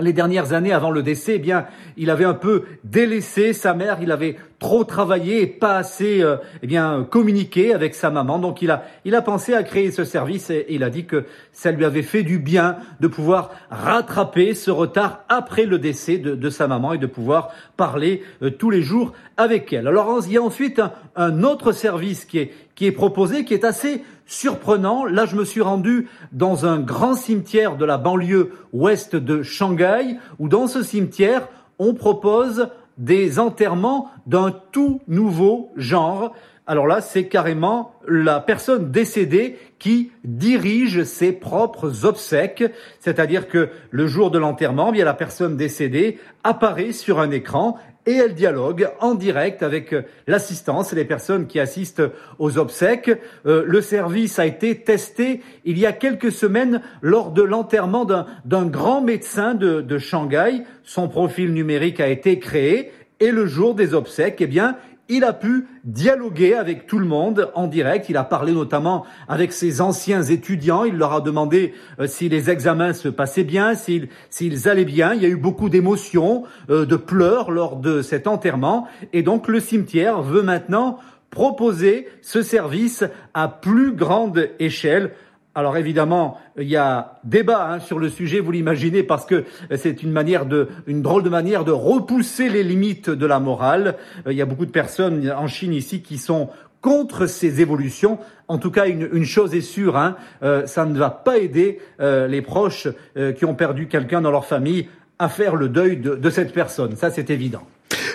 les 0.00 0.14
dernières 0.14 0.54
années 0.54 0.72
avant 0.72 0.90
le 0.90 1.02
décès, 1.02 1.34
eh 1.36 1.38
bien, 1.38 1.66
il 1.98 2.08
avait 2.08 2.24
un 2.24 2.34
peu 2.34 2.64
délaissé 2.82 3.52
sa 3.52 3.74
mère, 3.74 3.98
il 4.00 4.10
avait 4.10 4.36
trop 4.58 4.84
travaillé 4.84 5.42
et 5.42 5.46
pas 5.46 5.76
assez, 5.76 6.22
euh, 6.22 6.36
eh 6.62 6.66
bien, 6.66 7.06
communiqué 7.10 7.74
avec 7.74 7.94
sa 7.94 8.10
maman. 8.10 8.38
Donc, 8.38 8.62
il 8.62 8.70
a, 8.70 8.84
il 9.04 9.14
a 9.14 9.20
pensé 9.20 9.52
à 9.52 9.62
créer 9.62 9.90
ce 9.90 10.04
service 10.04 10.48
et, 10.48 10.66
il 10.70 10.82
a 10.82 10.88
dit 10.88 11.04
que 11.04 11.26
ça 11.52 11.72
lui 11.72 11.84
avait 11.84 12.02
fait 12.02 12.22
du 12.22 12.38
bien 12.38 12.76
de 13.00 13.06
pouvoir 13.08 13.50
rattraper 13.70 14.54
ce 14.54 14.70
retard 14.70 15.24
après 15.28 15.66
le 15.66 15.78
décès 15.78 16.16
de, 16.16 16.50
sa 16.50 16.68
maman 16.68 16.94
et 16.94 16.98
de 16.98 17.06
pouvoir 17.06 17.50
parler 17.76 18.22
euh, 18.42 18.50
tous 18.50 18.70
les 18.70 18.82
jours 18.82 19.12
avec 19.36 19.72
elle. 19.74 19.88
Alors, 19.88 20.20
il 20.24 20.32
y 20.32 20.38
a 20.38 20.42
ensuite 20.42 20.78
un, 20.78 20.92
un 21.16 21.42
autre 21.42 21.72
service 21.72 22.24
qui 22.24 22.38
est, 22.38 22.52
qui 22.74 22.86
est 22.86 22.92
proposé, 22.92 23.44
qui 23.44 23.52
est 23.52 23.64
assez 23.64 24.02
surprenant. 24.26 25.04
Là, 25.04 25.26
je 25.26 25.36
me 25.36 25.44
suis 25.44 25.60
rendu 25.60 26.08
dans 26.32 26.66
un 26.66 26.78
grand 26.78 27.14
cimetière 27.14 27.76
de 27.76 27.84
la 27.84 27.98
banlieue 27.98 28.52
ouest 28.72 29.16
de 29.16 29.42
Shanghai, 29.42 30.16
où 30.38 30.48
dans 30.48 30.66
ce 30.66 30.82
cimetière, 30.82 31.48
on 31.78 31.94
propose 31.94 32.68
des 32.98 33.38
enterrements 33.38 34.10
d'un 34.26 34.54
tout 34.70 35.00
nouveau 35.08 35.72
genre. 35.76 36.34
Alors 36.66 36.86
là, 36.86 37.00
c'est 37.00 37.26
carrément 37.26 37.92
la 38.06 38.38
personne 38.38 38.92
décédée 38.92 39.58
qui 39.78 40.12
dirige 40.22 41.02
ses 41.02 41.32
propres 41.32 42.04
obsèques, 42.04 42.64
c'est-à-dire 43.00 43.48
que 43.48 43.70
le 43.90 44.06
jour 44.06 44.30
de 44.30 44.38
l'enterrement, 44.38 44.90
eh 44.90 44.92
bien 44.92 45.04
la 45.04 45.14
personne 45.14 45.56
décédée 45.56 46.20
apparaît 46.44 46.92
sur 46.92 47.18
un 47.18 47.32
écran 47.32 47.78
et 48.06 48.12
elle 48.12 48.34
dialogue 48.34 48.88
en 49.00 49.14
direct 49.14 49.62
avec 49.62 49.92
euh, 49.92 50.02
l'assistance 50.26 50.92
et 50.92 50.96
les 50.96 51.04
personnes 51.04 51.46
qui 51.46 51.60
assistent 51.60 52.02
aux 52.38 52.58
obsèques. 52.58 53.10
Euh, 53.46 53.64
le 53.66 53.80
service 53.80 54.38
a 54.38 54.46
été 54.46 54.80
testé 54.80 55.40
il 55.64 55.78
y 55.78 55.86
a 55.86 55.92
quelques 55.92 56.32
semaines 56.32 56.82
lors 57.00 57.30
de 57.30 57.42
l'enterrement 57.42 58.04
d'un 58.04 58.66
grand 58.66 59.00
médecin 59.00 59.54
de, 59.54 59.80
de 59.80 59.98
Shanghai. 59.98 60.62
Son 60.82 61.08
profil 61.08 61.52
numérique 61.52 62.00
a 62.00 62.08
été 62.08 62.38
créé 62.38 62.92
et 63.20 63.30
le 63.30 63.46
jour 63.46 63.76
des 63.76 63.94
obsèques, 63.94 64.40
eh 64.40 64.48
bien, 64.48 64.76
il 65.08 65.24
a 65.24 65.32
pu 65.32 65.66
dialoguer 65.84 66.54
avec 66.54 66.86
tout 66.86 66.98
le 66.98 67.06
monde 67.06 67.50
en 67.54 67.66
direct. 67.66 68.08
Il 68.08 68.16
a 68.16 68.24
parlé 68.24 68.52
notamment 68.52 69.04
avec 69.28 69.52
ses 69.52 69.80
anciens 69.80 70.22
étudiants. 70.22 70.84
Il 70.84 70.96
leur 70.96 71.12
a 71.12 71.20
demandé 71.20 71.74
euh, 71.98 72.06
si 72.06 72.28
les 72.28 72.50
examens 72.50 72.92
se 72.92 73.08
passaient 73.08 73.44
bien, 73.44 73.74
s'ils 73.74 74.68
allaient 74.68 74.84
bien. 74.84 75.14
Il 75.14 75.22
y 75.22 75.26
a 75.26 75.28
eu 75.28 75.36
beaucoup 75.36 75.68
d'émotions, 75.68 76.44
euh, 76.70 76.86
de 76.86 76.96
pleurs 76.96 77.50
lors 77.50 77.76
de 77.76 78.00
cet 78.02 78.26
enterrement. 78.26 78.86
Et 79.12 79.22
donc 79.22 79.48
le 79.48 79.60
cimetière 79.60 80.22
veut 80.22 80.42
maintenant 80.42 80.98
proposer 81.30 82.08
ce 82.20 82.42
service 82.42 83.04
à 83.32 83.48
plus 83.48 83.92
grande 83.92 84.50
échelle 84.58 85.12
alors 85.54 85.76
évidemment, 85.76 86.38
il 86.56 86.68
y 86.68 86.76
a 86.76 87.20
débat 87.24 87.70
hein, 87.70 87.80
sur 87.80 87.98
le 87.98 88.08
sujet, 88.08 88.40
vous 88.40 88.52
l'imaginez, 88.52 89.02
parce 89.02 89.26
que 89.26 89.44
c'est 89.76 90.02
une 90.02 90.10
manière 90.10 90.46
de, 90.46 90.68
une 90.86 91.02
drôle 91.02 91.22
de 91.22 91.28
manière 91.28 91.64
de 91.64 91.72
repousser 91.72 92.48
les 92.48 92.62
limites 92.62 93.10
de 93.10 93.26
la 93.26 93.38
morale. 93.38 93.96
Il 94.26 94.32
y 94.32 94.40
a 94.40 94.46
beaucoup 94.46 94.64
de 94.64 94.70
personnes 94.70 95.30
en 95.30 95.46
Chine 95.48 95.74
ici 95.74 96.00
qui 96.00 96.16
sont 96.16 96.48
contre 96.80 97.26
ces 97.26 97.60
évolutions. 97.60 98.18
En 98.48 98.58
tout 98.58 98.70
cas, 98.70 98.86
une, 98.86 99.24
chose 99.24 99.54
est 99.54 99.60
sûre, 99.60 99.96
hein, 99.96 100.16
euh, 100.42 100.66
ça 100.66 100.84
ne 100.84 100.98
va 100.98 101.10
pas 101.10 101.38
aider 101.38 101.80
euh, 102.00 102.26
les 102.26 102.42
proches 102.42 102.88
euh, 103.16 103.32
qui 103.32 103.44
ont 103.44 103.54
perdu 103.54 103.88
quelqu'un 103.88 104.20
dans 104.20 104.30
leur 104.30 104.44
famille 104.44 104.88
à 105.18 105.28
faire 105.28 105.54
le 105.54 105.68
deuil 105.68 105.98
de, 105.98 106.16
de 106.16 106.30
cette 106.30 106.52
personne. 106.52 106.96
Ça, 106.96 107.10
c'est 107.10 107.30
évident. 107.30 107.62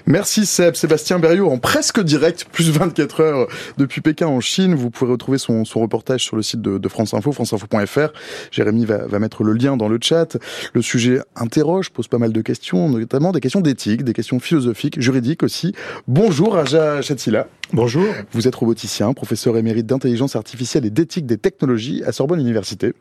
Merci 0.05 0.45
Seb, 0.45 0.75
Sébastien 0.75 1.19
Berriot 1.19 1.49
en 1.49 1.57
presque 1.57 1.99
direct, 1.99 2.45
plus 2.51 2.69
24 2.69 3.21
heures 3.21 3.47
depuis 3.77 4.01
Pékin 4.01 4.27
en 4.27 4.39
Chine. 4.39 4.75
Vous 4.75 4.89
pourrez 4.89 5.11
retrouver 5.11 5.37
son, 5.37 5.65
son 5.65 5.81
reportage 5.81 6.23
sur 6.23 6.35
le 6.35 6.41
site 6.41 6.61
de, 6.61 6.77
de 6.77 6.87
France 6.87 7.13
Info, 7.13 7.31
franceinfo.fr. 7.31 8.13
Jérémy 8.51 8.85
va, 8.85 9.05
va, 9.05 9.19
mettre 9.19 9.43
le 9.43 9.53
lien 9.53 9.77
dans 9.77 9.89
le 9.89 9.99
chat. 10.01 10.37
Le 10.73 10.81
sujet 10.81 11.19
interroge, 11.35 11.89
pose 11.89 12.07
pas 12.07 12.17
mal 12.17 12.31
de 12.31 12.41
questions, 12.41 12.89
notamment 12.89 13.31
des 13.31 13.39
questions 13.39 13.61
d'éthique, 13.61 14.03
des 14.03 14.13
questions 14.13 14.39
philosophiques, 14.39 14.99
juridiques 15.01 15.43
aussi. 15.43 15.73
Bonjour 16.07 16.53
Raja 16.53 17.01
Chatila. 17.01 17.47
Bonjour. 17.73 18.05
Vous 18.31 18.47
êtes 18.47 18.55
roboticien, 18.55 19.13
professeur 19.13 19.57
émérite 19.57 19.85
d'intelligence 19.85 20.37
artificielle 20.37 20.85
et 20.85 20.89
d'éthique 20.89 21.25
des 21.25 21.37
technologies 21.37 22.01
à 22.05 22.13
Sorbonne 22.13 22.39
Université. 22.39 22.93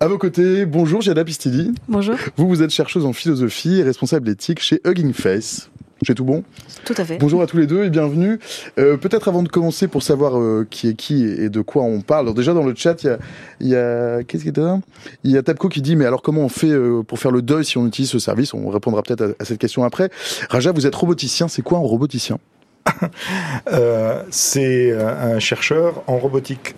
À 0.00 0.08
vos 0.08 0.18
côtés, 0.18 0.66
bonjour 0.66 1.00
Giada 1.00 1.24
Pistili. 1.24 1.72
Bonjour. 1.88 2.16
Vous, 2.36 2.48
vous 2.48 2.62
êtes 2.62 2.70
chercheuse 2.70 3.04
en 3.04 3.12
philosophie 3.12 3.78
et 3.78 3.82
responsable 3.84 4.26
d'éthique 4.26 4.60
chez 4.60 4.80
Hugging 4.84 5.12
Face. 5.12 5.70
J'ai 6.04 6.14
tout 6.14 6.24
bon 6.24 6.44
Tout 6.84 6.94
à 6.98 7.04
fait. 7.04 7.16
Bonjour 7.16 7.40
à 7.40 7.46
tous 7.46 7.56
les 7.56 7.66
deux 7.66 7.84
et 7.84 7.88
bienvenue. 7.90 8.38
Euh, 8.78 8.98
Peut-être 8.98 9.28
avant 9.28 9.42
de 9.42 9.48
commencer 9.48 9.88
pour 9.88 10.02
savoir 10.02 10.38
euh, 10.38 10.66
qui 10.68 10.88
est 10.88 10.94
qui 10.94 11.24
et 11.24 11.48
de 11.48 11.60
quoi 11.62 11.82
on 11.82 12.02
parle. 12.02 12.26
Alors 12.26 12.34
déjà 12.34 12.52
dans 12.52 12.62
le 12.62 12.74
chat, 12.74 13.02
il 13.02 13.06
y 13.06 13.10
a, 13.10 13.18
il 13.60 13.68
y 13.68 13.76
a 13.76 14.22
qu'est-ce 14.22 14.42
qui 14.42 14.50
est 14.50 14.56
là 14.58 14.80
Il 15.24 15.30
y 15.30 15.38
a 15.38 15.42
Tapco 15.42 15.70
qui 15.70 15.80
dit 15.80 15.96
mais 15.96 16.04
alors 16.04 16.20
comment 16.20 16.42
on 16.42 16.50
fait 16.50 16.70
euh, 16.70 17.02
pour 17.02 17.18
faire 17.18 17.30
le 17.30 17.40
deuil 17.40 17.64
si 17.64 17.78
on 17.78 17.86
utilise 17.86 18.10
ce 18.10 18.18
service? 18.18 18.52
On 18.52 18.68
répondra 18.68 19.02
peut-être 19.02 19.22
à, 19.22 19.28
à, 19.42 19.44
cette 19.46 19.58
question 19.58 19.82
après. 19.82 20.10
Raja, 20.50 20.72
vous 20.72 20.86
êtes 20.86 20.94
roboticien. 20.94 21.48
C'est 21.48 21.62
quoi 21.62 21.78
un 21.78 21.82
roboticien? 21.82 22.38
Euh, 23.72 24.22
C'est 24.30 24.92
un 24.92 25.38
chercheur 25.38 26.02
en 26.06 26.18
robotique. 26.18 26.74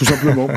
Tout 0.00 0.06
simplement. 0.06 0.48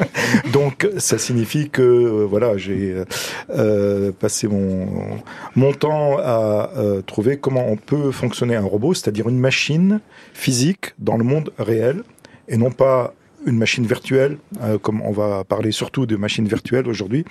Donc 0.52 0.88
ça 0.98 1.18
signifie 1.18 1.70
que 1.70 1.82
euh, 1.82 2.24
voilà, 2.24 2.56
j'ai 2.56 3.02
euh, 3.50 4.12
passé 4.12 4.46
mon 4.46 5.72
temps 5.72 6.18
à 6.18 6.70
euh, 6.76 7.02
trouver 7.02 7.36
comment 7.36 7.66
on 7.68 7.76
peut 7.76 8.12
fonctionner 8.12 8.54
un 8.54 8.62
robot, 8.62 8.94
c'est-à-dire 8.94 9.28
une 9.28 9.40
machine 9.40 10.00
physique 10.34 10.94
dans 11.00 11.16
le 11.16 11.24
monde 11.24 11.52
réel 11.58 12.04
et 12.46 12.56
non 12.56 12.70
pas 12.70 13.12
une 13.46 13.58
machine 13.58 13.86
virtuelle, 13.86 14.38
euh, 14.62 14.78
comme 14.78 15.00
on 15.02 15.12
va 15.12 15.44
parler 15.44 15.72
surtout 15.72 16.06
de 16.06 16.16
machines 16.16 16.46
virtuelles 16.46 16.88
aujourd'hui, 16.88 17.24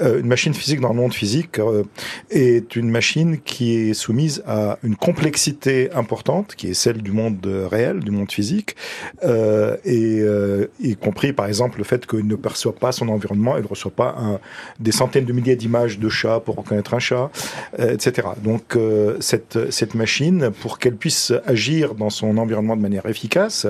euh, 0.00 0.20
une 0.20 0.26
machine 0.26 0.54
physique 0.54 0.80
dans 0.80 0.90
le 0.90 0.94
monde 0.94 1.14
physique 1.14 1.58
euh, 1.58 1.84
est 2.30 2.76
une 2.76 2.90
machine 2.90 3.38
qui 3.40 3.74
est 3.74 3.94
soumise 3.94 4.42
à 4.46 4.78
une 4.82 4.96
complexité 4.96 5.90
importante, 5.92 6.54
qui 6.54 6.68
est 6.68 6.74
celle 6.74 7.02
du 7.02 7.12
monde 7.12 7.46
réel, 7.70 8.00
du 8.00 8.10
monde 8.10 8.30
physique, 8.30 8.76
et 9.22 10.22
y 10.80 10.96
compris 10.96 11.32
par 11.32 11.46
exemple 11.46 11.78
le 11.78 11.84
fait 11.84 12.06
qu'il 12.06 12.26
ne 12.26 12.36
perçoit 12.36 12.74
pas 12.74 12.92
son 12.92 13.08
environnement, 13.08 13.56
il 13.56 13.62
ne 13.62 13.68
reçoit 13.68 13.90
pas 13.90 14.40
des 14.78 14.92
centaines 14.92 15.24
de 15.24 15.32
milliers 15.32 15.56
d'images 15.56 15.98
de 15.98 16.08
chats 16.08 16.40
pour 16.40 16.56
reconnaître 16.56 16.94
un 16.94 16.98
chat, 16.98 17.30
etc. 17.78 18.28
Donc 18.42 18.76
cette, 19.20 19.70
cette 19.70 19.94
machine, 19.94 20.50
pour 20.60 20.78
qu'elle 20.78 20.96
puisse 20.96 21.32
agir 21.46 21.94
dans 21.94 22.10
son 22.10 22.36
environnement 22.38 22.76
de 22.76 22.82
manière 22.82 23.06
efficace, 23.06 23.66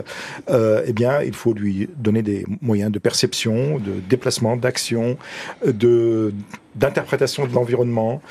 eh 0.48 0.92
bien, 0.92 1.22
il 1.22 1.34
faut 1.34 1.52
lui 1.52 1.79
donner 1.96 2.22
des 2.22 2.44
moyens 2.60 2.90
de 2.90 2.98
perception, 2.98 3.78
de 3.78 4.00
déplacement, 4.08 4.56
d'action, 4.56 5.16
de 5.64 6.32
d'interprétation 6.76 7.46
de 7.46 7.52
l'environnement 7.52 8.22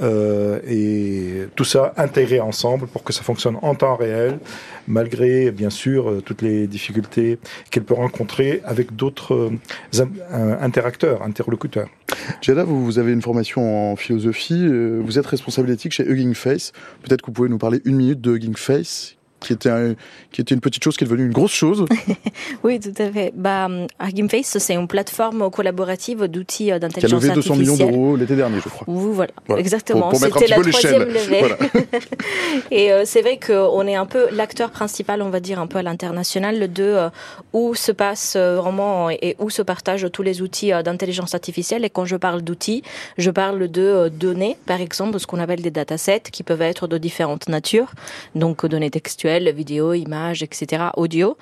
euh, 0.00 0.60
et 0.68 1.48
tout 1.56 1.64
ça 1.64 1.92
intégré 1.96 2.38
ensemble 2.38 2.86
pour 2.86 3.02
que 3.02 3.12
ça 3.12 3.22
fonctionne 3.22 3.56
en 3.62 3.74
temps 3.74 3.96
réel, 3.96 4.38
malgré 4.86 5.50
bien 5.50 5.70
sûr 5.70 6.08
euh, 6.08 6.22
toutes 6.24 6.42
les 6.42 6.68
difficultés 6.68 7.38
qu'elle 7.70 7.82
peut 7.82 7.94
rencontrer 7.94 8.62
avec 8.64 8.94
d'autres 8.94 9.50
euh, 9.98 10.56
interacteurs, 10.60 11.22
interlocuteurs. 11.22 11.88
Jada, 12.40 12.64
vous, 12.64 12.84
vous, 12.84 12.98
avez 12.98 13.12
une 13.12 13.22
formation 13.22 13.92
en 13.92 13.96
philosophie, 13.96 14.64
euh, 14.64 15.00
vous 15.04 15.18
êtes 15.18 15.26
responsable 15.26 15.70
éthique 15.70 15.92
chez 15.92 16.04
Hugging 16.04 16.34
Face. 16.34 16.72
Peut-être 17.02 17.22
que 17.22 17.26
vous 17.26 17.32
pouvez 17.32 17.48
nous 17.48 17.58
parler 17.58 17.80
une 17.84 17.96
minute 17.96 18.20
de 18.20 18.36
Hugging 18.36 18.56
Face, 18.56 19.16
qui 19.40 19.52
était, 19.52 19.70
un, 19.70 19.94
qui 20.32 20.40
était 20.40 20.54
une 20.54 20.60
petite 20.60 20.82
chose 20.82 20.96
qui 20.96 21.04
est 21.04 21.06
devenue 21.06 21.26
une 21.26 21.32
grosse 21.32 21.52
chose. 21.52 21.84
oui, 22.64 22.80
tout 22.80 22.94
à 22.98 23.10
fait. 23.10 23.32
Bah, 23.34 23.68
Face, 24.28 24.58
c'est 24.58 24.74
une 24.74 24.88
plateforme 24.88 25.50
collaborative 25.50 26.24
d'outils 26.24 26.66
d'intelligence 26.66 27.24
artificielle. 27.24 27.42
Qui 27.42 27.50
a 27.50 27.54
levé 27.54 27.64
200 27.64 27.76
millions 27.76 27.76
d'euros 27.76 28.16
l'été 28.16 28.36
dernier, 28.36 28.58
je 28.62 28.68
crois. 28.68 28.84
Oui, 28.86 29.10
voilà, 29.12 29.32
voilà. 29.46 29.60
exactement. 29.60 30.12
C'était 30.14 30.46
la 30.48 30.56
troisième 30.60 31.08
levée. 31.08 31.40
Voilà. 31.40 31.56
Et 32.70 32.92
euh, 32.92 33.02
c'est 33.04 33.22
vrai 33.22 33.38
qu'on 33.38 33.86
est 33.86 33.94
un 33.94 34.06
peu 34.06 34.28
l'acteur 34.32 34.70
principal, 34.70 35.22
on 35.22 35.30
va 35.30 35.40
dire, 35.40 35.60
un 35.60 35.66
peu 35.66 35.78
à 35.78 35.82
l'international 35.82 36.72
de 36.72 36.82
euh, 36.82 37.10
où 37.52 37.74
se 37.74 37.92
passe 37.92 38.34
euh, 38.36 38.56
vraiment 38.56 39.10
et 39.10 39.36
où 39.38 39.50
se 39.50 39.62
partagent 39.62 40.10
tous 40.12 40.22
les 40.22 40.42
outils 40.42 40.70
d'intelligence 40.84 41.34
artificielle. 41.34 41.84
Et 41.84 41.90
quand 41.90 42.04
je 42.04 42.16
parle 42.16 42.42
d'outils, 42.42 42.82
je 43.16 43.30
parle 43.30 43.68
de 43.68 44.08
données, 44.08 44.56
par 44.66 44.80
exemple, 44.80 45.18
ce 45.18 45.26
qu'on 45.26 45.38
appelle 45.38 45.62
des 45.62 45.70
datasets, 45.70 46.22
qui 46.32 46.42
peuvent 46.42 46.62
être 46.62 46.86
de 46.86 46.98
différentes 46.98 47.48
natures. 47.48 47.92
Donc, 48.34 48.66
données 48.66 48.90
textuelles, 48.90 49.27
vidéo, 49.54 49.94
images, 49.94 50.42
etc., 50.42 50.84
audio, 50.96 51.36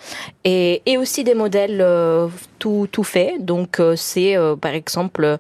et, 0.44 0.82
et 0.86 0.98
aussi 0.98 1.24
des 1.24 1.34
modèles 1.34 1.80
euh, 1.80 2.28
tout, 2.58 2.88
tout 2.90 3.04
faits. 3.04 3.44
Donc 3.44 3.80
euh, 3.80 3.94
c'est 3.96 4.36
euh, 4.36 4.56
par 4.56 4.72
exemple 4.72 5.38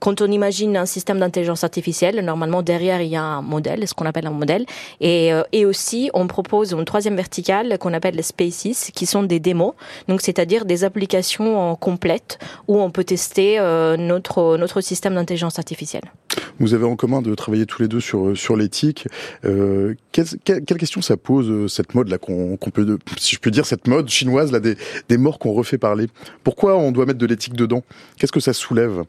quand 0.00 0.22
on 0.22 0.30
imagine 0.30 0.76
un 0.76 0.86
système 0.86 1.18
d'intelligence 1.18 1.64
artificielle, 1.64 2.24
normalement 2.24 2.62
derrière 2.62 3.00
il 3.00 3.08
y 3.08 3.16
a 3.16 3.22
un 3.22 3.42
modèle, 3.42 3.86
ce 3.86 3.94
qu'on 3.94 4.06
appelle 4.06 4.26
un 4.26 4.32
modèle, 4.32 4.64
et, 5.00 5.30
et 5.52 5.64
aussi 5.66 6.10
on 6.14 6.26
propose 6.26 6.72
une 6.72 6.84
troisième 6.84 7.16
verticale 7.16 7.78
qu'on 7.78 7.92
appelle 7.92 8.14
les 8.14 8.22
spaces, 8.22 8.90
qui 8.94 9.06
sont 9.06 9.22
des 9.22 9.40
démos, 9.40 9.74
donc 10.08 10.20
c'est-à-dire 10.20 10.64
des 10.64 10.84
applications 10.84 11.76
complètes 11.76 12.38
où 12.66 12.80
on 12.80 12.90
peut 12.90 13.04
tester 13.04 13.58
notre 13.98 14.56
notre 14.56 14.80
système 14.80 15.14
d'intelligence 15.14 15.58
artificielle. 15.58 16.12
Vous 16.58 16.74
avez 16.74 16.84
en 16.84 16.96
commun 16.96 17.22
de 17.22 17.34
travailler 17.34 17.66
tous 17.66 17.82
les 17.82 17.88
deux 17.88 18.00
sur 18.00 18.36
sur 18.36 18.56
l'éthique. 18.56 19.06
Euh, 19.44 19.94
quelle, 20.12 20.26
quelle, 20.44 20.78
question 20.78 21.00
ça 21.02 21.16
pose 21.16 21.67
cette 21.68 21.94
mode 21.94 22.08
là 22.08 22.18
qu'on 22.18 22.56
qu 22.56 22.70
peut, 22.70 22.98
si 23.18 23.34
je 23.34 23.40
peux 23.40 23.50
dire, 23.50 23.66
cette 23.66 23.86
mode 23.86 24.08
chinoise 24.08 24.52
là 24.52 24.60
des, 24.60 24.76
des 25.08 25.18
morts 25.18 25.38
qu'on 25.38 25.52
refait 25.52 25.78
parler. 25.78 26.06
Pourquoi 26.44 26.76
on 26.76 26.92
doit 26.92 27.06
mettre 27.06 27.18
de 27.18 27.26
l'éthique 27.26 27.54
dedans? 27.54 27.82
Qu'est-ce 28.16 28.32
que 28.32 28.40
ça 28.40 28.52
soulève? 28.52 29.04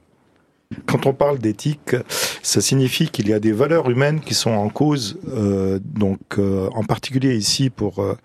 Quand 0.85 1.07
on 1.07 1.13
parle 1.13 1.39
d'éthique, 1.39 1.95
ça 2.43 2.61
signifie 2.61 3.09
qu'il 3.09 3.27
y 3.27 3.33
a 3.33 3.39
des 3.39 3.51
valeurs 3.51 3.89
humaines 3.89 4.19
qui 4.19 4.35
sont 4.35 4.51
en 4.51 4.69
cause. 4.69 5.17
Euh, 5.29 5.79
donc, 5.83 6.19
euh, 6.37 6.69
en 6.75 6.83
particulier 6.83 7.35
ici 7.35 7.71
pour 7.71 7.99
euh, 7.99 8.15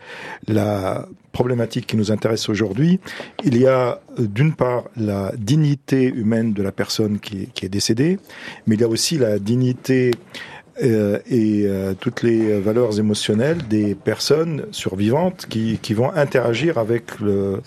la 0.47 1.09
problématique 1.33 1.87
qui 1.87 1.97
nous 1.97 2.13
intéresse 2.13 2.51
aujourd'hui, 2.51 3.01
il 3.45 3.57
y 3.57 3.67
a 3.67 3.99
d'une 4.19 4.53
part 4.53 4.85
la 4.95 5.33
dignité 5.39 6.05
humaine 6.05 6.53
de 6.53 6.63
la 6.63 6.71
personne 6.71 7.19
qui, 7.19 7.49
qui 7.55 7.65
est 7.65 7.71
décédée, 7.71 8.19
mais 8.67 8.75
il 8.75 8.83
y 8.83 8.85
a 8.85 8.89
aussi 8.89 9.17
la 9.17 9.39
dignité 9.39 10.11
euh, 10.83 11.19
et 11.31 11.65
euh, 11.67 11.95
toutes 11.99 12.23
les 12.23 12.59
valeurs 12.59 12.99
émotionnelles 12.99 13.59
des 13.69 13.95
personnes 13.95 14.67
survivantes 14.73 15.47
qui, 15.49 15.79
qui 15.81 15.95
vont 15.95 16.11
interagir 16.13 16.79
avec 16.79 17.21
le, 17.21 17.61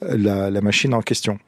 la, 0.00 0.50
la, 0.50 0.60
machine 0.60 0.94
en 0.94 1.02
question. 1.02 1.38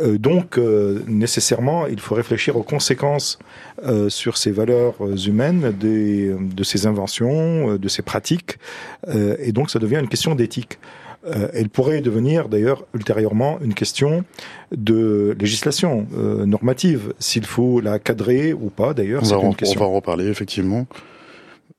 Euh, 0.00 0.18
donc, 0.18 0.58
euh, 0.58 1.02
nécessairement, 1.06 1.86
il 1.86 2.00
faut 2.00 2.14
réfléchir 2.14 2.56
aux 2.56 2.62
conséquences 2.62 3.38
euh, 3.84 4.08
sur 4.08 4.36
ces 4.36 4.50
valeurs 4.50 4.96
humaines 5.26 5.72
des, 5.78 6.34
de 6.38 6.64
ces 6.64 6.86
inventions, 6.86 7.76
de 7.76 7.88
ces 7.88 8.02
pratiques, 8.02 8.58
et 9.38 9.52
donc 9.52 9.70
ça 9.70 9.78
devient 9.78 9.98
une 10.00 10.08
question 10.08 10.34
d'éthique. 10.34 10.78
Euh, 11.26 11.48
elle 11.52 11.68
pourrait 11.68 12.00
devenir 12.00 12.48
d'ailleurs 12.48 12.86
ultérieurement 12.94 13.58
une 13.60 13.74
question 13.74 14.24
de 14.72 15.36
législation 15.38 16.06
euh, 16.16 16.46
normative, 16.46 17.12
s'il 17.18 17.44
faut 17.44 17.80
la 17.80 17.98
cadrer 17.98 18.54
ou 18.54 18.70
pas 18.70 18.94
d'ailleurs. 18.94 19.22
On, 19.30 19.50
on, 19.50 19.78
va 19.78 19.84
en 19.84 19.92
reparler 19.92 20.28
effectivement. 20.28 20.86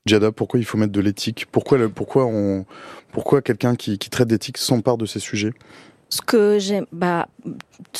Jada, 0.06 0.30
pourquoi 0.30 0.60
il 0.60 0.64
faut 0.64 0.78
mettre 0.78 0.92
de 0.92 1.00
l'éthique? 1.00 1.46
Pourquoi, 1.50 1.88
pourquoi, 1.88 2.26
on, 2.26 2.64
pourquoi 3.12 3.42
quelqu'un 3.42 3.74
qui, 3.74 3.98
qui 3.98 4.10
traite 4.10 4.28
d'éthique 4.28 4.58
s'empare 4.58 4.96
de 4.96 5.06
ces 5.06 5.18
sujets? 5.18 5.52
Ce 6.12 6.20
que 6.20 6.58
j'aime, 6.58 6.84
bah, 6.92 7.26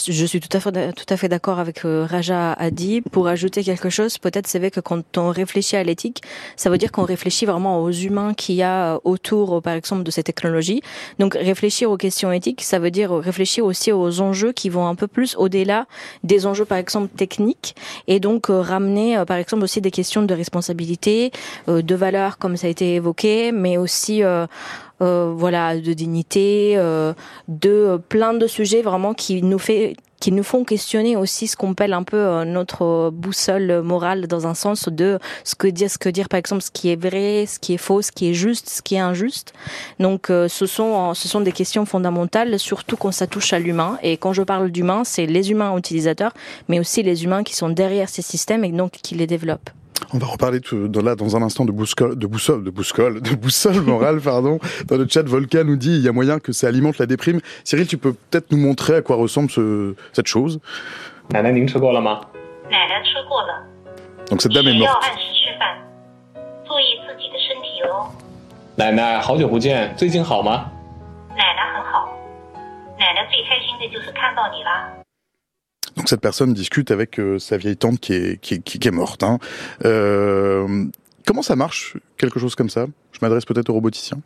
je 0.07 0.27
suis 0.27 0.39
tout 0.39 0.55
à 0.55 0.61
fait, 0.61 0.93
tout 0.93 1.07
à 1.09 1.17
fait 1.17 1.31
d'accord 1.31 1.59
avec 1.59 1.87
euh, 1.87 2.07
Raja 2.09 2.53
a 2.53 2.71
dit. 2.71 3.01
Pour 3.01 3.27
ajouter 3.27 3.65
quelque 3.65 3.89
chose, 3.89 4.19
peut-être 4.19 4.47
c'est 4.47 4.59
vrai 4.59 4.71
que 4.71 4.81
quand 4.81 5.17
on 5.17 5.31
réfléchit 5.31 5.77
à 5.77 5.83
l'éthique, 5.83 6.23
ça 6.57 6.69
veut 6.69 6.77
dire 6.77 6.93
qu'on 6.93 7.05
réfléchit 7.05 7.47
vraiment 7.47 7.83
aux 7.83 7.91
humains 7.91 8.35
qu'il 8.35 8.57
y 8.57 8.63
a 8.63 8.99
autour, 9.05 9.63
par 9.63 9.73
exemple, 9.73 10.03
de 10.03 10.11
ces 10.11 10.23
technologies. 10.23 10.83
Donc, 11.19 11.33
réfléchir 11.33 11.91
aux 11.91 11.97
questions 11.97 12.31
éthiques, 12.31 12.61
ça 12.61 12.79
veut 12.79 12.91
dire 12.91 13.13
réfléchir 13.13 13.65
aussi 13.65 13.93
aux 13.93 14.21
enjeux 14.21 14.53
qui 14.53 14.69
vont 14.69 14.87
un 14.87 14.95
peu 14.95 15.07
plus 15.07 15.35
au-delà 15.37 15.87
des 16.23 16.45
enjeux, 16.45 16.67
par 16.67 16.77
exemple, 16.77 17.09
techniques, 17.17 17.75
et 18.09 18.21
donc 18.21 18.51
euh, 18.51 18.61
ramener, 18.61 19.17
euh, 19.17 19.25
par 19.25 19.39
exemple, 19.39 19.65
aussi 19.65 19.81
des 19.81 19.91
questions 19.91 20.23
de 20.23 20.35
responsabilité, 20.35 21.31
euh, 21.71 21.81
de 21.81 21.95
valeur, 21.95 22.37
comme 22.37 22.59
ça 22.59 22.67
a 22.67 22.71
été 22.71 22.97
évoqué, 22.97 23.53
mais 23.53 23.79
aussi 23.79 24.23
euh, 24.23 24.47
euh, 24.47 24.47
voilà, 25.35 25.77
de 25.77 25.93
dignité, 25.93 26.75
euh, 26.77 27.13
de 27.49 28.01
plein 28.09 28.35
de 28.35 28.47
sujets 28.47 28.83
vraiment 28.83 29.15
qui 29.15 29.43
nous 29.43 29.59
fait 29.59 29.95
qui 30.21 30.31
nous 30.31 30.45
font 30.45 30.63
questionner 30.63 31.17
aussi 31.17 31.49
ce 31.49 31.57
qu'on 31.57 31.73
appelle 31.73 31.93
un 31.93 32.05
peu 32.05 32.17
euh, 32.17 32.45
notre 32.45 33.11
boussole 33.11 33.83
morale 33.83 34.29
dans 34.29 34.47
un 34.47 34.55
sens 34.55 34.89
de 34.89 35.19
ce 35.43 35.57
que 35.57 35.67
dire, 35.67 35.91
ce 35.91 35.99
que 35.99 36.09
dire 36.09 36.29
par 36.29 36.39
exemple 36.39 36.63
ce 36.63 36.71
qui 36.71 36.91
est 36.91 36.97
vrai, 36.97 37.45
ce 37.49 37.59
qui 37.59 37.75
est 37.75 37.77
faux, 37.77 38.03
ce 38.03 38.13
qui 38.13 38.31
est 38.31 38.35
juste, 38.35 38.69
ce 38.69 38.83
qui 38.83 38.95
est 38.95 39.01
injuste. 39.01 39.53
Donc 39.99 40.31
euh, 40.31 40.47
ce 40.47 40.65
sont 40.65 41.13
ce 41.15 41.27
sont 41.27 41.41
des 41.41 41.51
questions 41.51 41.85
fondamentales, 41.87 42.57
surtout 42.61 42.97
quand 42.97 43.11
ça 43.11 43.27
touche 43.27 43.53
à 43.53 43.59
l'humain. 43.59 43.99
Et 44.05 44.17
quand 44.17 44.33
je 44.33 44.45
parle 44.45 44.71
d'humain, 44.71 45.03
c'est 45.05 45.27
les 45.27 45.51
humains 45.51 45.77
utilisateurs, 45.77 46.35
mais 46.69 46.79
aussi 46.79 47.03
les 47.03 47.25
humains 47.25 47.43
qui 47.43 47.57
sont 47.57 47.71
derrière 47.71 48.09
ces 48.09 48.23
systèmes 48.23 48.65
et 48.65 48.71
donc 48.71 48.93
qui 49.03 49.17
les 49.17 49.27
développent. 49.27 49.71
On 50.15 50.19
va 50.19 50.27
reparler 50.27 50.61
tout, 50.61 50.89
dans, 50.89 51.03
là 51.03 51.15
dans 51.15 51.37
un 51.37 51.43
instant 51.43 51.65
de 51.65 51.73
boussole, 51.73 52.19
de 52.19 52.27
boussole, 52.27 52.65
de 52.65 52.71
boussole, 52.71 53.23
de 53.23 53.35
boussole 53.35 53.81
morale, 53.87 54.21
pardon. 54.21 54.59
Dans 54.87 54.97
le 54.97 55.07
chat, 55.09 55.23
Volcan 55.23 55.65
nous 55.65 55.77
dit 55.77 55.97
il 55.97 56.03
y 56.03 56.09
a 56.09 56.13
moyen 56.13 56.39
que 56.39 56.53
ça 56.53 56.69
alimente 56.69 56.99
la 56.99 57.07
déprime. 57.07 57.41
Cyril, 57.65 57.87
tu 57.87 57.97
peux 57.99 58.13
peut-être 58.13 58.51
nous 58.51 58.59
montrer 58.59 58.97
à 58.97 59.03
quoi 59.03 59.17
ressemble 59.17 59.51
ce, 59.51 59.95
cette 60.13 60.27
chose? 60.27 60.61
Donc 64.31 64.43
cette 64.43 64.53
dame 64.53 64.69
est 64.69 64.79
morte. 64.79 65.03
Donc 75.97 76.09
cette 76.09 76.21
personne 76.21 76.55
discute 76.55 76.91
avec 76.91 77.19
euh, 77.19 77.39
sa 77.39 77.57
vieille 77.57 77.77
tante 77.77 78.01
qui 78.01 78.15
est, 78.15 78.41
qui, 78.41 78.63
qui, 78.63 78.89
est 78.89 78.91
morte. 78.91 79.23
Hein. 79.23 79.39
Euh, 79.85 80.87
comment 81.27 81.43
ça 81.43 81.57
marche, 81.57 81.97
quelque 82.17 82.41
chose 82.41 82.55
comme 82.55 82.71
ça? 82.71 82.87
Je 83.13 83.19
m'adresse 83.23 83.45
peut-être 83.45 83.69
au 83.71 83.75
roboticien. 83.75 84.19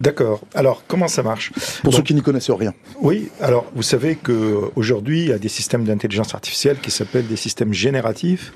D'accord. 0.00 0.40
Alors, 0.54 0.82
comment 0.88 1.06
ça 1.06 1.22
marche 1.22 1.52
Pour 1.82 1.92
Donc, 1.92 1.94
ceux 1.94 2.02
qui 2.02 2.14
n'y 2.14 2.22
connaissent 2.22 2.50
rien. 2.50 2.74
Oui, 3.00 3.28
alors 3.40 3.64
vous 3.76 3.82
savez 3.82 4.16
que 4.16 4.60
aujourd'hui 4.74 5.22
il 5.22 5.28
y 5.28 5.32
a 5.32 5.38
des 5.38 5.48
systèmes 5.48 5.84
d'intelligence 5.84 6.34
artificielle 6.34 6.78
qui 6.80 6.90
s'appellent 6.90 7.28
des 7.28 7.36
systèmes 7.36 7.72
génératifs. 7.72 8.52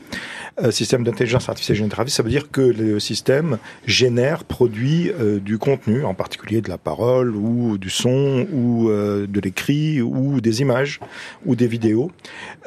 Euh, 0.61 0.72
système 0.72 1.05
d'intelligence 1.05 1.49
artificielle 1.49 1.78
générative, 1.78 2.12
ça 2.12 2.24
veut 2.24 2.30
dire 2.30 2.51
que 2.51 2.61
le 2.61 2.99
système 2.99 3.59
génère, 3.86 4.43
produit 4.43 5.11
euh, 5.11 5.39
du 5.39 5.57
contenu, 5.57 6.05
en 6.05 6.14
particulier 6.14 6.61
de 6.61 6.68
la 6.68 6.78
parole 6.78 7.36
ou 7.36 7.78
du 7.78 7.91
son 7.91 8.45
ou 8.53 8.91
euh, 8.91 9.28
de 9.28 9.41
l'écrit 9.41 10.03
ou 10.03 10.41
des 10.41 10.61
images 10.61 10.99
ou 11.47 11.55
des 11.55 11.68
vidéos, 11.68 12.11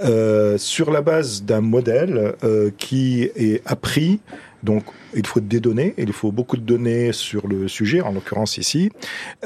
euh, 0.03 0.57
sur 0.57 0.91
la 0.91 1.01
base 1.01 1.43
d'un 1.43 1.59
modèle 1.59 2.35
euh, 2.45 2.71
qui 2.77 3.23
est 3.35 3.61
appris 3.65 4.21
donc, 4.63 4.83
il 5.15 5.25
faut 5.25 5.39
des 5.39 5.59
données, 5.59 5.93
il 5.97 6.13
faut 6.13 6.31
beaucoup 6.31 6.57
de 6.57 6.61
données 6.61 7.11
sur 7.13 7.47
le 7.47 7.67
sujet, 7.67 8.01
en 8.01 8.11
l'occurrence 8.11 8.57
ici. 8.57 8.91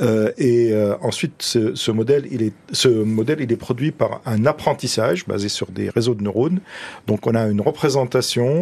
Euh, 0.01 0.31
et 0.37 0.71
euh, 0.73 0.95
ensuite, 1.01 1.33
ce, 1.39 1.75
ce, 1.75 1.91
modèle, 1.91 2.27
il 2.31 2.43
est, 2.43 2.53
ce 2.71 2.87
modèle, 2.87 3.41
il 3.41 3.51
est 3.51 3.57
produit 3.57 3.91
par 3.91 4.21
un 4.25 4.45
apprentissage 4.45 5.25
basé 5.25 5.49
sur 5.49 5.71
des 5.71 5.89
réseaux 5.89 6.15
de 6.15 6.23
neurones. 6.23 6.59
Donc, 7.07 7.27
on 7.27 7.35
a 7.35 7.47
une 7.47 7.61
représentation 7.61 8.59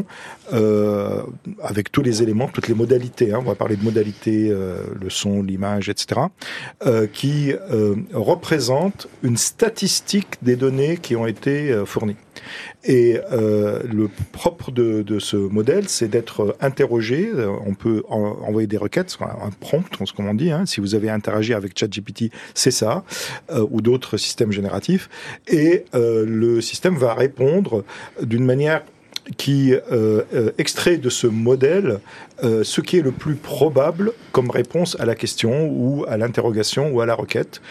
euh, 0.51 1.23
avec 1.61 1.91
tous 1.91 2.01
les 2.01 2.21
éléments, 2.21 2.47
toutes 2.47 2.67
les 2.67 2.75
modalités. 2.75 3.33
Hein, 3.33 3.39
on 3.39 3.47
va 3.47 3.55
parler 3.55 3.75
de 3.75 3.83
modalités, 3.83 4.49
euh, 4.49 4.77
le 4.99 5.09
son, 5.09 5.41
l'image, 5.41 5.89
etc., 5.89 6.21
euh, 6.85 7.07
qui 7.07 7.53
représente 8.13 9.07
une 9.23 9.37
statistique 9.37 10.35
des 10.41 10.55
données 10.55 10.97
qui 10.97 11.15
ont 11.15 11.27
été 11.27 11.83
fournies. 11.85 12.15
Et 12.86 13.19
euh, 13.31 13.79
le 13.84 14.09
propre 14.31 14.71
de, 14.71 15.03
de 15.03 15.19
ce 15.19 15.38
modèle, 15.38 15.88
c'est 15.88 16.07
d'être 16.07 16.55
interrogé. 16.59 17.31
On 17.65 17.73
peut 17.73 18.03
en, 18.09 18.38
envoyer 18.45 18.67
des 18.67 18.77
requêtes, 18.77 19.17
un 19.21 19.49
prompt, 19.59 19.86
comme 20.15 20.27
on 20.27 20.34
dit. 20.34 20.51
Hein. 20.51 20.65
Si 20.65 20.81
vous 20.81 20.95
avez 20.95 21.09
interagi 21.09 21.53
avec 21.53 21.77
ChatGPT, 21.77 22.31
c'est 22.53 22.71
ça, 22.71 23.03
euh, 23.51 23.65
ou 23.71 23.81
d'autres 23.81 24.17
systèmes 24.17 24.51
génératifs. 24.51 25.09
Et 25.47 25.86
euh, 25.95 26.25
le 26.27 26.61
système 26.61 26.95
va 26.95 27.13
répondre 27.13 27.84
d'une 28.21 28.45
manière 28.45 28.84
qui 29.38 29.73
euh, 29.73 30.23
euh, 30.34 30.51
extrait 30.57 30.97
de 30.97 31.09
ce 31.09 31.27
modèle 31.27 31.99
euh, 32.43 32.63
ce 32.63 32.81
qui 32.81 32.97
est 32.97 33.01
le 33.01 33.11
plus 33.11 33.36
probable 33.36 34.11
comme 34.31 34.49
réponse 34.49 34.97
à 34.99 35.05
la 35.05 35.15
question 35.15 35.67
ou 35.69 36.05
à 36.07 36.17
l'interrogation 36.17 36.91
ou 36.91 37.01
à 37.01 37.05
la 37.05 37.15
requête. 37.15 37.61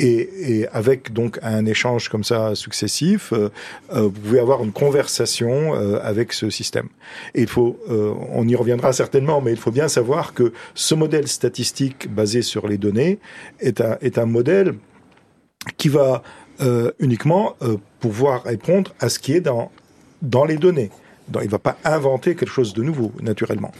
Et, 0.00 0.66
avec 0.72 1.12
donc 1.12 1.38
un 1.42 1.66
échange 1.66 2.08
comme 2.08 2.22
ça 2.22 2.54
successif, 2.54 3.32
euh, 3.32 3.50
vous 3.90 4.10
pouvez 4.10 4.38
avoir 4.38 4.62
une 4.62 4.70
conversation 4.70 5.74
euh, 5.74 5.98
avec 6.02 6.32
ce 6.32 6.50
système. 6.50 6.88
Il 7.34 7.48
faut, 7.48 7.76
euh, 7.90 8.14
on 8.30 8.46
y 8.46 8.54
reviendra 8.54 8.92
certainement, 8.92 9.40
mais 9.40 9.50
il 9.50 9.56
faut 9.56 9.72
bien 9.72 9.88
savoir 9.88 10.34
que 10.34 10.52
ce 10.74 10.94
modèle 10.94 11.26
statistique 11.26 12.12
basé 12.14 12.42
sur 12.42 12.68
les 12.68 12.78
données 12.78 13.18
est 13.58 13.80
un, 13.80 13.98
est 14.00 14.18
un 14.18 14.26
modèle 14.26 14.74
qui 15.76 15.88
va 15.88 16.22
uniquement 16.98 17.54
pouvoir 18.00 18.42
répondre 18.42 18.92
à 18.98 19.08
ce 19.08 19.20
qui 19.20 19.32
est 19.32 19.40
dans 19.40 19.70
dans 20.22 20.44
les 20.44 20.56
données. 20.56 20.90
Il 21.34 21.44
ne 21.44 21.48
va 21.48 21.58
pas 21.58 21.76
inventer 21.84 22.34
quelque 22.34 22.50
chose 22.50 22.72
de 22.72 22.82
nouveau, 22.82 23.12
naturellement. 23.20 23.72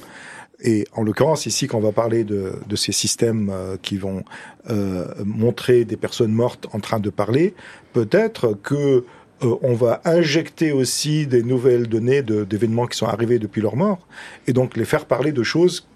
Et 0.61 0.87
en 0.93 1.03
l'occurrence, 1.03 1.47
ici, 1.47 1.69
quand 1.69 1.79
on 1.79 1.83
va 1.83 1.93
parler 1.93 2.25
de, 2.25 2.53
ces 2.75 2.93
systèmes 2.93 3.51
euh, 3.51 3.77
qui 3.81 3.97
vont 3.97 4.25
euh, 4.71 5.07
montrer 5.25 5.85
des 5.85 5.97
personnes 5.97 6.33
mortes 6.33 6.67
en 6.73 6.81
train 6.81 6.99
de 6.99 7.11
parler, 7.11 7.55
peut-être 7.93 8.55
que 8.55 9.05
euh, 9.45 9.57
on 9.63 9.75
va 9.75 10.01
injecter 10.05 10.73
aussi 10.73 11.29
des 11.29 11.45
nouvelles 11.45 11.87
données 11.87 12.23
d'événements 12.23 12.87
qui 12.87 12.99
sont 12.99 13.07
arrivés 13.07 13.39
depuis 13.39 13.61
leur 13.61 13.77
mort, 13.77 14.07
et 14.49 14.53
donc 14.53 14.77
les 14.77 14.85
faire 14.85 15.07
parler 15.07 15.31
de 15.31 15.45
choses 15.45 15.87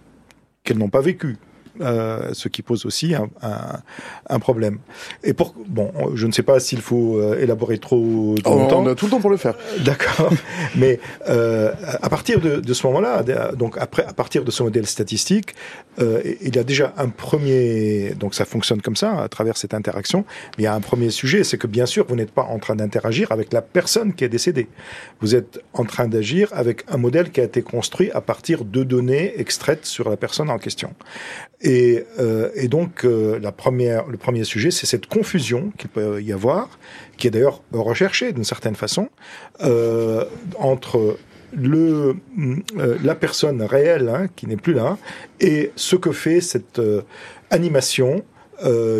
qu'elles 0.63 0.79
n'ont 0.79 0.91
pas 0.91 1.01
vécues. 1.01 1.39
Euh, 1.81 2.35
ce 2.35 2.49
qui 2.49 2.61
pose 2.61 2.85
aussi 2.85 3.15
un, 3.15 3.31
un, 3.41 3.81
un, 4.29 4.39
problème. 4.41 4.79
Et 5.25 5.33
pour 5.33 5.55
bon, 5.67 5.91
je 6.15 6.27
ne 6.27 6.33
sais 6.33 6.43
pas 6.43 6.61
s'il 6.61 6.83
faut 6.83 7.17
euh, 7.17 7.41
élaborer 7.41 7.79
trop, 7.79 8.35
trop 8.45 8.55
oh, 8.55 8.59
longtemps. 8.59 8.83
On 8.83 8.87
a 8.89 8.95
tout 8.95 9.07
le 9.07 9.13
temps 9.13 9.21
pour 9.21 9.31
le 9.31 9.39
faire. 9.39 9.55
D'accord. 9.81 10.31
Mais 10.77 11.01
euh, 11.29 11.73
à 12.03 12.11
partir 12.11 12.41
de, 12.41 12.57
de 12.61 12.75
ce 12.75 12.87
moment-là, 12.89 13.23
donc 13.55 13.79
après, 13.79 14.05
à 14.05 14.13
partir 14.13 14.45
de 14.45 14.51
ce 14.51 14.63
modèle 14.63 14.87
statistique, 14.87 15.55
euh, 15.99 16.21
il 16.43 16.55
y 16.55 16.59
a 16.59 16.65
déjà 16.65 16.93
un 16.99 17.09
premier. 17.09 18.15
Donc 18.21 18.35
ça 18.35 18.45
fonctionne 18.45 18.83
comme 18.83 18.97
ça 18.97 19.23
à 19.23 19.29
travers 19.29 19.57
cette 19.57 19.73
interaction. 19.73 20.27
Mais 20.59 20.65
il 20.65 20.65
y 20.65 20.69
a 20.69 20.75
un 20.75 20.81
premier 20.81 21.09
sujet, 21.09 21.43
c'est 21.43 21.57
que 21.57 21.67
bien 21.67 21.87
sûr, 21.87 22.05
vous 22.07 22.17
n'êtes 22.17 22.33
pas 22.33 22.45
en 22.45 22.59
train 22.59 22.77
d'interagir 22.77 23.33
avec 23.33 23.51
la 23.53 23.63
personne 23.63 24.13
qui 24.13 24.25
est 24.25 24.29
décédée. 24.29 24.69
Vous 25.21 25.35
êtes 25.35 25.61
en 25.73 25.85
train 25.85 26.07
d'agir 26.07 26.49
avec 26.53 26.85
un 26.89 26.99
modèle 26.99 27.31
qui 27.31 27.41
a 27.41 27.45
été 27.45 27.63
construit 27.63 28.11
à 28.11 28.21
partir 28.21 28.67
de 28.67 28.85
données 28.85 29.33
extraites 29.41 29.87
sur 29.87 30.11
la 30.11 30.19
personne 30.19 30.51
en 30.51 30.59
question. 30.59 30.95
Et, 31.63 32.05
euh, 32.19 32.51
et 32.55 32.69
donc, 32.69 33.05
euh, 33.05 33.39
le 33.39 34.17
premier 34.17 34.45
sujet, 34.45 34.71
c'est 34.71 34.87
cette 34.87 35.07
confusion 35.07 35.73
qu'il 35.79 35.91
peut 35.91 36.21
y 36.21 36.33
avoir, 36.33 36.79
qui 37.17 37.29
est 37.29 37.31
d'ailleurs 37.31 37.63
recherchée 37.73 38.33
d'une 38.33 38.45
certaine 38.45 38.75
façon, 38.75 39.09
euh, 39.63 40.25
entre 40.59 41.17
la 41.55 43.15
personne 43.15 43.63
réelle, 43.63 44.09
hein, 44.09 44.27
qui 44.35 44.47
n'est 44.47 44.57
plus 44.57 44.73
là, 44.73 44.97
et 45.39 45.71
ce 45.77 45.97
que 45.97 46.11
fait 46.11 46.41
cette 46.41 46.81
animation 47.51 48.25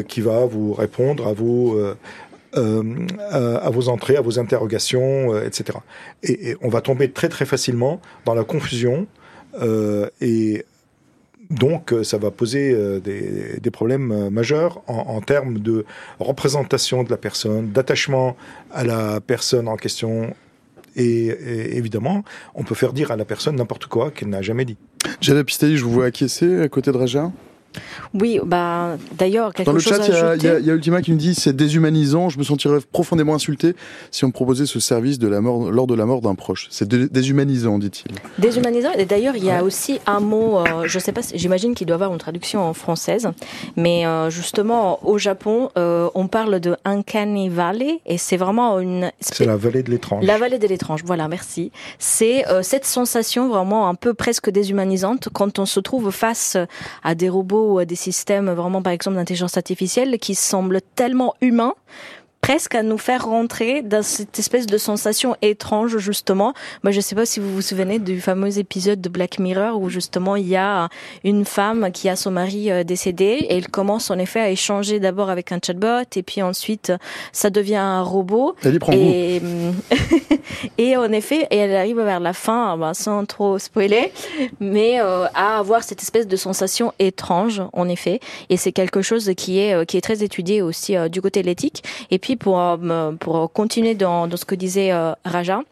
qui 0.09 0.21
va 0.21 0.45
vous 0.47 0.73
répondre 0.73 1.27
à 1.27 1.33
vos... 1.33 1.81
À 2.55 3.71
vos 3.71 3.89
entrées, 3.89 4.17
à 4.17 4.21
vos 4.21 4.39
interrogations, 4.39 5.41
etc. 5.41 5.79
Et, 6.23 6.55
on 6.61 6.69
va 6.69 6.83
tomber 6.83 7.11
très 7.11 7.31
très 7.31 7.47
facilement 7.47 8.03
dans 8.27 8.35
la 8.35 8.45
confusion 8.45 9.07
et 10.21 10.67
donc, 11.53 11.95
ça 12.03 12.19
va 12.19 12.31
poser 12.31 12.75
des, 13.01 13.61
des 13.61 13.71
problèmes 13.71 14.31
majeurs 14.31 14.83
en, 14.87 15.21
termes 15.21 15.59
de 15.59 15.85
représentation 16.19 17.05
de 17.05 17.11
la 17.11 17.17
personne, 17.17 17.71
d'attachement 17.71 18.37
à 18.73 18.85
la 18.85 19.21
personne 19.21 19.69
en 19.69 19.77
question. 19.77 20.35
Et, 20.97 21.29
évidemment, 21.77 22.25
on 22.55 22.65
peut 22.65 22.75
faire 22.75 22.93
dire 22.93 23.11
à 23.11 23.17
la 23.17 23.25
personne 23.25 23.57
n'importe 23.57 23.87
quoi 23.87 24.11
qu'elle 24.11 24.29
n'a 24.29 24.43
jamais 24.43 24.65
dit. 24.65 24.77
Pistali, 25.47 25.77
je 25.77 25.85
vous 25.85 25.93
vois 25.93 26.07
acquiescer 26.07 26.61
à 26.61 26.69
côté 26.69 26.91
de 26.93 26.97
Raja? 26.97 27.31
Oui, 28.15 28.41
bah, 28.45 28.97
d'ailleurs, 29.19 29.53
quelque 29.53 29.67
Dans 29.67 29.73
le 29.73 29.81
chose 29.81 29.99
chat, 29.99 30.07
il 30.07 30.13
y, 30.13 30.17
a, 30.17 30.31
ajouter... 30.31 30.47
y, 30.47 30.51
a, 30.51 30.59
y 30.61 30.71
a 30.71 30.75
Ultima 30.75 31.03
qui 31.03 31.13
me 31.13 31.17
dit 31.17 31.35
c'est 31.35 31.55
déshumanisant, 31.55 32.29
je 32.29 32.39
me 32.39 32.45
sentirais 32.45 32.79
profondément 32.93 33.35
insulté 33.35 33.75
si 34.11 34.25
on 34.25 34.29
me 34.29 34.33
proposait 34.33 34.67
ce 34.67 34.81
service 34.81 35.19
de 35.19 35.29
la 35.29 35.41
mort, 35.41 35.71
lors 35.71 35.87
de 35.87 35.95
la 35.95 36.07
mort 36.07 36.21
d'un 36.21 36.35
proche. 36.35 36.69
C'est 36.71 36.89
déshumanisant, 36.89 37.79
dit-il. 37.79 38.13
Déshumanisant, 38.39 38.93
et 38.93 39.05
d'ailleurs, 39.05 39.37
il 39.37 39.45
y 39.45 39.51
a 39.51 39.57
ouais. 39.57 39.63
aussi 39.63 40.01
un 40.07 40.21
mot, 40.21 40.59
euh, 40.59 40.85
je 40.85 40.99
sais 40.99 41.13
pas, 41.13 41.23
j'imagine 41.35 41.75
qu'il 41.75 41.87
doit 41.87 41.95
avoir 41.95 42.13
une 42.13 42.19
traduction 42.19 42.61
en 42.61 42.75
française, 42.75 43.29
mais 43.77 44.07
euh, 44.07 44.31
justement, 44.31 44.99
au 45.07 45.19
Japon, 45.19 45.71
euh, 45.77 46.09
on 46.15 46.29
parle 46.29 46.61
de 46.61 46.77
Uncanny 46.85 47.49
Valley, 47.49 48.01
et 48.07 48.19
c'est 48.19 48.37
vraiment 48.37 48.79
une. 48.79 49.11
C'est 49.21 49.45
la 49.45 49.57
vallée 49.57 49.83
de 49.83 49.91
l'étrange. 49.91 50.25
La 50.25 50.39
vallée 50.39 50.59
de 50.59 50.67
l'étrange, 50.67 51.03
voilà, 51.05 51.29
merci. 51.29 51.73
C'est 51.99 52.47
euh, 52.49 52.63
cette 52.63 52.85
sensation 52.85 53.49
vraiment 53.49 53.89
un 53.89 53.95
peu 53.95 54.15
presque 54.15 54.51
déshumanisante 54.51 55.29
quand 55.33 55.59
on 55.59 55.67
se 55.67 55.81
trouve 55.81 56.11
face 56.11 56.57
à 57.03 57.15
des 57.15 57.29
robots 57.29 57.62
à 57.79 57.85
des 57.85 57.97
systèmes 57.97 58.51
vraiment 58.51 58.83
par 58.83 58.93
exemple 58.93 59.17
d'intelligence 59.17 59.57
artificielle 59.57 60.19
qui 60.19 60.35
semblent 60.35 60.81
tellement 60.95 61.35
humains 61.41 61.75
presque 62.43 62.75
à 62.75 62.83
nous 62.83 62.99
faire 62.99 63.25
rentrer 63.25 63.83
dans 63.83 64.03
cette 64.03 64.37
espèce 64.37 64.67
de 64.67 64.77
sensation 64.77 65.37
étrange 65.43 65.99
justement. 65.99 66.55
Moi, 66.83 66.91
je 66.91 67.01
sais 67.01 67.15
pas 67.15 67.25
si 67.25 67.39
vous 67.39 67.55
vous 67.55 67.63
souvenez 67.63 68.01
du 68.01 68.21
fameux 68.21 68.59
épisode 68.59 69.01
de 69.01 69.09
Black 69.09 69.39
Mirror 69.39 69.81
où 69.81 69.89
justement 69.89 70.35
il 70.35 70.49
y 70.49 70.57
a 70.57 70.89
une 71.23 71.45
femme 71.45 71.93
qui 71.93 72.09
a 72.09 72.17
son 72.17 72.33
mari 72.33 72.69
décédé 72.85 73.47
et 73.49 73.57
il 73.57 73.69
commence 73.69 74.11
en 74.11 74.19
effet 74.19 74.41
à 74.41 74.51
échanger 74.51 74.99
d'abord 74.99 75.31
avec 75.31 75.53
un 75.53 75.61
chatbot 75.65 76.03
et 76.17 76.23
puis 76.25 76.43
ensuite 76.43 76.93
ça 77.31 77.49
devient 77.49 77.77
un 77.77 78.03
robot. 78.03 78.57
Elle 78.65 78.75
y 78.75 78.79
prend 78.81 78.93
et 78.93 79.41
et 80.79 80.97
en 80.97 81.13
effet, 81.13 81.47
et 81.51 81.59
elle 81.59 81.77
arrive 81.77 82.01
vers 82.01 82.19
la 82.19 82.33
fin, 82.33 82.77
ben, 82.77 82.93
sans 82.93 83.25
trop 83.25 83.61
spoiler, 83.61 84.13
mais 84.59 85.01
euh, 85.01 85.27
à 85.35 85.59
avoir 85.59 85.85
cette 85.85 86.03
espèce 86.03 86.27
de 86.27 86.37
sensation 86.37 86.93
étrange 86.99 87.63
en 87.73 87.89
effet. 87.89 88.19
Et 88.51 88.57
c'est 88.57 88.73
quelque 88.73 89.01
chose 89.01 89.31
qui 89.37 89.61
est 89.61 89.87
qui 89.87 89.97
est 89.97 90.01
très 90.01 90.25
étudié 90.25 90.61
aussi 90.61 90.97
euh, 90.97 91.09
du 91.09 91.23
côté 91.23 91.43
de 91.43 91.47
l'éthique. 91.47 91.85
Et 92.11 92.19
puis 92.19 92.32
pour, 92.37 92.61
pour 93.21 93.53
continuer 93.53 93.95
dans, 93.95 94.27
dans 94.27 94.37
ce 94.37 94.45
que 94.45 94.55
disait 94.55 94.93
euh, 94.93 95.13
Raja, 95.25 95.63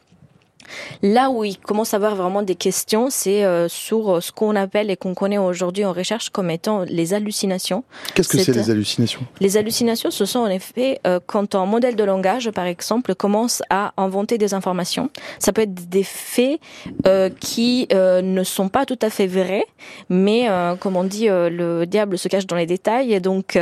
Là 1.03 1.31
où 1.31 1.45
il 1.45 1.59
commence 1.59 1.95
à 1.95 1.97
avoir 1.97 2.17
vraiment 2.17 2.43
des 2.43 2.55
questions, 2.55 3.09
c'est 3.11 3.45
euh, 3.45 3.69
sur 3.69 4.23
ce 4.23 4.33
qu'on 4.33 4.57
appelle 4.57 4.91
et 4.91 4.97
qu'on 4.97 5.15
connaît 5.15 5.39
aujourd'hui 5.39 5.85
en 5.85 5.93
recherche 5.93 6.31
comme 6.31 6.51
étant 6.51 6.85
les 6.87 7.15
hallucinations. 7.15 7.85
Qu'est-ce 8.15 8.29
que 8.29 8.39
c'est 8.39 8.53
les 8.53 8.71
hallucinations? 8.71 9.23
Les 9.41 9.57
hallucinations, 9.57 10.11
ce 10.11 10.25
sont 10.25 10.41
en 10.41 10.49
effet 10.49 11.01
euh, 11.07 11.21
quand 11.27 11.55
un 11.55 11.67
modèle 11.67 11.97
de 11.97 12.05
langage, 12.05 12.51
par 12.51 12.67
exemple, 12.67 13.15
commence 13.15 13.63
à 13.71 13.93
inventer 13.97 14.39
des 14.39 14.55
informations. 14.55 15.11
Ça 15.39 15.53
peut 15.53 15.63
être 15.63 15.89
des 15.89 16.03
faits 16.03 16.61
euh, 17.07 17.31
qui 17.41 17.89
ne 17.93 18.45
sont 18.45 18.69
pas 18.69 18.87
tout 18.87 18.99
à 19.03 19.11
fait 19.11 19.27
vrais, 19.27 19.65
mais 20.09 20.49
comme 20.81 20.97
on 20.97 21.05
dit, 21.05 21.27
le 21.29 21.85
diable 21.85 22.19
se 22.19 22.29
cache 22.29 22.47
dans 22.47 22.57
les 22.57 22.67
détails. 22.67 23.13
Et 23.13 23.21
donc 23.21 23.59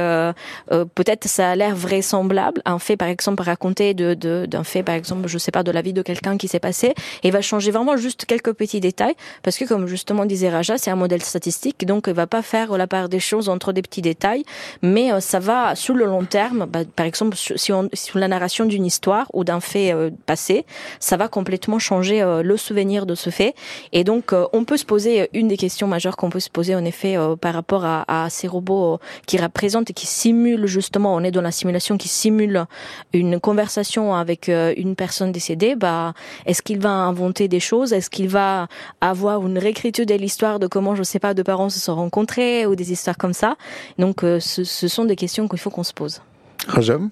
peut-être 0.94 1.28
ça 1.28 1.50
a 1.50 1.56
l'air 1.56 1.74
vraisemblable. 1.74 2.62
Un 2.64 2.78
fait, 2.78 2.96
par 2.96 3.08
exemple, 3.08 3.42
raconté 3.42 3.94
de 3.94 4.14
d'un 4.46 4.64
fait, 4.64 4.82
par 4.82 4.94
exemple, 4.94 5.28
je 5.28 5.38
sais 5.38 5.50
pas, 5.50 5.62
de 5.62 5.70
la 5.70 5.82
vie 5.82 5.92
de 5.92 6.02
quelqu'un 6.02 6.36
qui 6.36 6.48
s'est 6.48 6.60
passé 6.60 6.94
et 7.22 7.30
va 7.30 7.42
changer 7.42 7.70
vraiment 7.70 7.96
juste 7.96 8.24
quelques 8.24 8.52
petits 8.52 8.80
détails 8.80 9.14
parce 9.42 9.56
que 9.56 9.64
comme 9.64 9.86
justement 9.86 10.24
disait 10.24 10.50
Raja, 10.50 10.78
c'est 10.78 10.90
un 10.90 10.96
modèle 10.96 11.22
statistique 11.22 11.86
donc 11.86 12.04
il 12.06 12.14
va 12.14 12.26
pas 12.26 12.42
faire 12.42 12.76
la 12.76 12.86
part 12.86 13.08
des 13.08 13.20
choses 13.20 13.48
entre 13.48 13.72
des 13.72 13.82
petits 13.82 14.02
détails, 14.02 14.44
mais 14.82 15.12
euh, 15.12 15.20
ça 15.20 15.38
va 15.38 15.74
sur 15.74 15.94
le 15.94 16.04
long 16.04 16.24
terme. 16.24 16.66
Bah, 16.66 16.80
par 16.96 17.06
exemple, 17.06 17.36
si 17.36 17.72
on 17.72 17.88
sur 17.92 18.18
la 18.18 18.28
narration 18.28 18.64
d'une 18.66 18.84
histoire 18.84 19.26
ou 19.32 19.44
d'un 19.44 19.60
fait 19.60 19.92
euh, 19.92 20.10
passé, 20.26 20.64
ça 21.00 21.16
va 21.16 21.28
complètement 21.28 21.78
changer 21.78 22.22
euh, 22.22 22.42
le 22.42 22.56
souvenir 22.56 23.06
de 23.06 23.14
ce 23.14 23.30
fait. 23.30 23.54
Et 23.92 24.04
donc 24.04 24.32
on 24.52 24.64
peut 24.64 24.76
se 24.76 24.84
poser 24.84 25.28
une 25.32 25.48
des 25.48 25.56
questions 25.56 25.86
majeures 25.86 26.16
qu'on 26.16 26.30
peut 26.30 26.40
se 26.40 26.50
poser 26.50 26.74
en 26.74 26.84
effet 26.84 27.16
par 27.40 27.54
rapport 27.54 27.84
à, 27.84 28.26
ces 28.30 28.46
robots 28.46 28.98
qui 29.26 29.38
représentent 29.38 29.90
et 29.90 29.92
qui 29.94 30.06
simulent 30.06 30.66
justement, 30.66 31.14
on 31.14 31.22
est 31.22 31.30
dans 31.30 31.42
la 31.42 31.50
simulation 31.50 31.96
qui 31.96 32.08
simule 32.08 32.66
une 33.12 33.40
conversation 33.40 34.14
avec 34.14 34.48
une 34.48 34.94
personne 34.96 35.32
décédée. 35.32 35.74
Bah, 35.74 36.12
est-ce 36.46 36.62
qu'il 36.62 36.78
va 36.78 36.87
inventer 36.88 37.48
des 37.48 37.60
choses? 37.60 37.92
Est-ce 37.92 38.10
qu'il 38.10 38.28
va 38.28 38.68
avoir 39.00 39.46
une 39.46 39.58
réécriture 39.58 40.06
de 40.06 40.14
l'histoire 40.14 40.58
de 40.58 40.66
comment, 40.66 40.94
je 40.94 41.02
sais 41.02 41.18
pas, 41.18 41.34
deux 41.34 41.44
parents 41.44 41.70
se 41.70 41.80
sont 41.80 41.94
rencontrés 41.94 42.66
ou 42.66 42.74
des 42.74 42.92
histoires 42.92 43.16
comme 43.16 43.32
ça? 43.32 43.56
Donc, 43.98 44.24
euh, 44.24 44.40
ce, 44.40 44.64
ce, 44.64 44.88
sont 44.88 45.04
des 45.04 45.16
questions 45.16 45.48
qu'il 45.48 45.58
faut 45.58 45.70
qu'on 45.70 45.84
se 45.84 45.92
pose. 45.92 46.22
Rajam? 46.66 47.10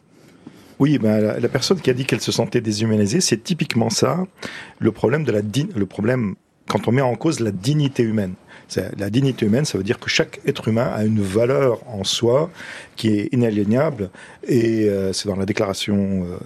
Oui, 0.79 0.99
ben, 0.99 1.21
la, 1.21 1.41
la, 1.41 1.49
personne 1.49 1.81
qui 1.81 1.89
a 1.91 1.95
dit 1.95 2.05
qu'elle 2.05 2.21
se 2.21 2.33
sentait 2.33 2.61
déshumanisée, 2.61 3.21
c'est 3.21 3.43
typiquement 3.43 3.89
ça, 3.89 4.25
le 4.79 4.93
problème 4.93 5.25
de 5.25 5.33
la 5.33 5.41
le 5.41 5.87
problème 5.87 6.35
quand 6.69 6.89
on 6.89 6.93
met 6.93 7.03
en 7.03 7.15
cause 7.15 7.41
la 7.41 7.51
dignité 7.51 8.03
humaine. 8.03 8.35
La 8.99 9.11
dignité 9.11 9.47
humaine, 9.47 9.65
ça 9.65 9.79
veut 9.79 9.85
dire 9.85 10.01
que 10.01 10.11
chaque 10.11 10.41
être 10.45 10.69
humain 10.69 10.91
a 10.93 11.05
une 11.05 11.21
valeur 11.21 11.79
en 11.87 12.03
soi 12.03 12.51
qui 12.97 13.09
est 13.17 13.29
inaliénable 13.33 14.11
et 14.47 14.89
euh, 14.89 15.13
c'est 15.13 15.29
dans 15.29 15.37
la 15.37 15.47
déclaration 15.47 16.27
euh, 16.27 16.37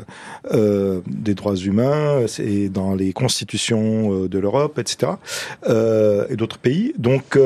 euh, 0.52 1.01
des 1.06 1.34
droits 1.34 1.56
humains, 1.56 2.26
c'est 2.26 2.68
dans 2.68 2.94
les 2.94 3.12
constitutions 3.12 4.26
de 4.26 4.38
l'Europe, 4.38 4.78
etc. 4.78 5.12
Et 5.66 6.36
d'autres 6.36 6.59
pays. 6.59 6.92
Donc, 6.98 7.38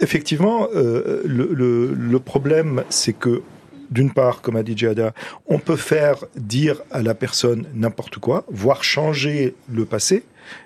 effectivement, 0.00 0.68
le, 0.74 1.94
le 1.94 2.18
problème, 2.18 2.84
c'est 2.90 3.14
que 3.14 3.42
d'une 3.90 4.12
part, 4.12 4.40
comme 4.40 4.56
a 4.56 4.62
dit 4.62 4.76
Jada, 4.76 5.12
on 5.46 5.58
peut 5.58 5.76
faire 5.76 6.24
dire 6.36 6.80
à 6.90 7.02
la 7.02 7.14
personne 7.14 7.66
n'importe 7.74 8.18
quoi, 8.18 8.44
voire 8.50 8.82
changer 8.82 9.54
le 9.70 9.84
passé. 9.84 10.24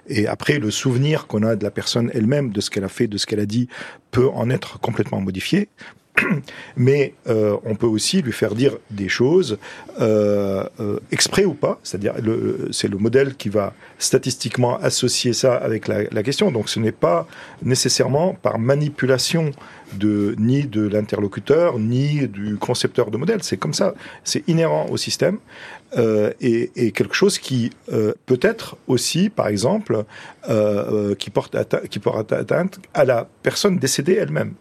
Et 0.09 0.27
après, 0.27 0.59
le 0.59 0.71
souvenir 0.71 1.27
qu'on 1.27 1.43
a 1.43 1.57
de 1.57 1.65
la 1.65 1.71
personne 1.71 2.11
elle-même, 2.15 2.51
de 2.51 2.61
ce 2.61 2.71
qu'elle 2.71 2.85
a 2.85 2.89
fait, 2.89 3.07
de 3.07 3.19
ce 3.19 3.27
qu'elle 3.27 3.41
a 3.41 3.47
dit, 3.47 3.69
peut 4.11 4.29
en 4.29 4.51
être 4.51 4.81
complètement 4.81 5.21
modifié. 5.21 5.69
Mais 6.77 7.15
euh, 7.29 7.57
on 7.65 7.75
peut 7.75 7.87
aussi 7.87 8.23
lui 8.23 8.33
faire 8.33 8.55
dire 8.55 8.77
des 8.91 9.09
choses 9.09 9.59
euh, 10.01 10.65
euh, 10.81 10.99
exprès 11.11 11.45
ou 11.45 11.55
pas, 11.55 11.79
c'est-à-dire 11.83 12.15
c'est 12.71 12.89
le 12.89 12.99
modèle 12.99 13.35
qui 13.37 13.49
va 13.49 13.75
statistiquement 13.99 14.79
associer 14.79 15.33
ça 15.33 15.55
avec 15.55 15.89
la, 15.89 16.05
la 16.11 16.23
question. 16.23 16.51
Donc 16.51 16.69
ce 16.69 16.81
n'est 16.81 16.93
pas 16.93 17.27
nécessairement 17.63 18.35
par 18.35 18.59
manipulation 18.59 19.53
de 19.95 20.35
ni 20.39 20.65
de 20.65 20.87
l'interlocuteur 20.87 21.79
ni 21.79 22.27
du 22.29 22.57
concepteur 22.57 23.11
de 23.11 23.17
modèle. 23.17 23.43
C'est 23.43 23.57
comme 23.57 23.75
ça, 23.75 23.95
c'est 24.25 24.47
inhérent 24.49 24.87
au 24.91 24.97
système 24.97 25.39
euh, 25.97 26.33
et, 26.41 26.71
et, 26.75 26.91
quelque 26.91 27.15
chose 27.15 27.39
qui 27.39 27.71
euh, 27.93 28.13
peut 28.27 28.41
être 28.43 28.77
aussi, 28.89 29.31
par 29.31 29.47
exemple, 29.47 30.05
euh, 30.49 31.15
qui 31.15 31.31
porte 31.31 31.57
qui 31.89 32.01
porte 32.01 32.33
atteinte 32.33 32.81
à 32.93 33.05
la 33.05 33.29
personne 33.43 33.79
décédée 33.79 34.15
elle-même. 34.15 34.55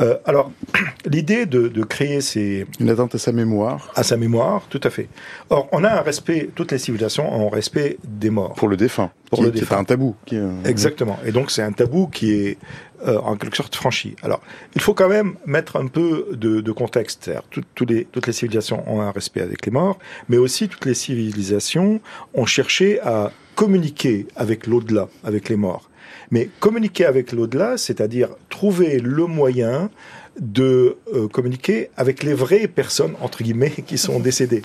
Euh, 0.00 0.16
alors, 0.24 0.52
l'idée 1.06 1.46
de, 1.46 1.68
de, 1.68 1.82
créer 1.84 2.20
ces... 2.20 2.66
Une 2.80 2.90
atteinte 2.90 3.14
à 3.14 3.18
sa 3.18 3.32
mémoire. 3.32 3.90
À 3.94 4.02
sa 4.02 4.16
mémoire, 4.16 4.62
tout 4.68 4.80
à 4.82 4.90
fait. 4.90 5.08
Or, 5.50 5.68
on 5.72 5.84
a 5.84 5.90
un 5.90 6.02
respect, 6.02 6.50
toutes 6.54 6.72
les 6.72 6.78
civilisations 6.78 7.32
ont 7.32 7.48
un 7.48 7.54
respect 7.54 7.98
des 8.04 8.30
morts. 8.30 8.54
Pour 8.54 8.68
le 8.68 8.76
défunt. 8.76 9.10
Pour 9.30 9.38
qui, 9.38 9.44
le 9.46 9.50
défunt. 9.50 9.78
un 9.78 9.84
tabou. 9.84 10.14
Qui. 10.26 10.38
Exactement. 10.64 11.18
Et 11.24 11.32
donc, 11.32 11.50
c'est 11.50 11.62
un 11.62 11.72
tabou 11.72 12.08
qui 12.08 12.32
est 12.32 12.58
euh, 13.06 13.18
en 13.18 13.36
quelque 13.36 13.56
sorte 13.56 13.74
franchi. 13.76 14.16
Alors, 14.22 14.40
il 14.74 14.80
faut 14.80 14.94
quand 14.94 15.08
même 15.08 15.34
mettre 15.44 15.76
un 15.76 15.86
peu 15.86 16.28
de, 16.32 16.60
de 16.60 16.72
contexte. 16.72 17.30
Tout, 17.50 17.62
tout 17.74 17.84
les, 17.84 18.06
toutes 18.06 18.26
les 18.26 18.32
civilisations 18.32 18.82
ont 18.90 19.02
un 19.02 19.10
respect 19.10 19.42
avec 19.42 19.66
les 19.66 19.72
morts, 19.72 19.98
mais 20.28 20.38
aussi 20.38 20.68
toutes 20.68 20.86
les 20.86 20.94
civilisations 20.94 22.00
ont 22.34 22.46
cherché 22.46 23.00
à 23.00 23.32
communiquer 23.54 24.26
avec 24.34 24.66
l'au-delà, 24.66 25.08
avec 25.24 25.48
les 25.48 25.56
morts. 25.56 25.90
Mais 26.30 26.50
communiquer 26.60 27.04
avec 27.04 27.32
l'au-delà, 27.32 27.76
c'est-à-dire 27.76 28.30
trouver 28.48 28.98
le 28.98 29.26
moyen 29.26 29.90
de 30.38 30.96
euh, 31.14 31.28
communiquer 31.28 31.90
avec 31.96 32.22
les 32.22 32.34
vraies 32.34 32.68
personnes 32.68 33.14
entre 33.20 33.42
guillemets 33.42 33.70
qui 33.86 33.98
sont 33.98 34.20
décédées, 34.20 34.62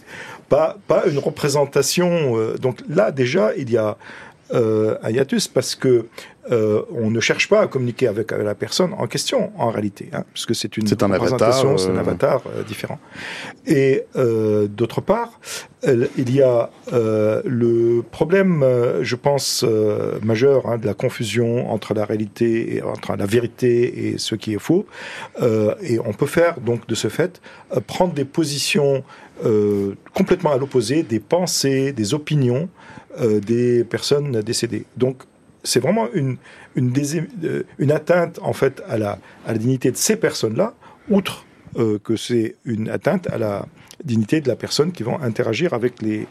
pas 0.49 0.77
une 1.07 1.19
représentation. 1.19 2.37
Euh, 2.37 2.57
donc 2.57 2.79
là 2.89 3.11
déjà 3.11 3.55
il 3.55 3.71
y 3.71 3.77
a 3.77 3.97
euh, 4.53 4.97
un 5.01 5.11
hiatus 5.11 5.47
parce 5.47 5.75
que 5.75 6.07
euh, 6.49 6.81
on 6.91 7.11
ne 7.11 7.19
cherche 7.19 7.47
pas 7.47 7.61
à 7.61 7.67
communiquer 7.67 8.07
avec 8.07 8.31
la 8.31 8.55
personne 8.55 8.93
en 8.97 9.05
question, 9.05 9.51
en 9.57 9.69
réalité, 9.69 10.09
hein, 10.11 10.23
puisque 10.33 10.55
c'est 10.55 10.75
une 10.75 10.87
c'est 10.87 11.03
un 11.03 11.11
avatar, 11.11 11.53
c'est 11.79 11.89
un 11.89 11.95
euh, 11.95 11.99
avatar 11.99 12.41
euh, 12.47 12.63
différent. 12.63 12.99
Et 13.67 14.05
euh, 14.15 14.67
d'autre 14.67 15.01
part, 15.01 15.39
il 15.83 16.33
y 16.33 16.43
a 16.43 16.69
le 16.91 18.03
problème, 18.11 18.63
je 19.01 19.15
pense, 19.15 19.65
majeur 20.21 20.67
hein, 20.67 20.77
de 20.77 20.85
la 20.85 20.93
confusion 20.93 21.71
entre 21.71 21.95
la 21.95 22.05
réalité, 22.05 22.75
et, 22.75 22.81
entre 22.83 23.15
la 23.15 23.25
vérité 23.25 24.09
et 24.09 24.17
ce 24.19 24.35
qui 24.35 24.53
est 24.53 24.59
faux. 24.59 24.85
et 25.41 25.97
on 25.99 26.13
peut 26.13 26.27
faire 26.27 26.59
donc 26.59 26.87
de 26.87 26.93
ce 26.93 27.07
fait 27.07 27.41
prendre 27.87 28.13
des 28.13 28.25
positions 28.25 29.03
complètement 30.13 30.51
à 30.51 30.57
l'opposé, 30.57 31.01
des 31.01 31.19
pensées, 31.19 31.93
des 31.93 32.13
opinions 32.13 32.69
des 33.19 33.83
personnes 33.83 34.39
décédées. 34.41 34.85
Donc 34.97 35.23
c'est 35.63 35.79
vraiment 35.79 36.07
une, 36.13 36.37
euh, 36.77 37.63
une, 37.77 37.91
atteinte 37.91 38.39
en 38.41 38.53
fait 38.53 38.81
à 38.87 38.97
la, 38.97 39.19
à 39.45 39.53
la 39.53 39.57
dignité 39.57 39.91
de 39.91 39.97
ces 39.97 40.15
personnes-là, 40.15 40.73
outre 41.09 41.45
euh, 41.77 41.99
que 41.99 42.15
c'est 42.15 42.55
une 42.65 42.89
atteinte 42.89 43.27
à 43.27 43.37
la 43.37 43.65
dignité 44.03 44.41
de 44.41 44.47
la 44.47 44.55
personne 44.55 44.91
qui 44.91 45.03
vont 45.03 45.19
interagir 45.21 45.73
avec 45.73 46.01
les 46.01 46.27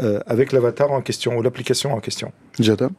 euh, 0.00 0.20
avec 0.26 0.52
l'avatar 0.52 0.90
en 0.90 1.02
question 1.02 1.36
ou 1.36 1.42
l'application 1.42 1.92
en 1.92 2.00
question. 2.00 2.32
Jada 2.58 2.90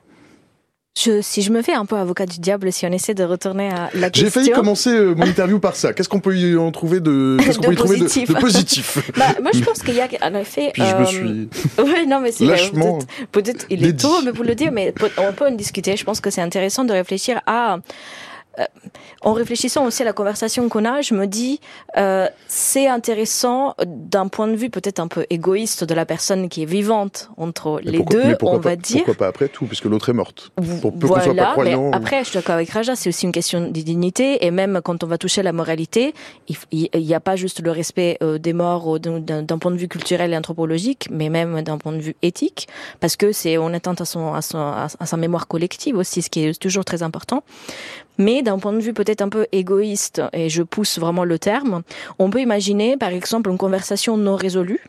je, 0.99 1.21
si 1.21 1.41
je 1.41 1.51
me 1.51 1.61
fais 1.61 1.73
un 1.73 1.85
peu 1.85 1.95
avocat 1.95 2.25
du 2.25 2.39
diable, 2.39 2.71
si 2.71 2.85
on 2.85 2.91
essaie 2.91 3.13
de 3.13 3.23
retourner 3.23 3.69
à 3.69 3.89
la 3.93 4.09
question. 4.09 4.25
J'ai 4.25 4.29
failli 4.29 4.51
commencer 4.51 4.89
euh, 4.89 5.15
mon 5.15 5.25
interview 5.25 5.59
par 5.59 5.75
ça. 5.75 5.93
Qu'est-ce 5.93 6.09
qu'on 6.09 6.19
peut 6.19 6.37
y 6.37 6.57
en 6.57 6.69
trouver 6.71 6.99
de, 6.99 7.37
qu'est-ce 7.43 7.59
qu'on 7.59 7.67
peut 7.67 7.73
y 7.73 7.77
trouver 7.77 7.99
de, 7.99 8.03
de 8.03 8.39
positif? 8.39 8.97
Bah, 9.17 9.27
Moi, 9.41 9.51
je 9.53 9.61
pense 9.61 9.81
qu'il 9.83 9.95
y 9.95 10.01
a 10.01 10.07
en 10.21 10.35
effet. 10.35 10.71
Puis 10.73 10.83
je 10.83 10.95
me 10.95 11.05
suis. 11.05 11.49
ouais, 11.83 12.05
non, 12.05 12.19
mais 12.19 12.31
c'est 12.31 12.45
lâchement. 12.45 12.99
Peut-être, 13.31 13.67
peut 13.67 13.73
il 13.73 13.85
est 13.85 13.99
tôt, 13.99 14.21
mais 14.23 14.31
vous 14.31 14.43
le 14.43 14.53
dire, 14.53 14.71
mais 14.71 14.93
on 15.17 15.31
peut 15.31 15.47
en 15.47 15.51
discuter. 15.51 15.95
Je 15.95 16.03
pense 16.03 16.19
que 16.19 16.29
c'est 16.29 16.41
intéressant 16.41 16.83
de 16.83 16.91
réfléchir 16.91 17.41
à 17.45 17.77
euh, 18.59 18.65
en 19.21 19.33
réfléchissant 19.33 19.85
aussi 19.85 20.01
à 20.01 20.05
la 20.05 20.13
conversation 20.13 20.67
qu'on 20.67 20.83
a, 20.83 21.01
je 21.01 21.13
me 21.13 21.25
dis, 21.25 21.61
euh, 21.97 22.27
c'est 22.47 22.87
intéressant 22.87 23.75
d'un 23.85 24.27
point 24.27 24.47
de 24.47 24.55
vue 24.55 24.69
peut-être 24.69 24.99
un 24.99 25.07
peu 25.07 25.25
égoïste 25.29 25.83
de 25.83 25.93
la 25.93 26.05
personne 26.05 26.49
qui 26.49 26.63
est 26.63 26.65
vivante 26.65 27.29
entre 27.37 27.81
mais 27.85 27.91
les 27.91 27.97
pourquoi, 27.99 28.19
deux, 28.19 28.27
mais 28.27 28.35
pourquoi 28.35 28.57
on 28.57 28.61
pas, 28.61 28.69
va 28.69 28.75
dire. 28.75 28.97
Pourquoi 28.97 29.13
pas 29.15 29.27
après 29.27 29.47
tout, 29.47 29.65
puisque 29.67 29.85
l'autre 29.85 30.09
est 30.09 30.13
morte. 30.13 30.51
Pour 30.81 30.93
peu 30.93 31.07
voilà, 31.07 31.23
soit 31.23 31.35
pas 31.35 31.45
mais 31.45 31.51
croyant. 31.51 31.91
après, 31.91 32.19
je 32.23 32.29
suis 32.29 32.39
d'accord 32.39 32.55
avec 32.55 32.69
Raja, 32.71 32.95
c'est 32.95 33.09
aussi 33.09 33.25
une 33.25 33.31
question 33.31 33.61
de 33.61 33.69
dignité, 33.69 34.45
et 34.45 34.51
même 34.51 34.81
quand 34.83 35.03
on 35.03 35.07
va 35.07 35.17
toucher 35.17 35.43
la 35.43 35.53
moralité, 35.53 36.13
il 36.71 36.89
n'y 36.93 37.13
a 37.13 37.19
pas 37.19 37.35
juste 37.35 37.61
le 37.61 37.71
respect 37.71 38.17
euh, 38.21 38.37
des 38.37 38.53
morts 38.53 38.99
d'un 38.99 39.57
point 39.59 39.71
de 39.71 39.77
vue 39.77 39.87
culturel 39.87 40.33
et 40.33 40.37
anthropologique, 40.37 41.07
mais 41.09 41.29
même 41.29 41.61
d'un 41.61 41.77
point 41.77 41.93
de 41.93 41.99
vue 41.99 42.15
éthique, 42.21 42.67
parce 42.99 43.15
que 43.15 43.31
c'est 43.31 43.57
on 43.57 43.73
atteinte 43.73 44.01
à 44.01 44.05
son 44.05 44.33
à, 44.33 44.41
son, 44.41 44.59
à 44.59 45.05
sa 45.05 45.17
mémoire 45.17 45.47
collective 45.47 45.97
aussi, 45.97 46.21
ce 46.21 46.29
qui 46.29 46.43
est 46.43 46.59
toujours 46.59 46.83
très 46.83 47.03
important. 47.03 47.43
Mais 48.21 48.43
d'un 48.43 48.59
point 48.59 48.73
de 48.73 48.79
vue 48.79 48.93
peut-être 48.93 49.21
un 49.21 49.29
peu 49.29 49.47
égoïste, 49.51 50.21
et 50.31 50.47
je 50.47 50.61
pousse 50.61 50.99
vraiment 50.99 51.23
le 51.23 51.39
terme, 51.39 51.81
on 52.19 52.29
peut 52.29 52.39
imaginer 52.39 52.95
par 52.95 53.09
exemple 53.09 53.49
une 53.49 53.57
conversation 53.57 54.15
non 54.15 54.35
résolue 54.35 54.83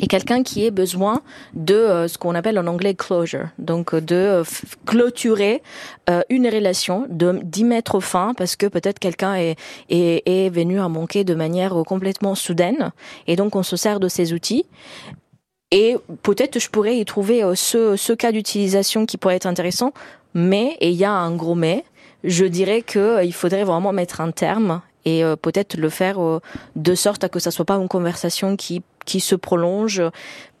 et 0.00 0.08
quelqu'un 0.08 0.42
qui 0.42 0.64
ait 0.64 0.72
besoin 0.72 1.22
de 1.54 1.74
euh, 1.74 2.08
ce 2.08 2.18
qu'on 2.18 2.34
appelle 2.34 2.58
en 2.58 2.66
anglais 2.66 2.94
closure, 2.94 3.48
donc 3.58 3.94
de 3.94 4.16
euh, 4.16 4.44
clôturer 4.86 5.62
euh, 6.10 6.22
une 6.30 6.48
relation, 6.48 7.06
d'y 7.08 7.62
mettre 7.62 8.00
fin 8.00 8.34
parce 8.36 8.56
que 8.56 8.66
peut-être 8.66 8.98
quelqu'un 8.98 9.34
est, 9.36 9.56
est, 9.88 10.48
venu 10.50 10.80
à 10.80 10.88
manquer 10.88 11.22
de 11.22 11.34
manière 11.34 11.74
complètement 11.86 12.34
soudaine 12.34 12.90
et 13.28 13.36
donc 13.36 13.54
on 13.54 13.62
se 13.62 13.76
sert 13.76 14.00
de 14.00 14.08
ces 14.08 14.32
outils. 14.32 14.66
Et 15.70 15.96
peut-être 16.22 16.58
je 16.58 16.70
pourrais 16.70 16.96
y 16.96 17.04
trouver 17.04 17.42
ce, 17.54 17.94
ce 17.94 18.12
cas 18.14 18.32
d'utilisation 18.32 19.04
qui 19.06 19.16
pourrait 19.16 19.36
être 19.36 19.46
intéressant, 19.46 19.92
mais, 20.34 20.76
il 20.80 20.92
y 20.92 21.04
a 21.04 21.12
un 21.12 21.34
gros 21.34 21.54
mais, 21.54 21.84
je 22.24 22.44
dirais 22.44 22.82
qu'il 22.82 23.32
faudrait 23.32 23.64
vraiment 23.64 23.92
mettre 23.92 24.20
un 24.20 24.30
terme 24.30 24.80
et 25.04 25.24
euh, 25.24 25.36
peut-être 25.36 25.76
le 25.76 25.88
faire 25.88 26.20
euh, 26.22 26.40
de 26.76 26.94
sorte 26.94 27.24
à 27.24 27.28
que 27.28 27.38
ça 27.38 27.50
soit 27.50 27.64
pas 27.64 27.76
une 27.76 27.88
conversation 27.88 28.56
qui 28.56 28.82
qui 29.06 29.20
se 29.20 29.34
prolonge 29.34 30.02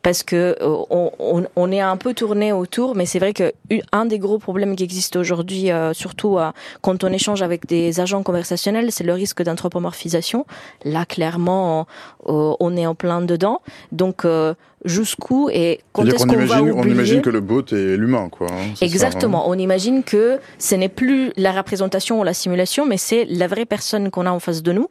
parce 0.02 0.22
que 0.22 0.56
euh, 0.60 0.76
on, 0.90 1.10
on, 1.18 1.44
on, 1.56 1.72
est 1.72 1.80
un 1.80 1.96
peu 1.96 2.14
tourné 2.14 2.52
autour, 2.52 2.94
mais 2.94 3.06
c'est 3.06 3.18
vrai 3.18 3.32
que 3.32 3.52
un 3.92 4.06
des 4.06 4.18
gros 4.18 4.38
problèmes 4.38 4.76
qui 4.76 4.84
existent 4.84 5.18
aujourd'hui, 5.18 5.70
euh, 5.70 5.92
surtout 5.92 6.38
euh, 6.38 6.50
quand 6.82 7.04
on 7.04 7.12
échange 7.12 7.42
avec 7.42 7.66
des 7.66 8.00
agents 8.00 8.22
conversationnels, 8.22 8.92
c'est 8.92 9.04
le 9.04 9.12
risque 9.12 9.42
d'anthropomorphisation. 9.42 10.46
Là, 10.84 11.04
clairement, 11.04 11.86
on 12.24 12.76
est 12.76 12.86
en 12.86 12.94
plein 12.94 13.22
dedans. 13.22 13.60
Donc 13.92 14.24
jusqu'où 14.84 15.48
et 15.52 15.80
quand 15.92 16.04
est-ce 16.04 16.24
qu'on 16.24 16.36
va 16.46 16.62
oublier... 16.62 16.72
On 16.76 16.84
imagine 16.84 17.20
que 17.20 17.30
le 17.30 17.40
bot 17.40 17.64
est 17.72 17.96
l'humain, 17.96 18.28
quoi. 18.28 18.46
Hein, 18.50 18.74
Exactement. 18.80 19.40
Ça, 19.40 19.44
hein. 19.44 19.50
On 19.50 19.58
imagine 19.58 20.04
que 20.04 20.38
ce 20.58 20.74
n'est 20.76 20.88
plus 20.88 21.32
la 21.36 21.52
représentation 21.52 22.20
ou 22.20 22.24
la 22.24 22.34
simulation, 22.34 22.86
mais 22.86 22.96
c'est 22.96 23.24
la 23.28 23.48
vraie 23.48 23.66
personne 23.66 24.10
qu'on 24.10 24.26
a 24.26 24.30
en 24.30 24.38
face 24.38 24.62
de 24.62 24.72
nous. 24.72 24.88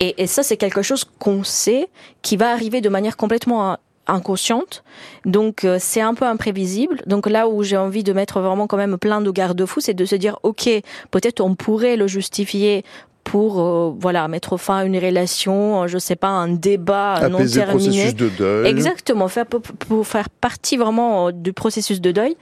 Et, 0.00 0.22
et 0.22 0.26
ça, 0.26 0.42
c'est 0.42 0.56
quelque 0.56 0.82
chose 0.82 1.04
qu'on 1.18 1.44
sait 1.44 1.88
qui 2.22 2.36
va 2.36 2.50
arriver 2.50 2.80
de 2.80 2.88
manière 2.88 3.16
complètement 3.16 3.76
inconsciente. 4.06 4.82
Donc 5.24 5.64
euh, 5.64 5.76
c'est 5.80 6.00
un 6.00 6.14
peu 6.14 6.24
imprévisible. 6.24 7.02
Donc 7.06 7.28
là 7.28 7.48
où 7.48 7.62
j'ai 7.62 7.76
envie 7.76 8.02
de 8.02 8.12
mettre 8.12 8.40
vraiment 8.40 8.66
quand 8.66 8.76
même 8.76 8.98
plein 8.98 9.20
de 9.20 9.30
garde-fous, 9.30 9.80
c'est 9.80 9.94
de 9.94 10.04
se 10.04 10.16
dire 10.16 10.38
ok, 10.42 10.68
peut-être 11.10 11.40
on 11.40 11.54
pourrait 11.54 11.96
le 11.96 12.06
justifier 12.06 12.84
pour 13.24 13.60
euh, 13.60 13.94
voilà 13.98 14.26
mettre 14.28 14.56
fin 14.56 14.78
à 14.78 14.84
une 14.84 14.98
relation, 14.98 15.86
je 15.86 15.98
sais 15.98 16.16
pas 16.16 16.28
un 16.28 16.48
débat 16.48 17.14
Apaiser 17.14 17.30
non 17.30 17.38
terminé. 17.38 17.66
Le 17.66 17.72
processus 17.72 18.14
de 18.14 18.28
deuil. 18.28 18.66
Exactement, 18.68 19.28
faire 19.28 19.46
pour 19.46 20.06
faire 20.06 20.28
partie 20.28 20.76
vraiment 20.76 21.28
euh, 21.28 21.32
du 21.32 21.52
processus 21.52 22.00
de 22.00 22.10
deuil, 22.10 22.36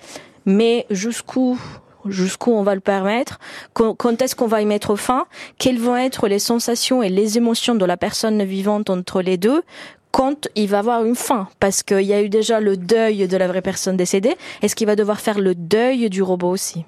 mais 0.46 0.86
jusqu'où 0.90 1.58
jusqu'où 2.06 2.52
on 2.52 2.62
va 2.62 2.74
le 2.74 2.80
permettre, 2.80 3.38
quand 3.74 4.22
est-ce 4.22 4.34
qu'on 4.34 4.46
va 4.46 4.62
y 4.62 4.64
mettre 4.64 4.96
fin, 4.96 5.26
quelles 5.58 5.78
vont 5.78 5.96
être 5.96 6.28
les 6.28 6.38
sensations 6.38 7.02
et 7.02 7.10
les 7.10 7.36
émotions 7.36 7.74
de 7.74 7.84
la 7.84 7.98
personne 7.98 8.42
vivante 8.42 8.88
entre 8.88 9.20
les 9.20 9.36
deux, 9.36 9.62
quand 10.10 10.48
il 10.54 10.68
va 10.68 10.80
avoir 10.80 11.04
une 11.04 11.14
fin, 11.14 11.48
parce 11.60 11.82
qu'il 11.82 12.02
y 12.02 12.12
a 12.12 12.22
eu 12.22 12.28
déjà 12.28 12.60
le 12.60 12.76
deuil 12.76 13.28
de 13.28 13.36
la 13.36 13.46
vraie 13.48 13.62
personne 13.62 13.96
décédée, 13.96 14.36
est-ce 14.62 14.74
qu'il 14.74 14.86
va 14.86 14.96
devoir 14.96 15.20
faire 15.20 15.38
le 15.38 15.54
deuil 15.54 16.10
du 16.10 16.22
robot 16.22 16.50
aussi? 16.50 16.84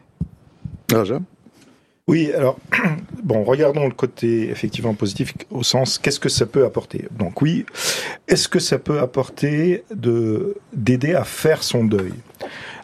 Raja 0.93 1.20
oui, 2.09 2.32
alors, 2.32 2.59
bon, 3.23 3.44
regardons 3.44 3.86
le 3.86 3.94
côté 3.94 4.51
effectivement 4.51 4.94
positif 4.94 5.35
au 5.51 5.62
sens 5.62 5.99
qu'est-ce 5.99 6.19
que 6.19 6.28
ça 6.28 6.47
peut 6.47 6.65
apporter? 6.65 7.07
Donc 7.12 7.40
oui, 7.43 7.65
est-ce 8.27 8.49
que 8.49 8.59
ça 8.59 8.78
peut 8.78 8.99
apporter 8.99 9.85
de 9.94 10.57
d'aider 10.73 11.15
à 11.15 11.23
faire 11.23 11.62
son 11.62 11.85
deuil? 11.85 12.12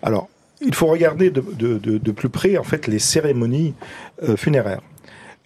Alors, 0.03 0.29
il 0.61 0.75
faut 0.75 0.87
regarder 0.87 1.31
de, 1.31 1.41
de, 1.41 1.79
de, 1.79 1.99
de, 1.99 2.13
plus 2.13 2.29
près 2.29 2.57
en 2.59 2.65
fait 2.65 2.87
les 2.87 2.99
cérémonies 2.99 3.75
euh, 4.23 4.37
funéraires. 4.37 4.83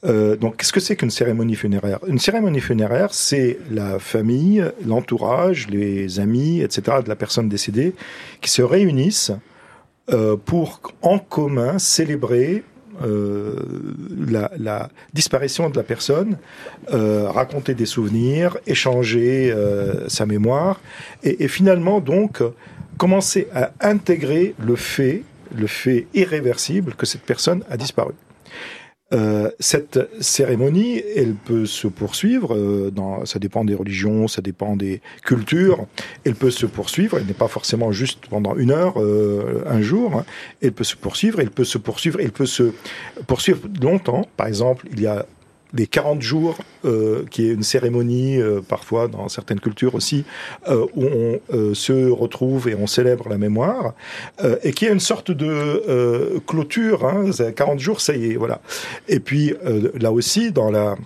Euh, 0.04 0.36
donc, 0.36 0.56
qu'est-ce 0.56 0.72
que 0.72 0.80
c'est 0.80 0.96
qu'une 0.96 1.10
cérémonie 1.10 1.54
funéraire? 1.54 2.00
Une 2.06 2.18
cérémonie 2.18 2.60
funéraire, 2.60 3.14
c'est 3.14 3.58
la 3.70 3.98
famille, 3.98 4.64
l'entourage, 4.84 5.68
les 5.68 6.18
amis, 6.18 6.60
etc. 6.60 6.98
de 7.04 7.08
la 7.08 7.16
personne 7.16 7.48
décédée 7.48 7.94
qui 8.40 8.50
se 8.50 8.62
réunissent 8.62 9.32
euh, 10.10 10.36
pour 10.36 10.80
en 11.02 11.18
commun 11.18 11.78
célébrer 11.78 12.64
euh, 13.04 13.54
la, 14.28 14.90
disparition 15.14 15.70
de 15.70 15.76
la 15.76 15.82
personne, 15.84 16.36
raconter 16.88 17.74
des 17.74 17.86
souvenirs, 17.86 18.58
échanger 18.66 19.54
sa 20.08 20.26
mémoire, 20.26 20.80
et, 21.22 21.44
et, 21.44 21.48
finalement 21.48 22.00
donc 22.00 22.42
commencer 22.98 23.48
à 23.54 23.72
intégrer 23.80 24.54
le 24.58 24.76
fait, 24.76 25.22
le 25.56 25.66
fait 25.66 26.06
irréversible 26.12 26.94
que 26.94 27.06
cette 27.06 27.22
personne 27.22 27.64
a 27.70 27.76
disparu. 27.76 28.12
Euh, 29.12 29.50
cette 29.58 29.98
cérémonie, 30.20 31.02
elle 31.16 31.34
peut 31.34 31.66
se 31.66 31.86
poursuivre. 31.86 32.54
Euh, 32.54 32.90
dans, 32.90 33.24
ça 33.26 33.38
dépend 33.38 33.64
des 33.64 33.74
religions, 33.74 34.28
ça 34.28 34.40
dépend 34.42 34.76
des 34.76 35.00
cultures. 35.24 35.86
Elle 36.24 36.34
peut 36.34 36.50
se 36.50 36.66
poursuivre. 36.66 37.18
Elle 37.18 37.26
n'est 37.26 37.34
pas 37.34 37.48
forcément 37.48 37.92
juste 37.92 38.26
pendant 38.28 38.56
une 38.56 38.70
heure, 38.70 39.00
euh, 39.00 39.64
un 39.66 39.82
jour. 39.82 40.16
Hein. 40.16 40.24
Elle 40.62 40.72
peut 40.72 40.84
se 40.84 40.96
poursuivre. 40.96 41.40
Elle 41.40 41.50
peut 41.50 41.64
se 41.64 41.78
poursuivre. 41.78 42.20
Elle 42.20 42.32
peut 42.32 42.46
se 42.46 42.72
poursuivre 43.26 43.60
longtemps. 43.80 44.26
Par 44.36 44.46
exemple, 44.46 44.86
il 44.92 45.00
y 45.00 45.06
a 45.06 45.26
les 45.74 45.86
40 45.86 46.20
jours, 46.22 46.58
euh, 46.84 47.24
qui 47.30 47.48
est 47.48 47.52
une 47.52 47.62
cérémonie, 47.62 48.40
euh, 48.40 48.60
parfois 48.60 49.08
dans 49.08 49.28
certaines 49.28 49.60
cultures 49.60 49.94
aussi, 49.94 50.24
euh, 50.68 50.86
où 50.94 51.04
on 51.04 51.40
euh, 51.54 51.74
se 51.74 52.10
retrouve 52.10 52.68
et 52.68 52.74
on 52.74 52.86
célèbre 52.86 53.28
la 53.28 53.38
mémoire, 53.38 53.94
euh, 54.42 54.56
et 54.62 54.72
qui 54.72 54.86
est 54.86 54.92
une 54.92 55.00
sorte 55.00 55.30
de 55.30 55.46
euh, 55.46 56.40
clôture. 56.46 57.06
Hein, 57.06 57.30
40 57.54 57.78
jours, 57.78 58.00
ça 58.00 58.14
y 58.14 58.32
est, 58.32 58.36
voilà. 58.36 58.60
Et 59.08 59.20
puis 59.20 59.54
là 59.98 60.12
aussi, 60.12 60.52
dans 60.52 60.70
la 60.70 60.96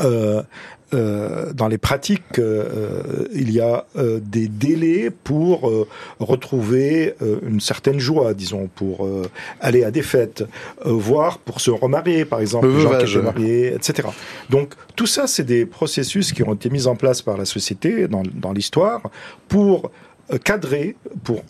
euh, 0.00 0.42
dans 0.92 1.68
les 1.68 1.78
pratiques, 1.78 2.38
euh, 2.38 3.26
il 3.34 3.52
y 3.52 3.60
a 3.60 3.86
euh, 3.96 4.20
des 4.22 4.48
délais 4.48 5.10
pour 5.10 5.68
euh, 5.68 5.86
retrouver 6.18 7.14
euh, 7.22 7.38
une 7.46 7.60
certaine 7.60 7.98
joie, 7.98 8.34
disons, 8.34 8.68
pour 8.74 9.08
aller 9.60 9.84
à 9.84 9.90
des 9.90 10.02
fêtes, 10.02 10.44
voire 10.84 11.38
pour 11.38 11.60
se 11.60 11.70
remarier, 11.70 12.24
par 12.24 12.40
exemple, 12.40 12.66
le 12.66 12.76
les 12.76 12.82
gens 12.82 12.98
qui 12.98 13.06
sont 13.06 13.22
mariés, 13.22 13.74
etc. 13.74 14.08
Donc 14.50 14.74
tout 14.96 15.06
ça, 15.06 15.26
c'est 15.26 15.44
des 15.44 15.66
processus 15.66 16.32
qui 16.32 16.42
ont 16.42 16.54
été 16.54 16.70
mis 16.70 16.86
en 16.86 16.96
place 16.96 17.22
par 17.22 17.36
la 17.36 17.44
société 17.44 18.08
dans, 18.08 18.22
dans 18.34 18.52
l'histoire 18.52 19.02
pour 19.48 19.90
cadrer, 20.44 20.96
pour 21.24 21.42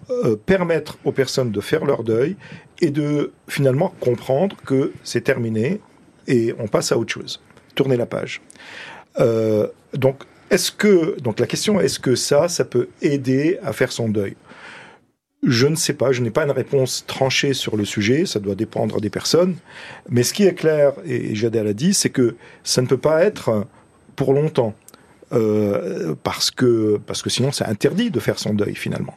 permettre 0.47 0.99
aux 1.05 1.13
personnes 1.13 1.51
de 1.51 1.61
faire 1.61 1.85
leur 1.85 2.05
deuil 2.05 2.37
et 2.81 2.91
de 2.91 3.33
finalement 3.49 3.93
comprendre 4.01 4.57
que 4.65 4.93
c'est 5.03 5.23
terminé 5.23 5.81
et 6.27 6.55
on 6.59 6.69
passe 6.69 6.93
à 6.93 6.99
autre 6.99 7.13
chose. 7.13 7.41
Tourner 7.75 7.97
la 7.97 8.07
page. 8.07 8.41
Euh, 9.21 9.67
donc, 9.95 10.23
est-ce 10.51 10.73
que 10.73 11.17
la 11.39 11.47
question 11.47 11.81
est-ce 11.81 11.99
que 11.99 12.15
ça, 12.15 12.49
ça 12.49 12.65
peut 12.65 12.89
aider 13.03 13.59
à 13.63 13.73
faire 13.73 13.93
son 13.93 14.09
deuil? 14.09 14.37
Je 15.45 15.67
ne 15.67 15.77
sais 15.77 15.93
pas, 15.93 16.11
je 16.11 16.21
n'ai 16.23 16.31
pas 16.31 16.45
une 16.45 16.51
réponse 16.51 17.05
tranchée 17.07 17.55
sur 17.55 17.77
le 17.77 17.85
sujet, 17.85 18.27
ça 18.27 18.41
doit 18.41 18.57
dépendre 18.57 19.01
des 19.01 19.11
personnes. 19.11 19.57
Mais 20.09 20.25
ce 20.25 20.35
qui 20.35 20.45
est 20.45 20.55
clair, 20.55 20.95
et 21.05 21.35
Jadel 21.35 21.67
l'a 21.67 21.75
dit, 21.75 21.95
c'est 21.95 22.11
que 22.11 22.35
ça 22.65 22.83
ne 22.83 22.87
peut 22.89 22.99
pas 22.99 23.23
être 23.23 23.67
pour 24.17 24.33
longtemps. 24.33 24.75
Euh, 25.35 26.15
parce 26.23 26.51
que 26.51 26.99
parce 27.07 27.21
que 27.21 27.29
sinon 27.29 27.53
c'est 27.53 27.67
interdit 27.67 28.11
de 28.11 28.19
faire 28.19 28.39
son 28.39 28.55
deuil 28.55 28.75
finalement. 28.75 29.15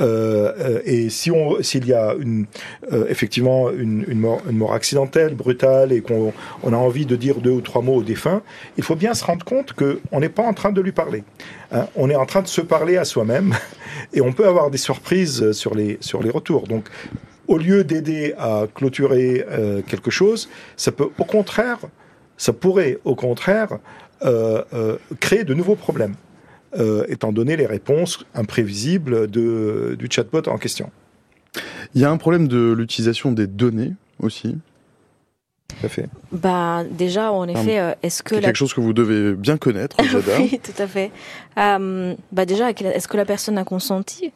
Euh, 0.00 0.80
et 0.84 1.10
si 1.10 1.30
on 1.30 1.62
s'il 1.62 1.86
y 1.86 1.92
a 1.92 2.14
une 2.18 2.46
euh, 2.92 3.06
effectivement 3.08 3.70
une, 3.70 4.04
une, 4.08 4.18
mort, 4.18 4.42
une 4.50 4.56
mort 4.56 4.74
accidentelle, 4.74 5.34
brutale 5.34 5.92
et 5.92 6.00
qu'on 6.00 6.32
on 6.64 6.72
a 6.72 6.76
envie 6.76 7.06
de 7.06 7.14
dire 7.14 7.36
deux 7.36 7.52
ou 7.52 7.60
trois 7.60 7.82
mots 7.82 7.94
au 7.94 8.02
défunt, 8.02 8.42
il 8.76 8.82
faut 8.82 8.96
bien 8.96 9.14
se 9.14 9.24
rendre 9.24 9.44
compte 9.44 9.74
que 9.74 10.00
on 10.10 10.18
n'est 10.18 10.28
pas 10.28 10.42
en 10.42 10.54
train 10.54 10.72
de 10.72 10.80
lui 10.80 10.90
parler. 10.90 11.22
Hein, 11.70 11.86
on 11.94 12.10
est 12.10 12.16
en 12.16 12.26
train 12.26 12.42
de 12.42 12.48
se 12.48 12.60
parler 12.60 12.96
à 12.96 13.04
soi-même 13.04 13.54
et 14.12 14.20
on 14.20 14.32
peut 14.32 14.48
avoir 14.48 14.70
des 14.70 14.78
surprises 14.78 15.52
sur 15.52 15.76
les 15.76 15.98
sur 16.00 16.20
les 16.20 16.30
retours. 16.30 16.66
Donc 16.66 16.88
au 17.46 17.58
lieu 17.58 17.84
d'aider 17.84 18.34
à 18.38 18.64
clôturer 18.74 19.44
euh, 19.48 19.82
quelque 19.82 20.10
chose, 20.10 20.48
ça 20.76 20.92
peut 20.92 21.10
au 21.18 21.24
contraire, 21.24 21.78
ça 22.36 22.52
pourrait 22.52 22.98
au 23.04 23.14
contraire 23.14 23.68
euh, 23.72 23.76
euh, 23.76 24.03
créer 25.20 25.44
de 25.44 25.54
nouveaux 25.54 25.76
problèmes, 25.76 26.14
euh, 26.76 27.04
étant 27.08 27.32
donné 27.32 27.56
les 27.56 27.66
réponses 27.66 28.26
imprévisibles 28.34 29.30
de, 29.30 29.94
du 29.96 30.08
chatbot 30.10 30.42
en 30.48 30.58
question. 30.58 30.90
Il 31.94 32.00
y 32.00 32.04
a 32.04 32.10
un 32.10 32.16
problème 32.16 32.48
de 32.48 32.72
l'utilisation 32.72 33.30
des 33.30 33.46
données 33.46 33.92
aussi. 34.18 34.58
Tout 35.68 35.86
à 35.86 35.88
fait. 35.88 36.08
Bah 36.32 36.82
déjà, 36.90 37.30
en 37.30 37.46
effet, 37.46 37.78
euh, 37.78 37.92
est-ce 38.02 38.24
que 38.24 38.34
C'est 38.34 38.40
la... 38.40 38.48
quelque 38.48 38.56
chose 38.56 38.74
que 38.74 38.80
vous 38.80 38.92
devez 38.92 39.34
bien 39.34 39.56
connaître, 39.56 40.02
Jada. 40.10 40.40
oui, 40.40 40.60
tout 40.60 40.82
à 40.82 40.88
fait. 40.88 41.12
Euh, 41.58 42.14
bah 42.32 42.44
déjà, 42.44 42.70
est-ce 42.70 43.06
que 43.06 43.16
la 43.16 43.24
personne 43.24 43.56
a 43.56 43.64
consenti 43.64 44.32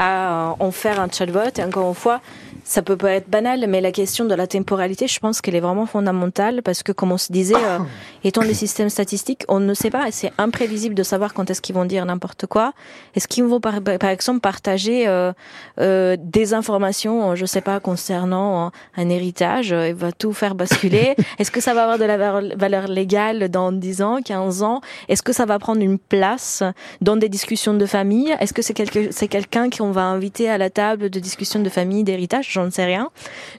à 0.00 0.56
en 0.58 0.70
faire 0.70 0.98
un 0.98 1.08
chatbot 1.08 1.52
Et 1.58 1.62
encore 1.62 1.86
une 1.88 1.94
fois, 1.94 2.20
ça 2.64 2.82
peut 2.82 2.96
pas 2.96 3.12
être 3.12 3.28
banal, 3.28 3.66
mais 3.68 3.80
la 3.80 3.92
question 3.92 4.24
de 4.24 4.34
la 4.34 4.46
temporalité, 4.46 5.06
je 5.08 5.18
pense 5.18 5.40
qu'elle 5.40 5.56
est 5.56 5.60
vraiment 5.60 5.86
fondamentale 5.86 6.62
parce 6.62 6.82
que, 6.82 6.92
comme 6.92 7.12
on 7.12 7.18
se 7.18 7.32
disait, 7.32 7.54
euh, 7.56 7.78
étant 8.24 8.42
des 8.42 8.54
systèmes 8.54 8.88
statistiques, 8.88 9.44
on 9.48 9.60
ne 9.60 9.74
sait 9.74 9.90
pas 9.90 10.08
et 10.08 10.12
c'est 10.12 10.32
imprévisible 10.38 10.94
de 10.94 11.02
savoir 11.02 11.34
quand 11.34 11.50
est-ce 11.50 11.60
qu'ils 11.60 11.74
vont 11.74 11.84
dire 11.84 12.06
n'importe 12.06 12.46
quoi. 12.46 12.72
Est-ce 13.14 13.28
qu'ils 13.28 13.44
vont, 13.44 13.60
par, 13.60 13.80
par 13.82 14.10
exemple, 14.10 14.40
partager 14.40 15.06
euh, 15.06 15.32
euh, 15.80 16.16
des 16.18 16.54
informations, 16.54 17.34
je 17.34 17.44
sais 17.44 17.60
pas, 17.60 17.78
concernant 17.78 18.70
un 18.96 19.08
héritage 19.08 19.70
Il 19.70 19.94
va 19.94 20.12
tout 20.12 20.32
faire 20.32 20.54
basculer. 20.54 21.14
est-ce 21.38 21.50
que 21.50 21.60
ça 21.60 21.74
va 21.74 21.82
avoir 21.82 21.98
de 21.98 22.04
la 22.04 22.16
valeur 22.56 22.86
légale 22.88 23.48
dans 23.50 23.72
10 23.72 24.02
ans, 24.02 24.18
15 24.24 24.62
ans? 24.62 24.80
Est-ce 25.08 25.22
que 25.22 25.32
ça 25.32 25.44
va 25.44 25.58
prendre 25.58 25.82
une 25.82 25.98
place 25.98 26.62
dans 27.00 27.16
des 27.16 27.28
discussions 27.28 27.74
de 27.74 27.86
famille? 27.86 28.34
Est-ce 28.40 28.54
que 28.54 28.62
c'est 28.62 28.74
quelque, 28.74 29.08
c'est 29.10 29.28
quelqu'un 29.28 29.68
qu'on 29.90 29.94
va 29.94 30.04
inviter 30.04 30.48
à 30.48 30.56
la 30.56 30.70
table 30.70 31.10
de 31.10 31.18
discussion 31.18 31.60
de 31.60 31.68
famille, 31.68 32.04
d'héritage 32.04 32.48
j'en 32.50 32.70
sais 32.70 32.84
rien. 32.84 33.10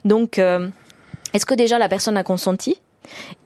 Donc, 0.06 0.38
euh, 0.38 0.68
est-ce 1.34 1.44
que 1.44 1.54
déjà 1.54 1.78
la 1.78 1.88
personne 1.88 2.16
a 2.16 2.24
consenti 2.24 2.80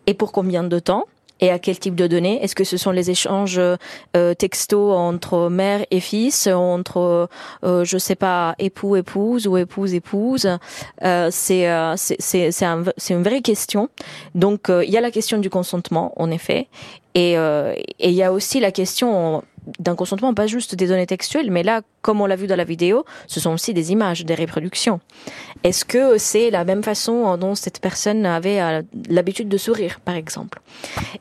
Et 0.06 0.14
pour 0.14 0.30
combien 0.30 0.62
de 0.62 0.78
temps 0.78 1.04
et 1.40 1.50
à 1.50 1.58
quel 1.58 1.78
type 1.78 1.96
de 1.96 2.06
données? 2.06 2.42
Est-ce 2.42 2.54
que 2.54 2.64
ce 2.64 2.76
sont 2.76 2.92
les 2.92 3.10
échanges 3.10 3.58
euh, 3.58 4.34
textos 4.34 4.96
entre 4.96 5.48
mère 5.50 5.84
et 5.90 6.00
fils, 6.00 6.46
entre 6.46 7.28
euh, 7.64 7.84
je 7.84 7.98
sais 7.98 8.14
pas 8.14 8.54
époux 8.58 8.94
épouse 8.94 9.48
ou 9.48 9.56
épouse 9.56 9.92
épouse? 9.92 10.48
Euh, 11.02 11.28
C'est 11.30 11.66
c'est 11.96 12.16
c'est 12.20 12.50
c'est 12.52 13.14
une 13.14 13.22
vraie 13.24 13.42
question. 13.42 13.88
Donc 14.36 14.68
il 14.68 14.90
y 14.90 14.96
a 14.96 15.00
la 15.00 15.10
question 15.10 15.38
du 15.38 15.50
consentement 15.50 16.12
en 16.16 16.30
effet, 16.30 16.68
et 17.14 17.34
il 17.34 18.16
y 18.22 18.22
a 18.22 18.32
aussi 18.32 18.60
la 18.60 18.70
question 18.70 19.42
d'un 19.78 19.94
consentement 19.94 20.32
pas 20.34 20.47
juste 20.47 20.74
des 20.74 20.86
données 20.86 21.06
textuelles, 21.06 21.51
mais 21.51 21.62
là, 21.62 21.82
comme 22.02 22.20
on 22.20 22.26
l'a 22.26 22.36
vu 22.36 22.47
dans 22.47 22.56
la 22.56 22.64
vidéo, 22.64 23.05
ce 23.26 23.40
sont 23.40 23.52
aussi 23.52 23.74
des 23.74 23.93
images, 23.93 24.24
des 24.24 24.34
reproductions. 24.34 25.01
Est-ce 25.64 25.84
que 25.84 26.18
c'est 26.18 26.51
la 26.51 26.64
même 26.64 26.82
façon 26.82 27.36
dont 27.36 27.55
cette 27.55 27.80
personne 27.80 28.24
avait 28.26 28.60
euh, 28.60 28.82
l'habitude 29.09 29.48
de 29.48 29.59
sourire, 29.59 30.01
par 30.05 30.14
exemple? 30.14 30.60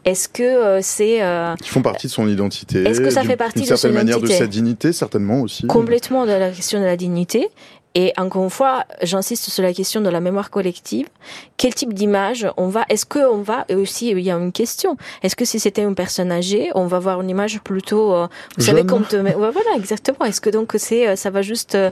Est-ce 0.03 0.29
que 0.29 0.43
euh, 0.43 0.79
c'est... 0.81 1.23
Euh, 1.23 1.55
Qui 1.55 1.69
font 1.69 1.81
partie 1.81 2.07
de 2.07 2.11
son 2.11 2.27
identité 2.27 2.83
Est-ce 2.83 3.01
que 3.01 3.09
ça 3.09 3.23
fait 3.23 3.37
partie 3.37 3.61
de 3.61 3.65
certaine 3.65 3.93
manière 3.93 4.19
de 4.19 4.27
sa 4.27 4.47
dignité, 4.47 4.93
certainement 4.93 5.41
aussi 5.41 5.65
Complètement 5.67 6.25
de 6.25 6.31
la 6.31 6.51
question 6.51 6.79
de 6.79 6.85
la 6.85 6.97
dignité. 6.97 7.49
Et 7.95 8.11
encore 8.17 8.43
une 8.43 8.49
fois, 8.49 8.83
j'insiste 9.01 9.49
sur 9.49 9.63
la 9.63 9.73
question 9.73 10.01
de 10.01 10.09
la 10.09 10.19
mémoire 10.19 10.49
collective. 10.49 11.07
Quel 11.55 11.73
type 11.73 11.93
d'image 11.93 12.45
on 12.57 12.67
va 12.67 12.83
Est-ce 12.89 13.05
que 13.05 13.19
on 13.19 13.41
va 13.41 13.63
Et 13.69 13.75
aussi, 13.75 14.09
il 14.09 14.19
y 14.19 14.29
a 14.29 14.35
une 14.35 14.51
question. 14.51 14.97
Est-ce 15.23 15.37
que 15.37 15.45
si 15.45 15.61
c'était 15.61 15.81
une 15.81 15.95
personne 15.95 16.29
âgée, 16.29 16.71
on 16.75 16.87
va 16.87 16.99
voir 16.99 17.21
une 17.21 17.29
image 17.29 17.61
plutôt, 17.61 18.13
euh, 18.13 18.27
vous 18.57 18.65
savez, 18.65 18.85
comme 18.85 19.05
te... 19.05 19.15
ouais, 19.15 19.33
voilà, 19.33 19.77
exactement. 19.77 20.25
Est-ce 20.25 20.41
que 20.41 20.49
donc 20.49 20.73
c'est, 20.77 21.07
euh, 21.07 21.15
ça 21.15 21.29
va 21.29 21.41
juste 21.41 21.75
euh, 21.75 21.89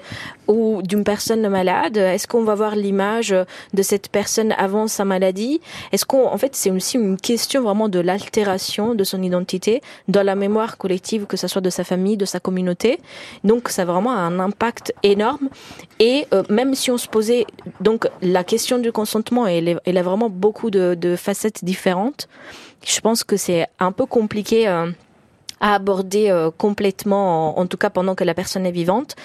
ou 0.48 0.82
d'une 0.84 1.06
personne 1.06 1.48
malade? 1.48 1.96
Est-ce 1.96 2.28
qu'on 2.28 2.44
va 2.44 2.56
voir 2.56 2.76
l'image 2.76 3.34
de 3.74 3.82
cette 3.82 4.10
personne 4.10 4.54
avant 4.58 4.88
sa 4.88 5.06
maladie? 5.06 5.62
Est-ce 5.94 6.06
qu'on, 6.06 6.28
en 6.28 6.38
fait, 6.38 6.54
c'est 6.54 6.70
aussi 6.70 6.98
une 6.98 7.18
question 7.18 7.64
vraiment 7.64 7.88
de 7.88 8.00
l'altération 8.00 8.94
de 8.94 9.06
son 9.06 9.24
identité 9.24 9.82
dans 10.10 10.24
la 10.24 10.36
mémoire 10.36 10.78
collective, 10.78 11.28
que 11.28 11.38
ce 11.38 11.48
soit 11.48 11.62
de 11.62 11.70
sa 11.70 11.86
famille, 11.86 12.18
de 12.18 12.26
sa 12.26 12.42
communauté. 12.42 13.00
Donc, 13.46 13.70
ça 13.70 13.84
a 13.84 13.86
vraiment 13.86 14.12
un 14.12 14.40
impact 14.40 14.94
énorme. 15.04 15.48
Et 16.00 16.28
euh, 16.34 16.44
même 16.50 16.76
si 16.76 16.92
on 16.92 16.98
se 16.98 17.08
posait 17.08 17.46
donc 17.80 18.08
la 18.22 18.44
question 18.44 18.80
du 18.80 18.92
consentement, 18.92 19.48
elle, 19.48 19.80
a 19.86 20.02
vraiment 20.02 20.30
beaucoup 20.30 20.70
de, 20.70 21.16
facettes 21.18 21.64
différentes. 21.64 22.28
Je 22.86 23.00
pense 23.00 23.24
que 23.24 23.38
c'est 23.38 23.68
un 23.80 23.92
peu 23.92 24.06
compliqué. 24.06 24.68
Euh, 24.68 24.92
à 25.64 25.76
aborder 25.76 26.30
euh, 26.30 26.52
complètement, 26.52 27.58
en, 27.58 27.62
en, 27.62 27.68
tout 27.68 27.78
cas 27.78 27.90
pendant 27.90 28.16
que 28.16 28.26
la 28.26 28.34
personne 28.34 28.66
est 28.66 28.72
vivante. 28.72 29.16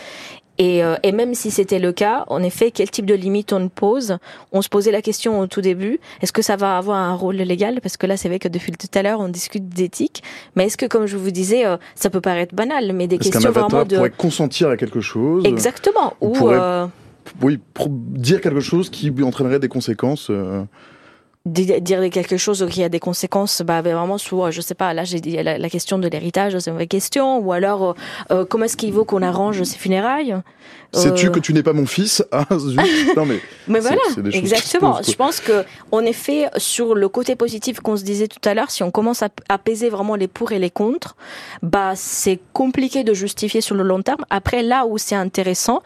Et, 0.58 0.82
euh, 0.82 0.96
et, 1.04 1.12
même 1.12 1.34
si 1.34 1.50
c'était 1.52 1.78
le 1.78 1.92
cas, 1.92 2.24
en 2.26 2.42
effet, 2.42 2.72
quel 2.72 2.90
type 2.90 3.06
de 3.06 3.14
limite 3.14 3.52
on 3.52 3.68
pose? 3.68 4.18
On 4.50 4.60
se 4.60 4.68
posait 4.68 4.90
la 4.90 5.02
question 5.02 5.38
au 5.38 5.46
tout 5.46 5.60
début 5.60 6.00
est-ce 6.20 6.32
que 6.32 6.42
ça 6.42 6.56
va 6.56 6.76
avoir 6.76 6.98
un 6.98 7.14
rôle 7.14 7.36
légal? 7.36 7.80
Parce 7.80 7.96
que 7.96 8.06
là, 8.06 8.16
c'est 8.16 8.28
vrai 8.28 8.38
que 8.38 8.48
depuis 8.48 8.72
tout 8.72 8.88
à 8.94 9.02
l'heure, 9.02 9.20
on 9.20 9.28
discute 9.28 9.68
d'éthique. 9.68 10.22
Mais 10.56 10.66
est-ce 10.66 10.76
que, 10.76 10.86
comme 10.86 11.06
je 11.06 11.16
vous 11.16 11.30
disais, 11.30 11.64
euh, 11.64 11.76
ça 11.94 12.10
peut 12.10 12.20
paraître 12.20 12.54
banal, 12.54 12.92
mais 12.92 13.06
des 13.06 13.18
questions 13.18 13.50
vraiment 13.50 13.84
de 13.84 13.96
pourrait 13.96 14.10
consentir 14.10 14.68
à 14.68 14.76
quelque 14.76 15.00
chose? 15.00 15.44
Exactement. 15.44 16.14
Ou 16.20 16.30
pourrait, 16.30 16.58
euh... 16.60 16.86
oui, 17.40 17.60
dire 17.88 18.40
quelque 18.40 18.60
chose 18.60 18.90
qui 18.90 19.12
entraînerait 19.22 19.60
des 19.60 19.68
conséquences. 19.68 20.30
Euh 21.48 21.80
dire 21.80 22.10
quelque 22.10 22.36
chose 22.36 22.66
qui 22.70 22.82
a 22.82 22.88
des 22.88 23.00
conséquences 23.00 23.62
bah 23.62 23.82
vraiment 23.82 24.18
sur 24.18 24.50
je 24.50 24.60
sais 24.60 24.74
pas 24.74 24.92
là 24.94 25.04
j'ai 25.04 25.20
dit 25.20 25.36
la, 25.42 25.58
la, 25.58 25.70
question 25.70 25.98
de 25.98 26.08
l'héritage 26.08 26.58
c'est 26.58 26.70
une 26.70 26.76
vraie 26.76 26.86
question. 26.86 27.38
Ou 27.38 27.52
alors 27.52 27.82
euh, 27.82 27.94
euh 28.30 28.44
comment 28.44 28.64
est-ce 28.64 28.76
qu'il 28.76 28.92
vaut 28.92 29.04
qu'on 29.04 29.22
arrange 29.22 29.62
ses 29.62 29.78
funérailles? 29.78 30.36
Sais-tu 30.92 31.26
euh... 31.26 31.30
que 31.30 31.38
tu 31.38 31.52
n'es 31.52 31.62
pas 31.62 31.72
mon 31.72 31.86
fils 31.86 32.24
ah 32.32 32.46
zut. 32.58 32.80
Non 33.16 33.26
mais 33.26 33.40
mais 33.66 33.80
voilà 33.80 34.00
exactement. 34.32 35.00
je 35.02 35.14
pense 35.14 35.40
que 35.40 35.64
en 35.92 36.00
effet 36.00 36.46
sur 36.56 36.94
le 36.94 37.08
côté 37.08 37.36
positif 37.36 37.80
qu'on 37.80 37.96
se 37.96 38.04
disait 38.04 38.28
tout 38.28 38.46
à 38.48 38.54
l'heure 38.54 38.70
si 38.70 38.82
on 38.82 38.90
commence 38.90 39.22
à 39.22 39.28
apaiser 39.48 39.88
vraiment 39.88 40.16
les 40.16 40.28
pour 40.28 40.52
et 40.52 40.58
les 40.58 40.70
contre 40.70 41.16
bah 41.62 41.92
c'est 41.94 42.40
compliqué 42.52 43.04
de 43.04 43.14
justifier 43.14 43.60
sur 43.60 43.74
le 43.74 43.82
long 43.82 44.02
terme. 44.02 44.24
Après 44.30 44.62
là 44.62 44.86
où 44.86 44.98
c'est 44.98 45.16
intéressant 45.16 45.82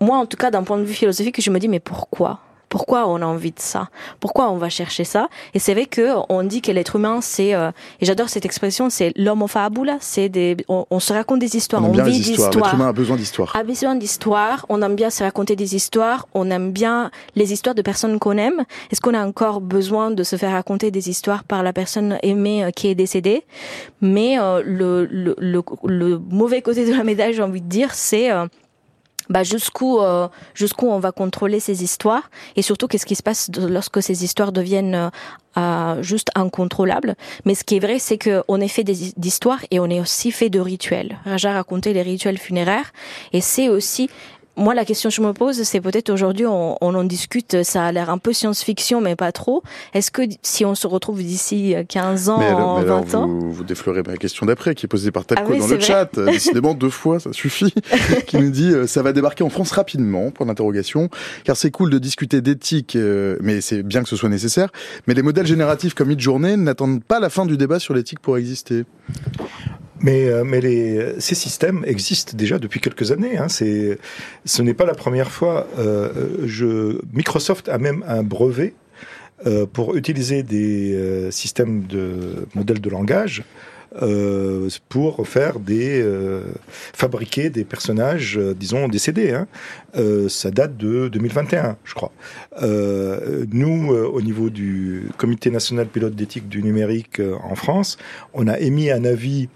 moi 0.00 0.16
en 0.16 0.26
tout 0.26 0.36
cas 0.36 0.50
d'un 0.50 0.62
point 0.62 0.78
de 0.78 0.84
vue 0.84 0.94
philosophique 0.94 1.40
je 1.40 1.50
me 1.50 1.58
dis 1.58 1.68
mais 1.68 1.80
pourquoi? 1.80 2.40
Pourquoi 2.68 3.06
on 3.08 3.22
a 3.22 3.26
envie 3.26 3.52
de 3.52 3.60
ça? 3.60 3.88
Pourquoi 4.20 4.50
on 4.50 4.56
va 4.56 4.68
chercher 4.68 5.04
ça? 5.04 5.28
Et 5.54 5.58
c'est 5.58 5.74
vrai 5.74 5.86
que 5.86 6.14
on 6.28 6.42
dit 6.42 6.60
que 6.60 6.70
l'être 6.72 6.96
humain, 6.96 7.20
c'est 7.20 7.54
euh, 7.54 7.70
et 8.00 8.06
j'adore 8.06 8.28
cette 8.28 8.44
expression, 8.44 8.90
c'est 8.90 9.12
l'homme 9.16 9.42
au 9.42 9.46
fabula. 9.46 9.98
C'est 10.00 10.28
des, 10.28 10.56
on, 10.68 10.86
on, 10.90 11.00
se 11.00 11.12
raconte 11.12 11.38
des 11.40 11.56
histoires, 11.56 11.82
on, 11.84 11.88
on 11.88 11.92
vit 12.04 12.18
des 12.18 12.30
histoires. 12.30 12.50
L'être 12.52 12.74
humain 12.74 12.88
a 12.88 12.92
besoin 12.92 13.16
d'histoires. 13.16 13.54
A 13.56 13.62
besoin 13.62 13.94
d'histoires. 13.94 14.66
On 14.68 14.82
aime 14.82 14.96
bien 14.96 15.10
se 15.10 15.22
raconter 15.22 15.56
des 15.56 15.74
histoires. 15.74 16.26
On 16.34 16.50
aime 16.50 16.72
bien 16.72 17.10
les 17.36 17.52
histoires 17.52 17.74
de 17.74 17.82
personnes 17.82 18.18
qu'on 18.18 18.36
aime. 18.36 18.64
Est-ce 18.90 19.00
qu'on 19.00 19.14
a 19.14 19.24
encore 19.24 19.60
besoin 19.60 20.10
de 20.10 20.22
se 20.22 20.36
faire 20.36 20.52
raconter 20.52 20.90
des 20.90 21.08
histoires 21.08 21.44
par 21.44 21.62
la 21.62 21.72
personne 21.72 22.18
aimée 22.22 22.64
euh, 22.64 22.70
qui 22.70 22.88
est 22.88 22.94
décédée? 22.94 23.44
Mais 24.00 24.38
euh, 24.38 24.62
le, 24.64 25.06
le, 25.06 25.34
le, 25.38 25.62
le, 25.84 26.18
mauvais 26.30 26.62
côté 26.62 26.86
de 26.86 26.94
la 26.94 27.04
médaille, 27.04 27.34
j'ai 27.34 27.42
envie 27.42 27.60
de 27.60 27.68
dire, 27.68 27.94
c'est 27.94 28.30
euh, 28.30 28.46
bah 29.28 29.42
jusqu'où 29.42 30.00
euh, 30.00 30.28
jusqu'où 30.54 30.86
on 30.86 30.98
va 30.98 31.12
contrôler 31.12 31.60
ces 31.60 31.82
histoires 31.82 32.30
et 32.56 32.62
surtout 32.62 32.86
qu'est-ce 32.86 33.06
qui 33.06 33.16
se 33.16 33.22
passe 33.22 33.50
lorsque 33.56 34.02
ces 34.02 34.24
histoires 34.24 34.52
deviennent 34.52 35.10
euh, 35.56 36.02
juste 36.02 36.28
incontrôlables. 36.34 37.14
Mais 37.44 37.54
ce 37.54 37.64
qui 37.64 37.76
est 37.76 37.80
vrai, 37.80 37.98
c'est 37.98 38.18
qu'on 38.18 38.60
est 38.60 38.68
fait 38.68 38.84
d'histoires 38.84 39.60
et 39.70 39.80
on 39.80 39.86
est 39.86 40.00
aussi 40.00 40.30
fait 40.30 40.50
de 40.50 40.60
rituels. 40.60 41.18
Raja 41.24 41.52
raconté 41.52 41.92
les 41.92 42.02
rituels 42.02 42.38
funéraires 42.38 42.92
et 43.32 43.40
c'est 43.40 43.68
aussi 43.68 44.08
moi, 44.58 44.74
la 44.74 44.84
question 44.84 45.08
que 45.08 45.14
je 45.14 45.22
me 45.22 45.32
pose, 45.32 45.62
c'est 45.62 45.80
peut-être 45.80 46.10
aujourd'hui, 46.10 46.46
on, 46.46 46.76
on, 46.80 46.94
en 46.94 47.04
discute, 47.04 47.62
ça 47.62 47.84
a 47.84 47.92
l'air 47.92 48.10
un 48.10 48.18
peu 48.18 48.32
science-fiction, 48.32 49.00
mais 49.00 49.16
pas 49.16 49.32
trop. 49.32 49.62
Est-ce 49.94 50.10
que 50.10 50.22
si 50.42 50.64
on 50.64 50.74
se 50.74 50.86
retrouve 50.86 51.22
d'ici 51.22 51.74
15 51.88 52.28
ans, 52.28 52.38
mais 52.38 52.46
alors, 52.46 52.78
mais 52.78 52.84
20 52.84 52.96
alors, 52.96 53.14
ans 53.14 53.26
vous, 53.26 53.52
vous 53.52 53.64
défleurez 53.64 54.02
ma 54.02 54.16
question 54.16 54.46
d'après, 54.46 54.74
qui 54.74 54.86
est 54.86 54.88
posée 54.88 55.10
par 55.10 55.24
Talco 55.24 55.44
Ah 55.46 55.50
oui, 55.50 55.58
dans 55.58 55.68
le 55.68 55.76
vrai. 55.76 55.80
chat. 55.80 56.18
Euh, 56.18 56.26
Décidément, 56.32 56.74
deux 56.74 56.90
fois, 56.90 57.20
ça 57.20 57.32
suffit. 57.32 57.72
qui 58.26 58.38
nous 58.38 58.50
dit 58.50 58.72
euh, 58.72 58.86
ça 58.86 59.02
va 59.02 59.12
débarquer 59.12 59.44
en 59.44 59.50
France 59.50 59.72
rapidement, 59.72 60.30
point 60.30 60.46
d'interrogation, 60.46 61.08
car 61.44 61.56
c'est 61.56 61.70
cool 61.70 61.90
de 61.90 61.98
discuter 61.98 62.40
d'éthique, 62.40 62.96
euh, 62.96 63.36
mais 63.40 63.60
c'est 63.60 63.82
bien 63.82 64.02
que 64.02 64.08
ce 64.08 64.16
soit 64.16 64.28
nécessaire. 64.28 64.70
Mais 65.06 65.14
les 65.14 65.22
modèles 65.22 65.46
génératifs 65.46 65.94
comme 65.94 66.08
Midjourney 66.08 66.56
n'attendent 66.56 67.02
pas 67.02 67.20
la 67.20 67.30
fin 67.30 67.46
du 67.46 67.56
débat 67.56 67.78
sur 67.78 67.94
l'éthique 67.94 68.20
pour 68.20 68.36
exister. 68.36 68.84
Mais, 70.00 70.28
euh, 70.28 70.44
mais 70.44 70.60
les, 70.60 71.20
ces 71.20 71.34
systèmes 71.34 71.84
existent 71.86 72.32
déjà 72.36 72.58
depuis 72.58 72.80
quelques 72.80 73.12
années. 73.12 73.36
Hein. 73.36 73.48
C'est, 73.48 73.98
ce 74.44 74.62
n'est 74.62 74.74
pas 74.74 74.86
la 74.86 74.94
première 74.94 75.30
fois. 75.30 75.66
Euh, 75.78 76.10
je, 76.44 77.00
Microsoft 77.12 77.68
a 77.68 77.78
même 77.78 78.04
un 78.06 78.22
brevet 78.22 78.74
euh, 79.46 79.66
pour 79.66 79.96
utiliser 79.96 80.42
des 80.42 80.94
euh, 80.94 81.30
systèmes 81.30 81.84
de 81.86 82.46
modèles 82.54 82.80
de 82.80 82.90
langage 82.90 83.44
euh, 84.02 84.68
pour 84.88 85.26
faire 85.26 85.58
des 85.60 86.00
euh, 86.02 86.42
fabriquer 86.92 87.50
des 87.50 87.64
personnages, 87.64 88.38
euh, 88.38 88.54
disons 88.54 88.88
décédés. 88.88 89.32
Hein. 89.32 89.46
Euh, 89.96 90.28
ça 90.28 90.50
date 90.50 90.76
de 90.76 91.08
2021, 91.08 91.76
je 91.84 91.94
crois. 91.94 92.12
Euh, 92.62 93.46
nous, 93.50 93.92
euh, 93.92 94.06
au 94.06 94.20
niveau 94.20 94.50
du 94.50 95.08
Comité 95.16 95.50
national 95.50 95.86
pilote 95.86 96.14
d'éthique 96.14 96.48
du 96.48 96.62
numérique 96.62 97.20
euh, 97.20 97.36
en 97.42 97.54
France, 97.54 97.96
on 98.34 98.46
a 98.46 98.58
émis 98.58 98.90
un 98.90 99.04
avis 99.04 99.48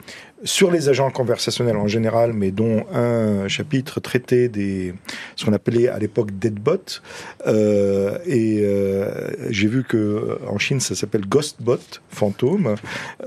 sur 0.44 0.70
les 0.70 0.88
agents 0.88 1.10
conversationnels 1.10 1.76
en 1.76 1.86
général, 1.86 2.32
mais 2.32 2.50
dont 2.50 2.84
un 2.92 3.48
chapitre 3.48 4.00
traitait 4.00 4.48
des 4.48 4.94
ce 5.36 5.44
qu'on 5.44 5.52
appelait 5.52 5.88
à 5.88 5.98
l'époque 5.98 6.32
deadbot. 6.32 7.00
Euh, 7.46 8.18
et 8.26 8.60
euh, 8.62 9.30
j'ai 9.50 9.68
vu 9.68 9.84
que 9.84 10.38
en 10.48 10.58
Chine 10.58 10.80
ça 10.80 10.94
s'appelle 10.94 11.26
ghostbot, 11.26 11.78
fantôme. 12.08 12.74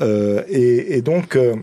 Euh, 0.02 0.44
et, 0.50 0.98
et, 0.98 1.02
donc 1.02 1.36
euh, 1.36 1.56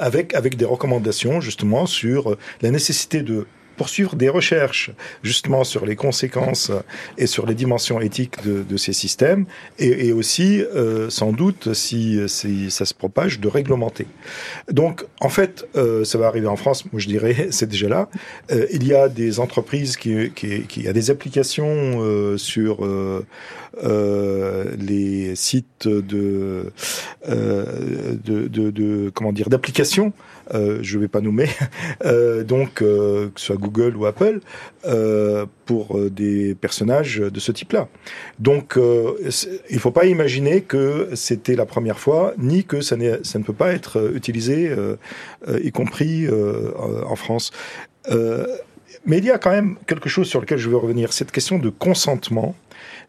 avec 0.00 0.34
avec 0.34 0.56
des 0.56 0.64
recommandations 0.64 1.40
justement 1.40 1.86
sur 1.86 2.36
la 2.62 2.70
nécessité 2.70 3.22
de 3.22 3.46
poursuivre 3.78 4.16
des 4.16 4.28
recherches 4.28 4.90
justement 5.22 5.64
sur 5.64 5.86
les 5.86 5.96
conséquences 5.96 6.70
et 7.16 7.26
sur 7.26 7.46
les 7.46 7.54
dimensions 7.54 8.00
éthiques 8.00 8.42
de, 8.44 8.76
ces 8.76 8.92
systèmes 8.92 9.46
et, 9.78 10.12
aussi 10.12 10.60
euh, 10.60 11.08
sans 11.08 11.32
doute 11.32 11.72
si, 11.72 12.18
ça 12.28 12.84
se 12.84 12.94
propage 12.94 13.40
de 13.40 13.48
réglementer. 13.48 14.06
Donc 14.70 15.06
en 15.20 15.28
fait 15.28 15.66
euh, 15.76 16.04
ça 16.04 16.18
va 16.18 16.26
arriver 16.26 16.48
en 16.48 16.56
France, 16.56 16.84
moi 16.92 17.00
je 17.00 17.08
dirais 17.08 17.48
c'est 17.50 17.68
déjà 17.68 17.88
là. 17.88 18.08
Euh, 18.50 18.66
il 18.72 18.86
y 18.86 18.94
a 18.94 19.08
des 19.08 19.40
entreprises 19.40 19.96
qui, 19.96 20.30
qui, 20.32 20.62
qui 20.62 20.88
a 20.88 20.92
des 20.92 21.10
applications 21.10 22.36
sur 22.36 22.86
les 24.88 25.36
sites 25.36 25.86
de, 25.86 26.72
de, 27.28 28.48
de, 28.48 28.70
de 28.70 29.10
comment 29.14 29.32
dire 29.32 29.48
d'applications 29.48 30.12
euh, 30.54 30.78
je 30.82 30.96
ne 30.96 31.02
vais 31.02 31.08
pas 31.08 31.20
nommer, 31.20 31.48
euh, 32.04 32.42
donc 32.44 32.82
euh, 32.82 33.30
que 33.34 33.40
ce 33.40 33.46
soit 33.46 33.56
Google 33.56 33.96
ou 33.96 34.06
Apple, 34.06 34.40
pour 35.66 35.98
des 36.10 36.54
personnages 36.54 37.18
de 37.18 37.40
ce 37.40 37.52
type-là. 37.52 37.88
Donc 38.38 38.74
il 38.76 39.74
ne 39.74 39.78
faut 39.78 39.90
pas 39.90 40.06
imaginer 40.06 40.62
que 40.62 41.10
c'était 41.14 41.56
la 41.56 41.66
première 41.66 41.98
fois, 41.98 42.32
ni 42.38 42.64
que 42.64 42.80
ça, 42.80 42.96
ça 43.22 43.38
ne 43.38 43.44
peut 43.44 43.52
pas 43.52 43.72
être 43.72 44.12
utilisé, 44.14 44.74
y 45.62 45.70
compris 45.72 46.26
en 46.28 47.16
France. 47.16 47.50
mais 49.04 49.18
il 49.18 49.24
y 49.26 49.30
a 49.30 49.36
quand 49.36 49.50
même 49.50 49.76
quelque 49.86 50.08
chose 50.08 50.26
sur 50.26 50.40
lequel 50.40 50.56
je 50.56 50.70
veux 50.70 50.78
revenir. 50.78 51.12
Cette 51.12 51.32
question 51.32 51.58
de 51.58 51.68
consentement 51.68 52.54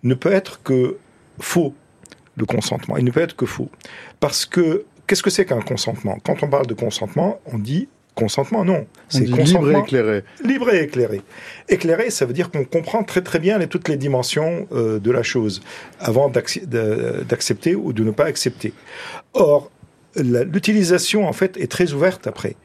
ne 0.03 0.16
peut 0.16 0.34
être 0.34 0.61
que 0.61 0.98
faux. 1.40 1.74
Le 2.36 2.45
consentement, 2.45 2.98
il 2.98 3.06
ne 3.06 3.11
peut 3.11 3.22
être 3.22 3.36
que 3.36 3.45
faux, 3.45 3.70
parce 4.20 4.45
que 4.45 4.86
Qu'est-ce 5.10 5.23
que 5.23 5.31
c'est 5.31 5.45
qu'un 5.45 5.61
consentement? 5.61 6.19
Quand 6.23 6.44
on 6.44 6.48
parle 6.48 6.68
de 6.68 6.76
consentement, 6.76 7.40
on 7.52 7.57
dit 7.57 7.90
consentement, 8.14 8.64
non. 8.64 8.86
C'est 9.07 9.22
libre 9.22 9.72
et 9.72 9.80
éclairé. 9.80 10.23
Libre 10.44 10.72
et 10.72 10.84
éclairé. 10.84 11.22
Éclairé, 11.68 12.11
ça 12.11 12.27
veut 12.27 12.34
dire 12.34 12.52
qu'on 12.52 12.64
comprend 12.64 13.03
très 13.03 13.23
très 13.23 13.40
bien 13.40 13.57
les, 13.57 13.65
toutes 13.65 13.88
les 13.88 13.98
dimensions 13.98 14.68
euh, 14.72 14.99
de 14.99 15.10
la 15.10 15.23
chose 15.23 15.64
avant 15.99 16.30
d'accepter 16.30 17.73
ou 17.73 17.91
de 17.91 18.03
ne 18.03 18.11
pas 18.11 18.26
accepter. 18.26 18.72
Or, 19.34 19.72
l'utilisation 20.15 21.27
en 21.27 21.34
fait 21.34 21.57
est 21.57 21.72
très 21.72 21.91
ouverte 21.94 22.27
après. 22.27 22.56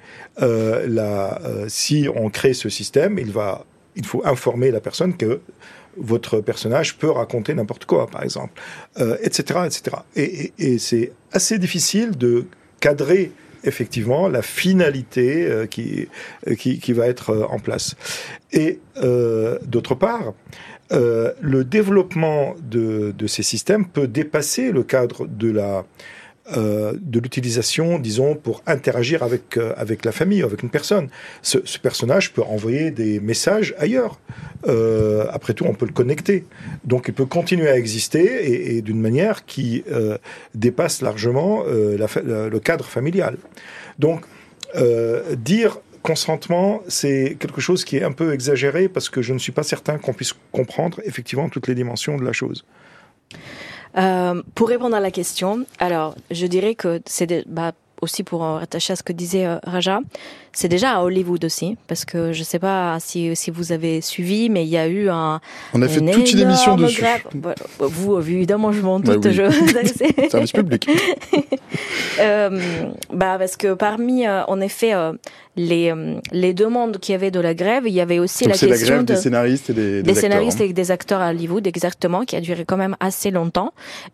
Euh, 0.42 0.86
la, 0.86 1.40
euh, 1.44 1.64
si 1.68 2.08
on 2.14 2.28
crée 2.28 2.52
ce 2.52 2.68
système, 2.68 3.18
il 3.18 3.32
va, 3.32 3.64
il 3.96 4.04
faut 4.04 4.20
informer 4.26 4.70
la 4.70 4.80
personne 4.80 5.16
que 5.16 5.40
votre 5.96 6.40
personnage 6.40 6.96
peut 6.96 7.10
raconter 7.10 7.54
n'importe 7.54 7.84
quoi, 7.84 8.06
par 8.06 8.22
exemple, 8.22 8.60
euh, 8.98 9.16
etc., 9.22 9.60
etc. 9.66 9.96
Et, 10.16 10.78
c'est 10.78 11.12
assez 11.32 11.58
difficile 11.58 12.16
de 12.16 12.46
cadrer 12.80 13.32
effectivement 13.64 14.28
la 14.28 14.42
finalité 14.42 15.46
euh, 15.46 15.66
qui, 15.66 16.08
qui, 16.58 16.78
qui, 16.78 16.92
va 16.92 17.06
être 17.06 17.30
euh, 17.30 17.44
en 17.44 17.58
place. 17.58 17.94
Et 18.52 18.80
euh, 18.98 19.58
d'autre 19.64 19.94
part, 19.94 20.34
euh, 20.92 21.32
le 21.40 21.64
développement 21.64 22.54
de, 22.62 23.14
de, 23.16 23.26
ces 23.26 23.42
systèmes 23.42 23.86
peut 23.86 24.06
dépasser 24.06 24.70
le 24.70 24.82
cadre 24.82 25.26
de 25.26 25.50
la 25.50 25.86
euh, 26.52 26.92
de 27.00 27.20
l'utilisation, 27.20 27.98
disons, 27.98 28.34
pour 28.34 28.62
interagir 28.66 29.22
avec 29.22 29.56
euh, 29.56 29.72
avec 29.78 30.04
la 30.04 30.12
famille, 30.12 30.42
avec 30.42 30.62
une 30.62 30.68
personne. 30.68 31.08
Ce, 31.40 31.58
personnage 31.78 32.34
peut 32.34 32.42
envoyer 32.42 32.90
des 32.90 33.18
messages 33.18 33.74
ailleurs. 33.78 34.20
Euh, 34.66 35.24
après 35.32 35.54
tout, 35.54 35.64
on 35.64 35.72
peut 35.72 35.86
le 35.86 35.92
connecter. 35.92 36.44
Donc, 36.84 37.06
il 37.08 37.14
peut 37.14 37.24
continuer 37.24 37.68
à 37.68 37.78
exister 37.78 38.76
et, 38.76 38.82
d'une 38.82 39.00
manière 39.00 39.46
qui 39.46 39.84
dépasse 40.54 41.00
largement 41.00 41.64
la, 41.64 42.06
le 42.24 42.58
cadre 42.60 42.84
familial. 42.84 43.36
Donc, 43.98 44.24
dire 45.38 45.78
consentement, 46.02 46.82
c'est 46.88 47.36
quelque 47.40 47.62
chose 47.62 47.84
qui 47.84 47.96
est 47.96 48.04
un 48.04 48.12
peu 48.12 48.34
exagéré 48.34 48.88
parce 48.88 49.08
que 49.08 49.22
je 49.22 49.32
ne 49.32 49.38
suis 49.38 49.52
pas 49.52 49.62
certain 49.62 49.96
qu'on 49.96 50.12
puisse 50.12 50.34
comprendre 50.52 51.00
effectivement 51.04 51.48
toutes 51.48 51.68
les 51.68 51.74
dimensions 51.74 52.16
de 52.18 52.24
la 52.24 52.32
chose. 52.32 52.66
Euh, 53.96 54.42
pour 54.54 54.68
répondre 54.68 54.96
à 54.96 55.00
la 55.00 55.10
question, 55.10 55.64
alors 55.78 56.14
je 56.30 56.46
dirais 56.46 56.74
que 56.74 57.00
c'est 57.06 57.48
bah, 57.48 57.72
aussi 58.04 58.22
pour 58.22 58.42
rattacher 58.42 58.92
à 58.92 58.96
ce 58.96 59.02
que 59.02 59.12
disait 59.12 59.46
euh, 59.46 59.58
Raja, 59.64 60.00
c'est 60.52 60.68
déjà 60.68 60.92
à 60.92 61.02
Hollywood 61.02 61.44
aussi, 61.44 61.76
parce 61.88 62.04
que 62.04 62.32
je 62.32 62.42
sais 62.44 62.60
pas 62.60 62.98
si, 63.00 63.34
si 63.34 63.50
vous 63.50 63.72
avez 63.72 64.00
suivi, 64.00 64.48
mais 64.48 64.64
il 64.64 64.68
y 64.68 64.76
a 64.76 64.86
eu 64.86 65.08
un. 65.08 65.40
On 65.72 65.82
a 65.82 65.88
fait 65.88 66.00
toute 66.00 66.32
une 66.32 66.38
émission 66.38 66.76
dessus. 66.76 67.00
Grève. 67.00 67.22
Vous, 67.80 68.18
évidemment, 68.20 68.70
je 68.70 68.80
m'en 68.80 69.00
doute. 69.00 69.20
Bah 69.20 69.30
oui. 69.30 69.34
je... 69.34 70.28
Service 70.30 70.52
public. 70.52 70.88
euh, 72.20 72.84
bah, 73.12 73.36
parce 73.38 73.56
que 73.56 73.74
parmi, 73.74 74.26
euh, 74.26 74.44
en 74.44 74.60
effet, 74.60 74.94
euh, 74.94 75.12
les, 75.56 75.90
euh, 75.90 76.16
les 76.32 76.52
demandes 76.52 76.98
qu'il 76.98 77.12
y 77.12 77.16
avait 77.16 77.30
de 77.30 77.40
la 77.40 77.54
grève, 77.54 77.84
il 77.86 77.92
y 77.92 78.00
avait 78.00 78.18
aussi 78.18 78.44
Donc 78.44 78.54
la 78.54 78.58
question 78.58 78.70
la 78.70 78.76
grève 78.84 79.04
de, 79.04 79.14
des 79.14 79.20
scénaristes 79.20 79.70
et 79.70 79.74
des, 79.74 79.82
des, 79.82 80.02
des 80.02 80.10
acteurs, 80.10 80.22
scénaristes 80.22 80.60
hein. 80.60 80.64
et 80.64 80.72
des 80.72 80.90
acteurs 80.90 81.20
à 81.20 81.30
Hollywood, 81.30 81.66
exactement, 81.66 82.24
qui 82.24 82.36
a 82.36 82.40
duré 82.40 82.64
quand 82.64 82.76
même 82.76 82.96
assez 83.00 83.30
longtemps. 83.30 83.72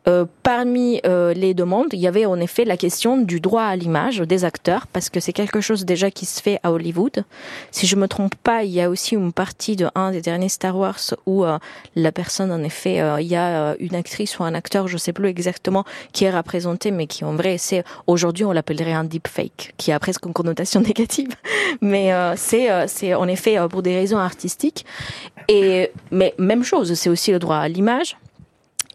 Euh, 0.09 0.25
parmi 0.43 1.01
euh, 1.07 1.33
les 1.33 1.55
demandes, 1.55 1.89
il 1.93 2.01
y 2.01 2.07
avait 2.07 2.27
en 2.27 2.39
effet 2.41 2.65
la 2.65 2.77
question 2.77 3.17
du 3.17 3.41
droit 3.41 3.63
à 3.63 3.77
l'image 3.81 4.19
des 4.19 4.45
acteurs, 4.45 4.87
parce 4.87 5.11
que 5.11 5.19
c'est 5.19 5.33
quelque 5.33 5.61
chose 5.61 5.85
déjà 5.85 6.11
qui 6.11 6.27
se 6.27 6.41
fait 6.41 6.61
à 6.63 6.71
Hollywood. 6.71 7.25
Si 7.71 7.87
je 7.87 7.97
me 7.97 8.07
trompe 8.07 8.35
pas, 8.37 8.63
il 8.63 8.71
y 8.71 8.81
a 8.81 8.89
aussi 8.89 9.15
une 9.15 9.33
partie 9.33 9.75
de 9.77 9.89
un 9.95 10.13
des 10.13 10.21
derniers 10.21 10.49
Star 10.49 10.77
Wars 10.77 11.01
où 11.27 11.45
euh, 11.45 11.59
la 11.97 12.13
personne, 12.13 12.53
en 12.53 12.63
effet, 12.63 13.01
euh, 13.01 13.21
il 13.21 13.27
y 13.27 13.37
a 13.37 13.75
une 13.81 13.95
actrice 13.95 14.39
ou 14.39 14.45
un 14.45 14.55
acteur, 14.55 14.87
je 14.87 14.97
sais 14.97 15.13
plus 15.13 15.29
exactement, 15.29 15.85
qui 16.13 16.25
est 16.25 16.31
représenté, 16.31 16.91
mais 16.91 17.07
qui 17.07 17.25
en 17.25 17.35
vrai, 17.35 17.59
c'est 17.59 17.83
aujourd'hui 18.07 18.45
on 18.45 18.53
l'appellerait 18.53 18.93
un 18.93 19.05
deepfake, 19.05 19.75
qui 19.77 19.91
a 19.93 19.99
presque 19.99 20.27
une 20.27 20.33
connotation 20.33 20.81
négative, 20.91 21.35
mais 21.81 22.13
euh, 22.13 22.35
c'est 22.37 22.69
c'est 22.87 23.15
en 23.15 23.27
effet 23.27 23.57
pour 23.69 23.83
des 23.83 23.95
raisons 23.97 24.19
artistiques. 24.19 24.85
Et 25.49 25.91
mais 26.11 26.35
même 26.39 26.63
chose, 26.63 26.95
c'est 26.95 27.09
aussi 27.09 27.33
le 27.33 27.39
droit 27.39 27.57
à 27.57 27.69
l'image. 27.69 28.17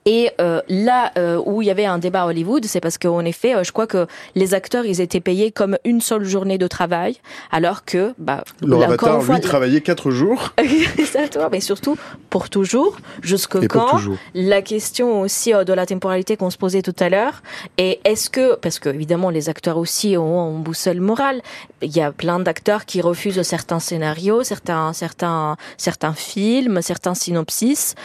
Et 0.08 0.30
euh, 0.40 0.62
là 0.70 1.12
euh, 1.18 1.42
où 1.44 1.64
il 1.64 1.66
y 1.66 1.72
avait 1.72 1.86
un 1.86 1.98
débat 1.98 2.24
à 2.24 2.26
Hollywood, 2.28 2.64
c'est 2.66 2.80
parce 2.80 3.00
qu'en 3.00 3.26
effet, 3.26 3.56
euh, 3.56 3.64
je 3.64 3.72
crois 3.72 3.88
que 3.88 4.06
les 4.36 4.54
acteurs, 4.54 4.86
ils 4.86 5.02
étaient 5.02 5.20
payés 5.20 5.52
comme 5.52 5.80
une 5.84 6.00
seule 6.00 6.26
journée 6.26 6.60
de 6.60 6.68
travail, 6.68 7.18
alors 7.52 7.86
que 7.86 8.14
bah, 8.20 8.44
Leur 8.62 8.82
là, 8.82 8.86
avatar, 8.86 9.24
fois, 9.24 9.36
lui, 9.36 9.42
travaillait 9.42 9.82
quatre 9.82 10.12
jours. 10.12 10.54
Exactement, 11.00 11.50
mais 11.52 11.60
surtout 11.60 11.98
pour 12.30 12.52
toujours, 12.52 12.98
jusque 13.24 13.68
quand 13.68 13.98
toujours. 13.98 14.18
La 14.36 14.62
question 14.62 15.22
aussi 15.22 15.56
euh, 15.56 15.64
de 15.64 15.74
la 15.74 15.88
temporalité 15.88 16.38
qu'on 16.38 16.52
se 16.52 16.58
posait 16.58 16.84
tout 16.84 16.96
à 17.00 17.10
l'heure, 17.10 17.42
et 17.80 18.00
est-ce 18.04 18.30
que, 18.30 18.58
parce 18.58 18.78
que 18.78 18.90
évidemment 18.90 19.32
les 19.32 19.50
acteurs 19.50 19.78
aussi 19.78 20.18
ont 20.18 20.52
une 20.52 20.62
boussole 20.62 21.00
morale, 21.00 21.42
il 21.82 21.96
y 21.96 22.02
a 22.02 22.12
plein 22.12 22.40
d'acteurs 22.40 22.86
qui 22.86 23.02
refusent 23.02 23.42
certains 23.42 23.80
scénarios, 23.80 24.44
certains, 24.44 24.94
certains, 24.94 25.58
certains 25.78 26.14
films, 26.14 26.84
certains 26.84 27.16
synopsis, 27.16 27.96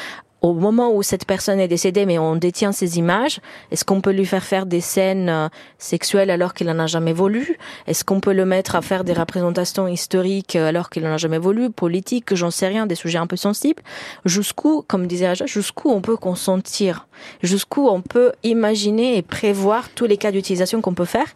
au 0.43 0.55
moment 0.55 0.95
où 0.95 1.03
cette 1.03 1.25
personne 1.25 1.61
est 1.61 1.69
décédée, 1.69 2.07
mais 2.07 2.19
on 2.19 2.37
détient 2.37 2.73
ses 2.73 2.99
images, 2.99 3.41
est-ce 3.71 3.85
qu'on 3.85 4.01
peut 4.01 4.12
lui 4.12 4.27
faire 4.27 4.45
faire 4.45 4.67
des 4.67 4.81
scènes 4.81 5.29
euh, 5.29 5.49
sexuelles 5.79 6.31
alors 6.31 6.55
qu'il 6.55 6.67
n'en 6.67 6.79
a 6.79 6.87
jamais 6.87 7.12
voulu? 7.12 7.59
Est-ce 7.87 8.05
qu'on 8.05 8.21
peut 8.21 8.33
le 8.33 8.45
mettre 8.45 8.75
à 8.75 8.83
faire 8.83 9.05
des 9.05 9.12
représentations 9.12 9.87
historiques 9.87 10.57
euh, 10.57 10.69
alors 10.69 10.91
qu'il 10.91 11.03
n'en 11.03 11.12
a 11.12 11.19
jamais 11.19 11.39
voulu? 11.39 11.71
Politiques, 11.71 12.35
j'en 12.35 12.51
sais 12.51 12.69
rien, 12.69 12.87
des 12.87 12.95
sujets 12.95 13.19
un 13.19 13.27
peu 13.27 13.37
sensibles. 13.37 13.83
Jusqu'où, 14.25 14.83
comme 14.87 15.07
disait 15.07 15.29
Raja, 15.29 15.47
jusqu'où 15.47 15.91
on 15.91 16.01
peut 16.01 16.17
consentir? 16.17 17.07
Jusqu'où 17.43 17.89
on 17.89 18.01
peut 18.01 18.33
imaginer 18.43 19.17
et 19.17 19.23
prévoir 19.23 19.91
tous 19.91 20.07
les 20.07 20.17
cas 20.17 20.33
d'utilisation 20.33 20.81
qu'on 20.81 20.95
peut 20.95 21.05
faire? 21.05 21.27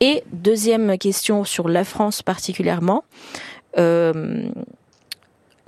Et 0.00 0.24
deuxième 0.32 0.98
question 0.98 1.44
sur 1.44 1.68
la 1.68 1.84
France 1.84 2.22
particulièrement. 2.22 3.04
Euh, 3.78 4.48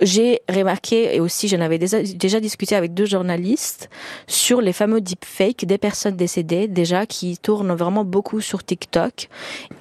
j'ai 0.01 0.41
remarqué, 0.49 1.15
et 1.15 1.19
aussi 1.19 1.47
j'en 1.47 1.61
avais 1.61 1.77
déjà, 1.77 2.39
discuté 2.39 2.75
avec 2.75 2.93
deux 2.93 3.05
journalistes, 3.05 3.89
sur 4.27 4.61
les 4.61 4.73
fameux 4.73 5.01
deepfakes 5.01 5.65
des 5.65 5.77
personnes 5.77 6.15
décédées, 6.15 6.67
déjà 6.67 7.05
qui 7.05 7.37
tournent 7.37 7.73
vraiment 7.73 8.03
beaucoup 8.03 8.41
sur 8.41 8.63
TikTok. 8.63 9.29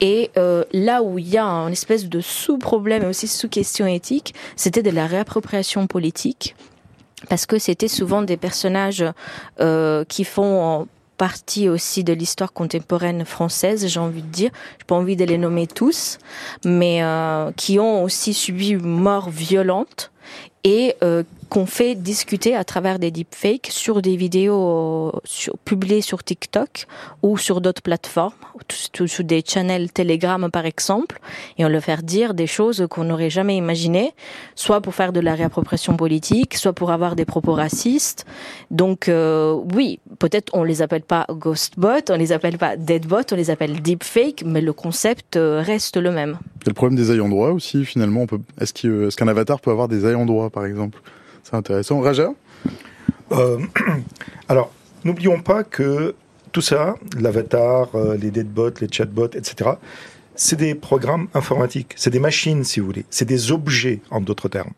Et 0.00 0.30
euh, 0.36 0.64
là 0.72 1.02
où 1.02 1.18
il 1.18 1.28
y 1.28 1.38
a 1.38 1.44
un 1.44 1.70
espèce 1.70 2.08
de 2.08 2.20
sous-problème 2.20 3.02
et 3.02 3.06
aussi 3.06 3.26
sous-question 3.26 3.86
éthique, 3.86 4.34
c'était 4.56 4.82
de 4.82 4.90
la 4.90 5.06
réappropriation 5.06 5.86
politique. 5.86 6.54
Parce 7.28 7.46
que 7.46 7.58
c'était 7.58 7.88
souvent 7.88 8.22
des 8.22 8.36
personnages 8.36 9.04
euh, 9.60 10.04
qui 10.04 10.24
font 10.24 10.86
partie 11.16 11.68
aussi 11.68 12.04
de 12.04 12.12
l'histoire 12.12 12.52
contemporaine 12.52 13.24
française, 13.24 13.86
j'ai 13.86 14.00
envie 14.00 14.22
de 14.22 14.28
dire. 14.28 14.50
J'ai 14.78 14.84
pas 14.86 14.94
envie 14.94 15.16
de 15.16 15.24
les 15.24 15.38
nommer 15.38 15.66
tous, 15.66 16.18
mais 16.64 17.02
euh, 17.02 17.52
qui 17.56 17.78
ont 17.78 18.02
aussi 18.02 18.34
subi 18.34 18.70
une 18.70 18.86
mort 18.86 19.30
violente 19.30 20.10
et 20.64 20.96
euh, 21.02 21.22
qu'on 21.50 21.66
fait 21.66 21.94
discuter 21.94 22.56
à 22.56 22.64
travers 22.64 22.98
des 22.98 23.10
deepfakes 23.10 23.68
sur 23.70 24.02
des 24.02 24.16
vidéos 24.16 25.12
publiées 25.64 26.00
sur 26.00 26.24
TikTok 26.24 26.86
ou 27.22 27.38
sur 27.38 27.60
d'autres 27.60 27.82
plateformes, 27.82 28.32
sur 28.70 29.24
des 29.24 29.42
channels 29.46 29.92
Telegram 29.92 30.50
par 30.50 30.66
exemple, 30.66 31.20
et 31.58 31.64
on 31.64 31.68
leur 31.68 31.82
fait 31.82 32.02
dire 32.04 32.34
des 32.34 32.46
choses 32.46 32.86
qu'on 32.90 33.04
n'aurait 33.04 33.30
jamais 33.30 33.56
imaginées, 33.56 34.12
soit 34.54 34.80
pour 34.80 34.94
faire 34.94 35.12
de 35.12 35.20
la 35.20 35.34
réappropriation 35.34 35.96
politique, 35.96 36.54
soit 36.54 36.72
pour 36.72 36.90
avoir 36.90 37.14
des 37.14 37.24
propos 37.24 37.52
racistes. 37.52 38.24
Donc 38.70 39.08
euh, 39.08 39.52
oui, 39.74 40.00
peut-être 40.18 40.50
on 40.54 40.64
les 40.64 40.82
appelle 40.82 41.02
pas 41.02 41.26
ghostbot, 41.30 42.10
on 42.10 42.16
les 42.16 42.32
appelle 42.32 42.58
pas 42.58 42.76
deadbot, 42.76 43.22
on 43.30 43.36
les 43.36 43.50
appelle 43.50 43.80
deepfake, 43.80 44.42
mais 44.44 44.60
le 44.60 44.72
concept 44.72 45.36
euh, 45.36 45.62
reste 45.64 45.98
le 45.98 46.10
même. 46.10 46.38
A 46.66 46.70
le 46.70 46.74
problème 46.74 46.96
des 46.96 47.12
ayants 47.12 47.28
droit 47.28 47.50
aussi, 47.50 47.84
finalement. 47.84 48.24
Est-ce 48.58 49.16
qu'un 49.16 49.28
avatar 49.28 49.60
peut 49.60 49.70
avoir 49.70 49.86
des 49.86 50.06
ayants 50.06 50.24
droit, 50.24 50.48
par 50.54 50.64
exemple 50.64 51.00
C'est 51.42 51.54
intéressant. 51.54 52.00
Raja 52.00 52.32
euh, 53.32 53.58
Alors, 54.48 54.72
n'oublions 55.04 55.40
pas 55.42 55.64
que 55.64 56.14
tout 56.52 56.60
ça, 56.60 56.94
l'avatar, 57.18 57.94
euh, 57.94 58.16
les 58.16 58.30
deadbots, 58.30 58.80
les 58.80 58.88
chatbots, 58.90 59.34
etc., 59.34 59.72
c'est 60.36 60.56
des 60.56 60.74
programmes 60.74 61.28
informatiques, 61.34 61.94
c'est 61.96 62.10
des 62.10 62.20
machines, 62.20 62.64
si 62.64 62.80
vous 62.80 62.86
voulez, 62.86 63.04
c'est 63.10 63.24
des 63.24 63.52
objets, 63.52 64.00
en 64.10 64.20
d'autres 64.20 64.48
termes. 64.48 64.72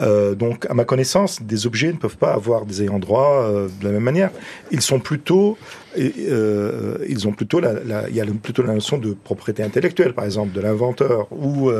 Euh, 0.00 0.34
donc, 0.34 0.66
à 0.68 0.74
ma 0.74 0.84
connaissance, 0.84 1.42
des 1.42 1.66
objets 1.66 1.88
ne 1.88 1.96
peuvent 1.96 2.18
pas 2.18 2.34
avoir 2.34 2.66
des 2.66 2.82
ayants 2.82 2.98
droit 2.98 3.50
de 3.50 3.84
la 3.84 3.90
même 3.90 4.02
manière. 4.02 4.30
Ils 4.70 4.82
sont 4.82 5.00
plutôt, 5.00 5.56
ils 5.96 7.26
ont 7.26 7.32
plutôt 7.32 7.60
la, 7.60 8.08
il 8.08 8.14
y 8.14 8.20
a 8.20 8.26
plutôt 8.26 8.62
la 8.62 8.74
notion 8.74 8.98
de 8.98 9.12
propriété 9.14 9.62
intellectuelle, 9.62 10.12
par 10.12 10.24
exemple, 10.24 10.52
de 10.52 10.60
l'inventeur 10.60 11.26
ou 11.32 11.70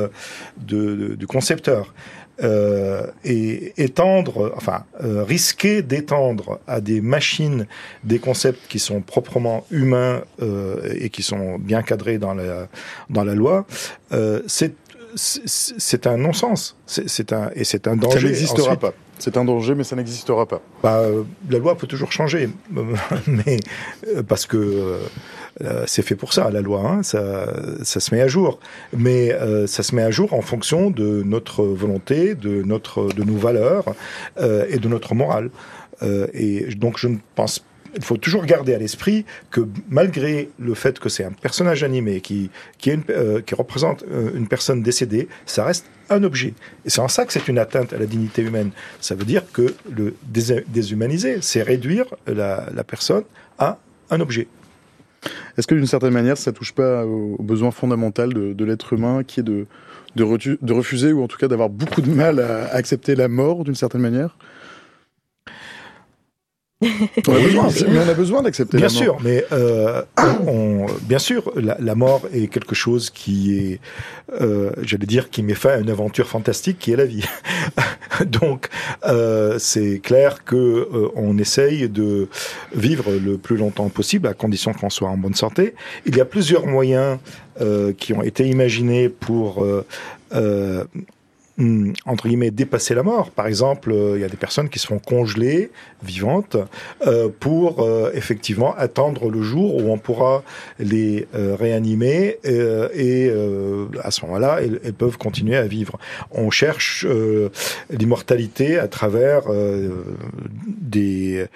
du 0.57 1.27
concepteur. 1.29 1.93
Euh, 2.43 3.07
et 3.25 3.73
étendre, 3.79 4.53
enfin, 4.57 4.85
euh, 5.03 5.25
risquer 5.25 5.81
d'étendre 5.81 6.61
à 6.67 6.83
des 6.83 7.01
machines 7.01 7.67
des 8.05 8.19
concepts 8.19 8.61
qui 8.69 8.79
sont 8.79 9.01
proprement 9.01 9.65
humains 9.71 10.21
euh, 10.43 10.95
et 10.99 11.09
qui 11.09 11.23
sont 11.23 11.59
bien 11.59 11.83
cadrés 11.83 12.19
dans 12.19 12.35
la, 12.35 12.69
dans 13.09 13.25
la 13.25 13.35
loi, 13.35 13.65
euh, 14.13 14.43
c'est 14.47 14.75
c'est 15.17 16.07
un 16.07 16.19
non-sens. 16.19 16.77
C'est 16.87 17.33
un 17.33 17.51
et 17.55 17.65
c'est 17.65 17.89
un 17.89 17.97
danger. 17.97 18.21
Ça 18.21 18.27
n'existera 18.27 18.67
Ensuite, 18.67 18.81
pas. 18.81 18.93
C'est 19.19 19.37
un 19.39 19.45
danger, 19.45 19.75
mais 19.75 19.85
ça 19.85 19.97
n'existera 19.97 20.45
pas. 20.47 20.61
Bah, 20.83 20.99
euh, 20.99 21.23
la 21.49 21.59
loi 21.59 21.77
peut 21.77 21.87
toujours 21.87 22.13
changer, 22.13 22.51
mais 23.27 23.59
euh, 24.09 24.23
parce 24.23 24.45
que 24.45 24.99
euh, 25.63 25.85
c'est 25.87 26.03
fait 26.03 26.17
pour 26.17 26.33
ça, 26.33 26.51
la 26.51 26.61
loi. 26.61 26.81
Hein, 26.81 27.03
ça, 27.03 27.47
se 27.83 28.15
met 28.15 28.21
à 28.21 28.29
jour, 28.29 28.59
mais 28.97 29.33
euh, 29.33 29.67
ça 29.67 29.83
se 29.83 29.95
met 29.95 30.03
à 30.03 30.11
jour 30.11 30.35
en 30.35 30.43
fonction 30.43 30.91
de 30.91 31.23
notre 31.25 31.65
volonté, 31.65 32.35
de 32.35 32.63
notre, 32.63 33.09
de 33.09 33.25
nos 33.25 33.37
valeurs 33.37 33.95
euh, 34.39 34.67
et 34.69 34.79
de 34.79 34.89
notre 34.89 35.15
morale. 35.15 35.51
et 36.35 36.67
donc, 36.77 36.99
je 36.99 37.09
ne 37.09 37.17
pense 37.35 37.65
il 37.99 38.05
faut 38.05 38.19
toujours 38.19 38.45
garder 38.45 38.75
à 38.75 38.79
l'esprit 38.79 39.25
que 39.51 39.67
malgré 39.89 40.51
le 40.59 40.75
fait 40.75 40.99
que 40.99 41.09
c'est 41.09 41.25
un 41.25 41.33
personnage 41.33 41.83
animé 41.83 42.21
qui, 42.21 42.51
qui, 42.77 42.93
représente 43.55 44.05
une 44.35 44.49
personne 44.49 44.83
décédée, 44.83 45.29
ça 45.47 45.65
reste 45.65 45.87
un 46.11 46.23
objet. 46.23 46.53
Et 46.85 46.91
c'est 46.91 47.01
en 47.01 47.09
ça 47.09 47.25
que 47.25 47.33
c'est 47.33 47.49
une 47.49 47.59
atteinte 47.59 47.95
à 47.95 47.99
la 47.99 48.05
dignité 48.05 48.43
humaine. 48.43 48.71
Ça 49.01 49.15
veut 49.15 49.25
dire 49.25 49.51
que 49.51 49.75
le 49.91 50.15
déshumaniser, 50.29 51.39
c'est 51.41 51.63
réduire 51.63 52.05
la 52.27 52.85
personne 52.87 53.25
à 53.59 53.79
un 54.11 54.21
objet. 54.21 54.47
Est-ce 55.57 55.67
que 55.67 55.75
d'une 55.75 55.87
certaine 55.87 56.13
manière, 56.13 56.37
ça 56.37 56.53
touche 56.53 56.73
pas 56.73 57.05
au 57.05 57.37
besoin 57.43 57.71
fondamental 57.71 58.33
de, 58.33 58.65
l'être 58.65 58.93
humain 58.93 59.23
qui 59.25 59.41
est 59.41 59.43
de, 59.43 59.67
refuser 60.73 61.13
ou 61.13 61.23
en 61.23 61.29
tout 61.29 61.39
cas 61.39 61.49
d'avoir 61.49 61.69
beaucoup 61.69 62.01
de 62.01 62.11
mal 62.11 62.41
à 62.41 62.75
accepter 62.75 63.15
la 63.15 63.29
mort 63.29 63.65
d'une 63.65 63.75
certaine 63.75 64.01
manière? 64.01 64.37
On 66.83 67.35
a 67.35 67.39
besoin, 67.39 67.69
mais 67.89 67.99
on 67.99 68.09
a 68.09 68.15
besoin 68.15 68.43
d'accepter. 68.43 68.77
Bien 68.77 68.91
sûr, 68.91 69.17
mais 69.25 69.45
euh, 69.51 70.03
on, 70.47 70.85
bien 71.03 71.19
sûr, 71.19 71.51
la, 71.57 71.77
la, 71.81 71.95
mort 71.95 72.29
est 72.35 72.49
quelque 72.49 72.75
chose 72.75 73.09
qui 73.09 73.57
est, 73.57 73.81
euh, 74.43 74.71
j'allais 74.83 75.07
dire, 75.07 75.31
qui 75.31 75.43
met 75.43 75.55
fin 75.55 75.71
à 75.71 75.79
une 75.79 75.89
aventure 75.89 76.27
fantastique 76.27 76.79
qui 76.79 76.93
est 76.93 76.97
la 76.97 77.07
vie. 77.07 77.25
Donc, 78.27 78.69
euh, 79.07 79.59
c'est 79.59 80.01
clair 80.01 80.45
que 80.45 80.57
euh, 80.57 81.09
on 81.15 81.39
essaye 81.39 81.89
de 81.89 82.29
vivre 82.75 83.11
le 83.11 83.39
plus 83.39 83.57
longtemps 83.57 83.89
possible, 83.89 84.29
à 84.29 84.35
condition 84.35 84.75
qu'on 84.75 84.91
soit 84.91 85.09
en 85.09 85.17
bonne 85.17 85.35
santé. 85.35 85.75
Il 86.05 86.15
y 86.15 86.21
a 86.21 86.27
plusieurs 86.27 86.67
moyens 86.67 87.19
euh, 87.63 87.95
qui 87.95 88.13
ont 88.13 88.23
été 88.23 88.47
imaginés 88.47 89.09
pour 89.09 89.65
euh, 89.65 90.85
entre 92.05 92.29
guillemets 92.29 92.51
dépasser 92.51 92.95
la 92.95 93.03
mort. 93.03 93.31
Par 93.31 93.47
exemple, 93.47 93.91
euh, 93.91 94.17
il 94.17 94.21
y 94.21 94.25
a 94.25 94.29
des 94.29 94.37
personnes 94.37 94.69
qui 94.69 94.79
se 94.79 94.87
font 94.87 94.99
congeler 94.99 95.71
vivantes 96.03 96.57
euh, 97.07 97.29
pour 97.41 97.83
euh, 97.83 98.11
effectivement 98.13 98.75
attendre 98.77 99.31
le 99.31 99.41
jour 99.41 99.75
où 99.77 99.91
on 99.91 99.97
pourra 99.97 100.43
les 100.79 101.27
réanimer 101.33 102.39
et 102.45 103.31
à 104.03 104.11
ce 104.11 104.25
moment-là, 104.27 104.59
elles, 104.61 104.81
elles, 104.85 104.93
peuvent 104.93 105.19
continuer 105.19 105.57
à 105.57 105.67
vivre. 105.67 105.99
On 106.31 106.51
cherche 106.51 107.07
l'immortalité 107.91 108.79
à 108.79 108.89
travers 108.89 109.43
des 110.67 111.47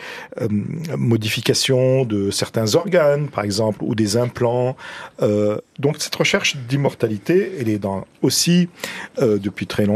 modifications 0.97 2.05
de 2.05 2.31
certains 2.31 2.75
organes, 2.75 3.29
par 3.29 3.45
exemple, 3.45 3.83
ou 3.83 3.95
des 3.95 4.17
implants. 4.17 4.77
donc 5.79 5.97
cette 5.99 6.15
recherche 6.15 6.57
d'immortalité, 6.69 7.53
elle 7.61 7.69
est 7.69 7.79
dans, 7.79 8.07
aussi 8.23 8.69
depuis 9.21 9.67
très 9.67 9.87
longtemps 9.87 9.90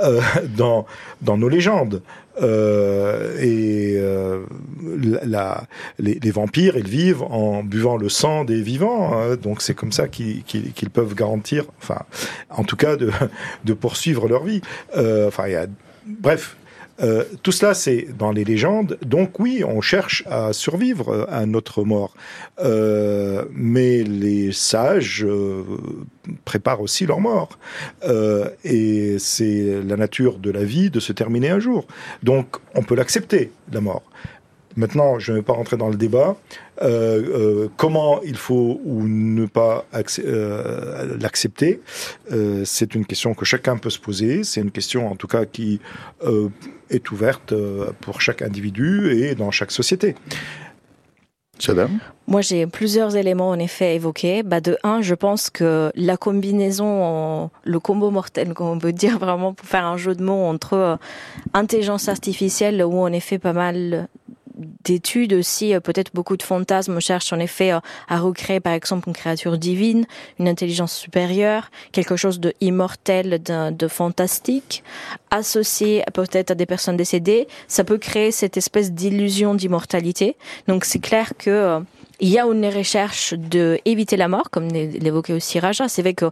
euh, 0.00 0.20
dans, 0.56 0.86
dans 1.22 1.36
nos 1.36 1.48
légendes. 1.48 2.02
Euh, 2.42 3.36
et 3.38 3.96
euh, 3.98 4.44
la, 5.24 5.64
les, 5.98 6.30
vampires, 6.30 6.76
ils 6.76 6.88
vivent 6.88 7.22
en 7.22 7.62
buvant 7.62 7.96
le 7.96 8.08
sang 8.08 8.44
des 8.44 8.62
vivants, 8.62 9.12
hein, 9.12 9.36
donc 9.36 9.60
c'est 9.60 9.74
comme 9.74 9.92
ça 9.92 10.08
qu'ils 10.08 10.90
peuvent 10.92 11.14
garantir, 11.14 11.64
enfin, 11.82 12.02
en 12.48 12.64
tout 12.64 12.76
cas, 12.76 12.96
de, 12.96 13.10
de 13.64 13.74
poursuivre 13.74 14.26
leur 14.26 14.44
vie. 14.44 14.62
Bref, 16.06 16.56
euh, 17.02 17.24
tout 17.42 17.52
cela, 17.52 17.74
c'est 17.74 18.08
dans 18.18 18.32
les 18.32 18.44
légendes. 18.44 18.98
Donc 19.04 19.40
oui, 19.40 19.62
on 19.66 19.80
cherche 19.80 20.24
à 20.26 20.52
survivre 20.52 21.08
euh, 21.10 21.24
à 21.28 21.46
notre 21.46 21.84
mort. 21.84 22.14
Euh, 22.60 23.44
mais 23.52 24.02
les 24.02 24.52
sages 24.52 25.24
euh, 25.24 25.62
préparent 26.44 26.80
aussi 26.80 27.06
leur 27.06 27.20
mort. 27.20 27.58
Et 28.64 29.16
c'est 29.18 29.82
la 29.82 29.96
nature 29.96 30.38
de 30.38 30.50
la 30.50 30.64
vie 30.64 30.90
de 30.90 31.00
se 31.00 31.12
terminer 31.12 31.50
un 31.50 31.60
jour. 31.60 31.86
Donc 32.22 32.56
on 32.74 32.82
peut 32.82 32.94
l'accepter, 32.94 33.50
la 33.72 33.80
mort. 33.80 34.02
Maintenant, 34.76 35.18
je 35.18 35.32
ne 35.32 35.38
vais 35.38 35.42
pas 35.42 35.52
rentrer 35.52 35.76
dans 35.76 35.88
le 35.88 35.96
débat. 35.96 36.36
Euh, 36.82 36.86
euh, 36.86 37.68
comment 37.76 38.20
il 38.22 38.36
faut 38.36 38.80
ou 38.84 39.02
ne 39.06 39.46
pas 39.46 39.84
euh, 40.18 41.16
l'accepter, 41.20 41.80
euh, 42.32 42.62
c'est 42.64 42.94
une 42.94 43.04
question 43.04 43.34
que 43.34 43.44
chacun 43.44 43.76
peut 43.76 43.90
se 43.90 43.98
poser. 43.98 44.44
C'est 44.44 44.60
une 44.60 44.70
question, 44.70 45.10
en 45.10 45.16
tout 45.16 45.26
cas, 45.26 45.44
qui 45.44 45.80
euh, 46.24 46.48
est 46.88 47.10
ouverte 47.10 47.52
euh, 47.52 47.90
pour 48.00 48.20
chaque 48.20 48.42
individu 48.42 49.12
et 49.12 49.34
dans 49.34 49.50
chaque 49.50 49.72
société. 49.72 50.14
Chadam 51.58 51.98
Moi, 52.26 52.40
j'ai 52.40 52.66
plusieurs 52.66 53.16
éléments 53.16 53.50
en 53.50 53.58
effet 53.58 53.96
évoqués. 53.96 54.42
Bah, 54.42 54.60
de 54.62 54.78
un, 54.82 55.02
je 55.02 55.14
pense 55.14 55.50
que 55.50 55.92
la 55.94 56.16
combinaison, 56.16 57.50
le 57.64 57.80
combo 57.80 58.10
mortel, 58.10 58.54
comme 58.54 58.68
on 58.68 58.78
peut 58.78 58.94
dire 58.94 59.18
vraiment 59.18 59.52
pour 59.52 59.66
faire 59.66 59.84
un 59.84 59.98
jeu 59.98 60.14
de 60.14 60.22
mots 60.22 60.44
entre 60.44 60.98
intelligence 61.52 62.08
artificielle, 62.08 62.82
où 62.82 63.00
en 63.00 63.12
effet 63.12 63.38
pas 63.38 63.52
mal 63.52 64.08
d'études 64.84 65.32
aussi, 65.32 65.74
euh, 65.74 65.80
peut-être 65.80 66.12
beaucoup 66.14 66.36
de 66.36 66.42
fantasmes 66.42 67.00
cherchent 67.00 67.32
en 67.32 67.38
effet 67.38 67.72
euh, 67.72 67.80
à 68.08 68.18
recréer 68.18 68.60
par 68.60 68.72
exemple 68.72 69.08
une 69.08 69.14
créature 69.14 69.58
divine, 69.58 70.06
une 70.38 70.48
intelligence 70.48 70.94
supérieure, 70.94 71.70
quelque 71.92 72.16
chose 72.16 72.40
de 72.40 72.52
immortel, 72.60 73.42
de, 73.42 73.88
fantastique, 73.88 74.82
associé 75.30 76.04
peut-être 76.14 76.52
à 76.52 76.54
des 76.54 76.66
personnes 76.66 76.96
décédées, 76.96 77.48
ça 77.68 77.84
peut 77.84 77.98
créer 77.98 78.30
cette 78.30 78.56
espèce 78.56 78.92
d'illusion 78.92 79.54
d'immortalité. 79.54 80.36
Donc 80.68 80.84
c'est 80.84 80.98
clair 80.98 81.32
que 81.38 81.50
euh, 81.50 81.80
il 82.20 82.28
y 82.28 82.38
a 82.38 82.44
une 82.44 82.66
recherche 82.66 83.34
de 83.34 83.78
éviter 83.86 84.16
la 84.16 84.28
mort, 84.28 84.50
comme 84.50 84.68
l'évoquait 84.68 85.32
aussi 85.32 85.58
Raja. 85.58 85.88
C'est 85.88 86.02
vrai 86.02 86.12
que 86.12 86.30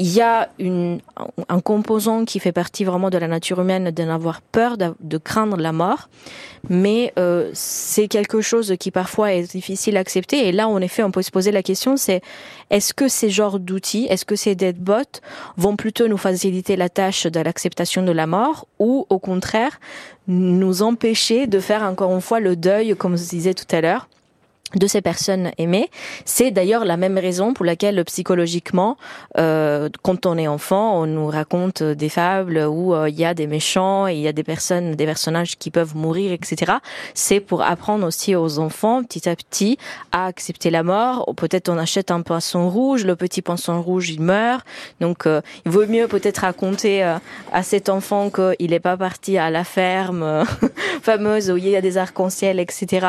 il 0.00 0.10
y 0.14 0.22
a 0.22 0.48
un 0.58 1.60
composant 1.60 2.24
qui 2.24 2.40
fait 2.40 2.52
partie 2.52 2.84
vraiment 2.84 3.10
de 3.10 3.18
la 3.18 3.28
nature 3.28 3.60
humaine 3.60 3.90
d'en 3.90 4.08
avoir 4.08 4.40
peur, 4.40 4.78
de, 4.78 4.94
de, 5.00 5.18
craindre 5.18 5.58
la 5.58 5.72
mort, 5.72 6.08
mais 6.70 7.12
euh, 7.18 7.50
c'est 7.52 8.08
quelque 8.08 8.40
chose 8.40 8.74
qui 8.80 8.90
parfois 8.90 9.34
est 9.34 9.52
difficile 9.52 9.98
à 9.98 10.00
accepter. 10.00 10.48
Et 10.48 10.52
là, 10.52 10.68
en 10.68 10.80
effet, 10.80 11.02
on 11.02 11.10
peut 11.10 11.20
se 11.20 11.30
poser 11.30 11.52
la 11.52 11.62
question, 11.62 11.98
c'est 11.98 12.22
est-ce 12.70 12.94
que 12.94 13.08
ces 13.08 13.28
genres 13.28 13.60
d'outils, 13.60 14.06
est-ce 14.08 14.24
que 14.24 14.36
ces 14.36 14.54
deadbots 14.54 15.20
vont 15.58 15.76
plutôt 15.76 16.08
nous 16.08 16.16
faciliter 16.16 16.76
la 16.76 16.88
tâche 16.88 17.26
de 17.26 17.40
l'acceptation 17.40 18.02
de 18.02 18.12
la 18.12 18.26
mort 18.26 18.68
ou 18.78 19.04
au 19.10 19.18
contraire 19.18 19.80
nous 20.28 20.80
empêcher 20.80 21.46
de 21.46 21.60
faire 21.60 21.82
encore 21.82 22.14
une 22.14 22.22
fois 22.22 22.40
le 22.40 22.56
deuil, 22.56 22.96
comme 22.96 23.18
je 23.18 23.28
disais 23.28 23.52
tout 23.52 23.66
à 23.70 23.82
l'heure? 23.82 24.08
De 24.74 24.86
ces 24.86 25.00
personnes 25.00 25.50
aimées. 25.58 25.88
C'est 26.24 26.50
d'ailleurs 26.50 26.84
la 26.84 26.96
même 26.96 27.18
raison 27.18 27.54
pour 27.54 27.64
laquelle 27.64 28.04
psychologiquement, 28.04 28.96
euh, 29.38 29.88
quand 30.02 30.26
on 30.26 30.38
est 30.38 30.48
enfant, 30.48 31.00
on 31.00 31.06
nous 31.06 31.26
raconte 31.26 31.82
des 31.82 32.08
fables 32.08 32.58
où 32.68 32.94
euh, 32.94 33.08
il 33.08 33.18
y 33.18 33.24
a 33.24 33.34
des 33.34 33.46
méchants 33.46 34.06
il 34.06 34.20
y 34.20 34.28
a 34.28 34.32
des 34.32 34.42
personnes, 34.42 34.94
des 34.94 35.06
personnages 35.06 35.58
qui 35.58 35.70
peuvent 35.70 35.96
mourir, 35.96 36.32
etc. 36.32 36.72
C'est 37.14 37.40
pour 37.40 37.62
apprendre 37.62 38.06
aussi 38.06 38.34
aux 38.34 38.58
enfants 38.58 39.02
petit 39.02 39.28
à 39.28 39.36
petit 39.36 39.78
à 40.12 40.26
accepter 40.26 40.70
la 40.70 40.82
mort. 40.82 41.32
Peut-être 41.36 41.68
on 41.68 41.78
achète 41.78 42.10
un 42.10 42.22
poisson 42.22 42.68
rouge, 42.68 43.04
le 43.04 43.16
petit 43.16 43.42
poisson 43.42 43.80
rouge 43.82 44.10
il 44.10 44.20
meurt, 44.20 44.64
donc 45.00 45.26
euh, 45.26 45.40
il 45.64 45.72
vaut 45.72 45.86
mieux 45.86 46.08
peut-être 46.08 46.38
raconter 46.38 47.04
euh, 47.04 47.16
à 47.52 47.62
cet 47.62 47.88
enfant 47.88 48.30
qu'il 48.30 48.70
n'est 48.70 48.80
pas 48.80 48.96
parti 48.96 49.38
à 49.38 49.50
la 49.50 49.64
ferme 49.64 50.22
euh, 50.22 50.44
fameuse 51.02 51.50
où 51.50 51.56
il 51.56 51.68
y 51.68 51.76
a 51.76 51.80
des 51.80 51.98
arcs-en-ciel, 51.98 52.60
etc. 52.60 53.06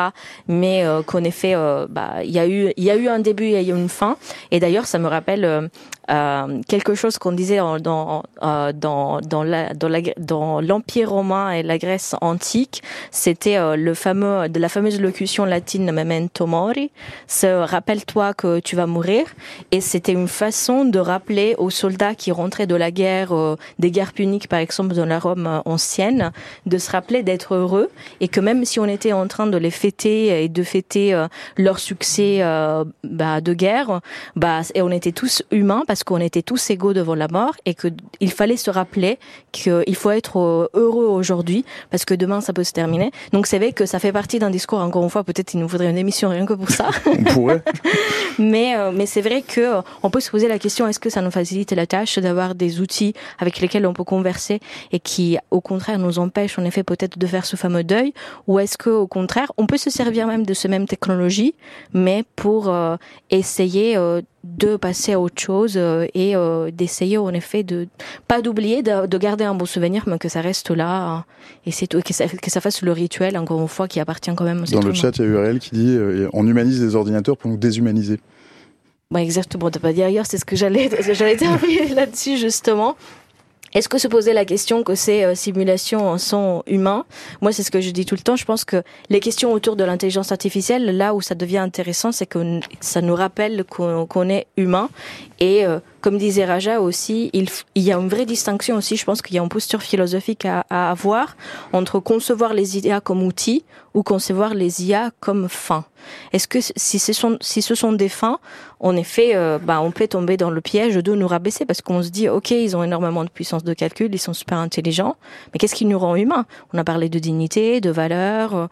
Mais 0.48 0.84
qu'en 1.06 1.24
effet 1.24 1.51
euh, 1.51 1.51
bah, 1.88 2.24
il 2.24 2.30
y 2.30 2.38
a 2.38 2.46
eu, 2.46 2.72
y 2.76 2.90
a 2.90 2.96
eu 2.96 3.08
un 3.08 3.18
début 3.18 3.44
et 3.44 3.68
une 3.68 3.88
fin. 3.88 4.16
Et 4.50 4.60
d'ailleurs, 4.60 4.86
ça 4.86 4.98
me 4.98 5.08
rappelle 5.08 5.44
euh, 5.44 5.68
euh, 6.10 6.60
quelque 6.68 6.94
chose 6.94 7.18
qu'on 7.18 7.32
disait 7.32 7.58
dans 7.58 8.22
euh, 8.42 8.72
l'empire 10.60 11.10
romain 11.10 11.50
et 11.52 11.62
la 11.62 11.78
Grèce 11.78 12.14
antique, 12.20 12.82
c'était 13.10 13.56
euh, 13.56 13.76
le 13.76 13.94
fameux 13.94 14.48
de 14.48 14.58
la 14.58 14.68
fameuse 14.68 15.00
locution 15.00 15.44
latine 15.44 15.90
memento 15.92 16.46
mori, 16.46 16.90
se 17.28 17.46
rappelle-toi 17.46 18.34
que 18.34 18.60
tu 18.60 18.76
vas 18.76 18.86
mourir 18.86 19.26
et 19.70 19.80
c'était 19.80 20.12
une 20.12 20.28
façon 20.28 20.84
de 20.84 20.98
rappeler 20.98 21.54
aux 21.58 21.70
soldats 21.70 22.14
qui 22.14 22.32
rentraient 22.32 22.66
de 22.66 22.74
la 22.74 22.90
guerre 22.90 23.32
euh, 23.32 23.56
des 23.78 23.90
guerres 23.90 24.12
puniques 24.12 24.48
par 24.48 24.58
exemple 24.58 24.94
dans 24.94 25.06
la 25.06 25.18
Rome 25.18 25.46
euh, 25.46 25.60
ancienne 25.64 26.32
de 26.66 26.78
se 26.78 26.90
rappeler 26.90 27.22
d'être 27.22 27.54
heureux. 27.54 27.90
Et 28.20 28.28
que 28.28 28.40
même 28.40 28.64
si 28.64 28.80
on 28.80 28.86
était 28.86 29.12
en 29.12 29.26
train 29.28 29.46
de 29.46 29.56
les 29.56 29.70
fêter 29.70 30.44
et 30.44 30.48
de 30.48 30.62
fêter 30.62 31.14
euh, 31.14 31.28
leur 31.56 31.78
succès 31.78 32.38
euh, 32.40 32.84
bah, 33.04 33.40
de 33.40 33.54
guerre, 33.54 34.00
bah 34.36 34.60
et 34.74 34.82
on 34.82 34.90
était 34.90 35.12
tous 35.12 35.42
humains 35.50 35.82
parce 35.86 36.04
qu'on 36.04 36.18
était 36.18 36.42
tous 36.42 36.70
égaux 36.70 36.92
devant 36.92 37.14
la 37.14 37.28
mort 37.28 37.54
et 37.66 37.74
qu'il 37.74 38.30
fallait 38.30 38.56
se 38.56 38.70
rappeler 38.70 39.18
qu'il 39.52 39.96
faut 39.96 40.10
être 40.10 40.38
euh, 40.38 40.68
heureux 40.74 41.06
aujourd'hui 41.06 41.64
parce 41.90 42.04
que 42.04 42.14
demain 42.14 42.40
ça 42.40 42.52
peut 42.52 42.64
se 42.64 42.72
terminer. 42.72 43.10
Donc 43.32 43.46
c'est 43.46 43.58
vrai 43.58 43.72
que 43.72 43.86
ça 43.86 43.98
fait 43.98 44.12
partie 44.12 44.38
d'un 44.38 44.50
discours, 44.50 44.80
encore 44.80 45.02
une 45.02 45.10
fois, 45.10 45.24
peut-être 45.24 45.54
il 45.54 45.60
nous 45.60 45.68
faudrait 45.68 45.90
une 45.90 45.98
émission 45.98 46.28
rien 46.28 46.46
que 46.46 46.54
pour 46.54 46.70
ça. 46.70 46.90
On 47.06 47.22
pourrait. 47.24 47.62
mais 48.38 48.76
euh, 48.76 48.92
mais 48.92 49.06
c'est 49.06 49.20
vrai 49.20 49.42
que 49.42 49.60
euh, 49.60 49.82
on 50.02 50.10
peut 50.10 50.20
se 50.20 50.30
poser 50.30 50.48
la 50.48 50.58
question 50.58 50.86
est-ce 50.86 51.00
que 51.00 51.10
ça 51.10 51.20
nous 51.20 51.30
facilite 51.30 51.72
la 51.72 51.86
tâche 51.86 52.18
d'avoir 52.18 52.54
des 52.54 52.80
outils 52.80 53.14
avec 53.38 53.60
lesquels 53.60 53.86
on 53.86 53.92
peut 53.92 54.04
converser 54.04 54.60
et 54.92 55.00
qui 55.00 55.38
au 55.50 55.60
contraire 55.60 55.98
nous 55.98 56.18
empêchent 56.18 56.58
en 56.58 56.64
effet 56.64 56.82
peut-être 56.82 57.18
de 57.18 57.26
faire 57.26 57.44
ce 57.44 57.56
fameux 57.56 57.84
deuil? 57.84 58.12
Ou 58.46 58.58
est-ce 58.58 58.76
que 58.76 58.90
au 58.90 59.06
contraire 59.06 59.52
on 59.56 59.66
peut 59.66 59.76
se 59.76 59.90
servir 59.90 60.26
même 60.26 60.44
de 60.44 60.54
ce 60.54 60.68
même 60.68 60.86
technologie 60.86 61.31
technologie, 61.32 61.54
mais 61.92 62.24
pour 62.36 62.68
euh, 62.68 62.96
essayer 63.30 63.96
euh, 63.96 64.20
de 64.44 64.76
passer 64.76 65.12
à 65.12 65.20
autre 65.20 65.40
chose 65.40 65.74
euh, 65.76 66.06
et 66.14 66.34
d'essayer 66.72 67.18
en 67.18 67.32
effet 67.32 67.62
de 67.62 67.88
pas 68.28 68.42
d'oublier, 68.42 68.82
de, 68.82 69.18
garder 69.18 69.44
un 69.44 69.54
bon 69.54 69.66
souvenir, 69.66 70.04
mais 70.06 70.18
que 70.18 70.28
ça 70.28 70.40
reste 70.40 70.70
là 70.70 71.24
et 71.66 71.70
c'est 71.70 71.86
tout, 71.86 72.00
que 72.00 72.12
ça, 72.12 72.26
que 72.26 72.50
ça 72.50 72.60
fasse 72.60 72.82
le 72.82 72.92
rituel 72.92 73.36
encore 73.38 73.60
une 73.60 73.68
fois 73.68 73.88
qui 73.88 74.00
appartient 74.00 74.34
quand 74.34 74.44
même. 74.44 74.64
Dans 74.64 74.80
le 74.80 74.94
chat, 74.94 75.16
il 75.18 75.24
y 75.24 75.24
a 75.24 75.28
URL 75.28 75.58
qui 75.58 75.70
dit 75.70 75.98
on 76.32 76.46
humanise 76.46 76.82
les 76.82 76.94
ordinateurs 76.94 77.36
pour 77.36 77.50
nous 77.50 77.56
déshumaniser. 77.56 78.20
Bah 79.10 79.20
exactement, 79.20 79.70
t'as 79.70 79.78
pas 79.78 79.92
dit 79.92 80.02
ailleurs, 80.02 80.24
c'est 80.26 80.38
ce 80.38 80.44
que 80.46 80.56
j'allais 80.56 80.88
j'allais 81.12 81.36
terminer 81.36 81.94
là-dessus 81.94 82.38
justement. 82.38 82.96
Est-ce 83.74 83.88
que 83.88 83.98
se 83.98 84.08
poser 84.08 84.32
la 84.34 84.44
question 84.44 84.82
que 84.82 84.94
ces 84.94 85.24
euh, 85.24 85.34
simulations 85.34 86.18
sont 86.18 86.62
humains 86.66 87.06
Moi, 87.40 87.52
c'est 87.52 87.62
ce 87.62 87.70
que 87.70 87.80
je 87.80 87.90
dis 87.90 88.04
tout 88.04 88.14
le 88.14 88.20
temps. 88.20 88.36
Je 88.36 88.44
pense 88.44 88.64
que 88.64 88.82
les 89.08 89.20
questions 89.20 89.52
autour 89.52 89.76
de 89.76 89.84
l'intelligence 89.84 90.30
artificielle, 90.30 90.96
là 90.96 91.14
où 91.14 91.22
ça 91.22 91.34
devient 91.34 91.58
intéressant, 91.58 92.12
c'est 92.12 92.26
que 92.26 92.60
ça 92.80 93.00
nous 93.00 93.14
rappelle 93.14 93.64
qu'on 93.64 94.28
est 94.28 94.46
humain. 94.56 94.90
Et 95.40 95.64
euh, 95.64 95.80
comme 96.02 96.18
disait 96.18 96.44
Raja 96.44 96.80
aussi, 96.80 97.30
il, 97.32 97.48
il, 97.74 97.82
y 97.82 97.92
a 97.92 97.96
une 97.96 98.08
vraie 98.08 98.26
distinction 98.26 98.76
aussi. 98.76 98.96
Je 98.96 99.04
pense 99.04 99.22
qu'il 99.22 99.36
y 99.36 99.38
a 99.38 99.42
une 99.42 99.48
posture 99.48 99.82
philosophique 99.82 100.44
à, 100.44 100.66
à, 100.68 100.90
avoir 100.90 101.36
entre 101.72 102.00
concevoir 102.00 102.52
les 102.52 102.78
IA 102.78 103.00
comme 103.00 103.22
outils 103.22 103.64
ou 103.94 104.02
concevoir 104.02 104.54
les 104.54 104.84
IA 104.84 105.12
comme 105.20 105.48
fin. 105.48 105.84
Est-ce 106.32 106.48
que 106.48 106.58
si 106.60 106.98
ce 106.98 107.12
sont 107.12 107.38
si 107.40 107.62
ce 107.62 107.74
sont 107.74 107.92
des 107.92 108.08
fins, 108.08 108.40
en 108.80 108.96
effet, 108.96 109.34
euh, 109.34 109.58
bah, 109.58 109.80
on 109.80 109.92
peut 109.92 110.08
tomber 110.08 110.36
dans 110.36 110.50
le 110.50 110.60
piège 110.60 110.96
de 110.96 111.14
nous 111.14 111.28
rabaisser 111.28 111.64
parce 111.64 111.80
qu'on 111.80 112.02
se 112.02 112.10
dit 112.10 112.28
ok, 112.28 112.50
ils 112.50 112.76
ont 112.76 112.82
énormément 112.82 113.24
de 113.24 113.30
puissance 113.30 113.64
de 113.64 113.72
calcul, 113.72 114.10
ils 114.12 114.18
sont 114.18 114.34
super 114.34 114.58
intelligents, 114.58 115.16
mais 115.52 115.58
qu'est-ce 115.58 115.74
qui 115.74 115.86
nous 115.86 115.98
rend 115.98 116.16
humains? 116.16 116.46
On 116.74 116.78
a 116.78 116.84
parlé 116.84 117.08
de 117.08 117.18
dignité, 117.18 117.80
de 117.80 117.90
valeur, 117.90 118.68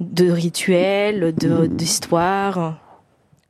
de 0.00 0.30
rituels, 0.30 1.34
de 1.34 1.66
d'histoire. 1.66 2.83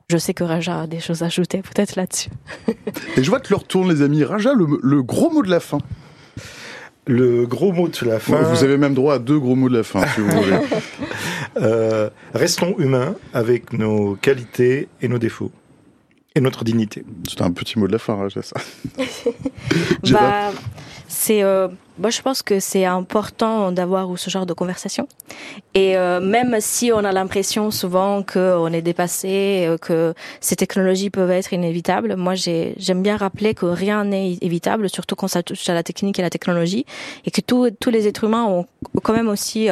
Je 0.09 0.19
sais 0.19 0.35
que 0.35 0.45
Raja 0.45 0.83
a 0.83 0.87
des 0.87 1.01
choses 1.01 1.23
à 1.23 1.27
ajouter 1.27 1.63
peut-être 1.63 1.97
là-dessus. 1.97 2.31
Et 3.17 3.23
je 3.23 3.31
vois 3.31 3.41
que 3.41 3.51
leur 3.51 3.65
tourne 3.65 3.91
les 3.91 4.03
amis. 4.03 4.23
Raja, 4.23 4.53
le, 4.53 5.03
gros 5.03 5.31
mot 5.31 5.43
de 5.43 5.51
la 5.51 5.61
fin. 5.61 5.79
Le 7.07 7.47
gros 7.47 7.73
mot 7.73 7.89
de 7.89 8.07
la 8.07 8.19
fin. 8.19 8.43
Vous 8.43 8.65
avez 8.65 8.77
même 8.77 8.95
droit 8.95 9.15
à 9.15 9.19
deux 9.19 9.39
gros 9.39 9.57
mots 9.57 9.69
de 9.69 9.77
la 9.77 9.83
fin, 9.83 10.07
si 10.09 10.21
vous 10.21 10.29
voulez. 10.43 10.59
Euh, 11.57 12.11
restons 12.35 12.77
humains 12.79 13.15
avec 13.33 13.73
nos 13.73 14.17
qualités 14.17 14.89
et 15.01 15.09
nos 15.09 15.19
défauts. 15.19 15.53
Et 16.35 16.41
notre 16.41 16.65
dignité. 16.65 17.05
C'est 17.29 17.43
un 17.43 17.53
petit 17.53 17.79
mot 17.79 17.87
de 17.87 17.93
la 17.93 17.99
fin, 17.99 18.17
Raja, 18.17 18.43
ça. 18.43 18.57
bah, 20.11 20.53
c'est 21.25 21.43
euh, 21.43 21.69
moi 21.99 22.11
je 22.11 22.21
pense 22.21 22.43
que 22.43 22.61
c'est 22.61 22.85
important 22.85 23.73
d'avoir 23.73 24.19
ce 24.19 24.29
genre 24.29 24.45
de 24.45 24.53
conversation. 24.53 25.09
Et 25.73 25.97
euh, 25.97 26.21
même 26.21 26.57
si 26.61 26.93
on 26.93 27.03
a 27.03 27.13
l'impression 27.13 27.71
souvent 27.71 28.23
qu'on 28.23 28.71
est 28.73 28.83
dépassé 28.83 29.65
euh, 29.67 29.79
que 29.79 30.13
ces 30.41 30.55
technologies 30.57 31.09
peuvent 31.09 31.31
être 31.31 31.53
inévitables 31.55 32.17
moi 32.17 32.35
j'aime 32.35 33.03
bien 33.03 33.17
rappeler 33.17 33.55
que 33.55 33.65
rien 33.65 34.05
n'est 34.05 34.35
évitable 34.43 34.91
surtout 34.91 35.17
quand 35.17 35.29
ça 35.29 35.43
touche 35.43 35.67
à 35.71 35.75
la 35.75 35.83
technique 35.83 36.19
et 36.19 36.23
la 36.23 36.31
technologie 36.31 36.85
et 37.25 37.31
que 37.31 37.41
tous 37.41 37.71
tous 37.81 37.91
les 37.91 38.07
êtres 38.07 38.25
humains 38.25 38.45
ont 38.45 38.67
quand 39.03 39.15
même 39.15 39.29
aussi 39.29 39.71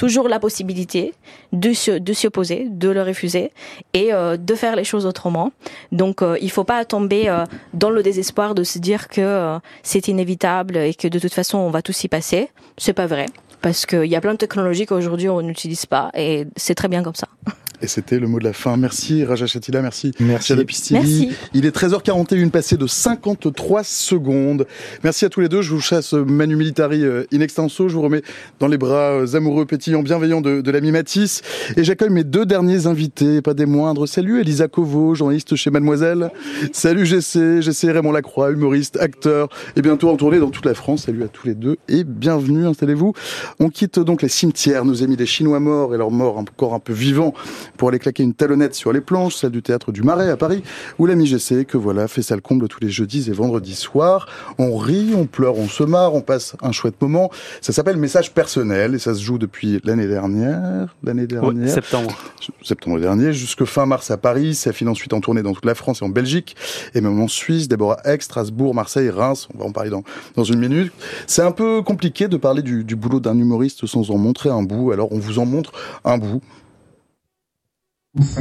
toujours 0.00 0.30
la 0.30 0.40
possibilité 0.40 1.12
de 1.52 1.74
s'y 1.74 2.26
opposer, 2.26 2.68
de 2.70 2.88
le 2.88 3.02
refuser 3.02 3.52
et 3.92 4.14
euh, 4.14 4.38
de 4.38 4.54
faire 4.54 4.74
les 4.74 4.82
choses 4.82 5.04
autrement. 5.04 5.52
Donc 5.92 6.22
euh, 6.22 6.38
il 6.40 6.50
faut 6.50 6.64
pas 6.64 6.86
tomber 6.86 7.28
euh, 7.28 7.44
dans 7.74 7.90
le 7.90 8.02
désespoir 8.02 8.54
de 8.54 8.64
se 8.64 8.78
dire 8.78 9.08
que 9.08 9.20
euh, 9.20 9.58
c'est 9.82 10.08
inévitable 10.08 10.78
et 10.78 10.94
que 10.94 11.06
de 11.06 11.18
toute 11.18 11.34
façon 11.34 11.58
on 11.58 11.68
va 11.68 11.82
tous 11.82 12.02
y 12.02 12.08
passer. 12.08 12.48
C'est 12.78 12.94
pas 12.94 13.06
vrai 13.06 13.26
parce 13.60 13.84
qu'il 13.84 14.06
y 14.06 14.16
a 14.16 14.22
plein 14.22 14.32
de 14.32 14.38
technologies 14.38 14.86
qu'aujourd'hui 14.86 15.28
on 15.28 15.42
n'utilise 15.42 15.84
pas 15.84 16.10
et 16.14 16.46
c'est 16.56 16.74
très 16.74 16.88
bien 16.88 17.02
comme 17.02 17.14
ça. 17.14 17.28
Et 17.82 17.86
c'était 17.86 18.18
le 18.18 18.26
mot 18.26 18.38
de 18.38 18.44
la 18.44 18.52
fin. 18.52 18.76
Merci 18.76 19.24
Raja 19.24 19.46
Chatila, 19.46 19.80
merci. 19.80 20.12
Merci. 20.20 20.54
Merci. 20.92 21.30
Il 21.54 21.64
est 21.64 21.74
13h41 21.74 22.50
passé 22.50 22.76
de 22.76 22.86
53 22.86 23.84
secondes. 23.84 24.66
Merci 25.02 25.24
à 25.24 25.30
tous 25.30 25.40
les 25.40 25.48
deux. 25.48 25.62
Je 25.62 25.72
vous 25.72 25.80
chasse 25.80 26.12
Manu 26.12 26.56
Militari 26.56 27.02
euh, 27.02 27.24
in 27.32 27.40
extenso. 27.40 27.88
Je 27.88 27.94
vous 27.94 28.02
remets 28.02 28.22
dans 28.58 28.66
les 28.66 28.76
bras 28.76 29.12
euh, 29.12 29.34
amoureux, 29.34 29.64
pétillants, 29.64 30.02
bienveillants 30.02 30.42
de, 30.42 30.60
de 30.60 30.70
l'ami 30.70 30.90
Matisse. 30.92 31.40
Et 31.76 31.84
j'accueille 31.84 32.10
mes 32.10 32.24
deux 32.24 32.44
derniers 32.44 32.86
invités, 32.86 33.40
pas 33.40 33.54
des 33.54 33.66
moindres. 33.66 34.06
Salut 34.06 34.40
Elisa 34.40 34.68
Kovo, 34.68 35.14
journaliste 35.14 35.56
chez 35.56 35.70
Mademoiselle. 35.70 36.30
Salut 36.72 37.06
GC, 37.06 37.62
GC 37.62 37.92
Raymond 37.92 38.12
Lacroix, 38.12 38.50
humoriste, 38.50 38.98
acteur 39.00 39.48
et 39.74 39.80
bientôt 39.80 40.10
en 40.10 40.16
tournée 40.16 40.38
dans 40.38 40.50
toute 40.50 40.66
la 40.66 40.74
France. 40.74 41.04
Salut 41.06 41.22
à 41.22 41.28
tous 41.28 41.46
les 41.46 41.54
deux 41.54 41.78
et 41.88 42.04
bienvenue, 42.04 42.66
installez-vous. 42.66 43.14
On 43.58 43.70
quitte 43.70 43.98
donc 43.98 44.20
les 44.20 44.28
cimetières, 44.28 44.84
nos 44.84 45.02
amis 45.02 45.16
des 45.16 45.26
Chinois 45.26 45.60
morts 45.60 45.94
et 45.94 45.98
leurs 45.98 46.10
morts 46.10 46.36
encore 46.36 46.74
un 46.74 46.78
peu 46.78 46.92
vivants 46.92 47.32
pour 47.80 47.88
aller 47.88 47.98
claquer 47.98 48.22
une 48.22 48.34
talonnette 48.34 48.74
sur 48.74 48.92
les 48.92 49.00
planches, 49.00 49.36
celle 49.36 49.52
du 49.52 49.62
théâtre 49.62 49.90
du 49.90 50.02
Marais 50.02 50.28
à 50.28 50.36
Paris, 50.36 50.62
où 50.98 51.06
l'ami 51.06 51.24
GC, 51.24 51.64
que 51.64 51.78
voilà, 51.78 52.08
fait 52.08 52.20
ça 52.20 52.34
le 52.34 52.42
comble 52.42 52.68
tous 52.68 52.80
les 52.82 52.90
jeudis 52.90 53.30
et 53.30 53.32
vendredis 53.32 53.74
soirs. 53.74 54.28
On 54.58 54.76
rit, 54.76 55.14
on 55.16 55.24
pleure, 55.24 55.56
on 55.56 55.66
se 55.66 55.82
marre, 55.82 56.14
on 56.14 56.20
passe 56.20 56.56
un 56.60 56.72
chouette 56.72 57.00
moment. 57.00 57.30
Ça 57.62 57.72
s'appelle 57.72 57.96
Message 57.96 58.34
personnel 58.34 58.94
et 58.94 58.98
ça 58.98 59.14
se 59.14 59.22
joue 59.22 59.38
depuis 59.38 59.80
l'année 59.82 60.06
dernière, 60.06 60.94
l'année 61.02 61.26
dernière, 61.26 61.70
septembre, 61.70 62.14
septembre 62.62 63.00
dernier, 63.00 63.32
jusque 63.32 63.64
fin 63.64 63.86
mars 63.86 64.10
à 64.10 64.18
Paris. 64.18 64.54
Ça 64.54 64.74
file 64.74 64.90
ensuite 64.90 65.14
en 65.14 65.22
tournée 65.22 65.42
dans 65.42 65.54
toute 65.54 65.64
la 65.64 65.74
France 65.74 66.02
et 66.02 66.04
en 66.04 66.10
Belgique 66.10 66.56
et 66.94 67.00
même 67.00 67.18
en 67.18 67.28
Suisse, 67.28 67.66
d'abord 67.66 67.92
à 67.92 68.12
Aix, 68.12 68.18
Strasbourg, 68.20 68.74
Marseille, 68.74 69.08
Reims. 69.08 69.48
On 69.54 69.58
va 69.58 69.64
en 69.64 69.72
parler 69.72 69.88
dans 69.88 70.04
dans 70.36 70.44
une 70.44 70.58
minute. 70.58 70.92
C'est 71.26 71.40
un 71.40 71.52
peu 71.52 71.80
compliqué 71.80 72.28
de 72.28 72.36
parler 72.36 72.60
du, 72.60 72.84
du 72.84 72.94
boulot 72.94 73.20
d'un 73.20 73.38
humoriste 73.38 73.86
sans 73.86 74.10
en 74.10 74.18
montrer 74.18 74.50
un 74.50 74.62
bout. 74.62 74.92
Alors 74.92 75.10
on 75.12 75.18
vous 75.18 75.38
en 75.38 75.46
montre 75.46 75.72
un 76.04 76.18
bout 76.18 76.42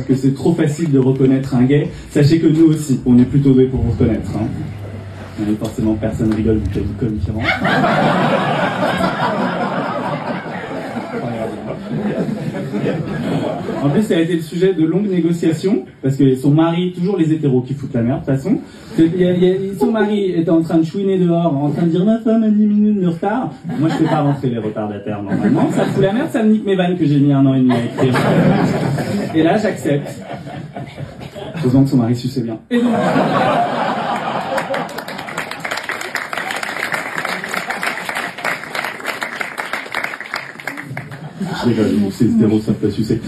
que 0.08 0.16
c'est 0.16 0.34
trop 0.34 0.54
facile 0.56 0.92
de 0.92 0.98
reconnaître 0.98 1.54
un 1.54 1.62
gay, 1.62 1.92
sachez 2.10 2.40
que 2.40 2.48
nous 2.48 2.70
aussi, 2.70 3.00
on 3.06 3.20
est 3.20 3.26
plutôt 3.26 3.54
doués 3.54 3.68
pour 3.68 3.82
vous 3.82 3.92
reconnaître. 3.92 4.32
Hein. 4.36 4.48
forcément, 5.60 5.94
personne 5.94 6.34
rigole 6.34 6.60
du 6.62 6.82
comme 7.00 7.20
qui 7.20 7.30
rentre. 7.30 9.06
En 13.84 13.90
plus, 13.90 14.04
ça 14.04 14.16
a 14.16 14.20
été 14.20 14.36
le 14.36 14.42
sujet 14.42 14.74
de 14.74 14.86
longues 14.86 15.10
négociations, 15.10 15.86
parce 16.02 16.16
que 16.16 16.36
son 16.36 16.52
mari, 16.52 16.92
toujours 16.94 17.18
les 17.18 17.32
hétéros 17.32 17.62
qui 17.62 17.74
foutent 17.74 17.94
la 17.94 18.02
merde, 18.02 18.22
de 18.22 18.26
toute 18.26 18.36
façon. 18.36 18.58
son 19.80 19.92
mari 19.92 20.32
était 20.32 20.50
en 20.50 20.62
train 20.62 20.78
de 20.78 20.86
chouiner 20.86 21.18
dehors, 21.18 21.56
en 21.56 21.70
train 21.70 21.84
de 21.84 21.90
dire 21.90 22.06
ma 22.06 22.20
femme 22.20 22.44
a 22.44 22.50
10 22.50 22.66
minutes 22.66 23.02
de 23.02 23.08
retard. 23.08 23.52
Moi, 23.80 23.90
je 23.90 23.96
fais 23.96 24.04
pas 24.06 24.22
rentrer 24.22 24.50
les 24.50 24.58
retardataires 24.58 25.24
normalement. 25.24 25.70
Ça 25.72 25.86
fout 25.86 26.04
la 26.04 26.14
merde, 26.14 26.30
ça 26.32 26.44
me 26.44 26.52
nique 26.52 26.66
mes 26.66 26.76
vannes 26.76 26.98
que 26.98 27.06
j'ai 27.06 27.20
mis 27.20 27.32
un 27.32 27.46
an 27.46 27.54
et 27.54 27.60
demi 27.60 27.72
à 27.72 27.84
écrire. 27.84 28.20
Et 29.36 29.44
là, 29.44 29.58
j'accepte. 29.58 30.10
Faisant 31.56 31.84
que 31.84 31.90
son 31.90 31.98
mari 31.98 32.16
suçait 32.16 32.42
bien. 32.42 32.60
Je 41.66 42.12
c'est 42.12 42.26
hétéros 42.26 42.60
savent 42.60 42.76
pas 42.76 42.90
sucer. 42.92 43.20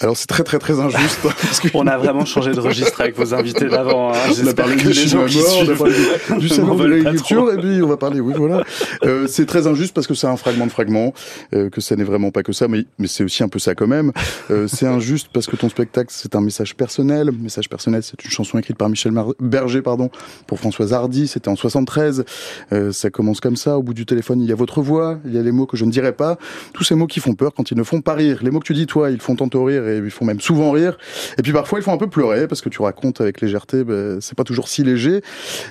Alors 0.00 0.16
c'est 0.16 0.26
très 0.26 0.44
très 0.44 0.58
très 0.58 0.80
injuste. 0.80 1.20
parce 1.22 1.60
que... 1.60 1.68
On 1.74 1.86
a 1.86 1.98
vraiment 1.98 2.24
changé 2.24 2.52
de 2.52 2.60
registre 2.60 3.00
avec 3.02 3.16
vos 3.16 3.34
invités 3.34 3.66
d'avant. 3.66 4.12
Hein. 4.12 4.16
On 4.42 4.46
a 4.46 4.54
parlé 4.54 4.76
des 4.76 4.92
gens 4.92 5.26
qui 5.26 5.38
mort, 5.38 6.38
du 6.38 6.48
salon 6.48 6.74
de 6.74 6.84
l'agriculture 6.84 7.52
et 7.52 7.58
puis 7.58 7.82
on 7.82 7.86
va 7.86 7.98
parler. 7.98 8.20
Oui 8.20 8.32
voilà. 8.36 8.64
Euh, 9.04 9.26
c'est 9.26 9.44
très 9.44 9.66
injuste 9.66 9.94
parce 9.94 10.06
que 10.06 10.14
c'est 10.14 10.26
un 10.26 10.36
fragment 10.36 10.66
de 10.66 10.70
fragment, 10.70 11.12
euh, 11.54 11.68
que 11.68 11.82
ça 11.82 11.96
n'est 11.96 12.04
vraiment 12.04 12.30
pas 12.30 12.42
que 12.42 12.52
ça, 12.52 12.66
mais 12.66 12.84
mais 12.98 13.08
c'est 13.08 13.24
aussi 13.24 13.42
un 13.42 13.48
peu 13.48 13.58
ça 13.58 13.74
quand 13.74 13.86
même. 13.86 14.12
Euh, 14.50 14.66
c'est 14.66 14.86
injuste 14.86 15.28
parce 15.32 15.46
que 15.46 15.56
ton 15.56 15.68
spectacle 15.68 16.10
c'est 16.10 16.34
un 16.34 16.40
message 16.40 16.76
personnel. 16.76 17.30
Message 17.32 17.68
personnel, 17.68 18.02
c'est 18.02 18.22
une 18.24 18.30
chanson 18.30 18.58
écrite 18.58 18.78
par 18.78 18.88
Michel 18.88 19.12
Berger 19.38 19.82
pardon 19.82 20.10
pour 20.46 20.58
Françoise 20.58 20.94
Hardy. 20.94 21.28
C'était 21.28 21.48
en 21.48 21.56
73. 21.56 22.24
Euh, 22.72 22.92
ça 22.92 23.10
commence 23.10 23.40
comme 23.40 23.56
ça. 23.56 23.76
Au 23.76 23.82
bout 23.82 23.94
du 23.94 24.06
téléphone, 24.06 24.40
il 24.40 24.48
y 24.48 24.52
a 24.52 24.56
votre 24.56 24.80
voix, 24.80 25.18
il 25.26 25.34
y 25.34 25.38
a 25.38 25.42
les 25.42 25.52
mots 25.52 25.66
que 25.66 25.76
je 25.76 25.84
ne 25.84 25.90
dirai 25.90 26.12
pas. 26.12 26.38
Tous 26.72 26.84
ces 26.84 26.94
mots 26.94 27.06
qui 27.06 27.20
font 27.20 27.34
peur 27.34 27.52
quand 27.54 27.70
ils 27.70 27.76
ne 27.76 27.82
font 27.82 28.00
pas 28.00 28.14
rire. 28.14 28.38
Les 28.42 28.50
mots 28.50 28.60
que 28.60 28.66
tu 28.66 28.74
dis 28.74 28.86
toi, 28.86 29.10
ils 29.10 29.20
font 29.20 29.36
tantôt 29.36 29.64
rire 29.64 29.89
et 29.90 29.98
ils 29.98 30.10
font 30.10 30.24
même 30.24 30.40
souvent 30.40 30.70
rire. 30.70 30.96
Et 31.38 31.42
puis 31.42 31.52
parfois 31.52 31.78
ils 31.78 31.82
font 31.82 31.92
un 31.92 31.98
peu 31.98 32.08
pleurer 32.08 32.46
parce 32.46 32.60
que 32.60 32.68
tu 32.68 32.82
racontes 32.82 33.20
avec 33.20 33.40
légèreté, 33.40 33.84
ben, 33.84 34.20
c'est 34.20 34.36
pas 34.36 34.44
toujours 34.44 34.68
si 34.68 34.82
léger. 34.82 35.22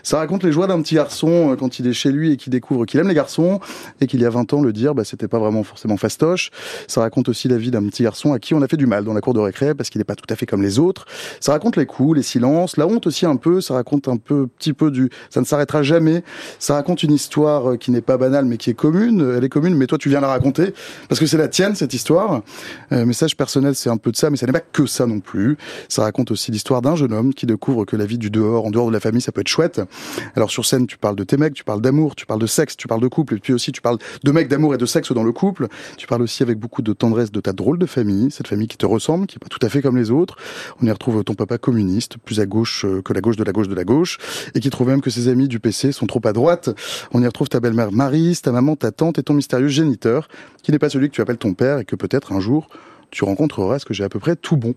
Ça 0.03 0.17
raconte 0.17 0.43
les 0.43 0.51
joies 0.51 0.67
d'un 0.67 0.81
petit 0.81 0.95
garçon 0.95 1.51
euh, 1.51 1.55
quand 1.55 1.79
il 1.79 1.87
est 1.87 1.93
chez 1.93 2.11
lui 2.11 2.31
et 2.31 2.37
qu'il 2.37 2.51
découvre 2.51 2.85
qu'il 2.85 2.99
aime 2.99 3.07
les 3.07 3.13
garçons 3.13 3.59
et 4.01 4.07
qu'il 4.07 4.21
y 4.21 4.25
a 4.25 4.29
20 4.29 4.53
ans 4.53 4.61
le 4.61 4.73
dire, 4.73 4.95
bah, 4.95 5.03
c'était 5.03 5.27
pas 5.27 5.39
vraiment 5.39 5.63
forcément 5.63 5.97
fastoche. 5.97 6.49
Ça 6.87 7.01
raconte 7.01 7.29
aussi 7.29 7.47
la 7.47 7.57
vie 7.57 7.71
d'un 7.71 7.85
petit 7.87 8.03
garçon 8.03 8.33
à 8.33 8.39
qui 8.39 8.53
on 8.53 8.61
a 8.61 8.67
fait 8.67 8.77
du 8.77 8.85
mal 8.85 9.03
dans 9.03 9.13
la 9.13 9.21
cour 9.21 9.33
de 9.33 9.39
récré 9.39 9.73
parce 9.73 9.89
qu'il 9.89 9.99
n'est 9.99 10.05
pas 10.05 10.15
tout 10.15 10.25
à 10.29 10.35
fait 10.35 10.45
comme 10.45 10.61
les 10.61 10.79
autres. 10.79 11.05
Ça 11.39 11.51
raconte 11.51 11.75
les 11.75 11.85
coups, 11.85 12.17
les 12.17 12.23
silences, 12.23 12.77
la 12.77 12.87
honte 12.87 13.07
aussi 13.07 13.25
un 13.25 13.35
peu. 13.35 13.61
Ça 13.61 13.73
raconte 13.73 14.07
un 14.07 14.17
peu, 14.17 14.47
petit 14.47 14.73
peu 14.73 14.91
du, 14.91 15.09
ça 15.29 15.41
ne 15.41 15.45
s'arrêtera 15.45 15.83
jamais. 15.83 16.23
Ça 16.59 16.75
raconte 16.75 17.03
une 17.03 17.13
histoire 17.13 17.71
euh, 17.71 17.77
qui 17.77 17.91
n'est 17.91 18.01
pas 18.01 18.17
banale 18.17 18.45
mais 18.45 18.57
qui 18.57 18.69
est 18.69 18.75
commune. 18.75 19.35
Elle 19.37 19.43
est 19.43 19.49
commune, 19.49 19.75
mais 19.75 19.87
toi 19.87 19.97
tu 19.97 20.09
viens 20.09 20.21
la 20.21 20.27
raconter 20.27 20.73
parce 21.07 21.19
que 21.19 21.25
c'est 21.25 21.37
la 21.37 21.47
tienne 21.47 21.75
cette 21.75 21.93
histoire. 21.93 22.41
Euh, 22.91 23.05
message 23.05 23.37
personnel, 23.37 23.75
c'est 23.75 23.89
un 23.89 23.97
peu 23.97 24.08
de 24.11 24.17
ça, 24.17 24.29
mais 24.29 24.37
ça 24.37 24.45
n'est 24.45 24.51
pas 24.51 24.59
que 24.59 24.85
ça 24.85 25.05
non 25.05 25.19
plus. 25.19 25.57
Ça 25.87 26.03
raconte 26.03 26.31
aussi 26.31 26.51
l'histoire 26.51 26.81
d'un 26.81 26.95
jeune 26.95 27.13
homme 27.13 27.33
qui 27.33 27.45
découvre 27.45 27.85
que 27.85 27.95
la 27.95 28.05
vie 28.05 28.17
du 28.17 28.29
dehors, 28.29 28.65
en 28.65 28.71
dehors 28.71 28.87
de 28.87 28.93
la 28.93 28.99
famille, 28.99 29.21
ça 29.21 29.31
peut 29.31 29.41
être 29.41 29.47
chouette. 29.47 29.81
Alors 30.35 30.51
sur 30.51 30.65
scène, 30.65 30.87
tu 30.87 30.97
parles 30.97 31.15
de 31.15 31.23
tes 31.23 31.37
mecs, 31.37 31.53
tu 31.53 31.63
parles 31.63 31.81
d'amour, 31.81 32.15
tu 32.15 32.25
parles 32.25 32.41
de 32.41 32.47
sexe, 32.47 32.77
tu 32.77 32.87
parles 32.87 33.01
de 33.01 33.07
couple, 33.07 33.35
et 33.35 33.39
puis 33.39 33.53
aussi 33.53 33.71
tu 33.71 33.81
parles 33.81 33.97
de 34.23 34.31
mecs, 34.31 34.47
d'amour 34.47 34.73
et 34.73 34.77
de 34.77 34.85
sexe 34.85 35.11
dans 35.11 35.23
le 35.23 35.31
couple. 35.31 35.67
Tu 35.97 36.07
parles 36.07 36.21
aussi 36.21 36.43
avec 36.43 36.57
beaucoup 36.59 36.81
de 36.81 36.93
tendresse 36.93 37.31
de 37.31 37.39
ta 37.39 37.53
drôle 37.53 37.77
de 37.77 37.85
famille, 37.85 38.31
cette 38.31 38.47
famille 38.47 38.67
qui 38.67 38.77
te 38.77 38.85
ressemble, 38.85 39.27
qui 39.27 39.37
est 39.37 39.39
pas 39.39 39.49
tout 39.49 39.65
à 39.65 39.69
fait 39.69 39.81
comme 39.81 39.97
les 39.97 40.11
autres. 40.11 40.35
On 40.81 40.85
y 40.85 40.91
retrouve 40.91 41.23
ton 41.23 41.33
papa 41.33 41.57
communiste, 41.57 42.17
plus 42.17 42.39
à 42.39 42.45
gauche 42.45 42.85
euh, 42.85 43.01
que 43.01 43.13
la 43.13 43.21
gauche 43.21 43.35
de 43.35 43.43
la 43.43 43.51
gauche 43.51 43.67
de 43.67 43.75
la 43.75 43.83
gauche, 43.83 44.17
et 44.55 44.59
qui 44.59 44.69
trouve 44.69 44.87
même 44.87 45.01
que 45.01 45.09
ses 45.09 45.27
amis 45.27 45.47
du 45.47 45.59
PC 45.59 45.91
sont 45.91 46.07
trop 46.07 46.21
à 46.25 46.33
droite. 46.33 46.69
On 47.13 47.21
y 47.21 47.25
retrouve 47.25 47.49
ta 47.49 47.59
belle-mère 47.59 47.91
Marise, 47.91 48.41
ta 48.41 48.51
maman, 48.51 48.75
ta 48.75 48.91
tante 48.91 49.19
et 49.19 49.23
ton 49.23 49.33
mystérieux 49.33 49.67
géniteur, 49.67 50.27
qui 50.63 50.71
n'est 50.71 50.79
pas 50.79 50.89
celui 50.89 51.09
que 51.09 51.15
tu 51.15 51.21
appelles 51.21 51.37
ton 51.37 51.53
père 51.53 51.79
et 51.79 51.85
que 51.85 51.95
peut-être 51.95 52.31
un 52.31 52.39
jour 52.39 52.69
tu 53.11 53.23
rencontreras 53.23 53.79
ce 53.79 53.85
que 53.85 53.93
j'ai 53.93 54.03
à 54.03 54.09
peu 54.09 54.19
près 54.19 54.35
tout 54.35 54.57
bon. 54.57 54.75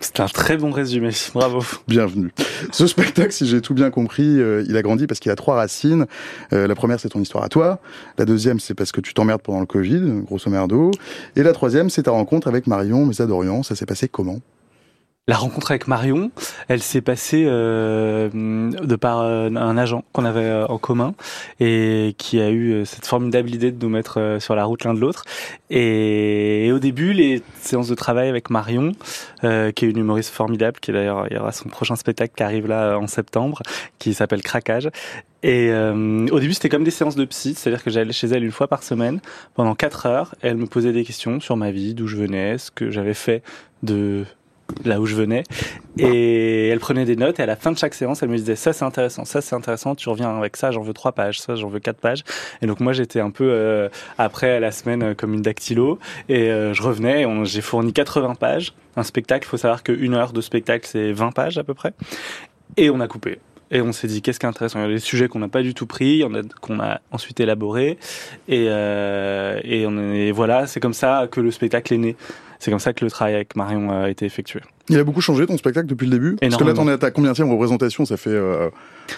C'est 0.00 0.20
un 0.20 0.26
très 0.26 0.56
bon 0.56 0.70
résumé, 0.70 1.10
bravo. 1.34 1.60
Bienvenue. 1.88 2.32
Ce 2.70 2.86
spectacle, 2.86 3.32
si 3.32 3.46
j'ai 3.46 3.60
tout 3.60 3.74
bien 3.74 3.90
compris, 3.90 4.40
euh, 4.40 4.64
il 4.68 4.76
a 4.76 4.82
grandi 4.82 5.06
parce 5.06 5.18
qu'il 5.18 5.32
a 5.32 5.36
trois 5.36 5.56
racines. 5.56 6.06
Euh, 6.52 6.68
la 6.68 6.74
première, 6.74 7.00
c'est 7.00 7.08
ton 7.08 7.20
histoire 7.20 7.42
à 7.42 7.48
toi. 7.48 7.80
La 8.16 8.24
deuxième, 8.24 8.60
c'est 8.60 8.74
parce 8.74 8.92
que 8.92 9.00
tu 9.00 9.12
t'emmerdes 9.12 9.42
pendant 9.42 9.60
le 9.60 9.66
Covid, 9.66 10.22
grosso 10.24 10.50
merdo. 10.50 10.92
Et 11.34 11.42
la 11.42 11.52
troisième, 11.52 11.90
c'est 11.90 12.04
ta 12.04 12.12
rencontre 12.12 12.46
avec 12.46 12.66
Marion 12.66 13.06
Mesa 13.06 13.26
d'Orient. 13.26 13.62
Ça 13.62 13.74
s'est 13.74 13.86
passé 13.86 14.08
comment? 14.08 14.40
La 15.28 15.36
rencontre 15.36 15.70
avec 15.70 15.86
Marion, 15.88 16.30
elle 16.68 16.82
s'est 16.82 17.02
passée 17.02 17.44
euh, 17.46 18.30
de 18.30 18.96
par 18.96 19.20
euh, 19.20 19.50
un 19.50 19.76
agent 19.76 20.02
qu'on 20.12 20.24
avait 20.24 20.40
euh, 20.40 20.66
en 20.66 20.78
commun 20.78 21.14
et 21.60 22.14
qui 22.16 22.40
a 22.40 22.50
eu 22.50 22.86
cette 22.86 23.06
formidable 23.06 23.54
idée 23.54 23.70
de 23.70 23.84
nous 23.84 23.90
mettre 23.90 24.38
sur 24.40 24.56
la 24.56 24.64
route 24.64 24.84
l'un 24.84 24.94
de 24.94 25.00
l'autre. 25.00 25.24
Et, 25.68 26.70
au 26.72 26.78
début, 26.78 27.12
les 27.12 27.42
séances 27.60 27.88
de 27.88 27.94
travail 27.94 28.28
avec 28.30 28.48
Marion, 28.48 28.92
qui 29.42 29.46
est 29.46 29.82
une 29.82 29.98
humoriste 29.98 30.32
formidable, 30.32 30.78
qui 30.80 30.92
d'ailleurs 30.92 31.26
il 31.30 31.36
y 31.36 31.38
aura 31.38 31.52
son 31.52 31.68
prochain 31.68 31.96
spectacle 31.96 32.32
qui 32.34 32.42
arrive 32.42 32.66
là 32.66 32.96
en 32.98 33.06
septembre, 33.06 33.60
qui 33.98 34.14
s'appelle 34.14 34.42
Craquage. 34.42 34.88
Et 35.42 35.70
au 35.72 36.40
début, 36.40 36.54
c'était 36.54 36.70
comme 36.70 36.84
des 36.84 36.90
séances 36.90 37.16
de 37.16 37.24
psy, 37.26 37.54
c'est-à-dire 37.54 37.84
que 37.84 37.90
j'allais 37.90 38.12
chez 38.12 38.28
elle 38.28 38.44
une 38.44 38.52
fois 38.52 38.68
par 38.68 38.82
semaine 38.82 39.20
pendant 39.54 39.74
quatre 39.74 40.06
heures. 40.06 40.34
Et 40.42 40.48
elle 40.48 40.56
me 40.56 40.66
posait 40.66 40.92
des 40.92 41.04
questions 41.04 41.40
sur 41.40 41.56
ma 41.56 41.70
vie, 41.70 41.94
d'où 41.94 42.06
je 42.06 42.16
venais, 42.16 42.56
ce 42.56 42.70
que 42.70 42.90
j'avais 42.90 43.14
fait 43.14 43.42
de 43.82 44.24
là 44.84 45.00
où 45.00 45.06
je 45.06 45.14
venais. 45.14 45.44
Et 45.98 46.68
elle 46.68 46.78
prenait 46.78 47.04
des 47.04 47.16
notes 47.16 47.40
et 47.40 47.42
à 47.42 47.46
la 47.46 47.56
fin 47.56 47.72
de 47.72 47.78
chaque 47.78 47.94
séance, 47.94 48.22
elle 48.22 48.28
me 48.28 48.36
disait 48.36 48.54
ça 48.54 48.72
c'est 48.72 48.84
intéressant, 48.84 49.24
ça 49.24 49.40
c'est 49.40 49.56
intéressant, 49.56 49.94
tu 49.94 50.08
reviens 50.08 50.36
avec 50.36 50.56
ça, 50.56 50.70
j'en 50.70 50.82
veux 50.82 50.92
trois 50.92 51.12
pages, 51.12 51.40
ça 51.40 51.56
j'en 51.56 51.68
veux 51.68 51.80
quatre 51.80 51.98
pages. 51.98 52.22
Et 52.62 52.66
donc 52.66 52.80
moi 52.80 52.92
j'étais 52.92 53.20
un 53.20 53.30
peu 53.30 53.48
euh, 53.50 53.88
après 54.16 54.60
la 54.60 54.70
semaine 54.70 55.02
euh, 55.02 55.14
comme 55.14 55.34
une 55.34 55.42
dactylo 55.42 55.98
et 56.28 56.50
euh, 56.50 56.72
je 56.72 56.82
revenais, 56.82 57.26
j'ai 57.44 57.60
fourni 57.60 57.92
80 57.92 58.36
pages. 58.36 58.74
Un 58.96 59.02
spectacle, 59.02 59.46
il 59.46 59.50
faut 59.50 59.56
savoir 59.56 59.82
qu'une 59.82 60.14
heure 60.14 60.32
de 60.32 60.40
spectacle 60.40 60.86
c'est 60.86 61.12
20 61.12 61.32
pages 61.32 61.58
à 61.58 61.64
peu 61.64 61.74
près. 61.74 61.92
Et 62.76 62.90
on 62.90 63.00
a 63.00 63.08
coupé. 63.08 63.38
Et 63.70 63.82
on 63.82 63.92
s'est 63.92 64.06
dit 64.06 64.22
qu'est-ce 64.22 64.38
qui 64.38 64.46
est 64.46 64.48
intéressant? 64.48 64.78
Il 64.78 64.82
y 64.82 64.84
a 64.86 64.88
des 64.88 64.98
sujets 64.98 65.28
qu'on 65.28 65.40
n'a 65.40 65.48
pas 65.48 65.62
du 65.62 65.74
tout 65.74 65.86
pris, 65.86 66.24
qu'on 66.62 66.80
a 66.80 67.00
ensuite 67.10 67.38
élaboré. 67.38 67.98
Et, 68.48 68.64
et, 68.64 69.86
on 69.86 70.12
est, 70.12 70.30
voilà, 70.30 70.66
c'est 70.66 70.80
comme 70.80 70.94
ça 70.94 71.28
que 71.30 71.40
le 71.40 71.50
spectacle 71.50 71.92
est 71.92 71.98
né. 71.98 72.16
C'est 72.58 72.70
comme 72.70 72.80
ça 72.80 72.92
que 72.92 73.04
le 73.04 73.10
travail 73.10 73.34
avec 73.34 73.56
Marion 73.56 73.90
a 73.90 74.10
été 74.10 74.26
effectué. 74.26 74.60
Il 74.88 74.98
a 74.98 75.04
beaucoup 75.04 75.20
changé 75.20 75.46
ton 75.46 75.56
spectacle 75.56 75.86
depuis 75.86 76.06
le 76.06 76.12
début? 76.12 76.36
Parce 76.36 76.56
que 76.56 76.64
là, 76.64 76.74
t'en 76.74 76.88
es 76.88 77.04
à 77.04 77.10
combien 77.10 77.32
de 77.32 77.42
représentation? 77.42 78.04
Ça 78.04 78.16
fait. 78.16 78.30
Euh... 78.30 78.70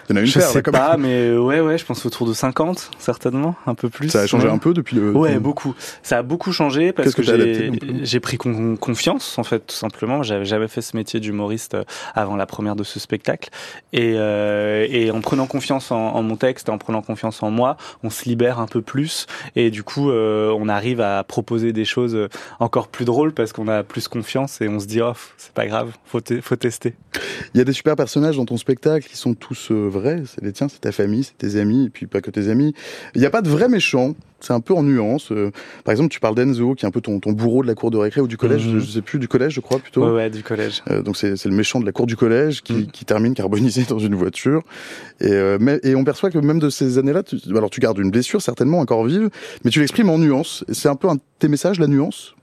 Il 0.08 0.12
y 0.12 0.12
en 0.14 0.16
a 0.16 0.20
une 0.20 0.26
je 0.26 0.38
paire, 0.38 0.48
sais 0.48 0.62
pas, 0.62 0.96
mais 0.96 1.36
ouais, 1.36 1.60
ouais, 1.60 1.78
je 1.78 1.84
pense 1.84 2.04
autour 2.06 2.26
de 2.26 2.32
50, 2.32 2.90
certainement, 2.98 3.54
un 3.66 3.74
peu 3.74 3.88
plus. 3.88 4.10
Ça 4.10 4.20
a 4.20 4.26
changé 4.26 4.48
un 4.48 4.58
peu 4.58 4.74
depuis 4.74 4.96
le. 4.96 5.12
Ouais, 5.12 5.38
beaucoup. 5.38 5.74
Ça 6.02 6.18
a 6.18 6.22
beaucoup 6.22 6.52
changé 6.52 6.92
parce 6.92 7.14
que, 7.14 7.22
j'ai 7.22 8.20
pris 8.20 8.38
confiance, 8.38 9.38
en 9.38 9.44
fait, 9.44 9.66
tout 9.66 9.76
simplement. 9.76 10.22
J'avais 10.22 10.44
jamais 10.44 10.68
fait 10.68 10.82
ce 10.82 10.96
métier 10.96 11.20
d'humoriste 11.20 11.74
euh, 11.74 11.84
avant 12.14 12.36
la 12.36 12.46
première 12.46 12.76
de 12.76 12.84
ce 12.84 13.00
spectacle. 13.00 13.50
Et, 13.92 14.14
euh, 14.16 14.86
et 14.88 15.10
en 15.10 15.20
prenant 15.20 15.46
confiance 15.46 15.90
en, 15.90 16.14
en, 16.14 16.22
mon 16.22 16.36
texte, 16.36 16.68
en 16.68 16.78
prenant 16.78 17.02
confiance 17.02 17.42
en 17.42 17.50
moi, 17.50 17.76
on 18.02 18.10
se 18.10 18.24
libère 18.24 18.58
un 18.58 18.66
peu 18.66 18.82
plus. 18.82 19.26
Et 19.56 19.70
du 19.70 19.82
coup, 19.82 20.10
euh, 20.10 20.54
on 20.58 20.68
arrive 20.68 21.00
à 21.00 21.22
proposer 21.24 21.72
des 21.72 21.84
choses 21.84 22.28
encore 22.58 22.88
plus 22.88 23.04
drôles 23.04 23.32
parce 23.32 23.52
qu'on 23.52 23.68
a 23.68 23.82
plus 23.82 24.08
confiance 24.08 24.60
et 24.60 24.68
on 24.68 24.80
se 24.80 24.86
dit, 24.86 25.00
oh, 25.00 25.12
c'est 25.36 25.52
pas 25.52 25.66
grave, 25.66 25.92
faut, 26.04 26.20
faut 26.42 26.56
tester. 26.56 26.94
Il 27.54 27.58
y 27.58 27.60
a 27.60 27.64
des 27.64 27.72
super 27.72 27.96
personnages 27.96 28.36
dans 28.36 28.44
ton 28.44 28.56
spectacle 28.56 29.08
qui 29.08 29.16
sont 29.16 29.34
tous 29.34 29.68
euh, 29.70 29.79
vrais, 29.88 30.22
c'est 30.26 30.42
les 30.42 30.52
tiens, 30.52 30.68
c'est 30.68 30.80
ta 30.80 30.92
famille, 30.92 31.24
c'est 31.24 31.36
tes 31.36 31.58
amis, 31.58 31.86
et 31.86 31.90
puis 31.90 32.06
pas 32.06 32.20
que 32.20 32.30
tes 32.30 32.48
amis. 32.48 32.74
Il 33.14 33.20
n'y 33.20 33.26
a 33.26 33.30
pas 33.30 33.42
de 33.42 33.48
vrais 33.48 33.68
méchants, 33.68 34.14
c'est 34.40 34.52
un 34.52 34.60
peu 34.60 34.74
en 34.74 34.82
nuance. 34.82 35.32
Euh, 35.32 35.50
par 35.84 35.92
exemple, 35.92 36.10
tu 36.10 36.20
parles 36.20 36.34
d'Enzo, 36.34 36.74
qui 36.74 36.84
est 36.84 36.88
un 36.88 36.90
peu 36.90 37.00
ton, 37.00 37.20
ton, 37.20 37.32
bourreau 37.32 37.62
de 37.62 37.68
la 37.68 37.74
cour 37.74 37.90
de 37.90 37.98
récré 37.98 38.20
ou 38.20 38.26
du 38.26 38.36
collège, 38.36 38.66
mhm. 38.66 38.80
je 38.80 38.90
sais 38.90 39.02
plus, 39.02 39.18
du 39.18 39.28
collège, 39.28 39.54
je 39.54 39.60
crois 39.60 39.78
plutôt. 39.78 40.04
Ouais, 40.04 40.12
ouais 40.12 40.30
du 40.30 40.42
collège. 40.42 40.82
Euh, 40.90 41.02
donc 41.02 41.16
c'est 41.16 41.44
le 41.44 41.54
méchant 41.54 41.80
de 41.80 41.86
la 41.86 41.92
cour 41.92 42.06
du 42.06 42.16
collège 42.16 42.62
qui, 42.62 42.72
mhm. 42.72 42.86
qui 42.86 43.04
termine 43.04 43.34
carbonisé 43.34 43.84
dans 43.88 43.98
une 43.98 44.14
voiture. 44.14 44.62
Et, 45.20 45.38
mais, 45.60 45.78
et 45.82 45.94
on 45.94 46.04
perçoit 46.04 46.30
que 46.30 46.38
même 46.38 46.58
de 46.58 46.70
ces 46.70 46.98
années-là, 46.98 47.22
alors 47.50 47.68
tu 47.68 47.80
gardes 47.80 47.98
une 47.98 48.10
blessure 48.10 48.40
certainement 48.40 48.78
encore 48.78 49.04
vive, 49.04 49.28
mais 49.64 49.70
tu 49.70 49.80
l'exprimes 49.80 50.08
en 50.08 50.18
nuance. 50.18 50.64
C'est 50.72 50.88
un 50.88 50.96
peu 50.96 51.08
un 51.08 51.16
tes 51.38 51.48
messages, 51.48 51.78
la 51.78 51.86
nuance? 51.86 52.34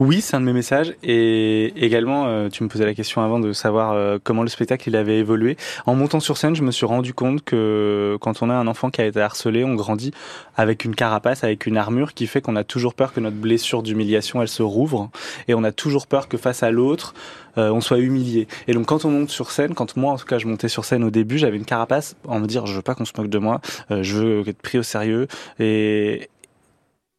Oui, 0.00 0.22
c'est 0.22 0.34
un 0.34 0.40
de 0.40 0.46
mes 0.46 0.54
messages. 0.54 0.94
Et 1.02 1.66
également, 1.76 2.24
euh, 2.26 2.48
tu 2.48 2.64
me 2.64 2.70
posais 2.70 2.86
la 2.86 2.94
question 2.94 3.20
avant 3.20 3.38
de 3.38 3.52
savoir 3.52 3.92
euh, 3.92 4.18
comment 4.22 4.42
le 4.42 4.48
spectacle 4.48 4.88
il 4.88 4.96
avait 4.96 5.18
évolué. 5.18 5.58
En 5.84 5.94
montant 5.94 6.20
sur 6.20 6.38
scène, 6.38 6.56
je 6.56 6.62
me 6.62 6.70
suis 6.70 6.86
rendu 6.86 7.12
compte 7.12 7.44
que 7.44 8.16
quand 8.22 8.42
on 8.42 8.48
a 8.48 8.54
un 8.54 8.66
enfant 8.66 8.88
qui 8.88 9.02
a 9.02 9.06
été 9.06 9.20
harcelé, 9.20 9.62
on 9.62 9.74
grandit 9.74 10.12
avec 10.56 10.86
une 10.86 10.94
carapace, 10.94 11.44
avec 11.44 11.66
une 11.66 11.76
armure 11.76 12.14
qui 12.14 12.26
fait 12.26 12.40
qu'on 12.40 12.56
a 12.56 12.64
toujours 12.64 12.94
peur 12.94 13.12
que 13.12 13.20
notre 13.20 13.36
blessure 13.36 13.82
d'humiliation, 13.82 14.40
elle 14.40 14.48
se 14.48 14.62
rouvre. 14.62 15.10
Et 15.48 15.54
on 15.54 15.64
a 15.64 15.72
toujours 15.72 16.06
peur 16.06 16.28
que 16.28 16.38
face 16.38 16.62
à 16.62 16.70
l'autre, 16.70 17.12
euh, 17.58 17.70
on 17.70 17.82
soit 17.82 17.98
humilié. 17.98 18.48
Et 18.68 18.72
donc 18.72 18.86
quand 18.86 19.04
on 19.04 19.10
monte 19.10 19.28
sur 19.28 19.50
scène, 19.50 19.74
quand 19.74 19.98
moi 19.98 20.14
en 20.14 20.16
tout 20.16 20.24
cas 20.24 20.38
je 20.38 20.46
montais 20.46 20.68
sur 20.68 20.86
scène 20.86 21.04
au 21.04 21.10
début, 21.10 21.36
j'avais 21.36 21.58
une 21.58 21.66
carapace 21.66 22.16
en 22.26 22.40
me 22.40 22.46
dire 22.46 22.64
je 22.64 22.74
veux 22.74 22.82
pas 22.82 22.94
qu'on 22.94 23.04
se 23.04 23.12
moque 23.18 23.28
de 23.28 23.38
moi, 23.38 23.60
je 23.90 24.16
veux 24.16 24.48
être 24.48 24.62
pris 24.62 24.78
au 24.78 24.82
sérieux. 24.82 25.28
Et, 25.58 26.30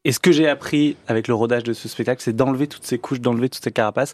et 0.03 0.11
ce 0.11 0.19
que 0.19 0.32
j'ai 0.32 0.48
appris 0.48 0.98
avec 1.07 1.28
le 1.28 1.34
rodage 1.34 1.64
de 1.64 1.73
ce 1.73 1.88
spectacle, 1.88 2.22
c'est 2.23 2.36
d'enlever 2.36 2.68
toutes 2.68 2.86
ces 2.86 2.98
couches, 2.98 3.22
d'enlever 3.22 3.49
toutes 3.49 3.64
ces 3.64 3.72
carapaces. 3.72 4.14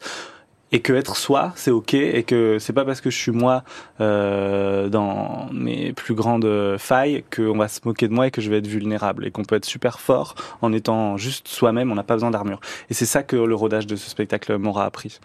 Et 0.74 0.82
que 0.82 0.92
être 0.92 1.16
soi 1.16 1.54
c'est 1.56 1.72
ok. 1.72 1.94
Et 1.94 2.24
que 2.24 2.58
c'est 2.60 2.74
pas 2.74 2.84
parce 2.84 3.00
que 3.00 3.10
je 3.10 3.18
suis 3.18 3.32
moi 3.32 3.64
euh, 4.02 4.90
dans 4.90 5.48
mes 5.54 5.94
plus 5.94 6.14
grandes 6.14 6.76
failles 6.78 7.24
qu'on 7.34 7.58
va 7.58 7.70
se 7.70 7.80
moquer 7.86 8.10
de 8.10 8.14
moi 8.14 8.28
et 8.28 8.32
que 8.32 8.42
je 8.42 8.50
vais 8.50 8.58
être 8.58 8.68
vulnérable. 8.68 9.26
Et 9.26 9.32
qu'on 9.32 9.46
peut 9.46 9.56
être 9.56 9.66
super 9.66 10.02
fort 10.02 10.36
en 10.62 10.74
étant 10.74 11.16
juste 11.16 11.48
soi-même. 11.48 11.90
On 11.90 11.96
n'a 11.96 12.04
pas 12.04 12.16
besoin 12.16 12.32
d'armure. 12.32 12.60
Et 12.90 12.94
c'est 12.94 13.06
ça 13.06 13.24
que 13.24 13.38
le 13.38 13.56
rodage 13.56 13.88
de 13.88 13.96
ce 13.96 14.10
spectacle 14.10 14.58
m'aura 14.58 14.84
appris 14.84 15.22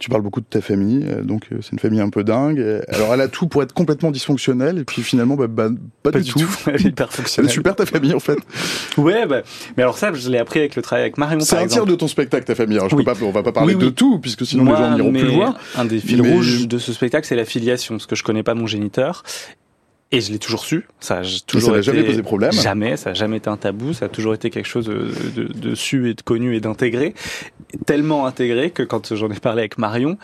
tu 0.00 0.08
parles 0.08 0.22
beaucoup 0.22 0.40
de 0.40 0.46
ta 0.46 0.60
famille, 0.60 1.04
euh, 1.06 1.22
donc 1.22 1.44
euh, 1.52 1.58
c'est 1.60 1.72
une 1.72 1.78
famille 1.78 2.00
un 2.00 2.08
peu 2.08 2.24
dingue. 2.24 2.82
Alors 2.88 3.14
elle 3.14 3.20
a 3.20 3.28
tout 3.28 3.46
pour 3.46 3.62
être 3.62 3.72
complètement 3.72 4.10
dysfonctionnelle, 4.10 4.78
et 4.78 4.84
puis 4.84 5.02
finalement, 5.02 5.36
bah, 5.36 5.46
bah 5.46 5.68
pas, 6.02 6.10
du, 6.10 6.32
tout. 6.32 6.40
Elle 6.66 6.74
est 6.74 6.88
hyper 6.88 7.08
Elle 7.38 7.44
est 7.44 7.48
super 7.48 7.76
ta 7.76 7.84
famille 7.84 8.14
en 8.14 8.20
fait. 8.20 8.38
ouais, 8.96 9.26
bah, 9.26 9.42
mais 9.76 9.82
alors 9.82 9.98
ça, 9.98 10.12
je 10.12 10.30
l'ai 10.30 10.38
appris 10.38 10.58
avec 10.58 10.74
le 10.74 10.82
travail 10.82 11.02
avec 11.02 11.18
Marion. 11.18 11.40
C'est 11.40 11.56
un 11.56 11.66
tiers 11.66 11.86
de 11.86 11.94
ton 11.94 12.08
spectacle, 12.08 12.44
ta 12.46 12.54
famille. 12.54 12.78
Alors, 12.78 12.88
je 12.88 12.96
peux 12.96 13.04
pas, 13.04 13.14
on 13.22 13.30
va 13.30 13.42
pas 13.42 13.52
parler 13.52 13.74
de 13.74 13.90
tout, 13.90 14.18
puisque 14.18 14.46
sinon 14.46 14.64
les 14.64 14.76
gens 14.76 14.94
n'iront 14.94 15.12
plus 15.12 15.22
le 15.22 15.32
voir. 15.32 15.58
Un 15.76 15.84
des 15.84 16.00
fils 16.00 16.20
rouges 16.20 16.66
de 16.66 16.78
ce 16.78 16.92
spectacle, 16.92 17.26
c'est 17.26 17.36
la 17.36 17.44
filiation, 17.44 17.94
parce 17.94 18.06
que 18.06 18.16
je 18.16 18.24
connais 18.24 18.42
pas 18.42 18.54
mon 18.54 18.66
géniteur. 18.66 19.22
Et 20.12 20.20
je 20.20 20.32
l'ai 20.32 20.38
toujours 20.38 20.64
su. 20.64 20.88
Ça 20.98 21.18
a 21.18 21.22
toujours 21.46 21.74
ça 21.74 21.82
jamais 21.82 22.02
posé 22.02 22.22
problème. 22.22 22.52
Jamais. 22.52 22.96
Ça 22.96 23.10
a 23.10 23.14
jamais 23.14 23.36
été 23.36 23.48
un 23.48 23.56
tabou. 23.56 23.92
Ça 23.92 24.06
a 24.06 24.08
toujours 24.08 24.34
été 24.34 24.50
quelque 24.50 24.66
chose 24.66 24.86
de, 24.86 25.08
de, 25.36 25.44
de 25.44 25.74
su 25.76 26.10
et 26.10 26.14
de 26.14 26.22
connu 26.22 26.56
et 26.56 26.60
d'intégré. 26.60 27.14
Tellement 27.86 28.26
intégré 28.26 28.70
que 28.70 28.82
quand 28.82 29.14
j'en 29.14 29.30
ai 29.30 29.38
parlé 29.38 29.60
avec 29.60 29.78
Marion, 29.78 30.18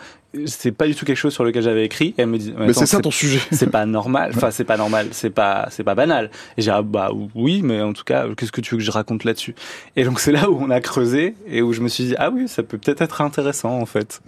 c'est 0.45 0.71
pas 0.71 0.87
du 0.87 0.95
tout 0.95 1.05
quelque 1.05 1.17
chose 1.17 1.33
sur 1.33 1.43
lequel 1.43 1.63
j'avais 1.63 1.85
écrit. 1.85 2.13
elle 2.17 2.27
me 2.27 2.37
dit, 2.37 2.53
mais 2.57 2.73
c'est 2.73 2.85
ça 2.85 2.99
ton 2.99 3.11
sujet. 3.11 3.39
C'est 3.51 3.69
pas 3.69 3.85
normal. 3.97 4.31
Enfin, 4.35 4.51
c'est 4.51 4.63
pas 4.63 4.77
normal. 4.77 5.07
C'est 5.11 5.29
pas, 5.29 5.67
c'est 5.71 5.83
pas 5.83 5.95
banal. 5.95 6.29
Et 6.57 6.61
j'ai, 6.61 6.71
ah, 6.71 6.81
bah 6.81 7.11
oui, 7.35 7.61
mais 7.63 7.81
en 7.81 7.93
tout 7.93 8.03
cas, 8.03 8.25
qu'est-ce 8.35 8.51
que 8.51 8.61
tu 8.61 8.75
veux 8.75 8.77
que 8.77 8.83
je 8.83 8.91
raconte 8.91 9.23
là-dessus? 9.23 9.55
Et 9.95 10.03
donc 10.03 10.19
c'est 10.19 10.31
là 10.31 10.49
où 10.49 10.57
on 10.61 10.69
a 10.69 10.81
creusé 10.81 11.35
et 11.47 11.61
où 11.61 11.73
je 11.73 11.81
me 11.81 11.87
suis 11.87 12.05
dit, 12.05 12.15
ah 12.17 12.29
oui, 12.29 12.47
ça 12.47 12.63
peut 12.63 12.77
peut-être 12.77 13.01
être 13.01 13.21
intéressant 13.21 13.79
en 13.79 13.85
fait. 13.85 14.21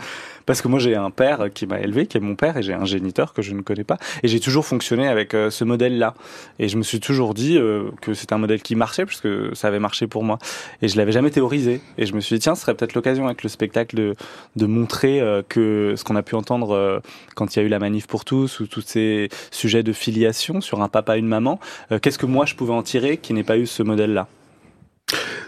Parce 0.50 0.64
que 0.64 0.68
moi 0.68 0.80
j'ai 0.80 0.96
un 0.96 1.12
père 1.12 1.50
qui 1.54 1.68
m'a 1.68 1.80
élevé, 1.80 2.08
qui 2.08 2.18
est 2.18 2.22
mon 2.22 2.36
père, 2.36 2.58
et 2.58 2.64
j'ai 2.64 2.74
un 2.74 2.86
géniteur 2.86 3.34
que 3.34 3.44
je 3.44 3.54
ne 3.54 3.62
connais 3.62 3.84
pas. 3.84 4.00
Et 4.24 4.28
j'ai 4.28 4.40
toujours 4.40 4.66
fonctionné 4.66 5.08
avec 5.08 5.36
euh, 5.36 5.52
ce 5.52 5.64
modèle-là. 5.64 6.16
Et 6.58 6.70
je 6.70 6.78
me 6.78 6.82
suis 6.82 7.00
toujours 7.00 7.36
dit 7.36 7.56
euh, 7.56 7.92
que 8.02 8.16
c'était 8.16 8.34
un 8.34 8.40
modèle 8.40 8.64
qui 8.64 8.76
marchait, 8.76 9.06
puisque 9.06 9.28
ça 9.56 9.68
avait 9.68 9.78
marché 9.78 10.08
pour 10.08 10.24
moi. 10.24 10.40
Et 10.82 10.88
je 10.88 10.98
l'avais 10.98 11.12
jamais 11.12 11.30
théorisé. 11.30 11.82
Et 12.00 12.08
je 12.08 12.16
me 12.16 12.20
suis 12.20 12.36
dit, 12.36 12.40
tiens, 12.40 12.56
ce 12.56 12.64
serait 12.64 12.74
peut-être 12.74 12.96
l'occasion 12.96 13.28
avec 13.28 13.44
le 13.44 13.50
spectacle 13.50 13.96
de, 13.96 14.16
de 14.56 14.66
montrer 14.66 15.22
euh, 15.22 15.44
que 15.48 15.94
ce 16.00 16.04
qu'on 16.04 16.16
a 16.16 16.24
pu 16.24 16.36
entendre 16.36 16.74
euh, 16.74 17.00
quand 17.36 17.56
il 17.56 17.60
y 17.60 17.62
a 17.62 17.66
eu 17.66 17.70
la 17.70 17.80
manif 17.80 18.08
pour 18.08 18.26
tous 18.26 18.60
ou 18.60 18.68
tous 18.68 18.82
ces 18.82 19.30
sujets 19.52 19.84
de 19.84 19.94
filiation 19.94 20.62
sur 20.62 20.82
un 20.82 20.88
papa, 20.90 21.18
une 21.18 21.28
maman, 21.28 21.60
euh, 21.92 22.00
qu'est-ce 22.00 22.18
que 22.18 22.26
moi 22.26 22.46
je 22.46 22.56
pouvais 22.56 22.74
en 22.74 22.84
tirer 22.84 23.18
qui 23.18 23.34
n'ait 23.34 23.44
pas 23.44 23.58
eu 23.58 23.68
ce 23.68 23.84
modèle-là? 23.84 24.28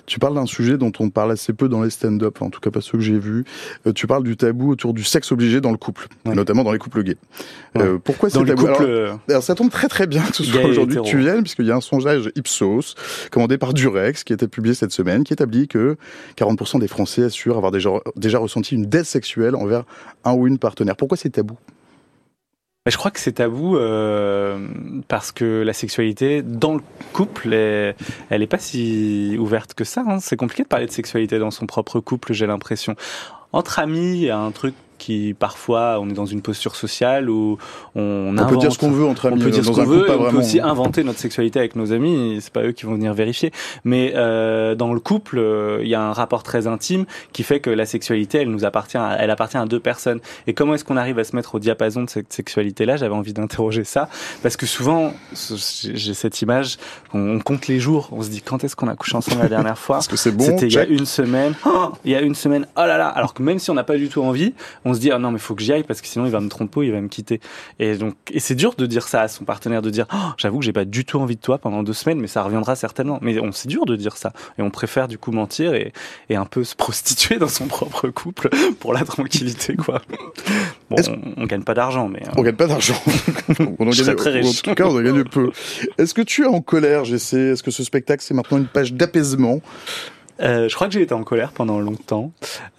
Tu 0.06 0.20
parles 0.20 0.36
d'un 0.36 0.46
sujet 0.46 0.78
dont 0.78 0.92
on 1.00 1.10
parle 1.10 1.32
assez 1.32 1.54
peu 1.54 1.70
dans 1.70 1.84
les 1.84 1.90
stand-up, 1.90 2.42
en 2.42 2.50
tout 2.50 2.60
cas 2.60 2.72
pas 2.72 2.82
ceux 2.82 2.98
que 2.98 3.04
j'ai 3.04 3.20
vus. 3.20 3.46
Euh, 3.88 3.94
tu 3.94 4.08
parles 4.08 4.24
du 4.24 4.36
tabou 4.36 4.72
autour 4.72 4.94
du 4.94 5.04
sexe 5.04 5.32
obligé 5.32 5.62
dans 5.62 5.72
le 5.72 5.78
couple, 5.78 6.08
notamment 6.26 6.64
dans 6.64 6.72
les 6.72 6.80
couples 6.80 7.04
gays. 7.04 7.18
Euh, 7.78 7.98
pourquoi 8.04 8.30
c'est 8.30 8.44
tabou 8.44 8.66
couples, 8.66 8.74
alors, 8.74 8.82
euh, 8.82 9.14
alors, 9.30 9.44
ça 9.44 9.56
tombe 9.56 9.70
très 9.70 9.88
très 9.88 10.08
bien 10.08 10.24
que 10.24 10.36
ce 10.36 10.44
soit 10.44 10.66
aujourd'hui 10.66 10.98
que 10.98 11.08
tu 11.08 11.18
viennes, 11.18 11.42
puisqu'il 11.42 11.66
y 11.66 11.72
a 11.72 11.76
un 11.76 11.82
sondage 11.82 12.32
Ipsos, 12.36 12.96
commandé 13.32 13.58
par 13.58 13.74
Durex, 13.74 14.24
qui 14.24 14.34
a 14.34 14.36
été 14.36 14.48
publié 14.48 14.76
cette 14.76 14.92
semaine, 14.92 15.24
qui 15.24 15.34
établit 15.34 15.68
que 15.68 15.96
40% 16.38 16.80
des 16.80 16.88
Français 16.88 17.24
assurent 17.24 17.58
avoir 17.58 17.72
déjà, 17.72 17.90
déjà 18.16 18.40
ressenti 18.40 18.76
une 18.76 18.86
dette 18.86 19.06
sexuelle 19.06 19.56
envers 19.56 19.84
un 20.24 20.34
ou 20.34 20.48
une 20.48 20.58
partenaire. 20.58 20.96
Pourquoi 20.96 21.18
c'est 21.18 21.30
tabou? 21.30 21.58
Je 22.88 22.98
crois 22.98 23.12
que 23.12 23.20
c'est 23.20 23.34
tabou 23.34 23.78
euh, 23.78 24.68
parce 25.08 25.32
que 25.32 25.62
la 25.62 25.72
sexualité 25.72 26.42
dans 26.42 26.74
le 26.74 26.82
couple, 27.14 27.54
elle 27.54 28.42
est 28.42 28.48
pas 28.48 28.58
si 28.58 29.36
ouverte 29.40 29.76
que 29.76 29.84
ça. 29.84 30.04
hein. 30.08 30.20
C'est 30.20 30.36
compliqué 30.36 30.64
de 30.64 30.68
parler 30.68 30.88
de 30.88 30.92
sexualité 30.92 31.38
dans 31.38 31.52
son 31.52 31.68
propre 31.68 32.00
couple, 32.00 32.34
j'ai 32.34 32.48
l'impression. 32.48 32.96
Entre 33.52 33.78
amis, 33.78 34.14
il 34.14 34.24
y 34.24 34.30
a 34.32 34.40
un 34.40 34.50
truc 34.50 34.74
qui 35.02 35.36
parfois 35.38 35.98
on 36.00 36.08
est 36.10 36.14
dans 36.14 36.28
une 36.28 36.42
posture 36.44 36.76
sociale 36.76 37.28
où 37.30 37.58
on, 37.96 38.36
On 38.38 38.46
peut 38.48 38.58
dire 38.58 38.72
ce 38.72 38.78
qu'on 38.78 38.92
veut 38.92 39.06
entre 39.06 39.30
on 39.30 39.34
amis, 39.34 39.42
peut 39.44 39.50
dire 39.50 39.66
ce 39.66 39.72
qu'on 39.72 39.84
veut, 39.84 40.08
et 40.08 40.12
on 40.12 40.30
peut 40.30 40.38
aussi 40.38 40.60
inventer 40.60 41.04
notre 41.04 41.18
sexualité 41.20 41.58
avec 41.60 41.76
nos 41.76 41.92
amis. 41.92 42.38
C'est 42.40 42.54
pas 42.54 42.64
eux 42.64 42.72
qui 42.72 42.86
vont 42.86 42.94
venir 42.94 43.14
vérifier. 43.14 43.52
Mais 43.84 44.14
euh, 44.16 44.76
dans 44.76 44.94
le 44.94 45.00
couple, 45.00 45.40
euh, 45.40 45.80
il 45.82 45.90
y 45.90 45.96
a 45.96 46.02
un 46.02 46.14
rapport 46.14 46.44
très 46.44 46.68
intime 46.68 47.06
qui 47.34 47.42
fait 47.44 47.60
que 47.60 47.70
la 47.72 47.86
sexualité, 47.88 48.40
elle 48.42 48.52
nous 48.52 48.64
appartient, 48.64 48.98
à- 48.98 49.18
elle 49.20 49.32
appartient 49.32 49.58
à 49.58 49.66
deux 49.66 49.80
personnes. 49.80 50.20
Et 50.46 50.54
comment 50.54 50.76
est-ce 50.76 50.86
qu'on 50.86 50.98
arrive 50.98 51.18
à 51.18 51.24
se 51.24 51.36
mettre 51.36 51.56
au 51.56 51.60
diapason 51.60 52.04
de 52.04 52.10
cette 52.10 52.32
sexualité-là? 52.32 52.98
J'avais 52.98 53.16
envie 53.16 53.34
d'interroger 53.34 53.84
ça 53.84 54.08
parce 54.44 54.56
que 54.56 54.66
souvent, 54.68 55.14
j'ai 55.94 56.14
cette 56.14 56.42
image, 56.42 56.78
on, 57.14 57.38
on 57.38 57.40
compte 57.40 57.68
les 57.68 57.80
jours, 57.80 58.10
on 58.12 58.22
se 58.22 58.30
dit 58.30 58.42
quand 58.42 58.64
est-ce 58.64 58.76
qu'on 58.76 58.88
a 58.88 58.96
couché 58.96 59.16
ensemble 59.18 59.42
la 59.42 59.50
dernière 59.50 59.78
fois? 59.86 59.96
Parce 59.98 60.08
que 60.08 60.18
c'est 60.18 60.32
bon, 60.32 60.44
C'était 60.46 60.68
il 60.68 60.74
y 60.74 60.78
a 60.78 60.86
une 60.86 61.06
semaine. 61.06 61.54
Oh, 61.66 61.90
il 62.06 62.12
y 62.12 62.16
a 62.16 62.22
une 62.22 62.36
semaine. 62.36 62.68
Oh 62.76 62.82
là 62.82 62.98
là. 62.98 63.08
Alors 63.08 63.34
que 63.34 63.42
même 63.42 63.60
si 63.60 63.72
on 63.72 63.74
n'a 63.74 63.84
pas 63.84 63.98
du 63.98 64.10
tout 64.10 64.22
envie, 64.22 64.54
on 64.86 64.91
se 64.94 65.00
dit 65.00 65.12
ah 65.12 65.20
non 65.20 65.32
mais 65.32 65.40
faut 65.40 65.56
que 65.56 65.62
j'y 65.62 65.74
aille 65.74 65.84
parce 65.84 66.02
que 66.02 66.08
sinon 66.08 66.26
il 66.26 66.32
va 66.32 66.40
me 66.40 66.50
tromper, 66.50 66.82
il 66.86 66.92
va 66.92 67.02
me 67.02 67.08
quitter. 67.08 67.40
Et 67.80 67.96
donc 67.96 68.16
et 68.32 68.40
c'est 68.40 68.56
dur 68.56 68.76
de 68.78 68.86
dire 68.86 69.08
ça 69.08 69.22
à 69.22 69.28
son 69.28 69.46
partenaire, 69.46 69.82
de 69.82 69.90
dire 69.90 70.08
oh, 70.14 70.18
j'avoue 70.38 70.60
que 70.60 70.66
j'ai 70.66 70.74
pas 70.74 70.86
du 70.86 71.06
tout 71.06 71.20
envie 71.20 71.36
de 71.36 71.42
toi 71.42 71.58
pendant 71.58 71.84
deux 71.84 71.94
semaines, 71.94 72.20
mais 72.20 72.28
ça 72.28 72.44
reviendra 72.44 72.76
certainement. 72.76 73.20
Mais 73.22 73.40
on 73.40 73.52
c'est 73.52 73.68
dur 73.68 73.86
de 73.86 73.96
dire 73.96 74.18
ça 74.18 74.34
et 74.58 74.62
on 74.62 74.70
préfère 74.70 75.08
du 75.08 75.18
coup 75.18 75.32
mentir 75.32 75.74
et, 75.74 75.94
et 76.30 76.36
un 76.36 76.46
peu 76.46 76.64
se 76.64 76.76
prostituer 76.76 77.38
dans 77.38 77.48
son 77.48 77.68
propre 77.68 78.10
couple 78.10 78.50
pour 78.80 78.94
la 78.94 79.04
tranquillité 79.04 79.76
quoi. 79.76 80.02
Bon, 80.90 80.98
on, 81.08 81.44
on 81.44 81.46
gagne 81.46 81.64
pas 81.64 81.74
d'argent 81.74 82.08
mais 82.08 82.24
euh, 82.28 82.32
On 82.38 82.44
gagne 82.44 82.56
pas 82.56 82.68
d'argent. 82.68 82.96
on 83.80 83.88
en 83.88 83.92
gagne, 83.92 84.16
très 84.16 84.32
riche. 84.32 84.60
En 84.60 84.70
tout 84.70 84.76
cas, 84.76 84.86
on 84.86 84.98
en 84.98 85.02
gagne 85.02 85.24
peu. 85.24 85.52
Est-ce 85.98 86.14
que 86.14 86.22
tu 86.22 86.44
es 86.44 86.48
en 86.48 86.62
colère, 86.62 87.06
GC 87.06 87.38
Est-ce 87.38 87.64
que 87.64 87.72
ce 87.72 87.84
spectacle, 87.84 88.24
c'est 88.26 88.34
maintenant 88.34 88.58
une 88.58 88.68
page 88.68 88.94
d'apaisement? 88.94 89.62
Euh, 90.42 90.68
je 90.68 90.76
crois 90.76 90.88
que 90.88 90.94
j'ai 90.94 91.02
été 91.02 91.14
en 91.14 91.24
colère 91.24 91.52
pendant 91.52 91.80
longtemps, 91.80 92.32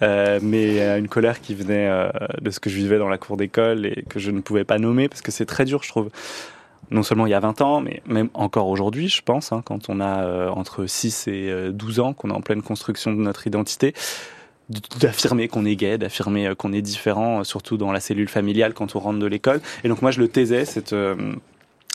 euh, 0.03 0.41
mais 0.43 0.99
une 0.99 1.09
colère 1.09 1.41
qui 1.41 1.55
venait 1.55 1.89
euh, 1.89 2.11
de 2.41 2.51
ce 2.51 2.61
que 2.61 2.69
je 2.69 2.77
vivais 2.77 2.99
dans 2.99 3.09
la 3.09 3.19
cour 3.19 3.37
d'école 3.37 3.87
et 3.87 4.05
que 4.09 4.19
je 4.19 4.31
ne 4.31 4.41
pouvais 4.41 4.65
pas 4.65 4.79
nommer 4.79 5.09
parce 5.09 5.23
que 5.23 5.31
c'est 5.31 5.47
très 5.47 5.65
dur, 5.65 5.83
je 5.83 5.89
trouve. 5.89 6.11
Non 6.91 7.03
seulement 7.03 7.27
il 7.27 7.31
y 7.31 7.35
a 7.35 7.41
20 7.41 7.61
ans, 7.63 7.81
mais 7.81 8.03
même 8.07 8.29
encore 8.35 8.69
aujourd'hui, 8.69 9.09
je 9.09 9.23
pense, 9.23 9.53
hein, 9.53 9.63
quand 9.65 9.89
on 9.89 10.01
a 10.01 10.51
entre 10.51 10.87
6 10.87 11.29
et 11.29 11.51
euh, 11.51 11.71
12 11.73 12.01
ans, 12.01 12.13
qu'on 12.13 12.31
est 12.31 12.35
en 12.35 12.43
pleine 12.43 12.63
construction 12.63 13.13
de 13.13 13.17
notre 13.17 13.47
identité, 13.47 13.95
d'affirmer 15.01 15.49
qu'on 15.49 15.65
est 15.65 15.77
gay, 15.77 15.97
d'affirmer 15.97 16.53
qu'on 16.57 16.73
est 16.73 16.83
différent, 16.83 17.45
surtout 17.45 17.77
dans 17.77 17.93
la 17.93 18.01
cellule 18.01 18.29
familiale 18.29 18.75
quand 18.75 18.95
on 18.97 18.99
rentre 18.99 19.21
de 19.21 19.27
l'école. 19.27 19.61
Et 19.85 19.89
donc 19.89 20.03
moi, 20.03 20.11
je 20.11 20.21
le 20.21 20.29
taisais, 20.29 20.65
cette... 20.65 20.95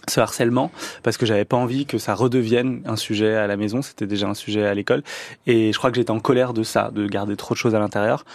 ce 0.09 0.19
harcèlement 0.19 0.71
parce 1.03 1.17
que 1.17 1.25
j'avais 1.25 1.45
pas 1.45 1.57
envie 1.57 1.85
que 1.85 1.97
ça 1.97 2.13
redevienne 2.15 2.81
un 2.85 2.95
sujet 2.95 3.35
à 3.35 3.47
la 3.47 3.57
maison, 3.57 3.81
c'était 3.81 4.07
déjà 4.07 4.27
un 4.27 4.33
sujet 4.33 4.65
à 4.65 4.73
l'école 4.73 5.03
et 5.45 5.71
je 5.73 5.77
crois 5.77 5.91
que 5.91 5.97
j'étais 5.97 6.11
en 6.11 6.19
colère 6.19 6.53
de 6.53 6.63
ça, 6.63 6.91
de 6.93 7.07
garder 7.07 7.35
trop 7.35 7.53
de 7.53 7.59
choses 7.59 7.75
à 7.75 7.79
l'intérieur. 7.79 8.25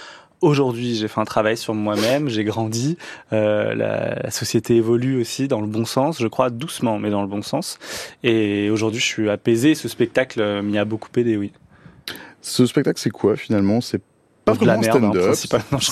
Aujourd'hui, 0.41 0.97
j'ai 0.97 1.07
fait 1.07 1.21
un 1.21 1.25
travail 1.25 1.57
sur 1.57 1.73
moi-même, 1.73 2.29
j'ai 2.29 2.43
grandi, 2.43 2.99
euh, 3.33 3.75
la, 3.77 4.17
la 4.17 4.31
société 4.33 4.75
évolue 4.75 5.21
aussi 5.21 5.47
dans 5.47 5.61
le 5.61 5.69
bon 5.69 5.85
sens, 5.85 6.21
je 6.21 6.27
crois 6.27 6.51
doucement, 6.51 6.99
mais 6.99 7.11
dans 7.11 7.23
le 7.23 7.29
bon 7.29 7.43
sens. 7.43 7.79
Et 8.25 8.69
aujourd'hui, 8.69 9.01
je 9.01 9.07
suis 9.07 9.31
apaisé. 9.31 9.77
Ce 9.77 9.87
spectacle 9.87 10.41
euh, 10.41 10.61
m'y 10.61 10.79
a 10.79 10.85
beaucoup 10.85 11.11
aidé, 11.17 11.37
oui. 11.37 11.53
Ce 12.41 12.67
spectacle, 12.67 13.01
c'est 13.01 13.11
quoi 13.11 13.37
finalement? 13.37 13.81
C'est 13.81 14.03
pas 14.45 14.53
vraiment 14.55 14.81
merde, 14.81 15.05
hein, 15.05 15.11
stand-up. 15.13 15.35
je 15.79 15.87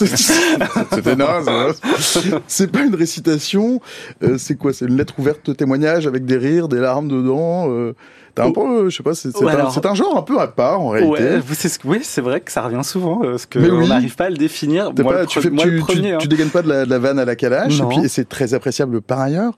C'était 0.94 1.16
naze. 1.16 1.48
hein. 1.48 2.40
C'est 2.46 2.70
pas 2.70 2.82
une 2.82 2.94
récitation. 2.94 3.80
euh, 4.22 4.38
c'est 4.38 4.56
quoi? 4.56 4.72
C'est 4.72 4.86
une 4.86 4.96
lettre 4.96 5.14
ouverte 5.18 5.46
de 5.46 5.52
témoignage 5.52 6.06
avec 6.06 6.24
des 6.24 6.36
rires, 6.36 6.68
des 6.68 6.78
larmes 6.80 7.08
dedans. 7.08 7.70
euh, 7.70 7.94
T'as 8.34 8.46
un 8.46 8.52
peu, 8.52 8.60
euh, 8.60 8.90
je 8.90 8.96
sais 8.96 9.02
pas, 9.02 9.14
c'est 9.14 9.28
un, 9.28 9.94
genre 9.94 10.16
un 10.16 10.22
peu 10.22 10.38
à 10.40 10.46
part 10.46 10.80
en 10.80 10.90
réalité. 10.90 11.12
Ouais, 11.12 11.40
c'est 11.52 11.68
ce 11.68 11.78
que- 11.78 11.88
oui, 11.88 11.98
c'est 12.02 12.20
vrai 12.20 12.40
que 12.40 12.52
ça 12.52 12.62
revient 12.62 12.84
souvent, 12.84 13.20
euh, 13.24 13.30
parce 13.32 13.46
que 13.46 13.58
Mais 13.58 13.70
on 13.70 13.86
n'arrive 13.86 14.14
pas 14.14 14.26
à 14.26 14.30
le 14.30 14.36
définir. 14.36 14.92
T'es 14.94 15.02
Moi, 15.02 15.12
pas- 15.12 15.20
le 15.22 15.26
tu, 15.26 15.40
fais, 15.40 15.50
moi, 15.50 15.64
tu, 15.64 15.70
le 15.70 15.78
tu- 15.78 15.84
premier, 15.84 16.12
hein. 16.12 16.18
tu 16.18 16.28
dégaines 16.28 16.50
pas 16.50 16.62
de 16.62 16.68
la, 16.68 16.84
de 16.84 16.90
la 16.90 16.98
vanne 16.98 17.18
à 17.18 17.24
la 17.24 17.36
calache, 17.36 17.78
et 17.78 17.82
Non. 17.82 17.88
puis 17.88 18.04
et 18.04 18.08
c'est 18.08 18.28
très 18.28 18.54
appréciable 18.54 19.00
par 19.00 19.20
ailleurs. 19.20 19.52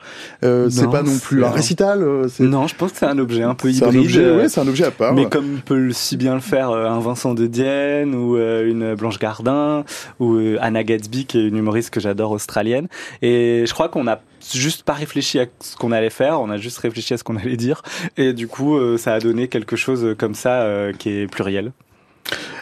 Euh, 0.44 0.68
c'est 0.70 0.90
pas 0.90 1.02
non 1.02 1.18
plus 1.18 1.44
un 1.44 1.50
récital. 1.50 2.02
euh, 2.02 2.26
Non, 2.40 2.66
je 2.66 2.74
pense 2.74 2.92
que 2.92 2.98
c'est 2.98 3.06
un 3.06 3.18
objet 3.18 3.42
un 3.42 3.54
peu 3.54 3.70
c'est 3.72 3.84
un 3.84 3.88
hybride. 3.88 4.04
objet, 4.06 4.24
euh, 4.24 4.36
ouais, 4.38 4.48
c'est 4.48 4.60
un 4.60 4.68
objet 4.68 4.84
à 4.84 4.90
part. 4.90 5.12
Mais 5.14 5.26
comme 5.26 5.60
peut 5.64 5.76
le- 5.78 5.92
si 5.92 6.16
bien 6.16 6.34
le 6.34 6.40
faire 6.40 6.70
euh, 6.70 6.88
un 6.88 6.98
Vincent 7.00 7.34
de 7.34 7.46
Dienne 7.46 8.14
ou 8.14 8.36
euh, 8.36 8.68
une 8.68 8.94
Blanche 8.94 9.18
Gardin 9.18 9.84
ou 10.20 10.34
euh, 10.36 10.56
Anna 10.60 10.82
Gatsby 10.84 11.26
qui 11.26 11.38
est 11.38 11.46
une 11.48 11.56
humoriste 11.56 11.90
que 11.90 12.00
j'adore 12.00 12.30
australienne. 12.32 12.88
Et 13.20 13.64
je 13.66 13.72
crois 13.74 13.88
qu'on 13.88 14.04
n'a 14.04 14.20
juste 14.52 14.82
pas 14.82 14.92
réfléchi 14.92 15.38
à 15.38 15.46
ce 15.60 15.76
qu'on 15.76 15.92
allait 15.92 16.10
faire, 16.10 16.40
on 16.40 16.50
a 16.50 16.56
juste 16.56 16.78
réfléchi 16.78 17.14
à 17.14 17.18
ce 17.18 17.24
qu'on 17.24 17.36
allait 17.36 17.56
dire. 17.56 17.82
Et 18.16 18.32
du 18.32 18.48
coup, 18.48 18.76
euh, 18.76 18.98
ça 18.98 19.14
a 19.14 19.20
donné 19.20 19.48
quelque 19.48 19.76
chose 19.76 20.14
comme 20.18 20.34
ça 20.34 20.62
euh, 20.62 20.92
qui 20.92 21.10
est 21.10 21.26
pluriel. 21.26 21.72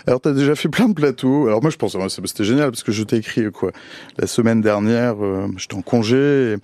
Alors, 0.06 0.20
t'as 0.20 0.32
déjà 0.32 0.54
fait 0.54 0.68
plein 0.68 0.88
de 0.88 0.94
plateaux. 0.94 1.46
Alors, 1.46 1.60
moi, 1.62 1.70
je 1.70 1.76
pense, 1.76 1.96
c'était 2.26 2.44
génial 2.44 2.70
parce 2.70 2.82
que 2.82 2.90
je 2.90 3.02
t'ai 3.04 3.16
écrit, 3.16 3.50
quoi, 3.52 3.70
la 4.18 4.26
semaine 4.26 4.60
dernière, 4.62 5.16
euh, 5.22 5.46
j'étais 5.58 5.74
en 5.74 5.82
congé, 5.82 6.16
et 6.16 6.56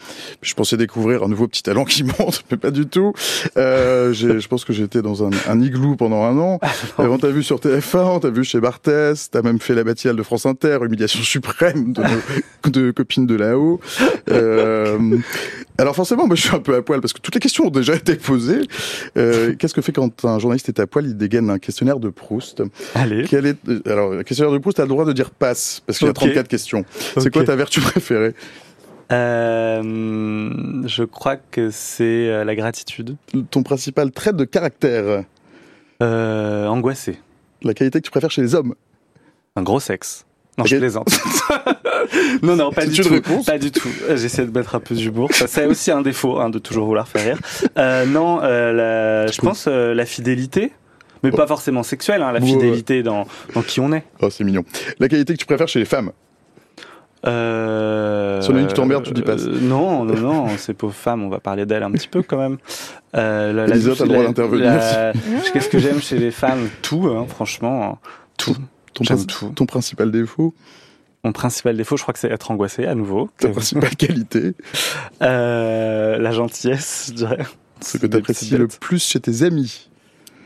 je 0.43 0.55
pensais 0.55 0.77
découvrir 0.77 1.23
un 1.23 1.29
nouveau 1.29 1.47
petit 1.47 1.63
talent 1.63 1.85
qui 1.85 2.03
monte, 2.19 2.45
mais 2.51 2.57
pas 2.57 2.71
du 2.71 2.87
tout. 2.87 3.13
Euh, 3.57 4.13
j'ai- 4.13 4.41
je 4.41 4.49
pense 4.49 4.65
que 4.65 4.73
j'étais 4.73 5.03
dans 5.03 5.25
un, 5.25 5.31
un 5.49 5.61
igloo 5.61 5.97
pendant 5.97 6.25
un 6.25 6.37
an. 6.39 6.59
Euh, 6.99 7.07
on 7.09 7.19
t'a 7.19 7.29
vu 7.29 7.43
sur 7.43 7.61
TF1, 7.61 7.99
on 8.17 8.21
t'a 8.21 8.31
vu 8.31 8.43
chez 8.43 8.59
Barthès, 8.61 9.31
t'as 9.31 9.43
même 9.43 9.61
fait 9.61 9.75
la 9.75 9.85
matinale 9.85 10.17
de 10.17 10.23
France 10.23 10.47
Inter, 10.47 10.79
humiliation 10.83 11.21
suprême 11.23 11.93
de, 11.93 12.03
nos- 12.03 12.71
de 12.71 12.91
copines 12.91 13.27
de 13.27 13.35
là-haut. 13.37 13.81
Euh, 14.31 14.99
alors, 15.79 15.95
forcément, 15.95 16.27
moi, 16.27 16.37
je 16.37 16.43
suis 16.43 16.55
un 16.55 16.61
peu 16.61 16.75
à 16.75 16.83
poil 16.83 17.01
parce 17.01 17.13
que 17.13 17.21
toutes 17.21 17.35
les 17.35 17.41
questions 17.41 17.67
ont 17.67 17.71
déjà 17.71 17.95
été 17.95 18.17
posées. 18.17 18.61
Euh, 19.17 19.55
Qu'est-ce 19.59 19.75
que 19.75 19.83
fait 19.83 19.93
quand 19.93 20.25
un 20.25 20.39
journaliste 20.39 20.69
est 20.69 20.81
à 20.81 20.87
poil? 20.87 21.07
Il 21.07 21.17
dégaine 21.17 21.51
un 21.51 21.59
questionnaire 21.59 22.01
de 22.01 22.09
Proust. 22.09 22.63
Allez. 22.95 23.25
Quel 23.29 23.47
est, 23.47 23.57
euh, 23.69 23.81
alors, 23.87 24.11
le 24.11 24.23
questionnaire 24.23 24.53
de 24.53 24.59
Proust, 24.59 24.77
t'as 24.79 24.85
le 24.85 24.89
droit 24.89 25.05
de 25.05 25.13
dire 25.13 25.31
passe, 25.31 25.83
parce 25.87 25.99
qu'il 25.99 26.07
y 26.07 26.09
a 26.09 26.11
Ok. 26.11 26.17
34 26.17 26.49
questions. 26.49 26.85
C'est 27.19 27.33
quoi 27.33 27.45
ta 27.45 27.57
vertu 27.57 27.81
préférée? 27.81 28.35
Euh, 29.13 29.83
je 30.87 31.05
crois 31.05 31.37
que 31.37 31.71
c'est 31.71 32.29
euh, 32.29 32.45
la 32.45 32.55
gratitude. 32.57 33.17
Ton 33.51 33.63
principal 33.63 34.11
trait 34.11 34.33
de 34.33 34.45
caractère? 34.45 35.25
Euh, 36.03 36.67
angoissé. 36.67 37.19
La 37.63 37.73
qualité 37.73 38.01
que 38.01 38.05
tu 38.05 38.11
préfères 38.11 38.31
chez 38.31 38.43
les 38.43 38.55
hommes? 38.55 38.75
Un 39.55 39.63
gros 39.63 39.81
sexe. 39.81 40.26
Non, 40.59 40.65
je 40.65 40.77
plaisante. 40.77 41.09
non, 42.43 42.57
non, 42.57 42.71
pas 42.73 42.87
du 42.87 43.01
tout. 43.01 43.43
Pas 43.45 43.59
du 43.59 43.71
tout. 43.71 43.89
J'essaie 44.15 44.47
de 44.47 44.57
mettre 44.57 44.75
un 44.75 44.81
peu 44.81 44.95
d'humour. 44.95 45.29
Ça, 45.35 45.47
c'est 45.47 45.67
aussi 45.67 45.91
un 45.91 46.01
défaut, 46.01 46.39
hein, 46.41 46.49
de 46.51 46.59
toujours 46.59 46.87
vouloir 46.87 47.07
faire 47.09 47.25
rire. 47.25 47.39
Euh, 47.79 48.07
non, 48.07 48.41
euh, 48.43 48.73
la- 48.73 49.27
je 49.31 49.41
pense 49.41 49.67
euh, 49.69 49.93
la 49.95 50.07
fidélité, 50.07 50.73
mais 51.23 51.31
pas 51.31 51.47
forcément 51.47 51.83
sexuelle. 51.83 52.23
Hein, 52.23 52.33
la 52.33 52.41
fidélité 52.41 53.03
dans, 53.03 53.27
dans 53.55 53.63
qui 53.63 53.81
on 53.81 53.93
est. 53.93 54.05
Oh, 54.23 54.31
c'est 54.31 54.45
mignon. 54.45 54.65
La 54.99 55.09
qualité 55.09 55.35
que 55.35 55.39
tu 55.39 55.47
préfères 55.47 55.69
chez 55.69 55.79
les 55.79 55.85
femmes? 55.85 56.13
Euh, 57.27 58.41
a 58.41 58.51
une 58.59 58.67
qui 58.69 58.75
t'emmerde, 58.75 59.05
tu 59.05 59.13
dis 59.13 59.23
euh, 59.27 59.59
non, 59.63 60.05
non, 60.05 60.15
non, 60.15 60.49
ces 60.59 60.75
pauvres 60.75 60.95
femmes, 60.95 61.25
on 61.25 61.29
va 61.29 61.41
parler 61.41 61.67
d'elles 61.67 61.83
un 61.83 61.91
petit 61.91 62.07
peu 62.09 62.23
quand 62.23 62.37
même. 62.37 62.59
Euh, 63.17 63.53
la- 63.53 63.67
t'as 63.67 63.75
le 63.75 63.95
droit 64.09 64.25
d'intervenir. 64.25 64.73
Qu'est-ce 65.53 65.69
que 65.69 65.79
j'aime 65.79 66.01
chez 66.01 66.19
les 66.19 66.31
femmes 66.31 66.69
Tout, 66.83 67.09
hein, 67.11 67.27
franchement, 67.29 67.99
tout. 68.37 68.57
Ton, 68.97 69.05
J'aime 69.05 69.19
princi- 69.19 69.27
tout. 69.27 69.49
ton 69.51 69.67
principal 69.67 70.11
défaut 70.11 70.55
Mon 71.25 71.33
principal 71.33 71.77
défaut, 71.77 71.97
je 71.97 72.03
crois 72.03 72.13
que 72.15 72.19
c'est 72.21 72.31
être 72.31 72.51
angoissé 72.51 72.87
à 72.87 72.95
nouveau. 72.95 73.31
Ta 73.39 73.49
principale 73.51 73.95
qualité 73.97 74.55
Euh, 75.23 76.19
la 76.19 76.31
gentillesse, 76.33 77.07
je 77.09 77.13
dirais. 77.15 77.39
Ce 77.81 77.99
que 77.99 78.07
t'apprécies 78.07 78.57
le 78.57 78.67
plus 78.69 79.03
chez 79.05 79.21
tes 79.21 79.43
amis 79.43 79.89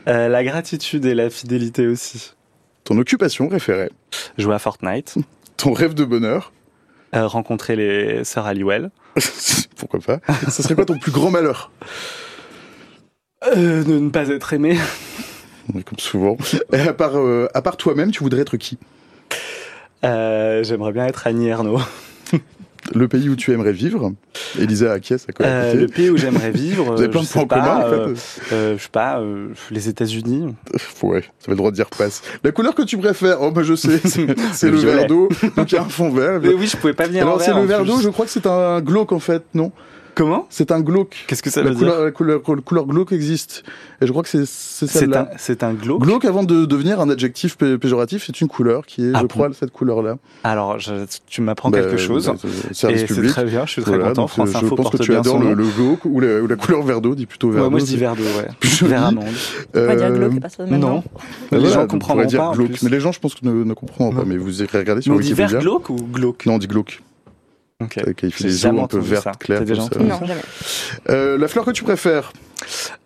Euh, 0.07 0.27
la 0.27 0.43
gratitude 0.43 1.05
et 1.05 1.13
la 1.15 1.29
fidélité 1.29 1.87
aussi. 1.87 2.33
Ton 2.83 2.97
occupation 2.97 3.47
préférée 3.47 3.89
Jouer 4.37 4.55
à 4.55 4.59
Fortnite, 4.59 5.15
Ton 5.57 5.73
rêve 5.73 5.93
de 5.93 6.03
bonheur 6.05 6.51
euh, 7.15 7.27
rencontrer 7.27 7.75
les 7.75 8.23
sœurs 8.23 8.45
Halliwell. 8.47 8.89
Pourquoi 9.75 9.99
pas 9.99 10.19
Ce 10.49 10.63
serait 10.63 10.75
quoi 10.75 10.85
ton 10.85 10.97
plus 10.97 11.11
grand 11.11 11.29
malheur? 11.29 11.71
De 13.55 13.83
ne 13.83 14.09
pas 14.09 14.29
être 14.29 14.53
aimé. 14.53 14.77
Comme 15.71 15.99
souvent. 15.99 16.37
Et 16.73 16.79
à 16.79 16.93
part, 16.93 17.17
euh, 17.17 17.47
à 17.53 17.61
part 17.61 17.77
toi-même, 17.77 18.11
tu 18.11 18.23
voudrais 18.23 18.41
être 18.41 18.57
qui? 18.57 18.77
Euh, 20.03 20.63
J'aimerais 20.63 20.91
bien 20.91 21.05
être 21.05 21.27
Annie 21.27 21.47
Ernaux. 21.47 21.79
Le 22.95 23.07
pays 23.07 23.29
où 23.29 23.35
tu 23.35 23.51
aimerais 23.53 23.73
vivre? 23.73 24.11
Elisa 24.59 24.91
acquiesce 24.93 25.27
à 25.29 25.33
quoi 25.33 25.45
Euh, 25.45 25.75
le 25.75 25.85
pays 25.87 26.09
où 26.09 26.17
j'aimerais 26.17 26.49
vivre. 26.49 26.83
Vous 26.95 26.99
avez 26.99 27.09
plein 27.09 27.21
de 27.21 27.27
points 27.27 27.45
communs, 27.45 27.75
en 27.77 27.81
fait. 27.81 27.95
euh, 27.95 28.15
euh, 28.53 28.77
je 28.77 28.81
sais 28.83 28.89
pas, 28.91 29.19
euh, 29.19 29.49
les 29.69 29.87
États-Unis. 29.87 30.55
Ouais, 31.03 31.21
ça 31.21 31.27
fait 31.45 31.51
le 31.51 31.57
droit 31.57 31.69
de 31.69 31.75
dire 31.75 31.85
passe. 31.95 32.23
La 32.43 32.51
couleur 32.51 32.73
que 32.73 32.81
tu 32.81 32.97
préfères, 32.97 33.37
oh 33.39 33.51
bah 33.51 33.61
je 33.61 33.75
sais, 33.75 33.99
c'est 34.03 34.25
Le 34.69 34.71
le 34.71 34.77
verre 34.77 35.05
d'eau. 35.05 35.29
Donc 35.55 35.71
il 35.71 35.75
y 35.75 35.77
a 35.77 35.83
un 35.83 35.89
fond 35.89 36.09
vert. 36.09 36.39
Mais 36.41 36.49
oui, 36.53 36.65
je 36.65 36.75
pouvais 36.75 36.93
pas 36.93 37.05
venir 37.05 37.23
en 37.23 37.27
Alors 37.27 37.41
c'est 37.41 37.51
vert, 37.51 37.57
le 37.57 37.61
en 37.61 37.65
verre 37.67 37.77
plus. 37.83 37.87
d'eau, 37.87 37.99
je 38.01 38.09
crois 38.09 38.25
que 38.25 38.31
c'est 38.31 38.47
un 38.47 38.81
glauque 38.81 39.11
en 39.11 39.19
fait, 39.19 39.43
non? 39.53 39.71
Comment? 40.15 40.45
C'est 40.49 40.71
un 40.71 40.81
glauque. 40.81 41.23
Qu'est-ce 41.27 41.41
que 41.43 41.49
ça 41.49 41.61
la 41.63 41.69
veut 41.69 41.75
couleur, 41.75 41.95
dire? 41.95 42.05
la 42.05 42.11
couleur, 42.11 42.41
la 42.47 42.61
couleur 42.61 42.85
glauque 42.85 43.11
existe. 43.13 43.63
Et 44.01 44.07
je 44.07 44.11
crois 44.11 44.23
que 44.23 44.29
c'est 44.29 44.45
c'est 44.45 44.87
C'est 44.87 44.99
celle-là. 44.99 45.29
un, 45.33 45.37
c'est 45.37 45.63
un 45.63 45.73
glauque? 45.73 46.01
Glauque, 46.01 46.25
avant 46.25 46.43
de 46.43 46.65
devenir 46.65 46.99
un 46.99 47.09
adjectif 47.09 47.55
pé- 47.57 47.77
péjoratif, 47.77 48.23
c'est 48.25 48.41
une 48.41 48.47
couleur 48.47 48.85
qui 48.85 49.05
est, 49.05 49.11
Ah 49.13 49.17
je 49.19 49.21
bon? 49.23 49.27
crois, 49.27 49.49
cette 49.53 49.71
couleur-là. 49.71 50.17
Alors, 50.43 50.79
je- 50.79 51.05
tu 51.27 51.41
m'apprends 51.41 51.69
Bah, 51.69 51.79
quelque 51.81 51.97
chose. 51.97 52.27
bah, 52.27 52.33
c'est- 52.71 53.27
très 53.27 53.45
bien, 53.45 53.65
je 53.65 53.71
suis 53.71 53.81
très 53.83 53.91
Voilà, 53.91 54.09
content. 54.09 54.21
donc, 54.23 54.29
France 54.31 54.49
euh, 54.49 54.59
je 54.59 54.65
Info 54.65 54.75
pense 54.75 54.89
que 54.89 54.97
tu 54.97 55.15
adores 55.15 55.39
le, 55.39 55.53
le 55.53 55.65
glauque 55.65 56.03
ou 56.05 56.19
la, 56.19 56.41
ou 56.41 56.47
la 56.47 56.55
couleur 56.55 56.81
verre 56.83 57.01
d'eau, 57.01 57.15
dis 57.15 57.25
plutôt 57.25 57.49
verre 57.51 57.63
Ouais, 57.63 57.69
moi 57.69 57.79
je 57.79 57.85
dis 57.85 57.91
c'est 57.91 57.97
verre 57.97 58.15
d'eau, 58.15 58.23
ouais. 58.23 58.87
Verre 58.87 59.05
amande. 59.05 59.23
On 59.75 59.85
va 59.85 59.95
dire 59.95 60.05
Euh, 60.07 60.29
glauque. 60.29 60.69
Non. 60.71 61.03
les 61.51 61.57
voilà, 61.59 61.73
gens 61.73 61.87
comprendront 61.87 62.25
dire 62.25 62.39
pas. 62.39 62.51
glauque. 62.53 62.67
plus. 62.71 62.83
Mais 62.83 62.89
les 62.89 62.99
gens, 62.99 63.11
je 63.11 63.19
pense 63.19 63.35
que 63.35 63.45
ne, 63.45 63.63
ne 63.63 63.73
comprendront 63.73 64.13
pas. 64.15 64.25
Mais 64.25 64.37
vous 64.37 64.61
irez 64.61 64.77
regarder 64.79 65.01
sur 65.01 65.11
Mais 65.13 65.17
on 65.17 65.21
dit 65.21 65.27
Wikipédia. 65.29 65.47
verre 65.59 65.61
glauque 65.61 65.89
ou 65.89 65.95
glauque? 65.95 66.45
Non, 66.45 66.55
on 66.55 66.57
dit 66.57 66.67
glauque. 66.67 67.01
Ok. 67.81 67.97
Euh, 67.97 68.13
Qui 68.13 68.31
fait 68.31 68.43
J'ai 68.43 68.49
des 68.49 68.57
jamais 68.57 68.79
eaux 68.79 68.83
un 68.83 68.87
peu 68.87 68.99
vertes, 68.99 69.37
claires. 69.39 69.63
Déjà 69.63 69.81
ça. 69.83 69.99
Non, 69.99 70.19
jamais. 70.25 70.41
Euh, 71.09 71.37
la 71.37 71.47
fleur 71.47 71.65
que 71.65 71.71
tu 71.71 71.83
préfères 71.83 72.31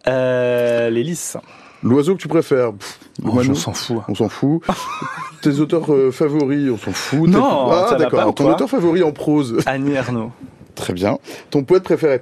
Euh, 0.08 0.90
les 0.90 1.04
lys. 1.04 1.38
L'oiseau 1.84 2.16
que 2.16 2.22
tu 2.22 2.28
préfères 2.28 2.74
Pff, 2.74 3.00
Oh, 3.24 3.30
on 3.48 3.54
s'en 3.56 3.74
fout. 3.74 4.02
On 4.08 4.16
s'en 4.16 4.30
fout. 4.30 4.62
Tes 5.42 5.60
auteurs 5.60 5.94
euh, 5.94 6.12
favoris, 6.12 6.70
on 6.72 6.78
s'en 6.78 6.92
fout. 6.92 7.30
Non, 7.30 7.70
ah, 7.72 7.96
d'accord. 7.98 8.34
Ton 8.36 8.52
auteur 8.52 8.70
favori 8.70 9.04
en 9.04 9.12
prose. 9.12 9.60
Annie 9.66 9.94
Ernaux. 9.94 10.32
Très 10.74 10.94
bien. 10.94 11.18
Ton 11.52 11.64
poète 11.64 11.84
préféré 11.84 12.22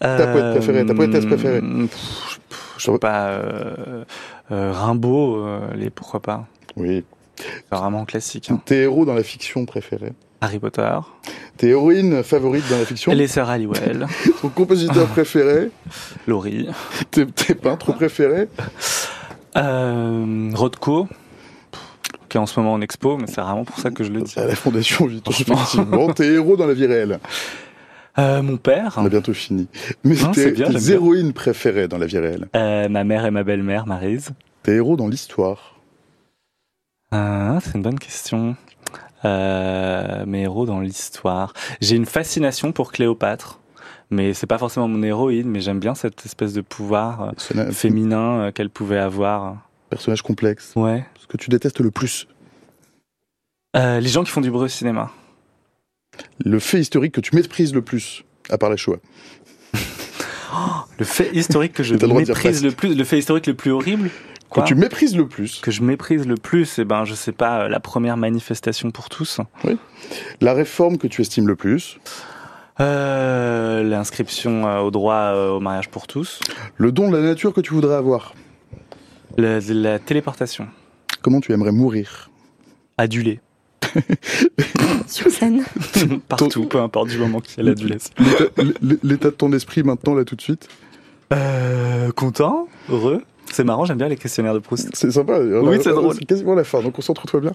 Ta 0.00 0.26
poète 0.26 0.50
préférée, 0.56 0.84
ta 0.86 0.94
poétesse 0.94 1.24
préférée 1.26 1.58
Euh, 1.62 1.86
pff, 1.86 2.40
pff, 2.48 2.74
Je 2.78 2.90
sais 2.90 2.98
pas. 2.98 3.26
Euh, 3.28 4.04
euh, 4.50 4.72
Rimbaud, 4.72 5.36
euh, 5.44 5.60
les 5.76 5.90
pourquoi 5.90 6.20
pas. 6.20 6.46
Oui. 6.76 7.04
C'est 7.36 7.76
vraiment 7.76 8.04
classique. 8.06 8.50
hein. 8.50 8.60
Tes 8.64 8.82
héros 8.82 9.04
dans 9.04 9.14
la 9.14 9.22
fiction 9.22 9.64
préférée 9.66 10.12
Harry 10.40 10.58
Potter. 10.58 10.98
Tes 11.56 11.68
héroïnes 11.68 12.22
favorites 12.22 12.64
dans 12.70 12.78
la 12.78 12.84
fiction 12.84 13.12
Les 13.12 13.26
sœurs 13.28 13.48
Halliwell. 13.48 14.06
Ton 14.42 14.48
compositeur 14.50 15.06
préféré 15.06 15.70
Laurie. 16.26 16.68
tes, 17.10 17.26
tes 17.26 17.54
peintres 17.54 17.92
préférés 17.92 18.48
Euh, 19.56 20.50
Rothko. 20.54 21.08
Qui 22.28 22.36
est 22.38 22.40
en 22.40 22.46
ce 22.46 22.58
moment 22.60 22.74
en 22.74 22.80
expo, 22.80 23.16
mais 23.16 23.26
c'est 23.28 23.40
vraiment 23.40 23.64
pour 23.64 23.78
ça 23.78 23.90
que 23.90 24.02
je 24.04 24.10
le 24.12 24.20
dis. 24.22 24.38
À 24.38 24.44
la 24.46 24.56
Fondation 24.56 25.06
Vuitton, 25.06 25.30
effectivement. 25.30 26.12
Tes 26.12 26.32
héros 26.34 26.56
dans 26.56 26.66
la 26.66 26.74
vie 26.74 26.86
réelle 26.86 27.20
Euh, 28.18 28.42
mon 28.42 28.56
père. 28.56 28.94
On 28.98 29.06
a 29.06 29.08
bientôt 29.08 29.32
fini. 29.32 29.68
Mais 30.04 30.16
Non, 30.16 30.32
tes, 30.32 30.42
c'est 30.42 30.50
bien, 30.52 30.66
tes 30.66 30.72
j'aime 30.72 30.80
bien. 30.82 30.92
héroïnes 30.94 31.32
préférées 31.32 31.86
dans 31.88 31.98
la 31.98 32.06
vie 32.06 32.18
réelle 32.18 32.48
Euh, 32.56 32.88
ma 32.88 33.04
mère 33.04 33.24
et 33.26 33.30
ma 33.30 33.44
belle-mère, 33.44 33.86
Maryse. 33.86 34.30
Tes 34.64 34.74
héros 34.74 34.96
dans 34.96 35.06
l'histoire 35.08 35.76
Ah, 37.12 37.58
c'est 37.62 37.74
une 37.76 37.82
bonne 37.82 37.98
question. 37.98 38.56
Euh, 39.26 40.24
mes 40.26 40.42
héros 40.42 40.66
dans 40.66 40.80
l'histoire. 40.80 41.52
J'ai 41.80 41.96
une 41.96 42.06
fascination 42.06 42.70
pour 42.70 42.92
Cléopâtre, 42.92 43.60
mais 44.10 44.34
c'est 44.34 44.46
pas 44.46 44.58
forcément 44.58 44.86
mon 44.86 45.02
héroïne, 45.02 45.48
mais 45.48 45.60
j'aime 45.60 45.80
bien 45.80 45.94
cette 45.94 46.24
espèce 46.24 46.52
de 46.52 46.60
pouvoir 46.60 47.32
euh, 47.54 47.72
féminin 47.72 48.38
euh, 48.38 48.52
qu'elle 48.52 48.70
pouvait 48.70 48.98
avoir. 48.98 49.68
Personnage 49.90 50.22
complexe. 50.22 50.72
Ouais. 50.76 51.04
Ce 51.20 51.26
que 51.26 51.36
tu 51.36 51.50
détestes 51.50 51.80
le 51.80 51.90
plus 51.90 52.28
Euh, 53.76 54.00
les 54.00 54.08
gens 54.08 54.22
qui 54.24 54.30
font 54.30 54.40
du 54.40 54.50
bruit 54.50 54.64
au 54.64 54.68
cinéma. 54.68 55.10
Le 56.44 56.58
fait 56.60 56.80
historique 56.80 57.12
que 57.12 57.20
tu 57.20 57.34
méprises 57.34 57.74
le 57.74 57.82
plus, 57.82 58.24
à 58.48 58.58
part 58.58 58.70
la 58.70 58.76
Shoah. 58.76 58.98
Le 60.98 61.04
fait 61.04 61.30
historique 61.34 61.74
que 61.74 61.82
je 61.82 61.94
méprise 62.14 62.64
le 62.64 62.70
plus, 62.70 62.94
le 62.94 63.04
fait 63.04 63.18
historique 63.18 63.46
le 63.46 63.54
plus 63.54 63.70
horrible. 63.72 64.08
Quoi 64.48 64.62
tu 64.62 64.74
méprises 64.74 65.16
le 65.16 65.26
plus, 65.26 65.60
que 65.60 65.70
je 65.70 65.82
méprise 65.82 66.26
le 66.26 66.36
plus, 66.36 66.78
eh 66.78 66.84
ben, 66.84 67.04
je 67.04 67.14
sais 67.14 67.32
pas, 67.32 67.62
euh, 67.62 67.68
la 67.68 67.80
première 67.80 68.16
manifestation 68.16 68.90
pour 68.90 69.08
tous. 69.08 69.40
la 70.40 70.52
réforme 70.54 70.98
que 70.98 71.06
tu 71.06 71.20
estimes 71.22 71.48
le 71.48 71.56
plus, 71.56 71.98
Euh, 72.80 73.82
L'inscription 73.82 74.66
euh, 74.66 74.80
au 74.80 74.90
droit 74.90 75.14
euh, 75.34 75.50
au 75.52 75.60
mariage 75.60 75.88
pour 75.88 76.06
tous. 76.06 76.40
le 76.76 76.92
don 76.92 77.10
de 77.10 77.16
la 77.16 77.22
nature 77.22 77.52
que 77.54 77.60
tu 77.62 77.72
voudrais 77.74 77.94
avoir, 77.96 78.34
La, 79.38 79.60
la 79.60 79.98
téléportation. 79.98 80.68
comment 81.22 81.40
tu 81.40 81.52
aimerais 81.52 81.72
mourir, 81.72 82.30
Adulé. 82.98 83.40
Sur 85.06 85.30
scène. 85.30 85.64
Partout, 86.28 86.64
peu 86.66 86.80
importe 86.80 87.08
du 87.08 87.18
moment 87.18 87.40
qu'il 87.40 87.56
y 87.58 87.60
a 87.60 87.64
l'adulé. 87.70 87.96
l'état 89.02 89.30
de 89.30 89.34
ton 89.34 89.52
esprit 89.52 89.82
maintenant, 89.82 90.14
là, 90.14 90.24
tout 90.24 90.36
de 90.36 90.40
suite. 90.42 90.68
Euh, 91.32 92.10
content, 92.12 92.68
heureux. 92.90 93.22
C'est 93.52 93.64
marrant, 93.64 93.84
j'aime 93.84 93.98
bien 93.98 94.08
les 94.08 94.16
questionnaires 94.16 94.54
de 94.54 94.58
Proust. 94.58 94.90
C'est 94.94 95.10
sympa. 95.10 95.38
Oui, 95.38 95.78
c'est 95.82 95.90
drôle. 95.90 96.14
C'est 96.18 96.24
quasiment 96.24 96.54
la 96.54 96.64
fin, 96.64 96.82
donc 96.82 96.94
concentre-toi 96.94 97.40
bien. 97.40 97.52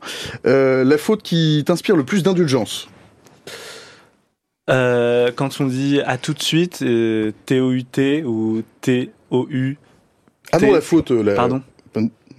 Euh, 0.48 0.84
la 0.84 0.98
faute 0.98 1.22
qui 1.22 1.64
t'inspire 1.66 1.96
le 1.96 2.04
plus 2.04 2.24
d'indulgence. 2.24 2.88
Euh, 4.70 5.32
quand 5.36 5.60
on 5.60 5.66
dit 5.66 6.00
à 6.06 6.18
tout 6.18 6.34
de 6.34 6.42
suite, 6.42 6.80
euh, 6.82 7.32
T-O-U-T 7.46 8.24
ou 8.24 8.62
T-O-U. 8.82 9.78
Ah 10.52 10.60
non, 10.60 10.72
la 10.74 10.82
faute. 10.82 11.12
La... 11.12 11.34
Pardon. 11.34 11.62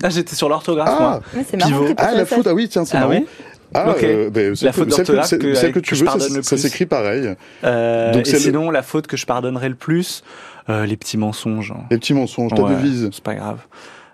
Ah, 0.03 0.09
j'étais 0.11 0.35
sur 0.35 0.49
l'orthographe, 0.49 0.89
Ah, 0.91 1.01
moi. 1.01 1.23
Ouais, 1.37 1.47
c'est 1.49 1.57
marrant. 1.57 1.85
Ah, 1.97 2.13
la 2.15 2.25
faute, 2.27 2.47
ah 2.47 2.55
oui, 2.55 2.69
tiens, 2.69 2.85
c'est 2.85 2.97
Ah 2.97 3.01
marrant. 3.01 3.13
oui 3.21 3.27
Ah, 3.75 3.91
Ok. 3.91 4.03
euh, 4.05 4.31
ben, 4.31 4.55
La 4.63 4.73
faute 4.73 4.91
celle 4.93 5.05
que, 5.07 5.13
d'orthographe 5.13 5.27
celle- 5.29 5.39
que- 5.39 5.67
que 5.73 5.79
que 5.79 5.79
tu 5.81 5.95
veux, 5.95 6.07
ça, 6.07 6.43
ça 6.43 6.59
s'écrit 6.59 6.87
pareil. 6.87 7.35
Euh, 7.65 8.13
Donc 8.13 8.29
et 8.29 8.33
le- 8.33 8.39
sinon, 8.39 8.71
la 8.71 8.83
faute 8.83 9.07
que 9.07 9.17
je 9.17 9.25
pardonnerais 9.27 9.69
le 9.71 9.75
plus, 9.75 10.23
euh, 10.69 10.87
les 10.87 10.97
petits 10.97 11.17
mensonges. 11.19 11.73
Les 11.91 11.99
petits 11.99 12.15
mensonges, 12.15 12.53
ta 12.55 12.63
Ouais, 12.63 12.75
devise. 12.75 13.09
C'est 13.13 13.23
pas 13.25 13.35
grave. 13.35 13.61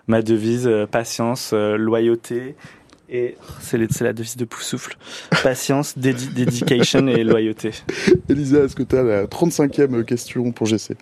Ma 0.07 0.21
devise, 0.21 0.67
euh, 0.67 0.85
patience, 0.85 1.51
euh, 1.53 1.77
loyauté. 1.77 2.55
Et 3.11 3.35
c'est 3.59 3.77
la 4.01 4.13
devise 4.13 4.37
de 4.37 4.45
Poussoufle. 4.45 4.95
Patience, 5.43 5.97
dédi- 5.97 6.31
dedication 6.33 7.07
et 7.07 7.23
loyauté. 7.23 7.71
Elisa, 8.29 8.59
est-ce 8.59 8.75
que 8.75 8.83
tu 8.83 8.95
as 8.95 9.03
la 9.03 9.25
35e 9.25 10.03
question 10.05 10.51
pour 10.51 10.67
GC 10.67 10.95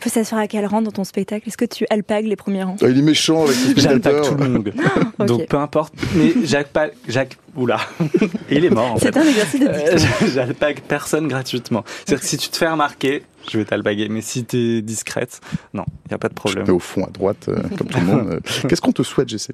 Faut 0.00 0.10
s'assurer 0.10 0.42
à 0.42 0.46
quel 0.48 0.66
rang 0.66 0.82
dans 0.82 0.90
ton 0.90 1.04
spectacle 1.04 1.48
Est-ce 1.48 1.56
que 1.56 1.64
tu 1.64 1.86
alpagues 1.88 2.26
les 2.26 2.36
premiers 2.36 2.62
rangs? 2.62 2.76
Ah, 2.82 2.88
Il 2.88 2.98
est 2.98 3.02
méchant 3.02 3.44
avec 3.44 3.54
ses 3.56 3.74
J'attaque 3.74 4.02
spectateurs. 4.24 4.36
tout 4.36 4.42
le 4.42 4.48
monde. 4.50 4.72
Donc 5.26 5.46
peu 5.46 5.56
importe. 5.56 5.94
Mais 6.14 6.34
Jacques. 6.44 7.38
Oula. 7.56 7.80
Il 8.50 8.66
est 8.66 8.70
mort 8.70 8.92
en 8.92 8.96
fait. 8.98 9.06
C'est 9.12 9.16
un 9.16 9.26
exercice 9.26 9.60
de 9.60 9.66
Euh. 9.68 9.98
J'alpague 10.34 10.80
personne 10.86 11.26
gratuitement. 11.26 11.84
C'est-à-dire 12.04 12.20
que 12.20 12.26
si 12.26 12.36
tu 12.36 12.50
te 12.50 12.56
fais 12.58 12.68
remarquer, 12.68 13.22
je 13.50 13.58
vais 13.58 13.64
t'alpaguer. 13.64 14.08
Mais 14.08 14.20
si 14.22 14.44
t'es 14.44 14.82
discrète, 14.82 15.40
non, 15.74 15.84
il 16.06 16.08
n'y 16.10 16.14
a 16.14 16.18
pas 16.18 16.28
de 16.28 16.32
Je 16.34 16.40
problème. 16.40 16.64
te 16.64 16.70
mets 16.70 16.76
au 16.76 16.80
fond 16.80 17.04
à 17.04 17.10
droite, 17.10 17.48
euh, 17.48 17.60
comme 17.78 17.88
tout 17.88 17.98
le 18.00 18.04
monde. 18.06 18.40
Qu'est-ce 18.68 18.80
qu'on 18.80 18.92
te 18.92 19.02
souhaite, 19.02 19.28
GC 19.28 19.52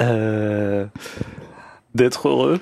Euh, 0.00 0.86
D'être 1.94 2.28
heureux. 2.28 2.58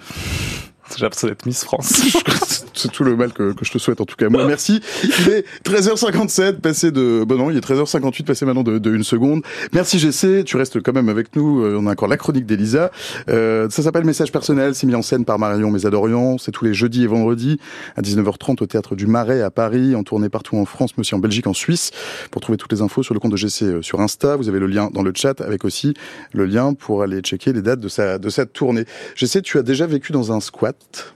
J'ai 0.96 1.02
l'impression 1.02 1.28
d'être 1.28 1.46
Miss 1.46 1.62
France. 1.64 2.02
C'est 2.74 2.90
tout 2.90 3.04
le 3.04 3.16
mal 3.16 3.32
que, 3.32 3.52
que 3.52 3.64
je 3.64 3.72
te 3.72 3.78
souhaite 3.78 4.00
en 4.00 4.04
tout 4.04 4.16
cas. 4.16 4.28
Moi, 4.28 4.44
merci. 4.46 4.80
Il 5.04 5.28
est 5.30 5.44
13h57, 5.64 6.60
passé 6.60 6.90
de... 6.90 7.24
Bon 7.24 7.36
non, 7.36 7.50
il 7.50 7.56
est 7.56 7.66
13h58, 7.66 8.24
passé 8.24 8.44
maintenant 8.44 8.62
de, 8.62 8.78
de 8.78 8.94
une 8.94 9.04
seconde. 9.04 9.42
Merci 9.72 9.98
GC, 9.98 10.44
tu 10.44 10.56
restes 10.56 10.80
quand 10.82 10.92
même 10.92 11.08
avec 11.08 11.34
nous. 11.36 11.62
Euh, 11.62 11.78
On 11.78 11.86
a 11.86 11.92
encore 11.92 12.08
la 12.08 12.16
chronique 12.16 12.46
d'Elisa. 12.46 12.90
Euh, 13.28 13.68
ça 13.70 13.82
s'appelle 13.82 14.04
Message 14.04 14.32
personnel, 14.32 14.74
c'est 14.74 14.86
mis 14.86 14.94
en 14.94 15.02
scène 15.02 15.24
par 15.24 15.38
Marion 15.38 15.70
Mésadorian. 15.70 16.38
C'est 16.38 16.52
tous 16.52 16.64
les 16.64 16.74
jeudis 16.74 17.04
et 17.04 17.06
vendredis 17.06 17.58
à 17.96 18.02
19h30 18.02 18.62
au 18.62 18.66
Théâtre 18.66 18.96
du 18.96 19.06
Marais 19.06 19.42
à 19.42 19.50
Paris, 19.50 19.94
en 19.94 20.02
tournée 20.02 20.28
partout 20.28 20.56
en 20.56 20.64
France, 20.64 20.90
mais 20.96 21.00
aussi 21.00 21.14
en 21.14 21.18
Belgique, 21.18 21.46
en 21.46 21.54
Suisse. 21.54 21.90
Pour 22.30 22.40
trouver 22.40 22.56
toutes 22.56 22.72
les 22.72 22.82
infos 22.82 23.02
sur 23.02 23.14
le 23.14 23.20
compte 23.20 23.32
de 23.32 23.36
GC 23.36 23.64
euh, 23.64 23.82
sur 23.82 24.00
Insta, 24.00 24.36
vous 24.36 24.48
avez 24.48 24.58
le 24.58 24.66
lien 24.66 24.90
dans 24.92 25.02
le 25.02 25.12
chat 25.14 25.40
avec 25.40 25.64
aussi 25.64 25.94
le 26.32 26.46
lien 26.46 26.74
pour 26.74 27.02
aller 27.02 27.20
checker 27.20 27.52
les 27.52 27.62
dates 27.62 27.80
de 27.80 27.88
sa, 27.88 28.18
de 28.18 28.28
sa 28.28 28.46
tournée. 28.46 28.84
GC, 29.16 29.42
tu 29.42 29.58
as 29.58 29.62
déjà 29.62 29.86
vécu 29.86 30.12
dans 30.12 30.32
un 30.32 30.40
squat? 30.40 31.14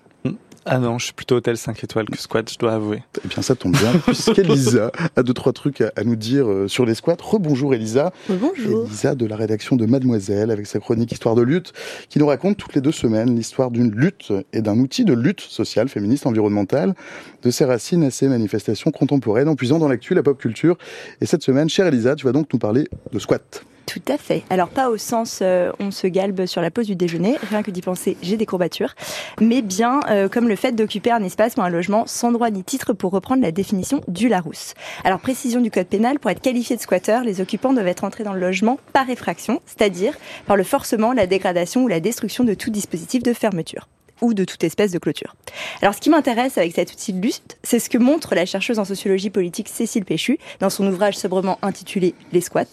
Ah 0.66 0.78
non, 0.78 0.98
je 0.98 1.06
suis 1.06 1.12
plutôt 1.12 1.36
hôtel 1.36 1.58
5 1.58 1.84
étoiles 1.84 2.06
que 2.06 2.18
squat, 2.18 2.50
je 2.50 2.58
dois 2.58 2.72
avouer. 2.72 3.02
Eh 3.22 3.28
bien, 3.28 3.42
ça 3.42 3.54
tombe 3.54 3.76
bien, 3.76 3.92
puisqu'Elisa 4.06 4.90
a 5.14 5.22
deux, 5.22 5.34
trois 5.34 5.52
trucs 5.52 5.82
à, 5.82 5.92
à 5.94 6.04
nous 6.04 6.16
dire 6.16 6.50
euh, 6.50 6.68
sur 6.68 6.86
les 6.86 6.94
squats. 6.94 7.16
Rebonjour 7.20 7.74
Elisa. 7.74 8.12
Bonjour. 8.30 8.86
Elisa 8.86 9.14
de 9.14 9.26
la 9.26 9.36
rédaction 9.36 9.76
de 9.76 9.84
Mademoiselle, 9.84 10.50
avec 10.50 10.66
sa 10.66 10.78
chronique 10.78 11.12
Histoire 11.12 11.34
de 11.34 11.42
lutte, 11.42 11.72
qui 12.08 12.18
nous 12.18 12.26
raconte 12.26 12.56
toutes 12.56 12.74
les 12.74 12.80
deux 12.80 12.92
semaines 12.92 13.36
l'histoire 13.36 13.70
d'une 13.70 13.90
lutte 13.90 14.32
et 14.52 14.62
d'un 14.62 14.78
outil 14.78 15.04
de 15.04 15.12
lutte 15.12 15.40
sociale, 15.40 15.88
féministe, 15.88 16.26
environnementale, 16.26 16.94
de 17.42 17.50
ses 17.50 17.66
racines 17.66 18.04
à 18.04 18.10
ses 18.10 18.28
manifestations 18.28 18.90
contemporaines, 18.90 19.48
en 19.48 19.56
puisant 19.56 19.78
dans 19.78 19.88
l'actu, 19.88 20.14
la 20.14 20.22
pop 20.22 20.38
culture. 20.38 20.78
Et 21.20 21.26
cette 21.26 21.42
semaine, 21.42 21.68
chère 21.68 21.86
Elisa, 21.86 22.14
tu 22.14 22.24
vas 22.24 22.32
donc 22.32 22.50
nous 22.52 22.58
parler 22.58 22.88
de 23.12 23.18
squat. 23.18 23.64
Tout 23.86 24.02
à 24.08 24.16
fait. 24.16 24.42
Alors 24.50 24.68
pas 24.68 24.88
au 24.90 24.96
sens 24.96 25.40
euh, 25.42 25.70
on 25.78 25.90
se 25.90 26.06
galbe 26.06 26.46
sur 26.46 26.62
la 26.62 26.70
pause 26.70 26.86
du 26.86 26.96
déjeuner, 26.96 27.36
rien 27.48 27.62
que 27.62 27.70
d'y 27.70 27.82
penser 27.82 28.16
j'ai 28.22 28.36
des 28.36 28.46
courbatures, 28.46 28.94
mais 29.40 29.62
bien 29.62 30.00
euh, 30.10 30.28
comme 30.28 30.48
le 30.48 30.56
fait 30.56 30.72
d'occuper 30.72 31.10
un 31.10 31.22
espace 31.22 31.54
ou 31.56 31.62
un 31.62 31.68
logement 31.68 32.04
sans 32.06 32.32
droit 32.32 32.50
ni 32.50 32.64
titre 32.64 32.92
pour 32.92 33.12
reprendre 33.12 33.42
la 33.42 33.52
définition 33.52 34.00
du 34.08 34.28
Larousse. 34.28 34.74
Alors 35.04 35.20
précision 35.20 35.60
du 35.60 35.70
code 35.70 35.86
pénal, 35.86 36.18
pour 36.18 36.30
être 36.30 36.40
qualifié 36.40 36.76
de 36.76 36.80
squatteur, 36.80 37.24
les 37.24 37.40
occupants 37.40 37.72
doivent 37.72 37.86
être 37.86 38.04
entrés 38.04 38.24
dans 38.24 38.32
le 38.32 38.40
logement 38.40 38.78
par 38.92 39.08
effraction, 39.10 39.60
c'est-à-dire 39.66 40.14
par 40.46 40.56
le 40.56 40.64
forcement, 40.64 41.12
la 41.12 41.26
dégradation 41.26 41.84
ou 41.84 41.88
la 41.88 42.00
destruction 42.00 42.44
de 42.44 42.54
tout 42.54 42.70
dispositif 42.70 43.22
de 43.22 43.32
fermeture. 43.32 43.88
Ou 44.20 44.34
de 44.34 44.44
toute 44.44 44.62
espèce 44.64 44.92
de 44.92 44.98
clôture. 44.98 45.34
Alors 45.82 45.94
ce 45.94 46.00
qui 46.00 46.10
m'intéresse 46.10 46.58
avec 46.58 46.74
cet 46.74 46.92
outil 46.92 47.12
de 47.12 47.20
lutte, 47.20 47.58
c'est 47.62 47.78
ce 47.78 47.90
que 47.90 47.98
montre 47.98 48.34
la 48.34 48.46
chercheuse 48.46 48.78
en 48.78 48.84
sociologie 48.84 49.30
politique 49.30 49.68
Cécile 49.68 50.04
Péchu 50.04 50.38
dans 50.60 50.70
son 50.70 50.86
ouvrage 50.86 51.16
sobrement 51.16 51.58
intitulé 51.62 52.14
Les 52.32 52.40
squats. 52.40 52.64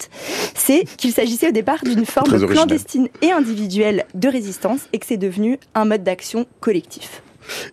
C'est 0.55 0.85
qu'il 0.97 1.11
s'agissait 1.11 1.49
au 1.49 1.51
départ 1.51 1.83
d'une 1.83 2.05
forme 2.05 2.47
clandestine 2.47 3.09
et 3.21 3.31
individuelle 3.31 4.05
de 4.13 4.27
résistance 4.27 4.81
et 4.93 4.99
que 4.99 5.05
c'est 5.05 5.17
devenu 5.17 5.59
un 5.75 5.85
mode 5.85 6.03
d'action 6.03 6.45
collectif. 6.59 7.21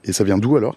Et 0.05 0.13
ça 0.13 0.25
vient 0.25 0.39
d'où 0.39 0.57
alors? 0.57 0.77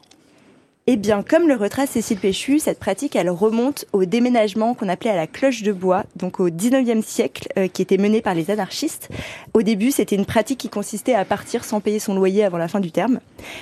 Eh 0.87 0.97
bien, 0.97 1.21
comme 1.21 1.47
le 1.47 1.55
retrace 1.55 1.91
Cécile 1.91 2.17
Péchu, 2.17 2.57
cette 2.57 2.79
pratique, 2.79 3.15
elle 3.15 3.29
remonte 3.29 3.85
au 3.93 4.05
déménagement 4.05 4.73
qu'on 4.73 4.89
appelait 4.89 5.11
à 5.11 5.15
la 5.15 5.27
cloche 5.27 5.61
de 5.61 5.71
bois, 5.71 6.05
donc 6.15 6.39
au 6.39 6.49
19e 6.49 7.03
siècle, 7.03 7.47
euh, 7.59 7.67
qui 7.67 7.83
était 7.83 7.99
mené 7.99 8.19
par 8.21 8.33
les 8.33 8.49
anarchistes. 8.49 9.09
Au 9.53 9.61
début, 9.61 9.91
c'était 9.91 10.15
une 10.15 10.25
pratique 10.25 10.57
qui 10.57 10.69
consistait 10.69 11.13
à 11.13 11.23
partir 11.23 11.65
sans 11.65 11.81
payer 11.81 11.99
son 11.99 12.15
loyer 12.15 12.43
avant 12.43 12.57
la 12.57 12.67
fin 12.67 12.79
du 12.79 12.91
terme. 12.91 13.19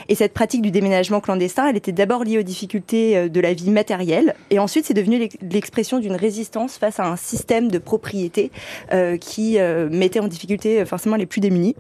Et 0.08 0.16
cette 0.16 0.34
pratique 0.34 0.62
du 0.62 0.72
déménagement 0.72 1.20
clandestin, 1.20 1.68
elle 1.68 1.76
était 1.76 1.92
d'abord 1.92 2.24
liée 2.24 2.40
aux 2.40 2.44
difficultés 2.44 3.18
euh, 3.18 3.28
de 3.28 3.42
la 3.42 3.54
vie 3.54 3.70
matérielle, 3.70 4.34
et 4.50 4.58
ensuite 4.58 4.86
c'est 4.86 4.94
devenu 4.94 5.28
l'expression 5.42 6.00
d'une 6.00 6.16
résistance 6.16 6.78
face 6.78 7.02
à 7.02 7.06
un 7.06 7.18
système 7.18 7.68
de 7.68 7.80
propriété 7.80 8.50
euh, 8.94 9.18
qui 9.18 9.58
mettait 9.92 10.22
en 10.22 10.28
difficulté 10.28 10.86
forcément 10.86 11.18
les 11.18 11.26
plus 11.26 11.42
démunis. 11.42 11.76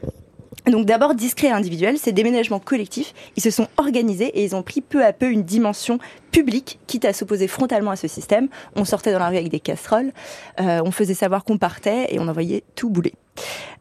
Donc 0.65 0.85
d'abord 0.85 1.15
discret 1.15 1.47
et 1.47 1.51
individuel, 1.51 1.97
ces 1.97 2.11
déménagements 2.11 2.59
collectifs, 2.59 3.13
ils 3.35 3.43
se 3.43 3.51
sont 3.51 3.67
organisés 3.77 4.27
et 4.27 4.43
ils 4.43 4.55
ont 4.55 4.63
pris 4.63 4.81
peu 4.81 5.03
à 5.03 5.13
peu 5.13 5.31
une 5.31 5.43
dimension 5.43 5.99
publique, 6.31 6.79
quitte 6.87 7.05
à 7.05 7.13
s'opposer 7.13 7.47
frontalement 7.47 7.91
à 7.91 7.95
ce 7.95 8.07
système. 8.07 8.49
On 8.75 8.85
sortait 8.85 9.11
dans 9.11 9.19
la 9.19 9.29
rue 9.29 9.37
avec 9.37 9.49
des 9.49 9.59
casseroles, 9.59 10.11
euh, 10.59 10.81
on 10.83 10.91
faisait 10.91 11.13
savoir 11.13 11.43
qu'on 11.43 11.57
partait 11.57 12.13
et 12.13 12.19
on 12.19 12.27
envoyait 12.27 12.63
tout 12.75 12.89
bouler. 12.89 13.13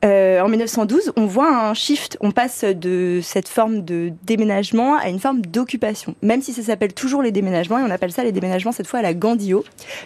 Euh, 0.04 0.40
en 0.40 0.48
1912, 0.48 1.12
on 1.16 1.26
voit 1.26 1.50
un 1.50 1.74
shift, 1.74 2.16
on 2.20 2.30
passe 2.30 2.64
de 2.64 3.18
cette 3.22 3.48
forme 3.48 3.84
de 3.84 4.12
déménagement 4.22 4.96
à 4.96 5.08
une 5.08 5.18
forme 5.18 5.40
d'occupation. 5.42 6.14
Même 6.22 6.40
si 6.40 6.52
ça 6.52 6.62
s'appelle 6.62 6.94
toujours 6.94 7.20
les 7.20 7.32
déménagements, 7.32 7.80
et 7.80 7.82
on 7.82 7.90
appelle 7.90 8.12
ça 8.12 8.22
les 8.22 8.30
déménagements 8.30 8.70
cette 8.70 8.86
fois 8.86 9.00
à 9.00 9.02
la 9.02 9.14
Gandillo, 9.14 9.64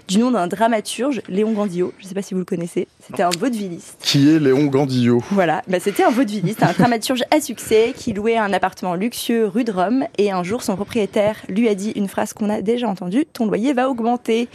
du 0.08 0.18
nom 0.18 0.30
d'un 0.30 0.46
dramaturge, 0.46 1.20
Léon 1.28 1.52
Gandillo. 1.52 1.92
Je 1.98 2.04
ne 2.04 2.08
sais 2.08 2.14
pas 2.14 2.22
si 2.22 2.32
vous 2.32 2.40
le 2.40 2.46
connaissez. 2.46 2.88
C'était 3.06 3.22
un 3.22 3.30
vaudevilliste. 3.38 3.98
Qui 4.00 4.34
est 4.34 4.38
Léon 4.38 4.64
Gandillo 4.66 5.22
Voilà, 5.30 5.62
bah, 5.68 5.78
c'était 5.78 6.04
un 6.04 6.10
vaudevilliste, 6.10 6.62
un 6.62 6.72
dramaturge 6.72 7.24
à 7.30 7.40
succès 7.40 7.92
qui 7.94 8.14
louait 8.14 8.38
un 8.38 8.52
appartement 8.54 8.94
luxueux 8.94 9.46
rue 9.46 9.64
de 9.64 9.72
Rome. 9.72 10.06
Et 10.16 10.30
un 10.30 10.42
jour, 10.42 10.62
son 10.62 10.76
propriétaire 10.76 11.36
lui 11.48 11.68
a 11.68 11.74
dit 11.74 11.92
une 11.96 12.08
phrase 12.08 12.32
qu'on 12.32 12.48
a 12.48 12.62
déjà 12.62 12.88
entendue 12.88 13.26
ton 13.32 13.46
loyer 13.46 13.72
va 13.72 13.90
augmenter. 13.90 14.48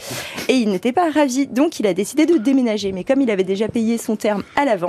Et 0.48 0.54
il 0.54 0.70
n'était 0.70 0.92
pas 0.92 1.12
ravi, 1.12 1.48
donc 1.48 1.80
il 1.80 1.88
a 1.88 1.94
décidé 1.94 2.26
de 2.26 2.38
déménager. 2.38 2.92
Mais 2.92 3.04
comme 3.04 3.22
il 3.22 3.30
avait 3.30 3.44
déjà 3.44 3.68
payé 3.68 3.98
son 3.98 4.16
terme 4.16 4.44
à 4.56 4.66
l'avance, 4.66 4.87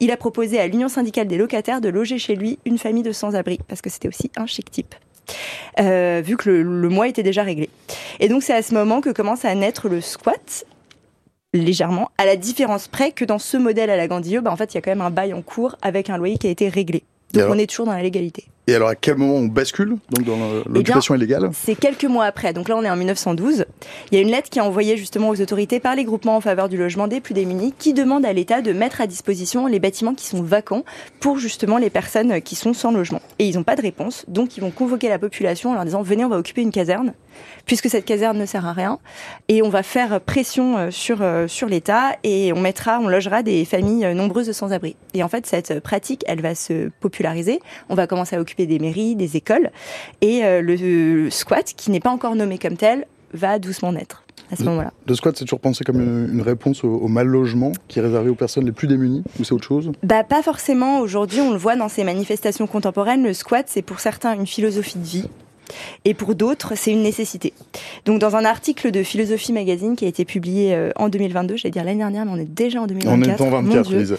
il 0.00 0.10
a 0.10 0.16
proposé 0.16 0.60
à 0.60 0.66
l'Union 0.66 0.88
syndicale 0.88 1.26
des 1.26 1.36
locataires 1.36 1.80
de 1.80 1.88
loger 1.88 2.18
chez 2.18 2.34
lui 2.34 2.58
une 2.64 2.78
famille 2.78 3.02
de 3.02 3.12
sans-abri, 3.12 3.58
parce 3.68 3.80
que 3.80 3.90
c'était 3.90 4.08
aussi 4.08 4.30
un 4.36 4.46
chic 4.46 4.70
type. 4.70 4.94
Euh, 5.80 6.22
vu 6.24 6.36
que 6.36 6.50
le, 6.50 6.88
mois 6.88 7.08
était 7.08 7.22
déjà 7.22 7.42
réglé. 7.42 7.70
Et 8.20 8.28
donc 8.28 8.42
c'est 8.42 8.52
à 8.52 8.62
ce 8.62 8.74
moment 8.74 9.00
que 9.00 9.10
commence 9.10 9.44
à 9.44 9.54
naître 9.54 9.88
le 9.88 10.00
squat, 10.00 10.64
légèrement, 11.52 12.10
à 12.18 12.26
la 12.26 12.36
différence 12.36 12.88
près 12.88 13.12
que 13.12 13.24
dans 13.24 13.38
ce 13.38 13.56
modèle 13.56 13.90
à 13.90 13.96
la 13.96 14.06
Gandilleux, 14.06 14.40
bah, 14.40 14.52
en 14.52 14.56
fait 14.56 14.74
il 14.74 14.76
y 14.76 14.78
a 14.78 14.82
quand 14.82 14.90
même 14.90 15.00
un 15.00 15.10
bail 15.10 15.32
en 15.32 15.42
cours 15.42 15.76
avec 15.82 16.10
un 16.10 16.18
loyer 16.18 16.36
qui 16.38 16.46
a 16.46 16.50
été 16.50 16.68
réglé. 16.68 17.02
Donc 17.32 17.50
on 17.50 17.58
est 17.58 17.68
toujours 17.68 17.86
dans 17.86 17.92
la 17.92 18.02
légalité. 18.02 18.44
Et 18.66 18.74
alors, 18.74 18.88
à 18.88 18.94
quel 18.94 19.16
moment 19.16 19.34
on 19.34 19.46
bascule 19.46 19.96
donc 20.10 20.24
dans 20.24 20.38
l'occupation 20.66 21.14
illégale 21.14 21.50
C'est 21.52 21.74
quelques 21.74 22.04
mois 22.04 22.24
après. 22.24 22.54
Donc 22.54 22.68
là, 22.68 22.76
on 22.76 22.82
est 22.82 22.90
en 22.90 22.96
1912. 22.96 23.66
Il 24.10 24.14
y 24.14 24.18
a 24.18 24.22
une 24.22 24.30
lettre 24.30 24.48
qui 24.48 24.58
est 24.58 24.62
envoyée 24.62 24.96
justement 24.96 25.28
aux 25.28 25.40
autorités 25.40 25.80
par 25.80 25.94
les 25.94 26.04
groupements 26.04 26.36
en 26.36 26.40
faveur 26.40 26.70
du 26.70 26.78
logement 26.78 27.06
des 27.06 27.20
plus 27.20 27.34
démunis, 27.34 27.74
qui 27.78 27.92
demande 27.92 28.24
à 28.24 28.32
l'État 28.32 28.62
de 28.62 28.72
mettre 28.72 29.02
à 29.02 29.06
disposition 29.06 29.66
les 29.66 29.80
bâtiments 29.80 30.14
qui 30.14 30.26
sont 30.26 30.42
vacants 30.42 30.84
pour 31.20 31.38
justement 31.38 31.76
les 31.76 31.90
personnes 31.90 32.40
qui 32.40 32.54
sont 32.54 32.72
sans 32.72 32.90
logement. 32.90 33.20
Et 33.38 33.46
ils 33.46 33.56
n'ont 33.56 33.64
pas 33.64 33.76
de 33.76 33.82
réponse, 33.82 34.24
donc 34.28 34.56
ils 34.56 34.60
vont 34.60 34.70
convoquer 34.70 35.08
la 35.08 35.18
population 35.18 35.70
en 35.70 35.74
leur 35.74 35.84
disant 35.84 36.02
venez, 36.02 36.24
on 36.24 36.28
va 36.28 36.38
occuper 36.38 36.62
une 36.62 36.70
caserne, 36.70 37.12
puisque 37.66 37.90
cette 37.90 38.04
caserne 38.04 38.38
ne 38.38 38.46
sert 38.46 38.66
à 38.66 38.72
rien, 38.72 38.98
et 39.48 39.62
on 39.62 39.68
va 39.68 39.82
faire 39.82 40.20
pression 40.20 40.78
euh, 40.78 40.90
sur 40.90 41.18
euh, 41.20 41.48
sur 41.48 41.68
l'État 41.68 42.16
et 42.22 42.52
on 42.52 42.60
mettra, 42.60 42.98
on 43.00 43.08
logera 43.08 43.42
des 43.42 43.64
familles 43.64 44.06
euh, 44.06 44.14
nombreuses 44.14 44.46
de 44.46 44.52
sans-abri. 44.52 44.96
Et 45.12 45.22
en 45.22 45.28
fait, 45.28 45.46
cette 45.46 45.80
pratique, 45.80 46.24
elle 46.26 46.40
va 46.40 46.54
se 46.54 46.88
populariser. 47.00 47.60
On 47.88 47.94
va 47.94 48.06
commencer 48.06 48.36
à 48.36 48.40
occuper 48.40 48.53
des 48.58 48.78
mairies, 48.78 49.16
des 49.16 49.36
écoles. 49.36 49.70
Et 50.20 50.44
euh, 50.44 50.60
le 50.62 51.30
squat, 51.30 51.72
qui 51.76 51.90
n'est 51.90 52.00
pas 52.00 52.10
encore 52.10 52.36
nommé 52.36 52.58
comme 52.58 52.76
tel, 52.76 53.06
va 53.32 53.58
doucement 53.58 53.92
naître 53.92 54.24
à 54.50 54.56
ce 54.56 54.64
moment-là. 54.64 54.92
Le 55.06 55.14
squat, 55.14 55.36
c'est 55.36 55.44
toujours 55.44 55.60
pensé 55.60 55.84
comme 55.84 56.00
une, 56.00 56.42
réponse 56.42 56.84
au, 56.84 57.08
mal 57.08 57.26
logement 57.26 57.72
qui 57.88 57.98
est 57.98 58.02
réservé 58.02 58.30
aux 58.30 58.34
personnes 58.34 58.64
les 58.64 58.72
plus 58.72 58.86
démunies 58.86 59.24
ou 59.38 59.44
c'est 59.44 59.52
autre 59.52 59.64
chose? 59.64 59.90
Bah 60.02 60.22
pas 60.22 60.42
forcément. 60.42 61.00
Aujourd'hui, 61.00 61.40
on 61.40 61.50
le 61.50 61.58
voit 61.58 61.76
dans 61.76 61.88
ces 61.88 62.04
manifestations 62.04 62.66
contemporaines. 62.66 63.24
Le 63.24 63.32
squat, 63.32 63.66
c'est 63.68 63.82
pour 63.82 64.00
certains 64.00 64.34
une 64.34 64.46
philosophie 64.46 64.98
de 64.98 65.04
vie 65.04 65.28
et 66.04 66.14
pour 66.14 66.34
d'autres, 66.34 66.74
c'est 66.76 66.92
une 66.92 67.02
nécessité. 67.02 67.52
Donc, 68.04 68.20
dans 68.20 68.36
un 68.36 68.44
article 68.44 68.90
de 68.90 69.02
Philosophie 69.02 69.52
Magazine 69.52 69.96
qui 69.96 70.04
a 70.04 70.08
été 70.08 70.24
publié 70.24 70.74
euh, 70.74 70.90
en 70.96 71.08
2022, 71.08 71.56
j'allais 71.56 71.70
dire 71.72 71.84
l'année 71.84 71.98
dernière, 71.98 72.24
mais 72.24 72.32
on 72.32 72.38
est 72.38 72.44
déjà 72.44 72.80
en 72.80 72.86
2024. 72.86 73.40
On 73.40 73.44
est 73.44 73.48
en 73.48 73.62
24, 73.62 73.92
Lisa. 73.92 74.14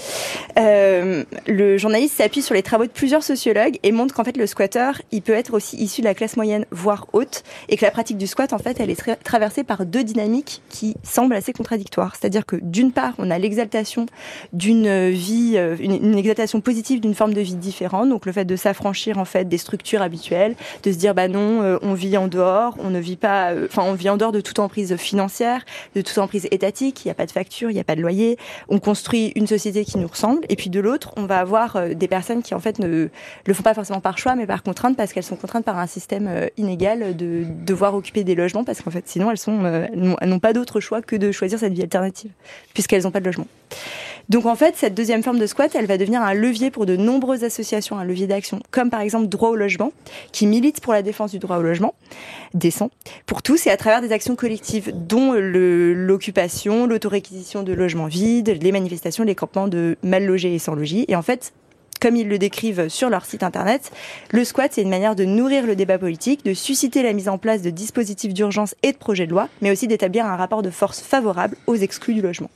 Euh, 0.57 1.23
le 1.47 1.77
journaliste 1.77 2.17
s'appuie 2.17 2.41
sur 2.41 2.55
les 2.55 2.63
travaux 2.63 2.85
de 2.85 2.91
plusieurs 2.91 3.23
sociologues 3.23 3.77
et 3.83 3.91
montre 3.91 4.13
qu'en 4.13 4.23
fait, 4.23 4.37
le 4.37 4.47
squatter, 4.47 4.91
il 5.11 5.21
peut 5.21 5.33
être 5.33 5.53
aussi 5.53 5.77
issu 5.77 6.01
de 6.01 6.05
la 6.05 6.13
classe 6.13 6.37
moyenne, 6.37 6.65
voire 6.71 7.07
haute, 7.13 7.43
et 7.69 7.77
que 7.77 7.85
la 7.85 7.91
pratique 7.91 8.17
du 8.17 8.27
squat, 8.27 8.53
en 8.53 8.57
fait, 8.59 8.79
elle 8.79 8.89
est 8.89 9.23
traversée 9.23 9.63
par 9.63 9.85
deux 9.85 10.03
dynamiques 10.03 10.61
qui 10.69 10.95
semblent 11.03 11.35
assez 11.35 11.53
contradictoires. 11.53 12.15
C'est-à-dire 12.19 12.45
que 12.45 12.57
d'une 12.61 12.91
part, 12.91 13.13
on 13.17 13.31
a 13.31 13.37
l'exaltation 13.37 14.05
d'une 14.53 15.09
vie, 15.09 15.53
euh, 15.55 15.75
une, 15.79 15.93
une 15.93 16.17
exaltation 16.17 16.61
positive 16.61 16.99
d'une 16.99 17.15
forme 17.15 17.33
de 17.33 17.41
vie 17.41 17.55
différente, 17.55 18.09
donc 18.09 18.25
le 18.25 18.31
fait 18.31 18.45
de 18.45 18.55
s'affranchir 18.55 19.17
en 19.17 19.25
fait 19.25 19.47
des 19.47 19.57
structures 19.57 20.01
habituelles, 20.01 20.55
de 20.83 20.91
se 20.91 20.97
dire 20.97 21.13
bah 21.13 21.27
euh, 21.37 21.79
on 21.81 21.93
vit 21.93 22.17
en 22.17 22.27
dehors, 22.27 22.75
on 22.79 22.89
ne 22.89 22.99
vit 22.99 23.15
pas, 23.15 23.51
euh, 23.51 23.67
enfin, 23.69 23.83
on 23.83 23.93
vit 23.93 24.09
en 24.09 24.17
dehors 24.17 24.31
de 24.31 24.41
toute 24.41 24.59
emprise 24.59 24.95
financière, 24.95 25.63
de 25.95 26.01
toute 26.01 26.17
emprise 26.17 26.47
étatique. 26.51 27.03
Il 27.05 27.07
n'y 27.07 27.11
a 27.11 27.15
pas 27.15 27.25
de 27.25 27.31
facture, 27.31 27.69
il 27.69 27.73
n'y 27.73 27.79
a 27.79 27.83
pas 27.83 27.95
de 27.95 28.01
loyer. 28.01 28.37
On 28.69 28.79
construit 28.79 29.31
une 29.35 29.47
société 29.47 29.85
qui 29.85 29.97
nous 29.97 30.07
ressemble. 30.07 30.41
Et 30.49 30.55
puis 30.55 30.69
de 30.69 30.79
l'autre, 30.79 31.11
on 31.17 31.25
va 31.25 31.39
avoir 31.39 31.75
euh, 31.75 31.93
des 31.93 32.07
personnes 32.07 32.43
qui 32.43 32.53
en 32.53 32.59
fait 32.59 32.79
ne 32.79 33.09
le 33.45 33.53
font 33.53 33.63
pas 33.63 33.73
forcément 33.73 34.01
par 34.01 34.17
choix, 34.17 34.35
mais 34.35 34.45
par 34.45 34.63
contrainte 34.63 34.97
parce 34.97 35.13
qu'elles 35.13 35.23
sont 35.23 35.35
contraintes 35.35 35.65
par 35.65 35.77
un 35.77 35.87
système 35.87 36.29
inégal 36.57 37.15
de 37.15 37.43
devoir 37.65 37.95
occuper 37.95 38.23
des 38.23 38.35
logements 38.35 38.63
parce 38.63 38.81
qu'en 38.81 38.91
fait, 38.91 39.07
sinon 39.07 39.31
elles 39.31 39.37
elles 40.21 40.29
n'ont 40.29 40.39
pas 40.39 40.53
d'autre 40.53 40.79
choix 40.79 41.01
que 41.01 41.15
de 41.15 41.31
choisir 41.31 41.59
cette 41.59 41.73
vie 41.73 41.83
alternative 41.83 42.31
puisqu'elles 42.73 43.03
n'ont 43.03 43.11
pas 43.11 43.19
de 43.19 43.25
logement. 43.25 43.47
Donc 44.29 44.45
en 44.45 44.55
fait, 44.55 44.75
cette 44.75 44.95
deuxième 44.95 45.21
forme 45.23 45.39
de 45.39 45.45
squat, 45.45 45.75
elle 45.75 45.85
va 45.85 45.97
devenir 45.97 46.21
un 46.21 46.33
levier 46.33 46.71
pour 46.71 46.85
de 46.85 46.95
nombreuses 46.95 47.43
associations, 47.43 47.97
un 47.97 48.03
levier 48.03 48.27
d'action, 48.27 48.59
comme 48.71 48.89
par 48.89 49.01
exemple 49.01 49.27
Droit 49.27 49.49
au 49.49 49.55
logement, 49.55 49.91
qui 50.31 50.47
milite 50.47 50.81
pour 50.81 50.93
la 50.93 51.01
défense 51.01 51.31
du 51.31 51.39
droit 51.39 51.57
au 51.57 51.61
logement 51.61 51.93
décent 52.53 52.89
pour 53.25 53.41
tous 53.41 53.67
et 53.67 53.69
à 53.69 53.77
travers 53.77 54.01
des 54.01 54.11
actions 54.11 54.35
collectives, 54.35 54.91
dont 54.93 55.33
l'occupation, 55.33 56.87
l'autoréquisition 56.87 57.63
de 57.63 57.73
logements 57.73 58.07
vides, 58.07 58.57
les 58.61 58.71
manifestations, 58.71 59.23
les 59.23 59.35
campements 59.35 59.67
de 59.67 59.97
mal 60.03 60.25
logés 60.25 60.55
et 60.55 60.59
sans 60.59 60.73
logis. 60.73 61.05
Et 61.07 61.15
en 61.15 61.21
fait, 61.21 61.53
comme 62.01 62.15
ils 62.15 62.27
le 62.27 62.37
décrivent 62.37 62.87
sur 62.87 63.09
leur 63.09 63.25
site 63.25 63.43
internet, 63.43 63.91
le 64.31 64.43
squat, 64.43 64.71
c'est 64.73 64.81
une 64.81 64.89
manière 64.89 65.15
de 65.15 65.25
nourrir 65.25 65.65
le 65.65 65.75
débat 65.75 65.97
politique, 65.97 66.45
de 66.45 66.53
susciter 66.53 67.03
la 67.03 67.13
mise 67.13 67.29
en 67.29 67.37
place 67.37 67.61
de 67.61 67.69
dispositifs 67.69 68.33
d'urgence 68.33 68.75
et 68.83 68.91
de 68.91 68.97
projets 68.97 69.25
de 69.25 69.31
loi, 69.31 69.49
mais 69.61 69.71
aussi 69.71 69.87
d'établir 69.87 70.25
un 70.25 70.35
rapport 70.35 70.61
de 70.61 70.69
force 70.69 71.01
favorable 71.01 71.57
aux 71.67 71.75
exclus 71.75 72.13
du 72.13 72.21
logement. 72.21 72.49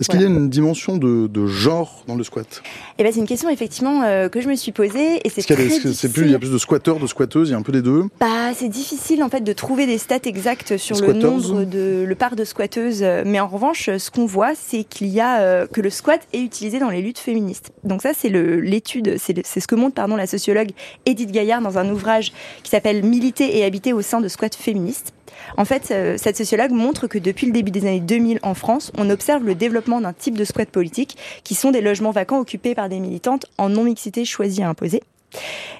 Est-ce 0.00 0.08
qu'il 0.08 0.20
y 0.20 0.24
a 0.24 0.26
une 0.26 0.48
dimension 0.48 0.96
de, 0.96 1.46
genre 1.46 2.04
dans 2.06 2.14
le 2.14 2.24
squat? 2.24 2.62
Eh 2.98 3.02
ben, 3.02 3.12
c'est 3.12 3.20
une 3.20 3.26
question 3.26 3.48
effectivement 3.48 4.02
euh, 4.02 4.28
que 4.28 4.40
je 4.40 4.48
me 4.48 4.54
suis 4.54 4.72
posée 4.72 5.20
et 5.24 5.28
c'est 5.28 5.42
très 5.42 5.56
difficile. 5.56 6.10
Plus, 6.10 6.24
il 6.24 6.30
y 6.30 6.34
a 6.34 6.38
plus 6.38 6.52
de 6.52 6.58
squatteurs, 6.58 6.98
de 6.98 7.06
squatteuses, 7.06 7.48
il 7.48 7.52
y 7.52 7.54
a 7.54 7.58
un 7.58 7.62
peu 7.62 7.72
des 7.72 7.82
deux. 7.82 8.04
Bah, 8.20 8.52
c'est 8.54 8.68
difficile 8.68 9.22
en 9.22 9.28
fait 9.28 9.42
de 9.42 9.52
trouver 9.52 9.86
des 9.86 9.98
stats 9.98 10.18
exactes 10.24 10.76
sur 10.76 11.00
le 11.00 11.12
nombre 11.12 11.64
de 11.64 12.04
le 12.06 12.14
part 12.14 12.36
de 12.36 12.44
squatteuses, 12.44 13.02
mais 13.24 13.40
en 13.40 13.48
revanche, 13.48 13.90
ce 13.96 14.10
qu'on 14.10 14.26
voit, 14.26 14.52
c'est 14.54 14.84
qu'il 14.84 15.08
y 15.08 15.20
a 15.20 15.40
euh, 15.40 15.66
que 15.66 15.80
le 15.80 15.90
squat 15.90 16.20
est 16.32 16.40
utilisé 16.40 16.78
dans 16.78 16.90
les 16.90 17.02
luttes 17.02 17.18
féministes. 17.18 17.72
Donc 17.84 18.02
ça, 18.02 18.10
c'est 18.16 18.28
l'étude, 18.28 19.16
c'est 19.18 19.60
ce 19.60 19.66
que 19.66 19.74
montre 19.74 19.94
pardon 19.94 20.16
la 20.16 20.26
sociologue 20.26 20.70
Edith 21.06 21.30
Gaillard 21.30 21.62
dans 21.62 21.78
un 21.78 21.88
ouvrage 21.90 22.32
qui 22.62 22.70
s'appelle 22.70 23.04
Militer 23.04 23.56
et 23.56 23.64
habiter 23.64 23.92
au 23.92 24.02
sein 24.02 24.20
de 24.20 24.28
squats 24.28 24.48
féministes. 24.56 25.12
En 25.56 25.64
fait, 25.64 25.90
euh, 25.90 26.16
cette 26.18 26.36
sociologue 26.36 26.72
montre 26.72 27.06
que 27.06 27.18
depuis 27.18 27.46
le 27.46 27.52
début 27.52 27.70
des 27.70 27.82
années 27.82 28.00
2000 28.00 28.40
en 28.42 28.54
France, 28.54 28.92
on 28.96 29.10
observe 29.10 29.44
le 29.44 29.54
développement 29.54 30.00
d'un 30.00 30.12
type 30.12 30.36
de 30.36 30.44
squat 30.44 30.68
politique 30.68 31.16
qui 31.44 31.54
sont 31.54 31.70
des 31.70 31.80
logements 31.80 32.10
vacants 32.10 32.38
occupés 32.38 32.74
par 32.74 32.88
des 32.88 33.00
militantes 33.00 33.46
en 33.58 33.68
non-mixité 33.68 34.24
choisie 34.24 34.62
à 34.62 34.68
imposer. 34.68 35.02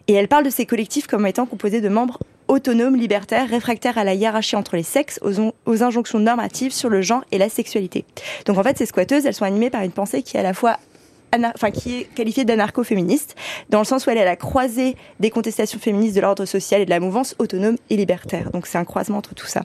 Et 0.08 0.14
elle 0.14 0.28
parle 0.28 0.44
de 0.44 0.50
ces 0.50 0.66
collectifs 0.66 1.06
comme 1.06 1.26
étant 1.26 1.46
composés 1.46 1.80
de 1.80 1.88
membres 1.88 2.18
autonomes, 2.48 2.96
libertaires, 2.96 3.48
réfractaires 3.48 3.98
à 3.98 4.04
la 4.04 4.14
hiérarchie 4.14 4.56
entre 4.56 4.76
les 4.76 4.82
sexes, 4.82 5.20
aux, 5.22 5.52
aux, 5.66 5.82
injonctions 5.82 6.18
normatives 6.18 6.72
sur 6.72 6.88
le 6.88 7.00
genre 7.00 7.24
et 7.32 7.38
la 7.38 7.48
sexualité. 7.48 8.04
Donc 8.46 8.58
en 8.58 8.62
fait, 8.62 8.78
ces 8.78 8.86
squatteuses, 8.86 9.26
elles 9.26 9.34
sont 9.34 9.44
animées 9.44 9.70
par 9.70 9.82
une 9.82 9.92
pensée 9.92 10.22
qui 10.22 10.36
est 10.36 10.40
à 10.40 10.42
la 10.42 10.54
fois 10.54 10.78
enfin, 11.54 11.70
qui 11.70 12.00
est 12.00 12.04
qualifiée 12.04 12.44
d'anarcho-féministe, 12.44 13.36
dans 13.70 13.78
le 13.78 13.84
sens 13.84 14.06
où 14.06 14.10
elle 14.10 14.18
est 14.18 14.22
à 14.22 14.26
la 14.26 14.36
croisée 14.36 14.96
des 15.20 15.30
contestations 15.30 15.78
féministes 15.78 16.16
de 16.16 16.20
l'ordre 16.20 16.44
social 16.44 16.80
et 16.80 16.84
de 16.84 16.90
la 16.90 17.00
mouvance 17.00 17.34
autonome 17.38 17.76
et 17.90 17.96
libertaire. 17.96 18.50
Donc 18.50 18.66
c'est 18.66 18.78
un 18.78 18.84
croisement 18.84 19.18
entre 19.18 19.34
tout 19.34 19.46
ça. 19.46 19.62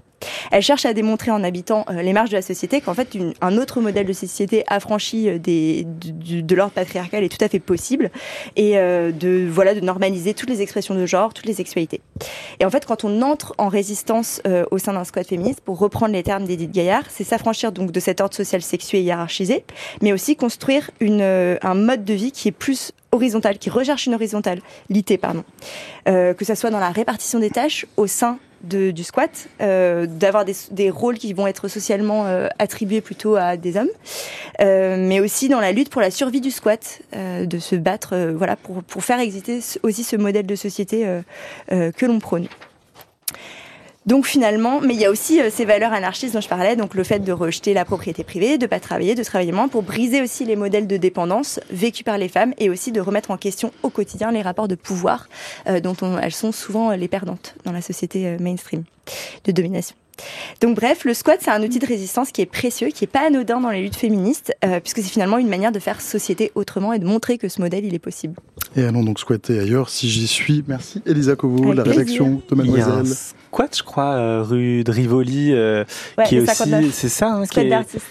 Elle 0.52 0.61
cherche 0.61 0.85
à 0.85 0.94
démontrer 0.94 1.31
en 1.31 1.44
habitant 1.44 1.85
euh, 1.89 2.02
les 2.02 2.14
marges 2.14 2.30
de 2.30 2.35
la 2.35 2.41
société 2.41 2.81
qu'en 2.81 2.94
fait 2.94 3.18
un 3.41 3.57
autre 3.57 3.81
modèle 3.81 4.06
de 4.06 4.14
société 4.14 4.64
affranchi 4.68 5.30
euh, 5.30 5.38
de, 5.38 6.56
l'ordre 6.56 6.73
patriarcal 6.73 7.23
est 7.23 7.30
tout 7.30 7.44
à 7.44 7.49
fait 7.49 7.60
possible 7.60 8.10
et 8.56 8.77
euh, 8.77 9.11
de 9.11 9.48
voilà 9.49 9.76
de 9.76 9.80
normaliser 9.80 10.34
toutes 10.34 10.49
les 10.49 10.61
expressions 10.61 10.95
de 10.95 11.06
genre, 11.06 11.34
toutes 11.34 11.45
les 11.45 11.53
sexualités. 11.53 12.02
Et 12.60 12.65
en 12.65 12.69
fait, 12.69 12.85
quand 12.85 13.03
on 13.03 13.22
entre 13.22 13.53
en 13.57 13.68
résistance 13.68 14.41
au 14.72 14.77
sein 14.77 14.94
d'un 14.94 15.03
squat 15.03 15.27
féministe, 15.27 15.61
pour 15.61 15.77
reprendre 15.77 16.14
les 16.14 16.23
termes 16.23 16.45
d'Edith 16.45 16.72
Gaillard, 16.72 17.03
c'est 17.10 17.23
s'affranchir 17.23 17.72
donc 17.72 17.91
de 17.91 17.99
cet 17.99 18.22
ordre 18.22 18.35
social 18.35 18.61
sexué 18.61 19.02
hiérarchisé, 19.02 19.64
mais 20.02 20.14
aussi 20.14 20.35
construire 20.35 20.89
une, 20.99 21.56
un 21.61 21.73
mode 21.73 22.05
de 22.05 22.13
vie 22.13 22.31
qui 22.31 22.47
est 22.47 22.51
plus 22.51 22.91
horizontal, 23.11 23.57
qui 23.57 23.69
recherche 23.69 24.05
une 24.05 24.15
horizontalité, 24.15 25.17
pardon, 25.17 25.43
euh, 26.07 26.34
que 26.34 26.45
ça 26.45 26.55
soit 26.55 26.69
dans 26.69 26.79
la 26.79 26.89
répartition 26.89 27.39
des 27.39 27.49
tâches 27.49 27.85
au 27.95 28.07
sein 28.07 28.38
de, 28.63 28.91
du 28.91 29.03
squat, 29.03 29.47
euh, 29.61 30.07
d'avoir 30.07 30.43
des, 30.43 30.55
des, 30.71 30.89
rôles 30.89 31.17
qui 31.17 31.31
vont 31.34 31.45
être 31.45 31.67
socialement 31.67 32.25
euh, 32.25 32.47
attribués 32.57 33.01
plutôt 33.01 33.35
à 33.35 33.55
des 33.55 33.77
hommes, 33.77 33.89
mais 34.59 35.19
aussi 35.19 35.47
dans 35.47 35.59
la 35.59 35.71
lutte 35.71 35.89
pour 35.89 36.01
la 36.01 36.11
survie 36.11 36.41
du 36.41 36.51
squat, 36.51 37.01
de 37.13 37.59
se 37.59 37.75
battre, 37.75 38.34
voilà, 38.35 38.55
pour, 38.55 38.84
pour 38.84 39.03
faire 39.03 39.19
exister 39.19 39.59
aussi 39.84 40.03
ce 40.03 40.15
modèle 40.15 40.45
de 40.45 40.55
société 40.55 41.07
que 41.69 42.05
l'on 42.05 42.19
prône. 42.19 42.47
Donc 44.07 44.25
finalement, 44.25 44.79
mais 44.79 44.93
il 44.93 45.01
y 45.01 45.05
a 45.05 45.11
aussi 45.11 45.41
euh, 45.41 45.49
ces 45.51 45.65
valeurs 45.65 45.91
anarchistes 45.91 46.34
dont 46.34 46.41
je 46.41 46.47
parlais, 46.47 46.77
donc 46.77 46.95
le 46.95 47.03
fait 47.03 47.19
de 47.19 47.31
rejeter 47.34 47.73
la 47.73 47.84
propriété 47.84 48.23
privée, 48.23 48.57
de 48.57 48.65
pas 48.65 48.79
travailler, 48.79 49.15
de 49.15 49.23
travailler 49.23 49.51
moins, 49.51 49.67
pour 49.67 49.84
briser 49.84 50.21
aussi 50.21 50.45
les 50.45 50.55
modèles 50.55 50.88
de 50.88 50.95
dépendance 50.95 51.59
vécus 51.69 52.03
par 52.03 52.17
les 52.17 52.29
femmes 52.29 52.53
et 52.57 52.69
aussi 52.69 52.93
de 52.93 53.01
remettre 53.01 53.31
en 53.31 53.38
question 53.38 53.73
au 53.84 53.89
quotidien 53.89 54.31
les 54.31 54.41
rapports 54.41 54.69
de 54.69 54.75
pouvoir 54.75 55.27
euh, 55.67 55.81
dont 55.81 55.95
elles 56.21 56.31
sont 56.31 56.53
souvent 56.53 56.91
les 56.91 57.09
perdantes 57.09 57.55
dans 57.65 57.73
la 57.73 57.81
société 57.81 58.27
euh, 58.27 58.38
mainstream 58.39 58.84
de 59.43 59.51
domination. 59.51 59.95
Donc 60.61 60.77
bref, 60.77 61.03
le 61.03 61.13
squat, 61.13 61.39
c'est 61.41 61.51
un 61.51 61.61
outil 61.61 61.77
de 61.77 61.85
résistance 61.85 62.31
qui 62.31 62.41
est 62.41 62.47
précieux, 62.47 62.88
qui 62.88 63.03
est 63.03 63.07
pas 63.07 63.27
anodin 63.27 63.59
dans 63.59 63.69
les 63.69 63.84
luttes 63.84 63.95
féministes, 63.95 64.51
puisque 64.81 64.97
c'est 64.97 65.11
finalement 65.11 65.38
une 65.38 65.47
manière 65.47 65.71
de 65.71 65.77
faire 65.77 66.01
société 66.01 66.51
autrement 66.55 66.91
et 66.91 66.97
de 66.97 67.05
montrer 67.05 67.38
que 67.38 67.47
ce 67.49 67.61
modèle, 67.61 67.85
il 67.85 67.93
est 67.93 67.99
possible. 67.99 68.34
Et 68.75 68.84
allons 68.84 69.03
donc 69.03 69.19
squatter 69.19 69.59
ailleurs 69.59 69.89
si 69.89 70.09
j'y 70.09 70.25
suis. 70.25 70.63
Merci 70.67 71.03
Elisa 71.05 71.35
Kovo, 71.35 71.71
la 71.71 71.84
rédaction 71.84 72.41
de 72.49 72.55
Mademoiselle 72.55 73.05
squat, 73.48 73.76
je 73.76 73.84
crois, 73.84 74.14
euh, 74.14 74.44
rue 74.44 74.84
de 74.84 74.91
Rivoli, 74.91 75.52
euh, 75.53 75.84
qui 76.26 76.38
est 76.38 76.41
aussi, 76.41 76.91
c'est 76.91 77.10
ça, 77.10 77.34
hein, 77.34 77.44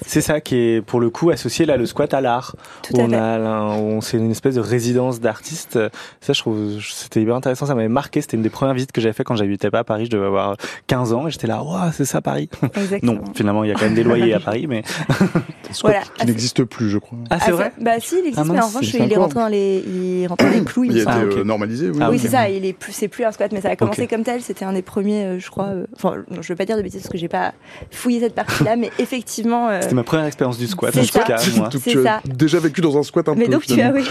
c'est 0.07 0.21
ça 0.21 0.41
qui 0.41 0.57
est 0.57 0.83
pour 0.83 1.01
le 1.01 1.11
coup 1.11 1.31
associé 1.31 1.67
là 1.67 1.77
le 1.77 1.87
squat 1.87 2.13
à 2.15 2.21
l'art. 2.21 2.57
On 2.95 3.13
a, 3.13 4.01
c'est 4.01 4.17
une 4.17 4.31
espèce 4.31 4.55
de 4.55 4.61
résidence 4.61 5.21
d'artistes. 5.21 5.79
Ça, 6.21 6.33
je 6.33 6.41
trouve, 6.41 6.81
c'était 6.81 7.21
hyper 7.21 7.35
intéressant. 7.35 7.67
Ça 7.67 7.75
m'avait 7.75 7.89
marqué. 7.89 8.21
C'était 8.21 8.37
une 8.37 8.43
des 8.43 8.51
premières 8.51 8.75
visites 8.75 8.93
que 8.93 9.01
j'avais 9.01 9.13
fait 9.13 9.25
quand 9.25 9.37
j'habitais 9.37 9.71
pas 9.71 9.81
à 9.81 9.85
Paris. 9.85 10.07
Je 10.07 10.11
devais 10.11 10.27
avoir 10.27 10.57
15 10.87 11.13
ans 11.13 11.29
et 11.29 11.31
j'étais 11.31 11.47
là, 11.47 11.63
waouh, 11.63 11.93
c'est 11.93 12.05
ça 12.05 12.21
Paris. 12.21 12.49
non, 13.03 13.21
finalement, 13.35 13.65
il 13.65 13.69
y 13.69 13.73
a 13.73 13.75
quand 13.75 13.85
même 13.85 13.95
des 13.95 14.05
loyers 14.05 14.35
à 14.35 14.41
Paris, 14.41 14.67
mais 14.67 14.83
voilà. 15.83 16.01
qui 16.19 16.27
n'existe 16.27 16.65
plus, 16.65 16.89
je 16.89 16.99
crois. 16.99 17.19
Ah, 17.31 17.39
c'est 17.41 17.53
vrai. 17.53 17.73
Bah 17.81 17.93
si, 18.01 18.17
il 18.17 18.27
existe, 18.27 18.39
ah, 18.39 18.53
mais 18.53 18.61
en 18.61 18.67
revanche, 18.67 18.93
il 18.95 19.13
est 19.13 19.17
rentré 19.17 19.41
dans 19.41 19.49
les, 19.49 19.85
il 19.87 20.23
est 20.23 20.27
rentré 20.27 20.47
dans 20.47 20.53
les 20.55 20.65
clous. 20.65 20.85
Il, 20.85 20.99
a 20.99 21.03
été 21.03 21.39
euh, 21.39 21.45
normalisé. 21.45 21.91
Oui, 21.91 21.99
ah, 22.01 22.11
oui 22.11 22.19
c'est 22.19 22.29
ça. 22.29 22.49
Il 22.49 22.65
est 22.65 22.73
plus, 22.73 22.93
c'est 22.93 23.09
plus 23.09 23.25
un 23.25 23.33
squat, 23.33 23.53
mais 23.53 23.61
ça 23.61 23.71
a 23.71 23.77
commencé 23.77 24.07
comme 24.07 24.23
tel. 24.23 24.41
C'était 24.43 24.65
un 24.65 24.73
des 24.73 24.83
premiers 24.83 25.26
euh, 25.27 25.39
je 25.39 25.51
crois. 25.51 25.67
Euh, 25.67 25.87
enfin, 25.95 26.25
non, 26.31 26.43
je 26.43 26.49
veux 26.49 26.57
pas 26.57 26.65
dire 26.65 26.77
de 26.77 26.83
bêtises 26.83 27.03
parce 27.03 27.13
que 27.13 27.19
j'ai 27.19 27.29
pas 27.29 27.53
fouillé 27.91 28.21
cette 28.21 28.35
partie-là, 28.35 28.77
mais 28.77 28.91
effectivement. 28.99 29.69
Euh, 29.69 29.81
C'était 29.83 29.95
ma 29.95 30.03
première 30.03 30.27
expérience 30.27 30.59
du 30.59 30.67
squat, 30.67 30.97
en 30.97 31.03
tout 31.03 31.19
cas, 31.19 31.39
moi. 31.57 31.69
Donc, 31.69 31.83
tu 31.83 32.07
as 32.07 32.23
déjà 32.25 32.59
vécu 32.59 32.81
dans 32.81 32.97
un 32.97 33.03
squat 33.03 33.29
un 33.29 33.35
mais 33.35 33.45
peu. 33.45 33.51
Mais 33.51 33.55
donc 33.55 33.67
tu 33.67 33.81
as, 33.81 33.91
oui, 33.91 34.05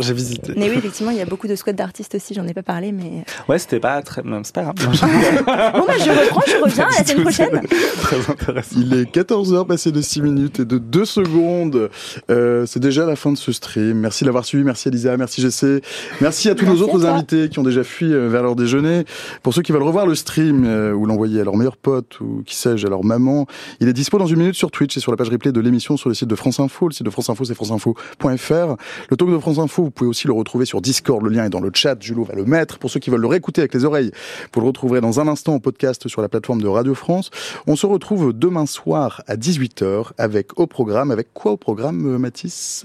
j'ai 0.00 0.14
visité. 0.14 0.52
Mais 0.56 0.70
oui, 0.70 0.76
effectivement, 0.78 1.10
il 1.10 1.18
y 1.18 1.20
a 1.20 1.26
beaucoup 1.26 1.48
de 1.48 1.56
squats 1.56 1.72
d'artistes 1.72 2.14
aussi. 2.14 2.34
J'en 2.34 2.46
ai 2.46 2.54
pas 2.54 2.62
parlé, 2.62 2.92
mais. 2.92 3.24
Ouais, 3.48 3.58
c'était 3.58 3.80
pas 3.80 4.00
très. 4.02 4.22
C'est 4.42 4.54
pas 4.54 4.62
grave. 4.62 4.74
bon, 4.76 5.84
bah, 5.86 5.94
je 5.98 6.10
reprends, 6.10 6.42
je 6.46 6.62
reviens 6.62 6.86
à 6.86 6.98
la 6.98 7.04
semaine 7.04 7.22
prochaine. 7.22 7.60
très 8.00 8.30
intéressant. 8.30 8.76
Il 8.78 8.94
est 8.94 9.14
14h 9.14 9.66
passé 9.66 9.92
de 9.92 10.00
6 10.00 10.22
minutes 10.22 10.60
et 10.60 10.64
de 10.64 10.78
2 10.78 11.04
secondes. 11.04 11.90
Euh, 12.30 12.66
c'est 12.66 12.80
déjà 12.80 13.04
la 13.04 13.16
fin 13.16 13.32
de 13.32 13.38
ce 13.38 13.52
stream. 13.52 13.98
Merci 13.98 14.24
d'avoir 14.24 14.44
suivi. 14.44 14.64
Merci 14.64 14.88
Elisa. 14.88 15.16
Merci 15.16 15.42
Jessé. 15.42 15.82
Merci 16.20 16.48
à 16.48 16.54
tous 16.54 16.66
nos 16.66 16.82
autres 16.82 17.04
invités 17.06 17.48
qui 17.48 17.58
ont 17.58 17.62
déjà 17.62 17.84
fui 17.84 18.08
vers 18.08 18.42
leur 18.42 18.56
déjeuner. 18.56 19.04
Pour 19.42 19.54
ceux 19.54 19.62
qui 19.62 19.72
veulent 19.72 19.82
revoir 19.82 20.06
le 20.06 20.14
stream 20.14 20.27
ou 20.36 21.06
l'envoyer 21.06 21.40
à 21.40 21.44
leur 21.44 21.56
meilleur 21.56 21.76
pote 21.76 22.20
ou 22.20 22.42
qui 22.44 22.54
sais-je 22.54 22.86
à 22.86 22.90
leur 22.90 23.04
maman, 23.04 23.46
il 23.80 23.88
est 23.88 23.92
dispo 23.92 24.18
dans 24.18 24.26
une 24.26 24.38
minute 24.38 24.54
sur 24.54 24.70
Twitch 24.70 24.96
et 24.96 25.00
sur 25.00 25.10
la 25.10 25.16
page 25.16 25.30
replay 25.30 25.52
de 25.52 25.60
l'émission 25.60 25.96
sur 25.96 26.08
le 26.08 26.14
site 26.14 26.28
de 26.28 26.34
France 26.34 26.60
Info. 26.60 26.88
Le 26.88 26.94
site 26.94 27.04
de 27.04 27.10
France 27.10 27.30
Info, 27.30 27.44
c'est 27.44 27.54
franceinfo.fr. 27.54 28.76
Le 29.10 29.16
talk 29.16 29.30
de 29.30 29.38
France 29.38 29.58
Info, 29.58 29.84
vous 29.84 29.90
pouvez 29.90 30.08
aussi 30.08 30.26
le 30.26 30.32
retrouver 30.32 30.64
sur 30.64 30.80
Discord. 30.80 31.22
Le 31.22 31.30
lien 31.30 31.44
est 31.44 31.50
dans 31.50 31.60
le 31.60 31.70
chat. 31.72 31.96
Julo 32.00 32.24
va 32.24 32.34
le 32.34 32.44
mettre. 32.44 32.78
Pour 32.78 32.90
ceux 32.90 33.00
qui 33.00 33.10
veulent 33.10 33.20
le 33.20 33.26
réécouter 33.26 33.60
avec 33.60 33.74
les 33.74 33.84
oreilles, 33.84 34.10
vous 34.52 34.60
le 34.60 34.66
retrouverez 34.66 35.00
dans 35.00 35.20
un 35.20 35.28
instant 35.28 35.54
en 35.54 35.60
podcast 35.60 36.08
sur 36.08 36.22
la 36.22 36.28
plateforme 36.28 36.60
de 36.60 36.68
Radio 36.68 36.94
France. 36.94 37.30
On 37.66 37.76
se 37.76 37.86
retrouve 37.86 38.32
demain 38.32 38.66
soir 38.66 39.22
à 39.26 39.36
18h 39.36 40.12
avec 40.18 40.58
au 40.58 40.66
programme, 40.66 41.10
avec 41.10 41.32
quoi 41.32 41.52
au 41.52 41.56
programme, 41.56 42.18
Mathis? 42.18 42.84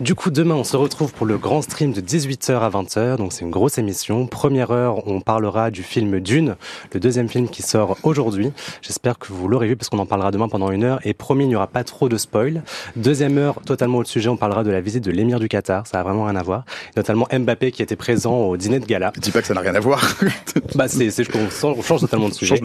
Du 0.00 0.14
coup, 0.14 0.30
demain, 0.30 0.54
on 0.54 0.62
se 0.62 0.76
retrouve 0.76 1.12
pour 1.12 1.26
le 1.26 1.38
grand 1.38 1.60
stream 1.60 1.92
de 1.92 2.00
18h 2.00 2.52
à 2.52 2.70
20h. 2.70 3.16
Donc, 3.16 3.32
c'est 3.32 3.44
une 3.44 3.50
grosse 3.50 3.78
émission. 3.78 4.28
Première 4.28 4.70
heure, 4.70 5.08
on 5.08 5.20
parlera 5.20 5.72
du 5.72 5.82
film 5.82 6.20
Dune, 6.20 6.54
le 6.94 7.00
deuxième 7.00 7.28
film 7.28 7.48
qui 7.48 7.62
sort 7.62 7.96
aujourd'hui. 8.04 8.52
J'espère 8.80 9.18
que 9.18 9.32
vous 9.32 9.48
l'aurez 9.48 9.66
vu 9.66 9.76
parce 9.76 9.88
qu'on 9.88 9.98
en 9.98 10.06
parlera 10.06 10.30
demain 10.30 10.48
pendant 10.48 10.70
une 10.70 10.84
heure. 10.84 11.00
Et 11.02 11.14
promis, 11.14 11.46
il 11.46 11.48
n'y 11.48 11.56
aura 11.56 11.66
pas 11.66 11.82
trop 11.82 12.08
de 12.08 12.16
spoil. 12.16 12.62
Deuxième 12.94 13.38
heure, 13.38 13.60
totalement 13.66 13.98
autre 13.98 14.08
sujet, 14.08 14.28
on 14.28 14.36
parlera 14.36 14.62
de 14.62 14.70
la 14.70 14.80
visite 14.80 15.02
de 15.02 15.10
l'émir 15.10 15.40
du 15.40 15.48
Qatar. 15.48 15.84
Ça 15.88 15.98
a 15.98 16.04
vraiment 16.04 16.26
rien 16.26 16.36
à 16.36 16.44
voir. 16.44 16.64
Notamment 16.96 17.26
Mbappé 17.32 17.72
qui 17.72 17.82
était 17.82 17.96
présent 17.96 18.36
au 18.36 18.56
dîner 18.56 18.78
de 18.78 18.86
gala. 18.86 19.12
Dis 19.16 19.32
pas 19.32 19.40
que 19.40 19.48
ça 19.48 19.54
n'a 19.54 19.62
rien 19.62 19.74
à 19.74 19.80
voir. 19.80 20.16
bah, 20.76 20.86
c'est, 20.86 21.10
c'est, 21.10 21.26
on 21.34 21.82
change 21.82 22.02
totalement 22.02 22.28
de 22.28 22.34
sujet. 22.34 22.60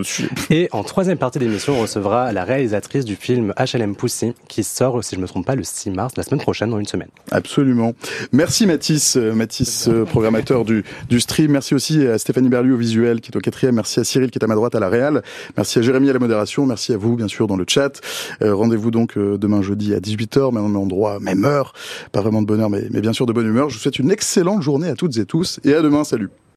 Et 0.51 0.69
en 0.71 0.83
troisième 0.83 1.17
partie 1.17 1.39
de 1.39 1.45
l'émission, 1.45 1.79
on 1.79 1.81
recevra 1.81 2.31
la 2.31 2.43
réalisatrice 2.43 3.05
du 3.05 3.15
film 3.15 3.55
HLM 3.57 3.95
Pussy 3.95 4.35
qui 4.47 4.63
sort, 4.63 5.03
si 5.03 5.15
je 5.15 5.19
me 5.19 5.25
trompe 5.25 5.47
pas, 5.47 5.55
le 5.55 5.63
6 5.63 5.89
mars, 5.89 6.13
la 6.15 6.21
semaine 6.21 6.39
prochaine, 6.39 6.69
dans 6.69 6.79
une 6.79 6.85
semaine. 6.85 7.09
Absolument. 7.31 7.93
Merci 8.31 8.67
Mathis, 8.67 9.15
euh, 9.15 9.33
Mathis, 9.33 9.87
euh, 9.87 10.05
programmateur 10.05 10.65
du, 10.65 10.83
du 11.09 11.19
stream. 11.19 11.51
Merci 11.51 11.73
aussi 11.73 12.05
à 12.05 12.17
Stéphanie 12.17 12.49
Berlu 12.49 12.73
au 12.73 12.77
visuel 12.77 13.21
qui 13.21 13.31
est 13.31 13.35
au 13.35 13.39
quatrième. 13.39 13.75
Merci 13.75 13.99
à 13.99 14.03
Cyril 14.03 14.29
qui 14.29 14.39
est 14.39 14.43
à 14.43 14.47
ma 14.47 14.55
droite 14.55 14.75
à 14.75 14.79
la 14.79 14.89
réal. 14.89 15.23
Merci 15.57 15.79
à 15.79 15.81
Jérémy 15.81 16.09
à 16.09 16.13
la 16.13 16.19
modération. 16.19 16.65
Merci 16.65 16.93
à 16.93 16.97
vous, 16.97 17.15
bien 17.15 17.27
sûr, 17.27 17.47
dans 17.47 17.55
le 17.55 17.65
chat. 17.67 18.01
Euh, 18.41 18.53
rendez-vous 18.53 18.91
donc 18.91 19.17
demain 19.17 19.61
jeudi 19.61 19.93
à 19.93 19.99
18h, 19.99 20.53
même 20.53 20.75
endroit, 20.75 21.19
même 21.19 21.45
heure. 21.45 21.73
Pas 22.11 22.21
vraiment 22.21 22.41
de 22.41 22.47
bonheur, 22.47 22.69
mais, 22.69 22.83
mais 22.91 23.01
bien 23.01 23.13
sûr 23.13 23.25
de 23.25 23.33
bonne 23.33 23.47
humeur. 23.47 23.69
Je 23.69 23.75
vous 23.75 23.81
souhaite 23.81 23.99
une 23.99 24.11
excellente 24.11 24.61
journée 24.61 24.89
à 24.89 24.95
toutes 24.95 25.17
et 25.17 25.25
tous 25.25 25.59
et 25.63 25.73
à 25.73 25.81
demain. 25.81 26.03
Salut. 26.03 26.29